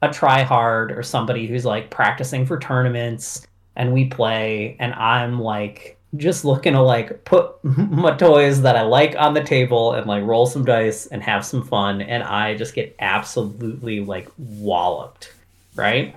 a 0.03 0.11
try 0.11 0.43
hard 0.43 0.93
or 0.93 1.03
somebody 1.03 1.47
who's 1.47 1.65
like 1.65 1.91
practicing 1.91 2.47
for 2.47 2.59
tournaments 2.59 3.47
and 3.77 3.93
we 3.93 4.07
play 4.07 4.77
and 4.79 4.93
I'm 4.95 5.41
like 5.41 5.99
just 6.17 6.45
looking 6.45 6.75
to 6.75 6.83
like 6.83 7.25
put 7.25 7.53
my 7.65 8.15
toys 8.17 8.63
that 8.63 8.77
I 8.77 8.83
like 8.83 9.17
on 9.17 9.35
the 9.35 9.43
table 9.43 9.95
and 9.95 10.07
like 10.07 10.25
roll 10.25 10.47
some 10.47 10.65
dice 10.65 11.07
and 11.07 11.23
have 11.23 11.45
some 11.45 11.65
fun 11.65 12.03
and 12.03 12.23
I 12.23 12.55
just 12.55 12.75
get 12.75 12.95
absolutely 12.99 14.01
like 14.01 14.29
walloped, 14.39 15.33
right? 15.75 16.15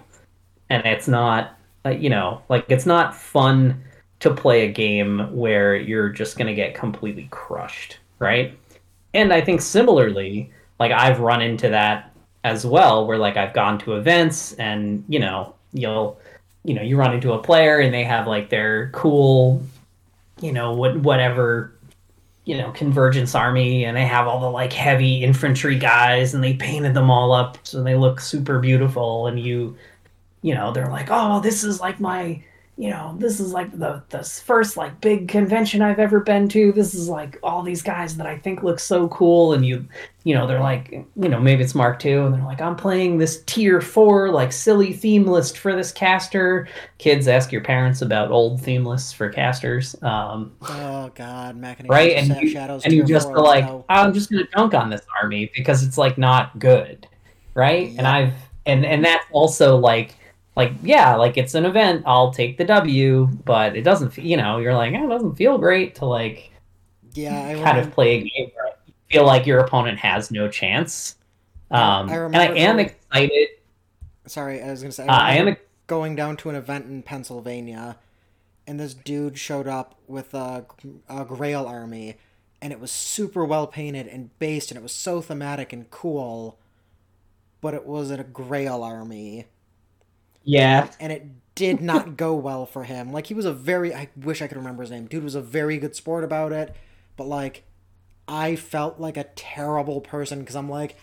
And 0.69 0.85
it's 0.85 1.07
not 1.07 1.57
like 1.83 2.01
you 2.01 2.09
know, 2.09 2.41
like 2.49 2.65
it's 2.69 2.85
not 2.85 3.15
fun 3.15 3.83
to 4.19 4.33
play 4.33 4.65
a 4.65 4.71
game 4.71 5.35
where 5.35 5.75
you're 5.75 6.09
just 6.09 6.37
going 6.37 6.47
to 6.47 6.53
get 6.53 6.73
completely 6.73 7.27
crushed, 7.31 7.99
right? 8.19 8.57
And 9.13 9.31
I 9.31 9.41
think 9.41 9.61
similarly, 9.61 10.51
like 10.79 10.91
I've 10.91 11.19
run 11.19 11.41
into 11.41 11.69
that 11.69 12.11
as 12.43 12.65
well, 12.65 13.05
where 13.05 13.17
like 13.17 13.37
I've 13.37 13.53
gone 13.53 13.77
to 13.79 13.93
events 13.93 14.53
and, 14.53 15.03
you 15.07 15.19
know, 15.19 15.53
you'll, 15.73 16.19
you 16.65 16.73
know, 16.73 16.81
you 16.81 16.97
run 16.97 17.13
into 17.13 17.33
a 17.33 17.39
player 17.39 17.79
and 17.79 17.93
they 17.93 18.03
have 18.03 18.27
like 18.27 18.49
their 18.49 18.89
cool, 18.89 19.61
you 20.41 20.51
know, 20.51 20.73
what, 20.73 20.97
whatever, 20.97 21.75
you 22.43 22.57
know, 22.57 22.71
convergence 22.71 23.35
army 23.35 23.85
and 23.85 23.95
they 23.95 24.05
have 24.05 24.27
all 24.27 24.39
the 24.39 24.49
like 24.49 24.73
heavy 24.73 25.23
infantry 25.23 25.77
guys 25.77 26.33
and 26.33 26.43
they 26.43 26.55
painted 26.55 26.95
them 26.95 27.11
all 27.11 27.31
up 27.31 27.57
so 27.63 27.83
they 27.83 27.95
look 27.95 28.19
super 28.19 28.59
beautiful 28.59 29.27
and 29.27 29.39
you, 29.39 29.77
you 30.41 30.55
know, 30.55 30.71
they're 30.71 30.89
like, 30.89 31.07
oh, 31.11 31.39
this 31.39 31.63
is 31.63 31.79
like 31.79 31.99
my, 31.99 32.43
you 32.77 32.89
know, 32.89 33.15
this 33.17 33.39
is 33.39 33.53
like 33.53 33.71
the 33.71 34.03
the 34.09 34.21
first 34.21 34.75
like 34.75 34.99
big 34.99 35.29
convention 35.29 35.81
I've 35.81 35.99
ever 35.99 36.19
been 36.19 36.49
to. 36.49 36.73
This 36.73 36.93
is 36.93 37.07
like 37.07 37.39
all 37.41 37.63
these 37.63 37.81
guys 37.81 38.17
that 38.17 38.27
I 38.27 38.37
think 38.37 38.63
look 38.63 38.79
so 38.79 39.07
cool, 39.07 39.53
and 39.53 39.65
you, 39.65 39.87
you 40.25 40.35
know, 40.35 40.45
they're 40.45 40.59
like, 40.59 40.91
you 40.91 41.29
know, 41.29 41.39
maybe 41.39 41.63
it's 41.63 41.73
Mark 41.73 42.05
II, 42.05 42.15
and 42.15 42.33
they're 42.33 42.43
like, 42.43 42.59
I'm 42.59 42.75
playing 42.75 43.17
this 43.17 43.43
tier 43.45 43.79
four 43.79 44.29
like 44.29 44.51
silly 44.51 44.91
theme 44.91 45.25
list 45.25 45.57
for 45.57 45.73
this 45.73 45.93
caster. 45.93 46.67
Kids, 46.97 47.29
ask 47.29 47.49
your 47.49 47.61
parents 47.63 48.01
about 48.01 48.29
old 48.29 48.61
theme 48.61 48.83
lists 48.83 49.13
for 49.13 49.29
casters. 49.29 49.95
Um, 50.01 50.53
oh 50.63 51.09
God, 51.15 51.55
Mac 51.55 51.81
right, 51.87 52.17
and 52.17 52.35
you, 52.41 52.49
Shadows 52.49 52.83
and 52.83 52.91
you 52.91 53.05
just 53.05 53.29
are 53.29 53.39
like, 53.39 53.63
oh, 53.63 53.85
I'm 53.87 54.13
just 54.13 54.29
gonna 54.29 54.47
dunk 54.53 54.73
on 54.73 54.89
this 54.89 55.05
army 55.21 55.49
because 55.55 55.81
it's 55.81 55.97
like 55.97 56.17
not 56.17 56.59
good, 56.59 57.07
right? 57.53 57.89
Yeah. 57.91 57.99
And 57.99 58.07
I've 58.07 58.33
and 58.65 58.85
and 58.85 59.05
that's 59.05 59.25
also 59.31 59.77
like 59.77 60.15
like 60.55 60.73
yeah 60.83 61.15
like 61.15 61.37
it's 61.37 61.53
an 61.53 61.65
event 61.65 62.03
i'll 62.05 62.31
take 62.31 62.57
the 62.57 62.65
w 62.65 63.27
but 63.45 63.75
it 63.75 63.81
doesn't 63.83 64.17
you 64.17 64.37
know 64.37 64.57
you're 64.57 64.73
like 64.73 64.93
oh, 64.95 65.05
it 65.05 65.09
doesn't 65.09 65.35
feel 65.35 65.57
great 65.57 65.95
to 65.95 66.05
like 66.05 66.51
yeah 67.13 67.47
I 67.47 67.53
kind 67.63 67.77
of 67.77 67.91
play 67.91 68.15
a 68.15 68.21
game 68.23 68.51
where 68.55 68.67
you 68.87 68.93
feel 69.09 69.25
like 69.25 69.45
your 69.45 69.59
opponent 69.59 69.99
has 69.99 70.31
no 70.31 70.47
chance 70.49 71.15
um 71.71 72.09
I 72.09 72.15
and 72.33 72.35
i 72.37 72.45
am 72.47 72.79
excited 72.79 73.47
sorry, 74.27 74.61
I 74.61 74.71
was 74.71 74.81
gonna 74.81 74.91
say 74.91 75.07
Uh, 75.07 75.11
I 75.13 75.33
am. 75.35 75.55
going 75.87 76.15
down 76.15 76.37
to 76.37 76.49
an 76.49 76.55
event 76.55 76.85
in 76.85 77.03
Pennsylvania, 77.03 77.97
and 78.67 78.79
this 78.79 78.93
dude 78.93 79.37
showed 79.37 79.67
up 79.67 79.95
with 80.07 80.33
a, 80.33 80.65
a 81.09 81.25
Grail 81.25 81.65
army, 81.67 82.17
and 82.61 82.73
it 82.73 82.79
was 82.79 82.91
super 82.91 83.45
well 83.45 83.67
painted 83.67 84.07
and 84.07 84.37
based, 84.39 84.71
and 84.71 84.77
it 84.79 84.83
was 84.83 84.91
so 84.93 85.21
thematic 85.21 85.73
and 85.73 85.89
cool. 85.91 86.59
But 87.61 87.73
it 87.73 87.85
was 87.85 88.11
a 88.11 88.23
Grail 88.23 88.83
army, 88.83 89.47
Yeah, 90.45 90.89
and 90.99 91.11
it 91.13 91.27
did 91.55 91.81
not 91.81 92.17
go 92.17 92.35
well 92.35 92.67
for 92.67 92.85
him. 92.85 93.11
Like 93.11 93.27
he 93.27 93.35
was 93.35 93.45
a 93.45 93.53
very 93.53 93.93
I 93.93 94.09
wish 94.15 94.41
I 94.41 94.47
could 94.47 94.57
remember 94.57 94.83
his 94.83 94.91
name. 94.91 95.07
Dude 95.07 95.23
was 95.25 95.35
a 95.35 95.41
very 95.41 95.79
good 95.79 95.95
sport 95.95 96.23
about 96.23 96.53
it, 96.53 96.75
but 97.17 97.27
like 97.27 97.65
I 98.27 98.57
felt 98.57 98.99
like 98.99 99.17
a 99.17 99.25
terrible 99.35 100.01
person 100.01 100.41
because 100.41 100.55
I'm 100.57 100.69
like 100.69 100.97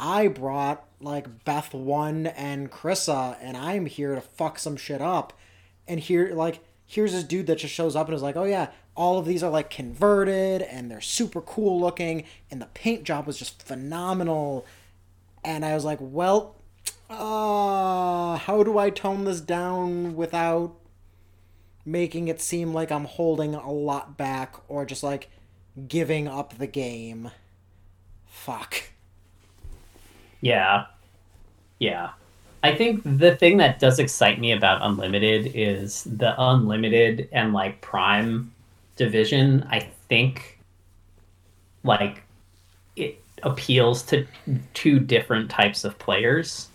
I 0.00 0.28
brought 0.28 0.84
like 1.00 1.44
Beth 1.44 1.74
one 1.74 2.28
and 2.28 2.70
Kryssa 2.70 3.38
and 3.42 3.56
I'm 3.56 3.86
here 3.86 4.14
to 4.16 4.22
fuck 4.22 4.58
some 4.58 4.76
shit 4.76 5.02
up. 5.02 5.32
And 5.88 6.00
here 6.00 6.32
like 6.34 6.60
here's 6.86 7.12
this 7.12 7.24
dude 7.24 7.48
that 7.48 7.58
just 7.58 7.74
shows 7.74 7.96
up 7.96 8.08
and 8.08 8.16
is 8.16 8.22
like, 8.22 8.36
"Oh 8.36 8.44
yeah, 8.44 8.70
all 8.96 9.18
of 9.18 9.26
these 9.26 9.42
are 9.42 9.50
like 9.50 9.70
converted 9.70 10.62
and 10.62 10.90
they're 10.90 11.00
super 11.00 11.40
cool 11.42 11.80
looking 11.80 12.24
and 12.50 12.62
the 12.62 12.66
paint 12.74 13.04
job 13.04 13.26
was 13.26 13.38
just 13.38 13.62
phenomenal." 13.62 14.66
And 15.44 15.64
I 15.64 15.74
was 15.74 15.84
like, 15.86 15.98
"Well, 16.00 16.56
uh, 17.10 18.36
how 18.36 18.62
do 18.62 18.78
I 18.78 18.90
tone 18.90 19.24
this 19.24 19.40
down 19.40 20.14
without 20.14 20.74
making 21.84 22.28
it 22.28 22.40
seem 22.40 22.74
like 22.74 22.92
I'm 22.92 23.06
holding 23.06 23.54
a 23.54 23.72
lot 23.72 24.16
back 24.18 24.56
or 24.68 24.84
just 24.84 25.02
like 25.02 25.30
giving 25.86 26.28
up 26.28 26.58
the 26.58 26.66
game? 26.66 27.30
Fuck. 28.26 28.90
yeah, 30.40 30.86
yeah. 31.78 32.10
I 32.62 32.74
think 32.74 33.02
the 33.04 33.36
thing 33.36 33.58
that 33.58 33.78
does 33.78 33.98
excite 33.98 34.40
me 34.40 34.52
about 34.52 34.82
Unlimited 34.82 35.52
is 35.54 36.04
the 36.04 36.34
Unlimited 36.36 37.28
and 37.32 37.52
like 37.52 37.80
Prime 37.80 38.52
division. 38.96 39.66
I 39.70 39.80
think 40.08 40.58
like 41.84 42.22
it 42.96 43.22
appeals 43.44 44.02
to 44.04 44.26
two 44.74 44.98
different 44.98 45.50
types 45.50 45.84
of 45.84 45.98
players. 45.98 46.68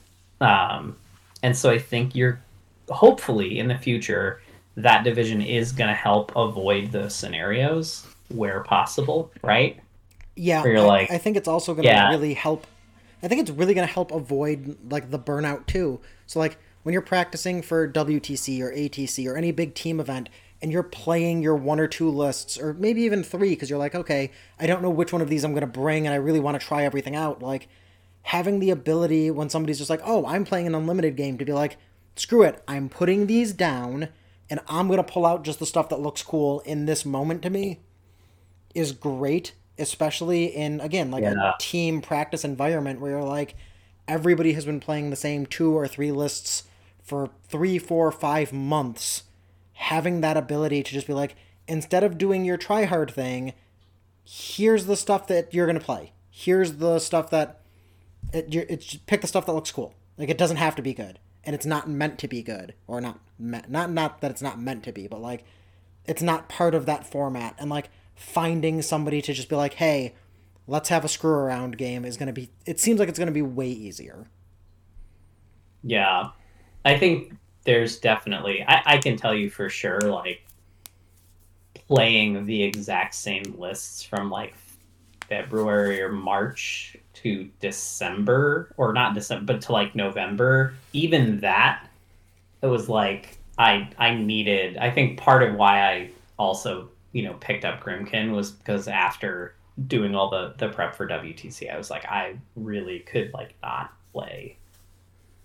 Um, 0.43 0.97
and 1.41 1.55
so 1.55 1.69
I 1.69 1.79
think 1.79 2.15
you're 2.15 2.41
hopefully 2.89 3.59
in 3.59 3.67
the 3.67 3.77
future 3.77 4.41
that 4.75 5.03
division 5.03 5.41
is 5.41 5.71
going 5.71 5.89
to 5.89 5.95
help 5.95 6.31
avoid 6.35 6.91
those 6.91 7.15
scenarios 7.15 8.07
where 8.29 8.63
possible, 8.63 9.31
right? 9.43 9.79
Yeah, 10.35 10.63
Where 10.63 10.73
you're 10.73 10.81
I, 10.81 10.85
like, 10.85 11.11
I 11.11 11.17
think 11.17 11.37
it's 11.37 11.47
also 11.47 11.73
going 11.73 11.83
to 11.83 11.89
yeah. 11.89 12.09
really 12.09 12.33
help. 12.33 12.65
I 13.21 13.27
think 13.27 13.41
it's 13.41 13.51
really 13.51 13.73
going 13.73 13.87
to 13.87 13.93
help 13.93 14.11
avoid 14.11 14.77
like 14.89 15.11
the 15.11 15.19
burnout 15.19 15.67
too. 15.67 15.99
So 16.25 16.39
like 16.39 16.57
when 16.81 16.93
you're 16.93 17.01
practicing 17.01 17.61
for 17.61 17.87
WTC 17.87 18.59
or 18.61 18.71
ATC 18.71 19.29
or 19.29 19.37
any 19.37 19.51
big 19.51 19.75
team 19.75 19.99
event 19.99 20.29
and 20.61 20.71
you're 20.71 20.83
playing 20.83 21.43
your 21.43 21.55
one 21.55 21.79
or 21.79 21.87
two 21.87 22.09
lists 22.09 22.57
or 22.57 22.73
maybe 22.73 23.03
even 23.03 23.23
three 23.23 23.49
because 23.49 23.69
you're 23.69 23.79
like, 23.79 23.95
okay, 23.95 24.31
I 24.59 24.65
don't 24.65 24.81
know 24.81 24.89
which 24.89 25.13
one 25.13 25.21
of 25.21 25.29
these 25.29 25.43
I'm 25.43 25.51
going 25.51 25.61
to 25.61 25.67
bring 25.67 26.07
and 26.07 26.13
I 26.13 26.17
really 26.17 26.39
want 26.39 26.59
to 26.59 26.65
try 26.65 26.83
everything 26.83 27.15
out. 27.15 27.41
Like 27.41 27.67
having 28.23 28.59
the 28.59 28.69
ability 28.69 29.29
when 29.31 29.49
somebody's 29.49 29.77
just 29.77 29.89
like, 29.89 30.01
oh, 30.05 30.25
I'm 30.25 30.45
playing 30.45 30.67
an 30.67 30.75
unlimited 30.75 31.15
game 31.15 31.37
to 31.37 31.45
be 31.45 31.53
like, 31.53 31.77
screw 32.15 32.43
it, 32.43 32.63
I'm 32.67 32.89
putting 32.89 33.27
these 33.27 33.53
down 33.53 34.09
and 34.49 34.59
I'm 34.67 34.87
going 34.87 34.97
to 34.97 35.03
pull 35.03 35.25
out 35.25 35.43
just 35.43 35.59
the 35.59 35.65
stuff 35.65 35.89
that 35.89 35.99
looks 35.99 36.21
cool 36.23 36.59
in 36.61 36.85
this 36.85 37.05
moment 37.05 37.41
to 37.43 37.49
me 37.49 37.79
is 38.75 38.91
great, 38.91 39.53
especially 39.77 40.45
in 40.45 40.79
again 40.81 41.11
like 41.11 41.23
Yeah. 41.23 41.51
a 41.51 41.53
team 41.59 42.01
practice 42.01 42.43
environment 42.43 42.99
where 43.01 43.11
you're 43.11 43.23
like 43.23 43.55
everybody 44.07 44.53
has 44.53 44.65
been 44.65 44.79
playing 44.79 45.09
the 45.09 45.15
same 45.15 45.45
two 45.45 45.73
or 45.77 45.87
three 45.87 46.11
lists 46.11 46.63
for 47.01 47.29
three, 47.47 47.77
four, 47.79 48.11
five 48.11 48.51
months. 48.53 49.23
Having 49.73 50.21
that 50.21 50.37
ability 50.37 50.83
to 50.83 50.91
just 50.91 51.07
be 51.07 51.13
like, 51.13 51.35
instead 51.67 52.03
of 52.03 52.17
doing 52.17 52.45
your 52.45 52.57
try 52.57 52.85
hard 52.85 53.11
thing, 53.11 53.53
here's 54.23 54.85
the 54.85 54.95
stuff 54.95 55.27
that 55.27 55.53
you're 55.53 55.65
gonna 55.67 55.79
play. 55.79 56.11
Here's 56.29 56.73
the 56.73 56.99
stuff 56.99 57.29
that 57.31 57.59
it, 58.31 58.53
it's 58.53 58.95
pick 58.95 59.21
the 59.21 59.27
stuff 59.27 59.45
that 59.45 59.53
looks 59.53 59.71
cool. 59.71 59.93
Like 60.17 60.29
it 60.29 60.37
doesn't 60.37 60.57
have 60.57 60.75
to 60.75 60.81
be 60.81 60.93
good, 60.93 61.19
and 61.43 61.55
it's 61.55 61.65
not 61.65 61.89
meant 61.89 62.19
to 62.19 62.27
be 62.27 62.41
good, 62.41 62.73
or 62.87 63.01
not 63.01 63.19
me- 63.39 63.61
not 63.67 63.91
not 63.91 64.21
that 64.21 64.31
it's 64.31 64.41
not 64.41 64.59
meant 64.59 64.83
to 64.83 64.91
be, 64.91 65.07
but 65.07 65.21
like 65.21 65.43
it's 66.05 66.21
not 66.21 66.49
part 66.49 66.75
of 66.75 66.85
that 66.85 67.05
format. 67.05 67.55
And 67.57 67.69
like 67.69 67.89
finding 68.15 68.81
somebody 68.81 69.21
to 69.21 69.33
just 69.33 69.49
be 69.49 69.55
like, 69.55 69.75
hey, 69.75 70.13
let's 70.67 70.89
have 70.89 71.03
a 71.03 71.07
screw 71.07 71.31
around 71.31 71.77
game 71.77 72.05
is 72.05 72.17
gonna 72.17 72.33
be. 72.33 72.49
It 72.65 72.79
seems 72.79 72.99
like 72.99 73.09
it's 73.09 73.19
gonna 73.19 73.31
be 73.31 73.41
way 73.41 73.69
easier. 73.69 74.27
Yeah. 75.83 76.29
I 76.85 76.97
think 76.97 77.33
there's 77.65 77.97
definitely 77.97 78.63
I, 78.67 78.81
I 78.85 78.97
can 78.97 79.15
tell 79.15 79.33
you 79.33 79.49
for 79.49 79.69
sure 79.69 79.99
like 80.01 80.45
playing 81.87 82.45
the 82.45 82.63
exact 82.63 83.15
same 83.15 83.55
lists 83.57 84.03
from 84.03 84.29
like 84.29 84.55
February 85.27 86.01
or 86.01 86.11
March 86.11 86.97
to 87.13 87.49
December 87.59 88.73
or 88.77 88.91
not 88.93 89.13
December 89.13 89.53
but 89.53 89.61
to 89.61 89.71
like 89.71 89.95
November 89.95 90.73
even 90.93 91.39
that 91.41 91.87
it 92.61 92.67
was 92.67 92.89
like 92.89 93.37
I 93.57 93.89
I 93.97 94.15
needed 94.15 94.77
I 94.77 94.89
think 94.91 95.19
part 95.19 95.43
of 95.43 95.55
why 95.55 95.81
I 95.81 96.09
also 96.37 96.89
you 97.11 97.23
know 97.23 97.33
picked 97.35 97.65
up 97.65 97.83
Grymkin 97.83 98.31
was 98.33 98.51
because 98.51 98.87
after 98.87 99.55
doing 99.87 100.15
all 100.15 100.29
the 100.29 100.53
the 100.57 100.69
prep 100.69 100.95
for 100.95 101.07
WTC 101.07 101.71
I 101.73 101.77
was 101.77 101.89
like 101.89 102.05
I 102.05 102.35
really 102.55 102.99
could 102.99 103.31
like 103.33 103.53
not 103.61 103.93
play 104.11 104.57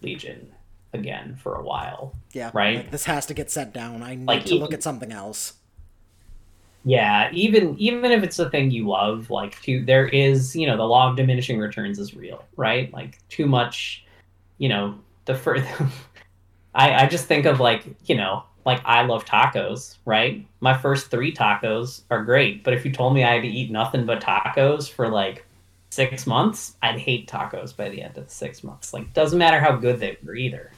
Legion 0.00 0.52
again 0.94 1.36
for 1.42 1.54
a 1.56 1.62
while. 1.62 2.14
Yeah, 2.32 2.50
Right. 2.54 2.76
like, 2.76 2.90
this 2.90 3.04
has 3.04 3.26
to 3.26 3.34
get 3.34 3.50
set 3.50 3.74
down. 3.74 4.02
I 4.02 4.14
need 4.14 4.26
Like, 4.26 4.44
to 4.46 4.54
look 4.54 4.72
at 4.72 4.82
something 4.82 5.12
else. 5.12 5.54
Yeah, 6.88 7.30
even 7.32 7.78
even 7.78 8.06
if 8.06 8.22
it's 8.22 8.38
a 8.38 8.48
thing 8.48 8.70
you 8.70 8.88
love, 8.88 9.28
like 9.28 9.60
to 9.60 9.84
there 9.84 10.08
is, 10.08 10.56
you 10.56 10.66
know, 10.66 10.78
the 10.78 10.84
law 10.84 11.10
of 11.10 11.16
diminishing 11.16 11.58
returns 11.58 11.98
is 11.98 12.14
real, 12.14 12.42
right? 12.56 12.90
Like 12.94 13.18
too 13.28 13.44
much, 13.44 14.06
you 14.56 14.70
know, 14.70 14.98
the 15.26 15.34
further 15.34 15.68
I, 16.74 17.04
I 17.04 17.06
just 17.06 17.26
think 17.26 17.44
of 17.44 17.60
like, 17.60 17.84
you 18.06 18.14
know, 18.14 18.42
like 18.64 18.80
I 18.86 19.02
love 19.02 19.26
tacos, 19.26 19.98
right? 20.06 20.46
My 20.60 20.74
first 20.74 21.10
three 21.10 21.30
tacos 21.30 22.04
are 22.10 22.24
great, 22.24 22.64
but 22.64 22.72
if 22.72 22.86
you 22.86 22.92
told 22.92 23.12
me 23.12 23.22
I 23.22 23.34
had 23.34 23.42
to 23.42 23.48
eat 23.48 23.70
nothing 23.70 24.06
but 24.06 24.22
tacos 24.22 24.90
for 24.90 25.08
like 25.10 25.44
six 25.90 26.26
months, 26.26 26.76
I'd 26.80 26.98
hate 26.98 27.28
tacos 27.28 27.76
by 27.76 27.90
the 27.90 28.00
end 28.00 28.16
of 28.16 28.24
the 28.24 28.32
six 28.32 28.64
months. 28.64 28.94
Like 28.94 29.12
doesn't 29.12 29.38
matter 29.38 29.60
how 29.60 29.76
good 29.76 30.00
they 30.00 30.16
were 30.24 30.36
either. 30.36 30.72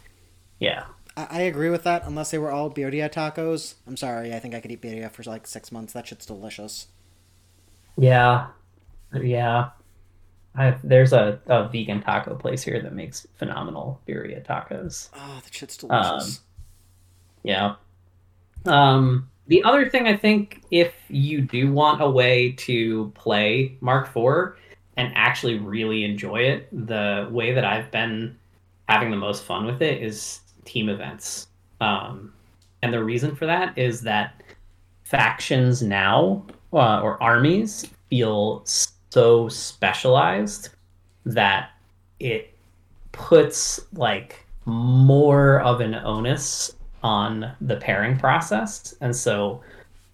Yeah. 0.59 0.87
I, 1.17 1.27
I 1.31 1.41
agree 1.43 1.71
with 1.71 1.85
that. 1.85 2.07
Unless 2.07 2.31
they 2.31 2.39
were 2.39 2.51
all 2.51 2.71
birria 2.71 3.11
tacos. 3.13 3.75
I'm 3.87 3.97
sorry. 3.97 4.35
I 4.35 4.39
think 4.39 4.55
I 4.55 4.61
could 4.61 4.71
eat 4.71 4.83
birria 4.83 5.11
for 5.11 5.23
like 5.25 5.47
six 5.47 5.71
months. 5.73 5.93
That 5.93 6.07
shit's 6.07 6.27
delicious. 6.27 6.89
Yeah, 7.97 8.49
yeah. 9.15 9.71
I 10.55 10.77
there's 10.83 11.13
a, 11.13 11.41
a 11.47 11.69
vegan 11.69 12.03
taco 12.03 12.35
place 12.35 12.63
here 12.63 12.81
that 12.83 12.93
makes 12.93 13.27
phenomenal 13.37 14.01
birria 14.07 14.45
tacos. 14.45 15.11
Oh, 15.15 15.41
that 15.43 15.55
shit's 15.55 15.77
delicious. 15.77 16.41
Yeah. 17.43 17.77
Um, 18.67 19.31
the 19.47 19.65
other 19.65 19.89
thing 19.89 20.07
I 20.07 20.17
think, 20.17 20.63
if 20.71 20.95
you 21.09 21.41
do 21.41 21.73
want 21.73 22.03
a 22.03 22.09
way 22.09 22.53
to 22.53 23.11
play 23.15 23.77
Mark 23.81 24.15
IV 24.15 24.55
and 24.97 25.13
actually 25.15 25.59
really 25.59 26.05
enjoy 26.05 26.37
it, 26.37 26.69
the 26.87 27.29
way 27.31 27.53
that 27.55 27.65
I've 27.65 27.91
been 27.91 28.37
having 28.89 29.11
the 29.11 29.17
most 29.17 29.45
fun 29.45 29.67
with 29.67 29.83
it 29.83 30.03
is 30.03 30.41
team 30.65 30.89
events. 30.89 31.49
Um, 31.81 32.33
and 32.83 32.93
the 32.93 33.03
reason 33.03 33.35
for 33.35 33.47
that 33.47 33.77
is 33.77 34.03
that 34.03 34.43
factions 35.05 35.83
now 35.83 36.45
uh, 36.73 37.01
or 37.01 37.23
armies 37.23 37.87
feel 38.09 38.65
so 39.11 39.49
specialized 39.49 40.71
that 41.27 41.71
it 42.21 42.55
puts 43.13 43.81
like 43.95 44.47
more 44.67 45.61
of 45.61 45.81
an 45.81 45.95
onus 45.95 46.75
on 47.03 47.51
the 47.61 47.77
pairing 47.77 48.17
process 48.19 48.95
and 49.01 49.17
so 49.17 49.61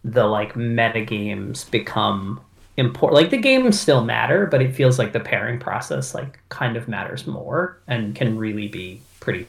the 0.04 0.24
like 0.24 0.56
meta 0.56 1.00
games 1.00 1.64
become 1.64 2.40
important 2.76 3.20
like 3.20 3.30
the 3.30 3.36
games 3.36 3.78
still 3.78 4.04
matter 4.04 4.46
but 4.46 4.62
it 4.62 4.74
feels 4.74 4.98
like 4.98 5.12
the 5.12 5.20
pairing 5.20 5.58
process 5.58 6.14
like 6.14 6.38
kind 6.48 6.76
of 6.76 6.88
matters 6.88 7.26
more 7.26 7.78
and 7.88 8.14
can 8.14 8.38
really 8.38 8.68
be 8.68 9.00
pretty 9.20 9.46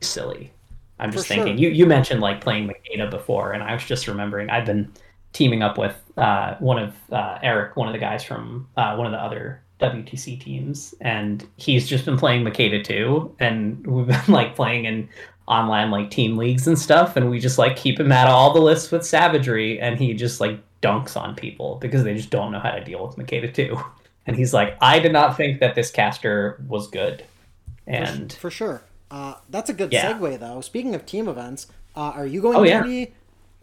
silly 0.00 0.52
i'm 0.98 1.12
just 1.12 1.26
For 1.26 1.34
thinking 1.34 1.56
sure. 1.56 1.68
you 1.68 1.70
you 1.70 1.86
mentioned 1.86 2.20
like 2.20 2.40
playing 2.40 2.68
Makeda 2.68 3.10
before 3.10 3.52
and 3.52 3.62
i 3.62 3.72
was 3.74 3.84
just 3.84 4.06
remembering 4.06 4.50
i've 4.50 4.66
been 4.66 4.92
teaming 5.32 5.62
up 5.62 5.76
with 5.76 5.94
uh, 6.16 6.56
one 6.60 6.78
of 6.78 6.94
uh, 7.12 7.38
eric 7.42 7.76
one 7.76 7.88
of 7.88 7.92
the 7.92 7.98
guys 7.98 8.24
from 8.24 8.68
uh, 8.76 8.94
one 8.96 9.06
of 9.06 9.12
the 9.12 9.22
other 9.22 9.62
WTC 9.80 10.40
teams, 10.40 10.94
and 11.00 11.46
he's 11.56 11.86
just 11.86 12.04
been 12.04 12.16
playing 12.16 12.44
Makeda 12.44 12.82
too, 12.82 13.34
and 13.38 13.86
we've 13.86 14.06
been 14.06 14.20
like 14.28 14.54
playing 14.54 14.86
in 14.86 15.08
online 15.46 15.90
like 15.90 16.10
team 16.10 16.36
leagues 16.36 16.66
and 16.66 16.78
stuff, 16.78 17.16
and 17.16 17.30
we 17.30 17.38
just 17.38 17.58
like 17.58 17.76
keep 17.76 18.00
him 18.00 18.12
at 18.12 18.26
all 18.26 18.52
the 18.52 18.60
lists 18.60 18.90
with 18.90 19.04
savagery, 19.04 19.78
and 19.80 19.98
he 19.98 20.14
just 20.14 20.40
like 20.40 20.58
dunks 20.82 21.16
on 21.16 21.34
people 21.34 21.76
because 21.76 22.04
they 22.04 22.14
just 22.14 22.30
don't 22.30 22.52
know 22.52 22.60
how 22.60 22.70
to 22.70 22.82
deal 22.82 23.06
with 23.06 23.16
Makeda 23.16 23.52
too. 23.52 23.78
And 24.28 24.34
he's 24.34 24.52
like, 24.52 24.76
I 24.80 24.98
did 24.98 25.12
not 25.12 25.36
think 25.36 25.60
that 25.60 25.76
this 25.76 25.92
caster 25.92 26.60
was 26.66 26.88
good, 26.88 27.24
and 27.86 28.32
for 28.32 28.50
sure. 28.50 28.82
Uh, 29.10 29.34
that's 29.48 29.70
a 29.70 29.72
good 29.72 29.92
Yeah. 29.92 30.12
segue, 30.12 30.38
though. 30.38 30.60
Speaking 30.60 30.94
of 30.94 31.06
team 31.06 31.28
events, 31.28 31.66
uh, 31.94 32.12
are 32.14 32.26
you 32.26 32.40
going 32.40 32.56
Oh, 32.56 32.62
to 32.64 32.68
yeah. 32.68 32.80
any 32.84 33.12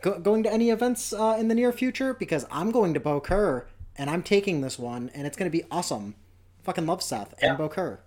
go, 0.02 0.20
going 0.20 0.44
to 0.44 0.52
any 0.52 0.70
events 0.70 1.14
uh, 1.14 1.36
in 1.40 1.48
the 1.48 1.56
near 1.56 1.72
future? 1.72 2.14
Because 2.14 2.46
I'm 2.52 2.72
going 2.72 2.94
to 2.94 3.00
Bokur, 3.00 3.66
and 3.98 4.10
I'm 4.10 4.24
taking 4.24 4.62
this 4.62 4.80
one, 4.80 5.12
and 5.14 5.28
it's 5.28 5.38
going 5.38 5.50
to 5.52 5.56
be 5.58 5.64
awesome. 5.70 6.16
Fucking 6.64 6.86
love 6.86 7.04
Seth 7.04 7.36
and 7.42 7.58
Bokur. 7.58 8.00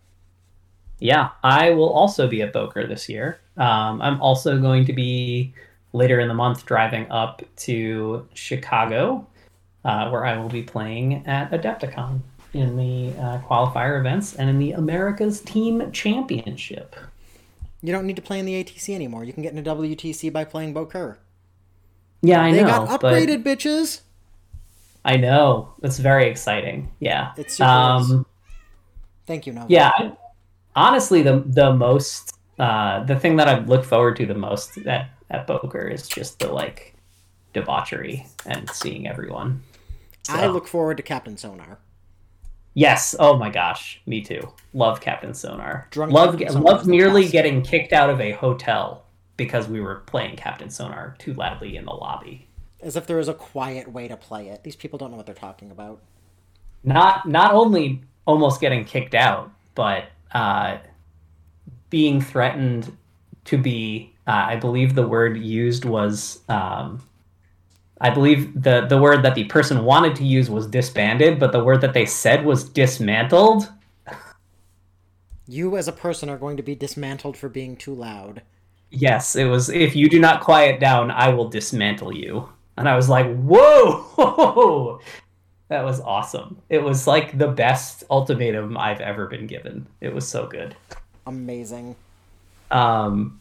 Yeah, 0.98 1.30
I 1.44 1.70
will 1.70 1.90
also 1.92 2.26
be 2.26 2.40
at 2.40 2.54
Boker 2.54 2.86
this 2.86 3.08
year. 3.08 3.38
Um, 3.58 4.00
I'm 4.00 4.20
also 4.22 4.58
going 4.58 4.86
to 4.86 4.94
be 4.94 5.52
later 5.92 6.20
in 6.20 6.28
the 6.28 6.34
month 6.34 6.64
driving 6.64 7.10
up 7.10 7.42
to 7.56 8.26
Chicago, 8.32 9.26
uh, 9.84 10.08
where 10.08 10.24
I 10.24 10.38
will 10.38 10.48
be 10.48 10.62
playing 10.62 11.26
at 11.26 11.50
Adepticon 11.50 12.20
in 12.54 12.76
the 12.76 13.14
uh, 13.20 13.38
qualifier 13.40 14.00
events 14.00 14.34
and 14.36 14.48
in 14.48 14.58
the 14.58 14.72
America's 14.72 15.42
Team 15.42 15.92
Championship. 15.92 16.96
You 17.86 17.92
don't 17.92 18.04
need 18.04 18.16
to 18.16 18.22
play 18.22 18.40
in 18.40 18.46
the 18.46 18.64
ATC 18.64 18.96
anymore. 18.96 19.22
You 19.22 19.32
can 19.32 19.44
get 19.44 19.54
into 19.54 19.70
WTC 19.70 20.32
by 20.32 20.44
playing 20.44 20.74
Bokur. 20.74 21.18
Yeah, 22.20 22.42
I 22.42 22.50
They 22.50 22.62
know. 22.62 22.66
They 22.66 22.72
got 22.72 23.00
upgraded, 23.00 23.44
bitches. 23.44 24.00
I 25.04 25.16
know. 25.16 25.72
It's 25.84 25.98
very 25.98 26.28
exciting. 26.28 26.90
Yeah. 26.98 27.30
It's 27.36 27.58
super 27.58 27.68
um, 27.68 28.26
Thank 29.28 29.46
you, 29.46 29.52
Nova. 29.52 29.66
yeah. 29.68 30.14
Honestly, 30.74 31.22
the 31.22 31.44
the 31.46 31.72
most 31.72 32.34
uh, 32.58 33.04
the 33.04 33.14
thing 33.14 33.36
that 33.36 33.46
I 33.46 33.60
look 33.60 33.84
forward 33.84 34.16
to 34.16 34.26
the 34.26 34.34
most 34.34 34.78
at 34.78 35.10
at 35.30 35.46
Boker 35.46 35.86
is 35.86 36.08
just 36.08 36.40
the 36.40 36.52
like 36.52 36.96
debauchery 37.52 38.26
and 38.46 38.68
seeing 38.70 39.06
everyone. 39.06 39.62
I 40.28 40.48
look 40.48 40.66
forward 40.66 40.96
to 40.96 41.04
Captain 41.04 41.36
Sonar. 41.36 41.78
Yes. 42.76 43.14
Oh 43.18 43.38
my 43.38 43.48
gosh. 43.48 44.02
Me 44.04 44.20
too. 44.20 44.52
Love 44.74 45.00
Captain 45.00 45.32
Sonar. 45.32 45.88
Drunk 45.90 46.12
love 46.12 46.38
Captain 46.38 46.48
Sonar 46.50 46.74
love 46.74 46.86
nearly 46.86 47.26
getting 47.26 47.62
kicked 47.62 47.94
out 47.94 48.10
of 48.10 48.20
a 48.20 48.32
hotel 48.32 49.06
because 49.38 49.66
we 49.66 49.80
were 49.80 50.02
playing 50.06 50.36
Captain 50.36 50.68
Sonar 50.68 51.16
too 51.18 51.32
loudly 51.32 51.78
in 51.78 51.86
the 51.86 51.94
lobby. 51.94 52.46
As 52.82 52.94
if 52.94 53.06
there 53.06 53.18
is 53.18 53.28
a 53.28 53.34
quiet 53.34 53.90
way 53.90 54.08
to 54.08 54.16
play 54.16 54.48
it. 54.48 54.62
These 54.62 54.76
people 54.76 54.98
don't 54.98 55.10
know 55.10 55.16
what 55.16 55.24
they're 55.24 55.34
talking 55.34 55.70
about. 55.70 56.02
Not 56.84 57.26
not 57.26 57.54
only 57.54 58.02
almost 58.26 58.60
getting 58.60 58.84
kicked 58.84 59.14
out, 59.14 59.50
but 59.74 60.10
uh, 60.32 60.76
being 61.88 62.20
threatened 62.20 62.94
to 63.46 63.56
be. 63.56 64.12
Uh, 64.26 64.44
I 64.48 64.56
believe 64.56 64.94
the 64.94 65.08
word 65.08 65.38
used 65.38 65.86
was. 65.86 66.40
Um, 66.50 67.02
I 68.01 68.10
believe 68.10 68.62
the 68.62 68.86
the 68.86 69.01
word 69.01 69.23
that 69.23 69.35
the 69.35 69.44
person 69.44 69.85
wanted 69.85 70.14
to 70.16 70.24
use 70.24 70.51
was 70.51 70.66
disbanded, 70.66 71.39
but 71.39 71.52
the 71.52 71.64
word 71.64 71.81
that 71.81 71.94
they 71.94 72.06
said 72.06 72.44
was 72.44 72.68
dismantled. 72.68 73.70
You, 75.48 75.77
as 75.77 75.89
a 75.89 75.93
person, 75.93 76.28
are 76.28 76.39
going 76.39 76.56
to 76.56 76.62
be 76.62 76.74
dismantled 76.74 77.36
for 77.36 77.48
being 77.48 77.77
too 77.77 77.94
loud. 77.94 78.43
Yes, 78.90 79.36
it 79.36 79.44
was. 79.44 79.68
If 79.68 79.97
you 79.97 80.09
do 80.09 80.18
not 80.18 80.43
quiet 80.43 80.81
down, 80.81 81.10
I 81.10 81.28
will 81.28 81.48
dismantle 81.48 82.14
you. 82.14 82.48
And 82.77 82.89
I 82.89 82.97
was 82.97 83.09
like, 83.09 83.27
whoa, 83.36 85.01
that 85.68 85.82
was 85.82 86.01
awesome. 86.01 86.60
It 86.68 86.82
was 86.82 87.06
like 87.06 87.39
the 87.39 87.48
best 87.48 88.05
ultimatum 88.10 88.77
I've 88.77 89.01
ever 89.01 89.27
been 89.27 89.47
given. 89.47 89.86
It 90.01 90.14
was 90.14 90.28
so 90.28 90.47
good. 90.47 90.77
Amazing. 91.27 91.97
Um, 92.70 93.40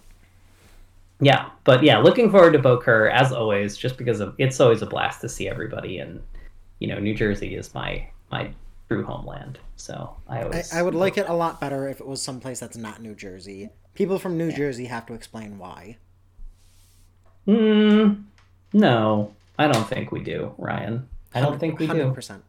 yeah, 1.20 1.50
but 1.64 1.84
yeah, 1.84 1.98
looking 1.98 2.30
forward 2.30 2.54
to 2.54 2.60
Boker 2.60 3.10
as 3.10 3.32
always, 3.32 3.78
just 3.78 3.98
because 3.98 4.20
of 4.20 4.36
it's 4.38 4.60
always 4.60 4.82
a 4.82 4.86
blast 4.86 5.22
to 5.22 5.30
see 5.30 5.48
everybody, 5.48 6.00
and 6.00 6.22
you 6.80 6.88
know, 6.88 7.00
New 7.00 7.14
Jersey 7.14 7.56
is 7.56 7.74
my 7.74 8.08
my 8.32 8.52
true 8.90 9.04
homeland. 9.04 9.60
So 9.76 10.16
I 10.28 10.40
I, 10.40 10.44
always 10.44 10.74
I 10.74 10.82
would 10.82 10.96
like 10.96 11.18
it 11.18 11.30
a 11.30 11.34
lot 11.34 11.62
better 11.62 11.88
if 11.88 12.00
it 12.00 12.08
was 12.08 12.22
someplace 12.22 12.60
that's 12.60 12.78
not 12.78 13.02
New 13.02 13.16
Jersey. 13.16 13.70
People 13.94 14.20
from 14.20 14.38
New 14.38 14.52
Jersey 14.52 14.86
have 14.86 15.06
to 15.06 15.14
explain 15.14 15.58
why. 15.58 15.98
Mm, 17.48 18.24
no, 18.74 19.34
I 19.58 19.68
don't 19.68 19.88
think 19.88 20.12
we 20.12 20.22
do, 20.22 20.54
Ryan. 20.58 21.08
I 21.34 21.42
don't 21.42 21.60
think 21.60 21.80
we 21.80 21.88
do. 21.88 21.94
100%. 21.94 22.42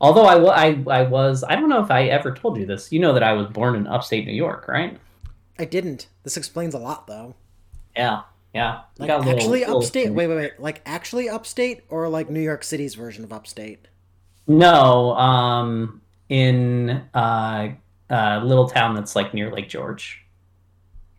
Although 0.00 0.24
I, 0.24 0.66
I, 0.66 0.84
I 0.90 1.02
was, 1.02 1.44
I 1.44 1.54
don't 1.54 1.68
know 1.68 1.82
if 1.82 1.90
I 1.90 2.04
ever 2.04 2.34
told 2.34 2.58
you 2.58 2.66
this. 2.66 2.90
You 2.90 2.98
know 2.98 3.12
that 3.14 3.22
I 3.22 3.32
was 3.34 3.46
born 3.46 3.76
in 3.76 3.86
upstate 3.86 4.26
New 4.26 4.32
York, 4.32 4.66
right? 4.66 4.98
I 5.58 5.64
didn't. 5.64 6.08
This 6.24 6.36
explains 6.36 6.74
a 6.74 6.78
lot, 6.78 7.06
though. 7.06 7.36
Yeah, 7.96 8.22
yeah. 8.54 8.80
Like, 8.98 9.08
little- 9.10 9.30
actually 9.34 9.60
little- 9.60 9.78
upstate? 9.78 10.12
Wait, 10.12 10.26
wait, 10.26 10.36
wait. 10.36 10.52
Like, 10.60 10.82
actually 10.86 11.28
upstate 11.28 11.84
or 11.88 12.08
like 12.08 12.30
New 12.30 12.40
York 12.40 12.64
City's 12.64 12.94
version 12.94 13.24
of 13.24 13.32
upstate? 13.32 13.88
No, 14.46 15.12
um, 15.16 16.00
in 16.28 16.90
uh, 17.14 17.68
a 18.10 18.40
little 18.44 18.68
town 18.68 18.94
that's 18.94 19.14
like 19.14 19.32
near 19.34 19.52
Lake 19.52 19.68
George. 19.68 20.24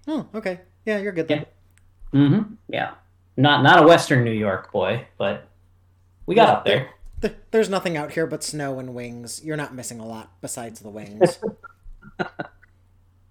Oh, 0.07 0.27
okay. 0.35 0.59
Yeah, 0.85 0.97
you're 0.99 1.13
good 1.13 1.27
then. 1.29 1.45
Mm-hmm. 2.13 2.53
Yeah, 2.67 2.91
not 3.37 3.63
not 3.63 3.81
a 3.81 3.87
Western 3.87 4.23
New 4.25 4.31
York 4.33 4.71
boy, 4.71 5.05
but 5.17 5.47
we 6.25 6.35
got 6.35 6.47
Yeah, 6.47 6.53
up 6.53 6.65
there. 6.65 6.89
Th- 7.21 7.33
There's 7.51 7.69
nothing 7.69 7.95
out 7.95 8.11
here 8.11 8.27
but 8.27 8.43
snow 8.43 8.79
and 8.79 8.93
wings. 8.93 9.41
You're 9.43 9.55
not 9.57 9.73
missing 9.73 9.99
a 10.01 10.05
lot 10.05 10.31
besides 10.41 10.81
the 10.81 10.89
wings. 10.89 11.39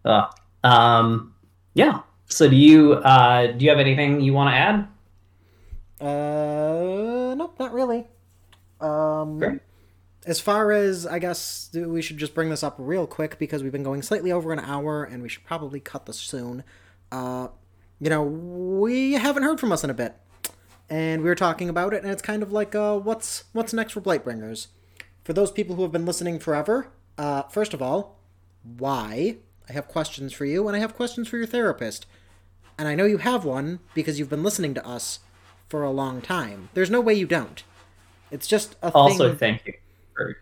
Uh, 0.05 0.27
um, 0.65 1.33
yeah. 1.75 2.01
So 2.33 2.49
do 2.49 2.57
you 2.57 2.95
uh, 2.95 3.49
do 3.49 3.65
you 3.65 3.71
have 3.71 3.79
anything 3.79 4.21
you 4.21 4.33
want 4.33 4.51
to 4.51 4.57
add? 4.57 4.89
uh, 6.01 7.35
nope, 7.35 7.55
not 7.59 7.73
really. 7.73 8.07
Um, 8.81 9.39
Great. 9.39 9.61
as 10.27 10.41
far 10.41 10.73
as 10.73 11.07
I 11.07 11.19
guess 11.19 11.71
we 11.75 12.03
should 12.03 12.17
just 12.17 12.35
bring 12.35 12.51
this 12.51 12.63
up 12.63 12.75
real 12.79 13.07
quick 13.07 13.39
because 13.39 13.63
we've 13.63 13.71
been 13.71 13.83
going 13.83 14.03
slightly 14.03 14.33
over 14.33 14.53
an 14.53 14.59
hour 14.59 15.05
and 15.05 15.23
we 15.23 15.29
should 15.29 15.45
probably 15.45 15.79
cut 15.79 16.07
this 16.07 16.19
soon. 16.19 16.65
Uh, 17.13 17.49
you 18.01 18.11
know, 18.11 18.23
we 18.23 19.13
haven't 19.13 19.45
heard 19.45 19.61
from 19.61 19.71
us 19.71 19.85
in 19.85 19.91
a 19.91 19.95
bit, 19.95 20.17
and 20.91 21.23
we 21.23 21.29
were 21.29 21.37
talking 21.37 21.69
about 21.69 21.93
it, 21.93 22.03
and 22.03 22.11
it's 22.11 22.23
kind 22.23 22.43
of 22.43 22.51
like, 22.51 22.75
uh, 22.75 22.99
what's 22.99 23.45
what's 23.53 23.73
next 23.73 23.93
for 23.93 24.01
Blightbringers? 24.01 24.69
For 25.23 25.35
those 25.35 25.53
people 25.53 25.77
who 25.77 25.83
have 25.83 25.93
been 25.93 26.07
listening 26.07 26.39
forever, 26.41 26.89
uh, 27.19 27.43
first 27.43 27.75
of 27.75 27.83
all, 27.83 28.19
why? 28.65 29.37
I 29.69 29.73
have 29.73 29.87
questions 29.87 30.33
for 30.33 30.47
you, 30.47 30.67
and 30.67 30.77
I 30.77 30.81
have 30.81 30.97
questions 30.97 31.29
for 31.29 31.37
your 31.37 31.47
therapist. 31.47 32.07
And 32.83 32.89
I 32.89 32.97
know 32.97 33.05
you 33.05 33.19
have 33.19 33.45
one 33.45 33.79
because 33.95 34.19
you've 34.19 34.29
been 34.29 34.43
listening 34.43 34.75
to 34.75 34.85
us 34.85 35.21
for 35.69 35.85
a 35.85 35.91
long 35.93 36.21
time. 36.21 36.69
There's 36.75 36.91
no 36.91 37.01
way 37.01 37.15
you 37.15 37.27
don't. 37.29 37.63
It's 38.33 38.49
just 38.49 38.75
a 38.83 38.91
Also, 38.93 39.29
thing. 39.29 39.39
thank 39.39 39.67
you 39.69 39.75
for 40.17 40.37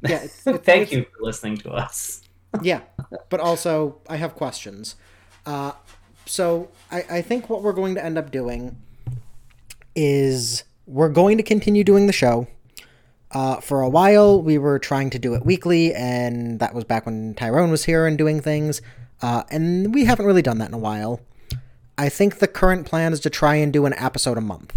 Yeah, 0.00 0.22
it's, 0.22 0.46
it's, 0.46 0.64
thank 0.64 0.84
it's- 0.84 0.92
you 0.92 1.04
for 1.14 1.22
listening 1.22 1.58
to 1.58 1.70
us. 1.72 2.22
yeah, 2.62 2.80
but 3.28 3.38
also 3.38 3.98
I 4.08 4.16
have 4.16 4.34
questions. 4.34 4.94
Uh, 5.44 5.72
so 6.24 6.70
I, 6.90 7.04
I 7.10 7.20
think 7.20 7.50
what 7.50 7.62
we're 7.62 7.74
going 7.74 7.96
to 7.96 8.02
end 8.02 8.16
up 8.16 8.30
doing 8.30 8.78
is 9.94 10.64
we're 10.86 11.10
going 11.10 11.36
to 11.36 11.42
continue 11.42 11.84
doing 11.84 12.06
the 12.06 12.14
show. 12.14 12.46
Uh, 13.30 13.60
for 13.60 13.82
a 13.82 13.90
while, 13.90 14.40
we 14.40 14.56
were 14.56 14.78
trying 14.78 15.10
to 15.10 15.18
do 15.18 15.34
it 15.34 15.44
weekly, 15.44 15.92
and 15.92 16.60
that 16.60 16.74
was 16.74 16.84
back 16.84 17.04
when 17.04 17.34
Tyrone 17.34 17.70
was 17.70 17.84
here 17.84 18.06
and 18.06 18.16
doing 18.16 18.40
things. 18.40 18.80
Uh, 19.20 19.42
and 19.50 19.92
we 19.92 20.06
haven't 20.06 20.24
really 20.24 20.40
done 20.40 20.56
that 20.56 20.68
in 20.68 20.74
a 20.74 20.78
while. 20.78 21.20
I 21.96 22.08
think 22.08 22.38
the 22.38 22.48
current 22.48 22.86
plan 22.86 23.12
is 23.12 23.20
to 23.20 23.30
try 23.30 23.56
and 23.56 23.72
do 23.72 23.86
an 23.86 23.94
episode 23.94 24.36
a 24.36 24.40
month. 24.40 24.76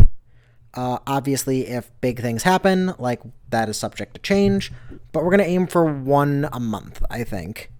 Uh, 0.73 0.99
obviously, 1.07 1.67
if 1.67 1.89
big 2.01 2.21
things 2.21 2.43
happen, 2.43 2.93
like 2.99 3.21
that 3.49 3.69
is 3.69 3.77
subject 3.77 4.13
to 4.13 4.21
change, 4.21 4.71
but 5.11 5.23
we're 5.23 5.31
going 5.31 5.39
to 5.39 5.45
aim 5.45 5.65
for 5.65 5.85
one 5.85 6.47
a 6.53 6.59
month, 6.59 7.03
I 7.09 7.23
think. 7.23 7.71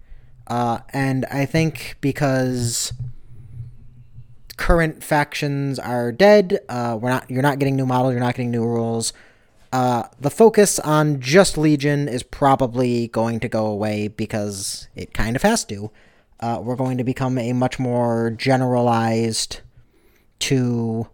Uh, 0.48 0.78
and 0.92 1.24
I 1.26 1.44
think 1.44 1.96
because 2.00 2.92
current 4.56 5.04
factions 5.04 5.78
are 5.78 6.10
dead, 6.10 6.58
uh, 6.68 6.98
we're 7.00 7.10
not. 7.10 7.30
You're 7.30 7.42
not 7.42 7.58
getting 7.58 7.76
new 7.76 7.86
models. 7.86 8.12
You're 8.12 8.20
not 8.20 8.34
getting 8.34 8.50
new 8.50 8.64
rules. 8.64 9.12
Uh, 9.72 10.04
the 10.18 10.30
focus 10.30 10.78
on 10.80 11.20
just 11.20 11.58
Legion 11.58 12.08
is 12.08 12.22
probably 12.22 13.08
going 13.08 13.38
to 13.40 13.48
go 13.48 13.66
away 13.66 14.08
because 14.08 14.88
it 14.96 15.12
kind 15.12 15.36
of 15.36 15.42
has 15.42 15.64
to. 15.66 15.90
Uh, 16.40 16.60
we're 16.62 16.76
going 16.76 16.98
to 16.98 17.04
become 17.04 17.36
a 17.38 17.52
much 17.52 17.78
more 17.78 18.30
generalized 18.30 19.60
to 20.40 21.08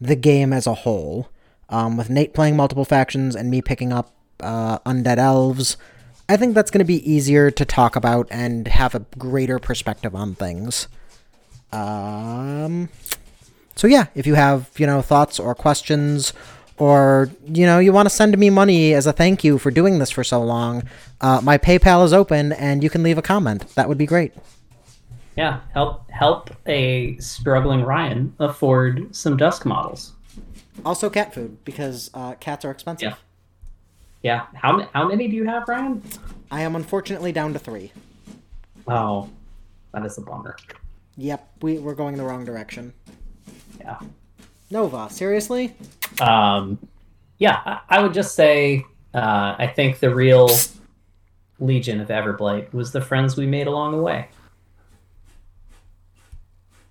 the 0.00 0.16
game 0.16 0.52
as 0.52 0.66
a 0.66 0.74
whole. 0.74 1.28
Um, 1.68 1.96
with 1.96 2.10
Nate 2.10 2.34
playing 2.34 2.56
multiple 2.56 2.84
factions 2.84 3.34
and 3.34 3.50
me 3.50 3.60
picking 3.60 3.92
up 3.92 4.12
uh, 4.40 4.78
Undead 4.80 5.18
Elves, 5.18 5.76
I 6.28 6.36
think 6.36 6.54
that's 6.54 6.70
going 6.70 6.80
to 6.80 6.84
be 6.84 7.08
easier 7.10 7.50
to 7.50 7.64
talk 7.64 7.96
about 7.96 8.26
and 8.30 8.66
have 8.68 8.94
a 8.94 9.00
greater 9.18 9.58
perspective 9.58 10.14
on 10.14 10.34
things. 10.34 10.88
Um, 11.72 12.88
so 13.76 13.86
yeah, 13.86 14.06
if 14.14 14.26
you 14.26 14.34
have 14.34 14.70
you 14.76 14.86
know 14.86 15.02
thoughts 15.02 15.38
or 15.38 15.54
questions, 15.54 16.32
or 16.78 17.30
you 17.46 17.66
know 17.66 17.78
you 17.78 17.92
want 17.92 18.06
to 18.06 18.14
send 18.14 18.36
me 18.38 18.50
money 18.50 18.94
as 18.94 19.06
a 19.06 19.12
thank 19.12 19.44
you 19.44 19.58
for 19.58 19.70
doing 19.70 19.98
this 19.98 20.10
for 20.10 20.24
so 20.24 20.42
long, 20.42 20.82
uh, 21.20 21.40
my 21.42 21.58
PayPal 21.58 22.04
is 22.04 22.12
open 22.12 22.52
and 22.52 22.82
you 22.82 22.90
can 22.90 23.02
leave 23.02 23.18
a 23.18 23.22
comment. 23.22 23.68
That 23.74 23.88
would 23.88 23.98
be 23.98 24.06
great. 24.06 24.32
Yeah, 25.36 25.60
help 25.74 26.10
help 26.10 26.50
a 26.66 27.18
struggling 27.18 27.82
Ryan 27.82 28.34
afford 28.38 29.14
some 29.14 29.36
Dusk 29.36 29.66
models. 29.66 30.12
Also, 30.84 31.10
cat 31.10 31.34
food 31.34 31.62
because 31.64 32.10
uh, 32.14 32.34
cats 32.34 32.64
are 32.64 32.70
expensive. 32.70 33.10
Yeah. 33.10 33.16
Yeah. 34.22 34.46
How 34.54 34.88
how 34.92 35.08
many 35.08 35.28
do 35.28 35.36
you 35.36 35.44
have, 35.44 35.68
Ryan? 35.68 36.02
I 36.50 36.62
am 36.62 36.74
unfortunately 36.74 37.32
down 37.32 37.52
to 37.52 37.58
three. 37.58 37.92
Oh, 38.88 39.28
that 39.92 40.04
is 40.06 40.16
a 40.18 40.22
bummer. 40.22 40.56
Yep, 41.16 41.48
we, 41.62 41.78
we're 41.78 41.94
going 41.94 42.14
in 42.14 42.18
the 42.18 42.24
wrong 42.24 42.44
direction. 42.44 42.92
Yeah. 43.80 43.98
Nova, 44.70 45.08
seriously? 45.10 45.74
Um, 46.20 46.78
yeah, 47.38 47.60
I, 47.64 47.80
I 47.88 48.02
would 48.02 48.12
just 48.12 48.34
say 48.34 48.84
uh, 49.14 49.54
I 49.58 49.66
think 49.66 49.98
the 49.98 50.14
real 50.14 50.50
Legion 51.58 52.00
of 52.00 52.08
Everblight 52.08 52.72
was 52.72 52.92
the 52.92 53.00
friends 53.00 53.36
we 53.36 53.46
made 53.46 53.66
along 53.66 53.92
the 53.92 54.02
way. 54.02 54.28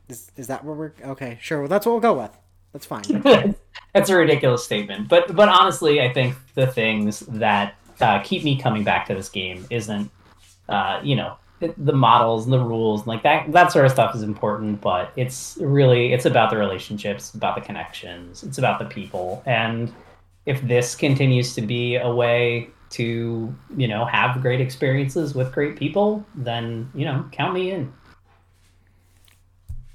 Is, 0.08 0.32
is 0.36 0.48
that 0.48 0.64
what 0.64 0.78
we're 0.78 0.94
okay? 1.04 1.38
Sure, 1.42 1.60
well, 1.60 1.68
that's 1.68 1.86
what 1.86 1.94
we'll 1.94 2.02
go 2.02 2.14
with. 2.14 2.38
That's 2.74 2.86
fine. 2.86 3.56
That's 3.94 4.10
a 4.10 4.16
ridiculous 4.18 4.66
statement, 4.66 5.08
but 5.08 5.34
but 5.34 5.48
honestly, 5.48 6.02
I 6.02 6.12
think 6.12 6.36
the 6.56 6.68
things 6.68 7.22
that 7.22 7.76
uh, 8.02 8.20
keep 8.20 8.44
me 8.44 8.60
coming 8.60 8.84
back 8.84 9.08
to 9.08 9.16
this 9.16 9.30
game 9.30 9.66
isn't, 9.70 10.12
uh, 10.68 11.00
you 11.02 11.16
know, 11.16 11.38
the 11.78 11.94
models 11.94 12.44
and 12.44 12.52
the 12.52 12.60
rules 12.60 13.02
and 13.02 13.08
like 13.08 13.24
that 13.24 13.50
that 13.54 13.72
sort 13.72 13.86
of 13.86 13.92
stuff 13.92 14.14
is 14.14 14.22
important, 14.22 14.82
but 14.82 15.14
it's 15.16 15.58
really 15.62 16.12
it's 16.12 16.26
about 16.26 16.50
the 16.50 16.58
relationships, 16.58 17.34
about 17.34 17.56
the 17.56 17.62
connections, 17.62 18.44
it's 18.44 18.58
about 18.58 18.80
the 18.80 18.86
people, 18.86 19.42
and 19.46 19.94
if 20.46 20.62
this 20.62 20.96
continues 20.96 21.56
to 21.56 21.62
be 21.62 21.96
a 21.96 22.14
way 22.14 22.70
to 22.90 23.56
you 23.78 23.88
know 23.88 24.06
have 24.06 24.42
great 24.42 24.60
experiences 24.60 25.34
with 25.34 25.52
great 25.54 25.78
people, 25.78 26.26
then 26.36 26.92
you 26.94 27.06
know 27.06 27.26
count 27.32 27.54
me 27.54 27.72
in. 27.72 27.92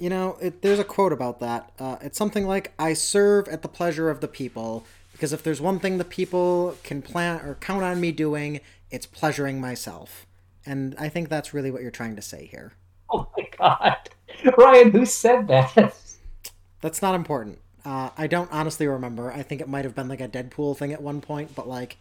You 0.00 0.10
know, 0.10 0.38
it, 0.40 0.62
there's 0.62 0.80
a 0.80 0.84
quote 0.84 1.12
about 1.12 1.38
that. 1.38 1.70
Uh, 1.78 1.98
it's 2.00 2.18
something 2.18 2.46
like, 2.46 2.72
"I 2.78 2.94
serve 2.94 3.46
at 3.48 3.62
the 3.62 3.68
pleasure 3.68 4.10
of 4.10 4.20
the 4.20 4.28
people." 4.28 4.84
Because 5.12 5.34
if 5.34 5.42
there's 5.42 5.60
one 5.60 5.78
thing 5.78 5.98
the 5.98 6.04
people 6.04 6.78
can 6.82 7.02
plan 7.02 7.44
or 7.44 7.54
count 7.56 7.82
on 7.82 8.00
me 8.00 8.10
doing, 8.10 8.60
it's 8.90 9.04
pleasuring 9.04 9.60
myself. 9.60 10.26
And 10.64 10.94
I 10.98 11.10
think 11.10 11.28
that's 11.28 11.52
really 11.52 11.70
what 11.70 11.82
you're 11.82 11.90
trying 11.90 12.16
to 12.16 12.22
say 12.22 12.46
here. 12.46 12.72
Oh 13.12 13.28
my 13.36 13.44
god. 13.58 14.08
Ryan, 14.56 14.92
who 14.92 15.04
said 15.04 15.48
that? 15.48 15.74
That's 16.80 17.02
not 17.02 17.16
important. 17.16 17.58
Uh, 17.84 18.10
I 18.16 18.28
don't 18.28 18.50
honestly 18.52 18.86
remember. 18.86 19.32
I 19.32 19.42
think 19.42 19.60
it 19.60 19.68
might 19.68 19.84
have 19.84 19.96
been 19.96 20.06
like 20.06 20.20
a 20.20 20.28
Deadpool 20.28 20.76
thing 20.76 20.92
at 20.92 21.02
one 21.02 21.20
point, 21.20 21.56
but 21.56 21.68
like, 21.68 21.96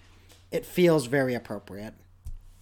it 0.52 0.68
feels 0.68 1.08
very 1.08 1.34
appropriate. 1.34 1.96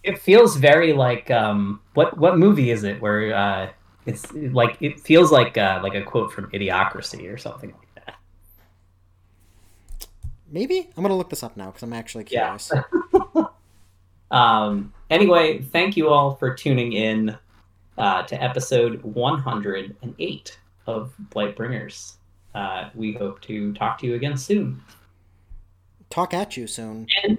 It 0.02 0.18
feels 0.18 0.56
very 0.56 0.94
like 0.94 1.30
um, 1.30 1.80
what 1.92 2.16
what 2.16 2.38
movie 2.38 2.70
is 2.70 2.84
it 2.84 3.02
where 3.02 3.34
uh, 3.34 3.68
it's 4.08 4.32
like 4.32 4.78
it 4.80 4.98
feels 5.00 5.30
like 5.30 5.58
uh, 5.58 5.80
like 5.82 5.94
a 5.94 6.02
quote 6.02 6.32
from 6.32 6.50
Idiocracy 6.50 7.32
or 7.32 7.36
something 7.36 7.70
like 7.70 8.04
that. 8.06 8.16
Maybe 10.50 10.88
I'm 10.96 11.02
gonna 11.02 11.16
look 11.16 11.30
this 11.30 11.42
up 11.42 11.56
now 11.56 11.66
because 11.66 11.82
I'm 11.82 11.92
actually 11.92 12.24
curious. 12.24 12.72
Yeah. 12.74 13.44
um. 14.30 14.92
Anyway, 15.10 15.60
thank 15.60 15.96
you 15.96 16.08
all 16.08 16.34
for 16.36 16.54
tuning 16.54 16.94
in 16.94 17.36
uh, 17.98 18.22
to 18.22 18.42
episode 18.42 19.02
108 19.02 20.58
of 20.86 21.12
Blightbringers. 21.30 22.14
Uh, 22.54 22.88
we 22.94 23.12
hope 23.12 23.40
to 23.42 23.72
talk 23.74 23.98
to 23.98 24.06
you 24.06 24.14
again 24.14 24.36
soon. 24.36 24.82
Talk 26.10 26.32
at 26.32 26.56
you 26.56 26.66
soon. 26.66 27.06
And, 27.22 27.38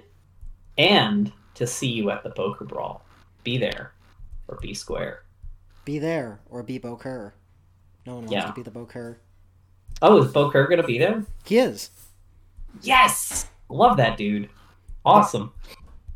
and 0.78 1.32
to 1.54 1.66
see 1.66 1.88
you 1.88 2.10
at 2.10 2.22
the 2.22 2.30
Boker 2.30 2.64
brawl. 2.64 3.02
Be 3.42 3.58
there 3.58 3.92
or 4.48 4.58
be 4.60 4.74
square. 4.74 5.24
Be 5.90 5.98
there 5.98 6.38
or 6.48 6.62
be 6.62 6.78
Boker. 6.78 7.34
No 8.06 8.12
one 8.14 8.20
wants 8.26 8.32
Yeah. 8.32 8.46
to 8.46 8.52
be 8.52 8.62
the 8.62 8.70
Boker. 8.70 9.18
Oh, 10.00 10.22
is 10.22 10.30
Bo 10.30 10.48
Kerr 10.48 10.68
gonna 10.68 10.84
be 10.84 10.98
there? 10.98 11.24
He 11.44 11.58
is. 11.58 11.90
Yes! 12.80 13.48
Love 13.68 13.96
that 13.96 14.16
dude. 14.16 14.48
Awesome. 15.04 15.52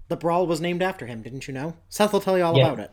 The 0.07 0.17
brawl 0.17 0.47
was 0.47 0.61
named 0.61 0.81
after 0.81 1.07
him, 1.09 1.23
didn't 1.23 1.49
you 1.49 1.55
know? 1.55 1.75
Seth 1.89 2.13
will 2.13 2.21
tell 2.21 2.39
you 2.39 2.45
all 2.45 2.57
Yeah. 2.57 2.69
about 2.69 2.85
it. 2.85 2.93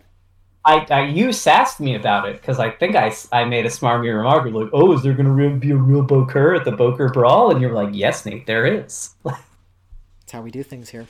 I, 0.66 0.88
I 0.90 1.02
you 1.06 1.32
sassed 1.34 1.80
me 1.80 1.94
about 1.94 2.28
it 2.28 2.42
because 2.42 2.58
I 2.58 2.72
think 2.72 2.96
I, 2.96 3.14
I 3.32 3.46
made 3.46 3.68
a 3.68 3.70
smarmy 3.70 4.12
remark 4.18 4.52
like, 4.52 4.70
oh, 4.74 4.92
is 4.94 5.04
there 5.04 5.14
gonna 5.14 5.30
re- 5.30 5.50
be 5.50 5.70
a 5.70 5.76
real 5.78 6.02
Bo 6.02 6.26
Kerr 6.26 6.56
at 6.56 6.66
the 6.66 6.72
Boker 6.72 7.10
brawl? 7.10 7.52
And 7.52 7.62
you're 7.62 7.74
like, 7.74 7.90
yes, 7.94 8.26
Nate, 8.26 8.48
there 8.48 8.66
is. 8.66 9.14
That's 9.24 10.32
how 10.32 10.42
we 10.42 10.50
do 10.50 10.64
things 10.64 10.90
here. 10.90 11.06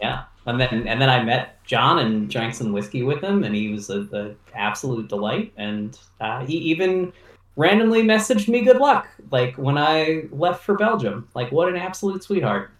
Yeah. 0.00 0.24
And 0.46 0.60
then 0.60 0.86
and 0.86 1.00
then 1.00 1.08
I 1.08 1.22
met 1.22 1.64
John 1.64 1.98
and 2.00 2.28
drank 2.28 2.54
some 2.54 2.72
whiskey 2.72 3.02
with 3.02 3.22
him, 3.22 3.44
and 3.44 3.54
he 3.54 3.70
was 3.70 3.88
a, 3.88 4.04
the 4.04 4.36
absolute 4.54 5.08
delight. 5.08 5.52
And 5.56 5.98
uh, 6.20 6.44
he 6.44 6.56
even 6.58 7.12
randomly 7.56 8.02
messaged 8.02 8.48
me 8.48 8.62
good 8.62 8.76
luck, 8.78 9.08
like 9.30 9.56
when 9.56 9.78
I 9.78 10.24
left 10.30 10.64
for 10.64 10.74
Belgium. 10.74 11.28
Like, 11.34 11.50
what 11.50 11.68
an 11.68 11.76
absolute 11.76 12.22
sweetheart. 12.22 12.72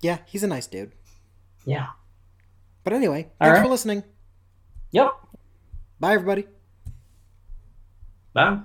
Yeah, 0.00 0.18
he's 0.26 0.42
a 0.42 0.46
nice 0.46 0.66
dude. 0.66 0.92
Yeah. 1.64 1.88
But 2.84 2.92
anyway, 2.92 3.24
All 3.40 3.46
thanks 3.46 3.58
right. 3.58 3.64
for 3.64 3.70
listening. 3.70 4.04
Yep. 4.92 5.12
Bye, 6.00 6.14
everybody. 6.14 6.46
Bye. 8.32 8.60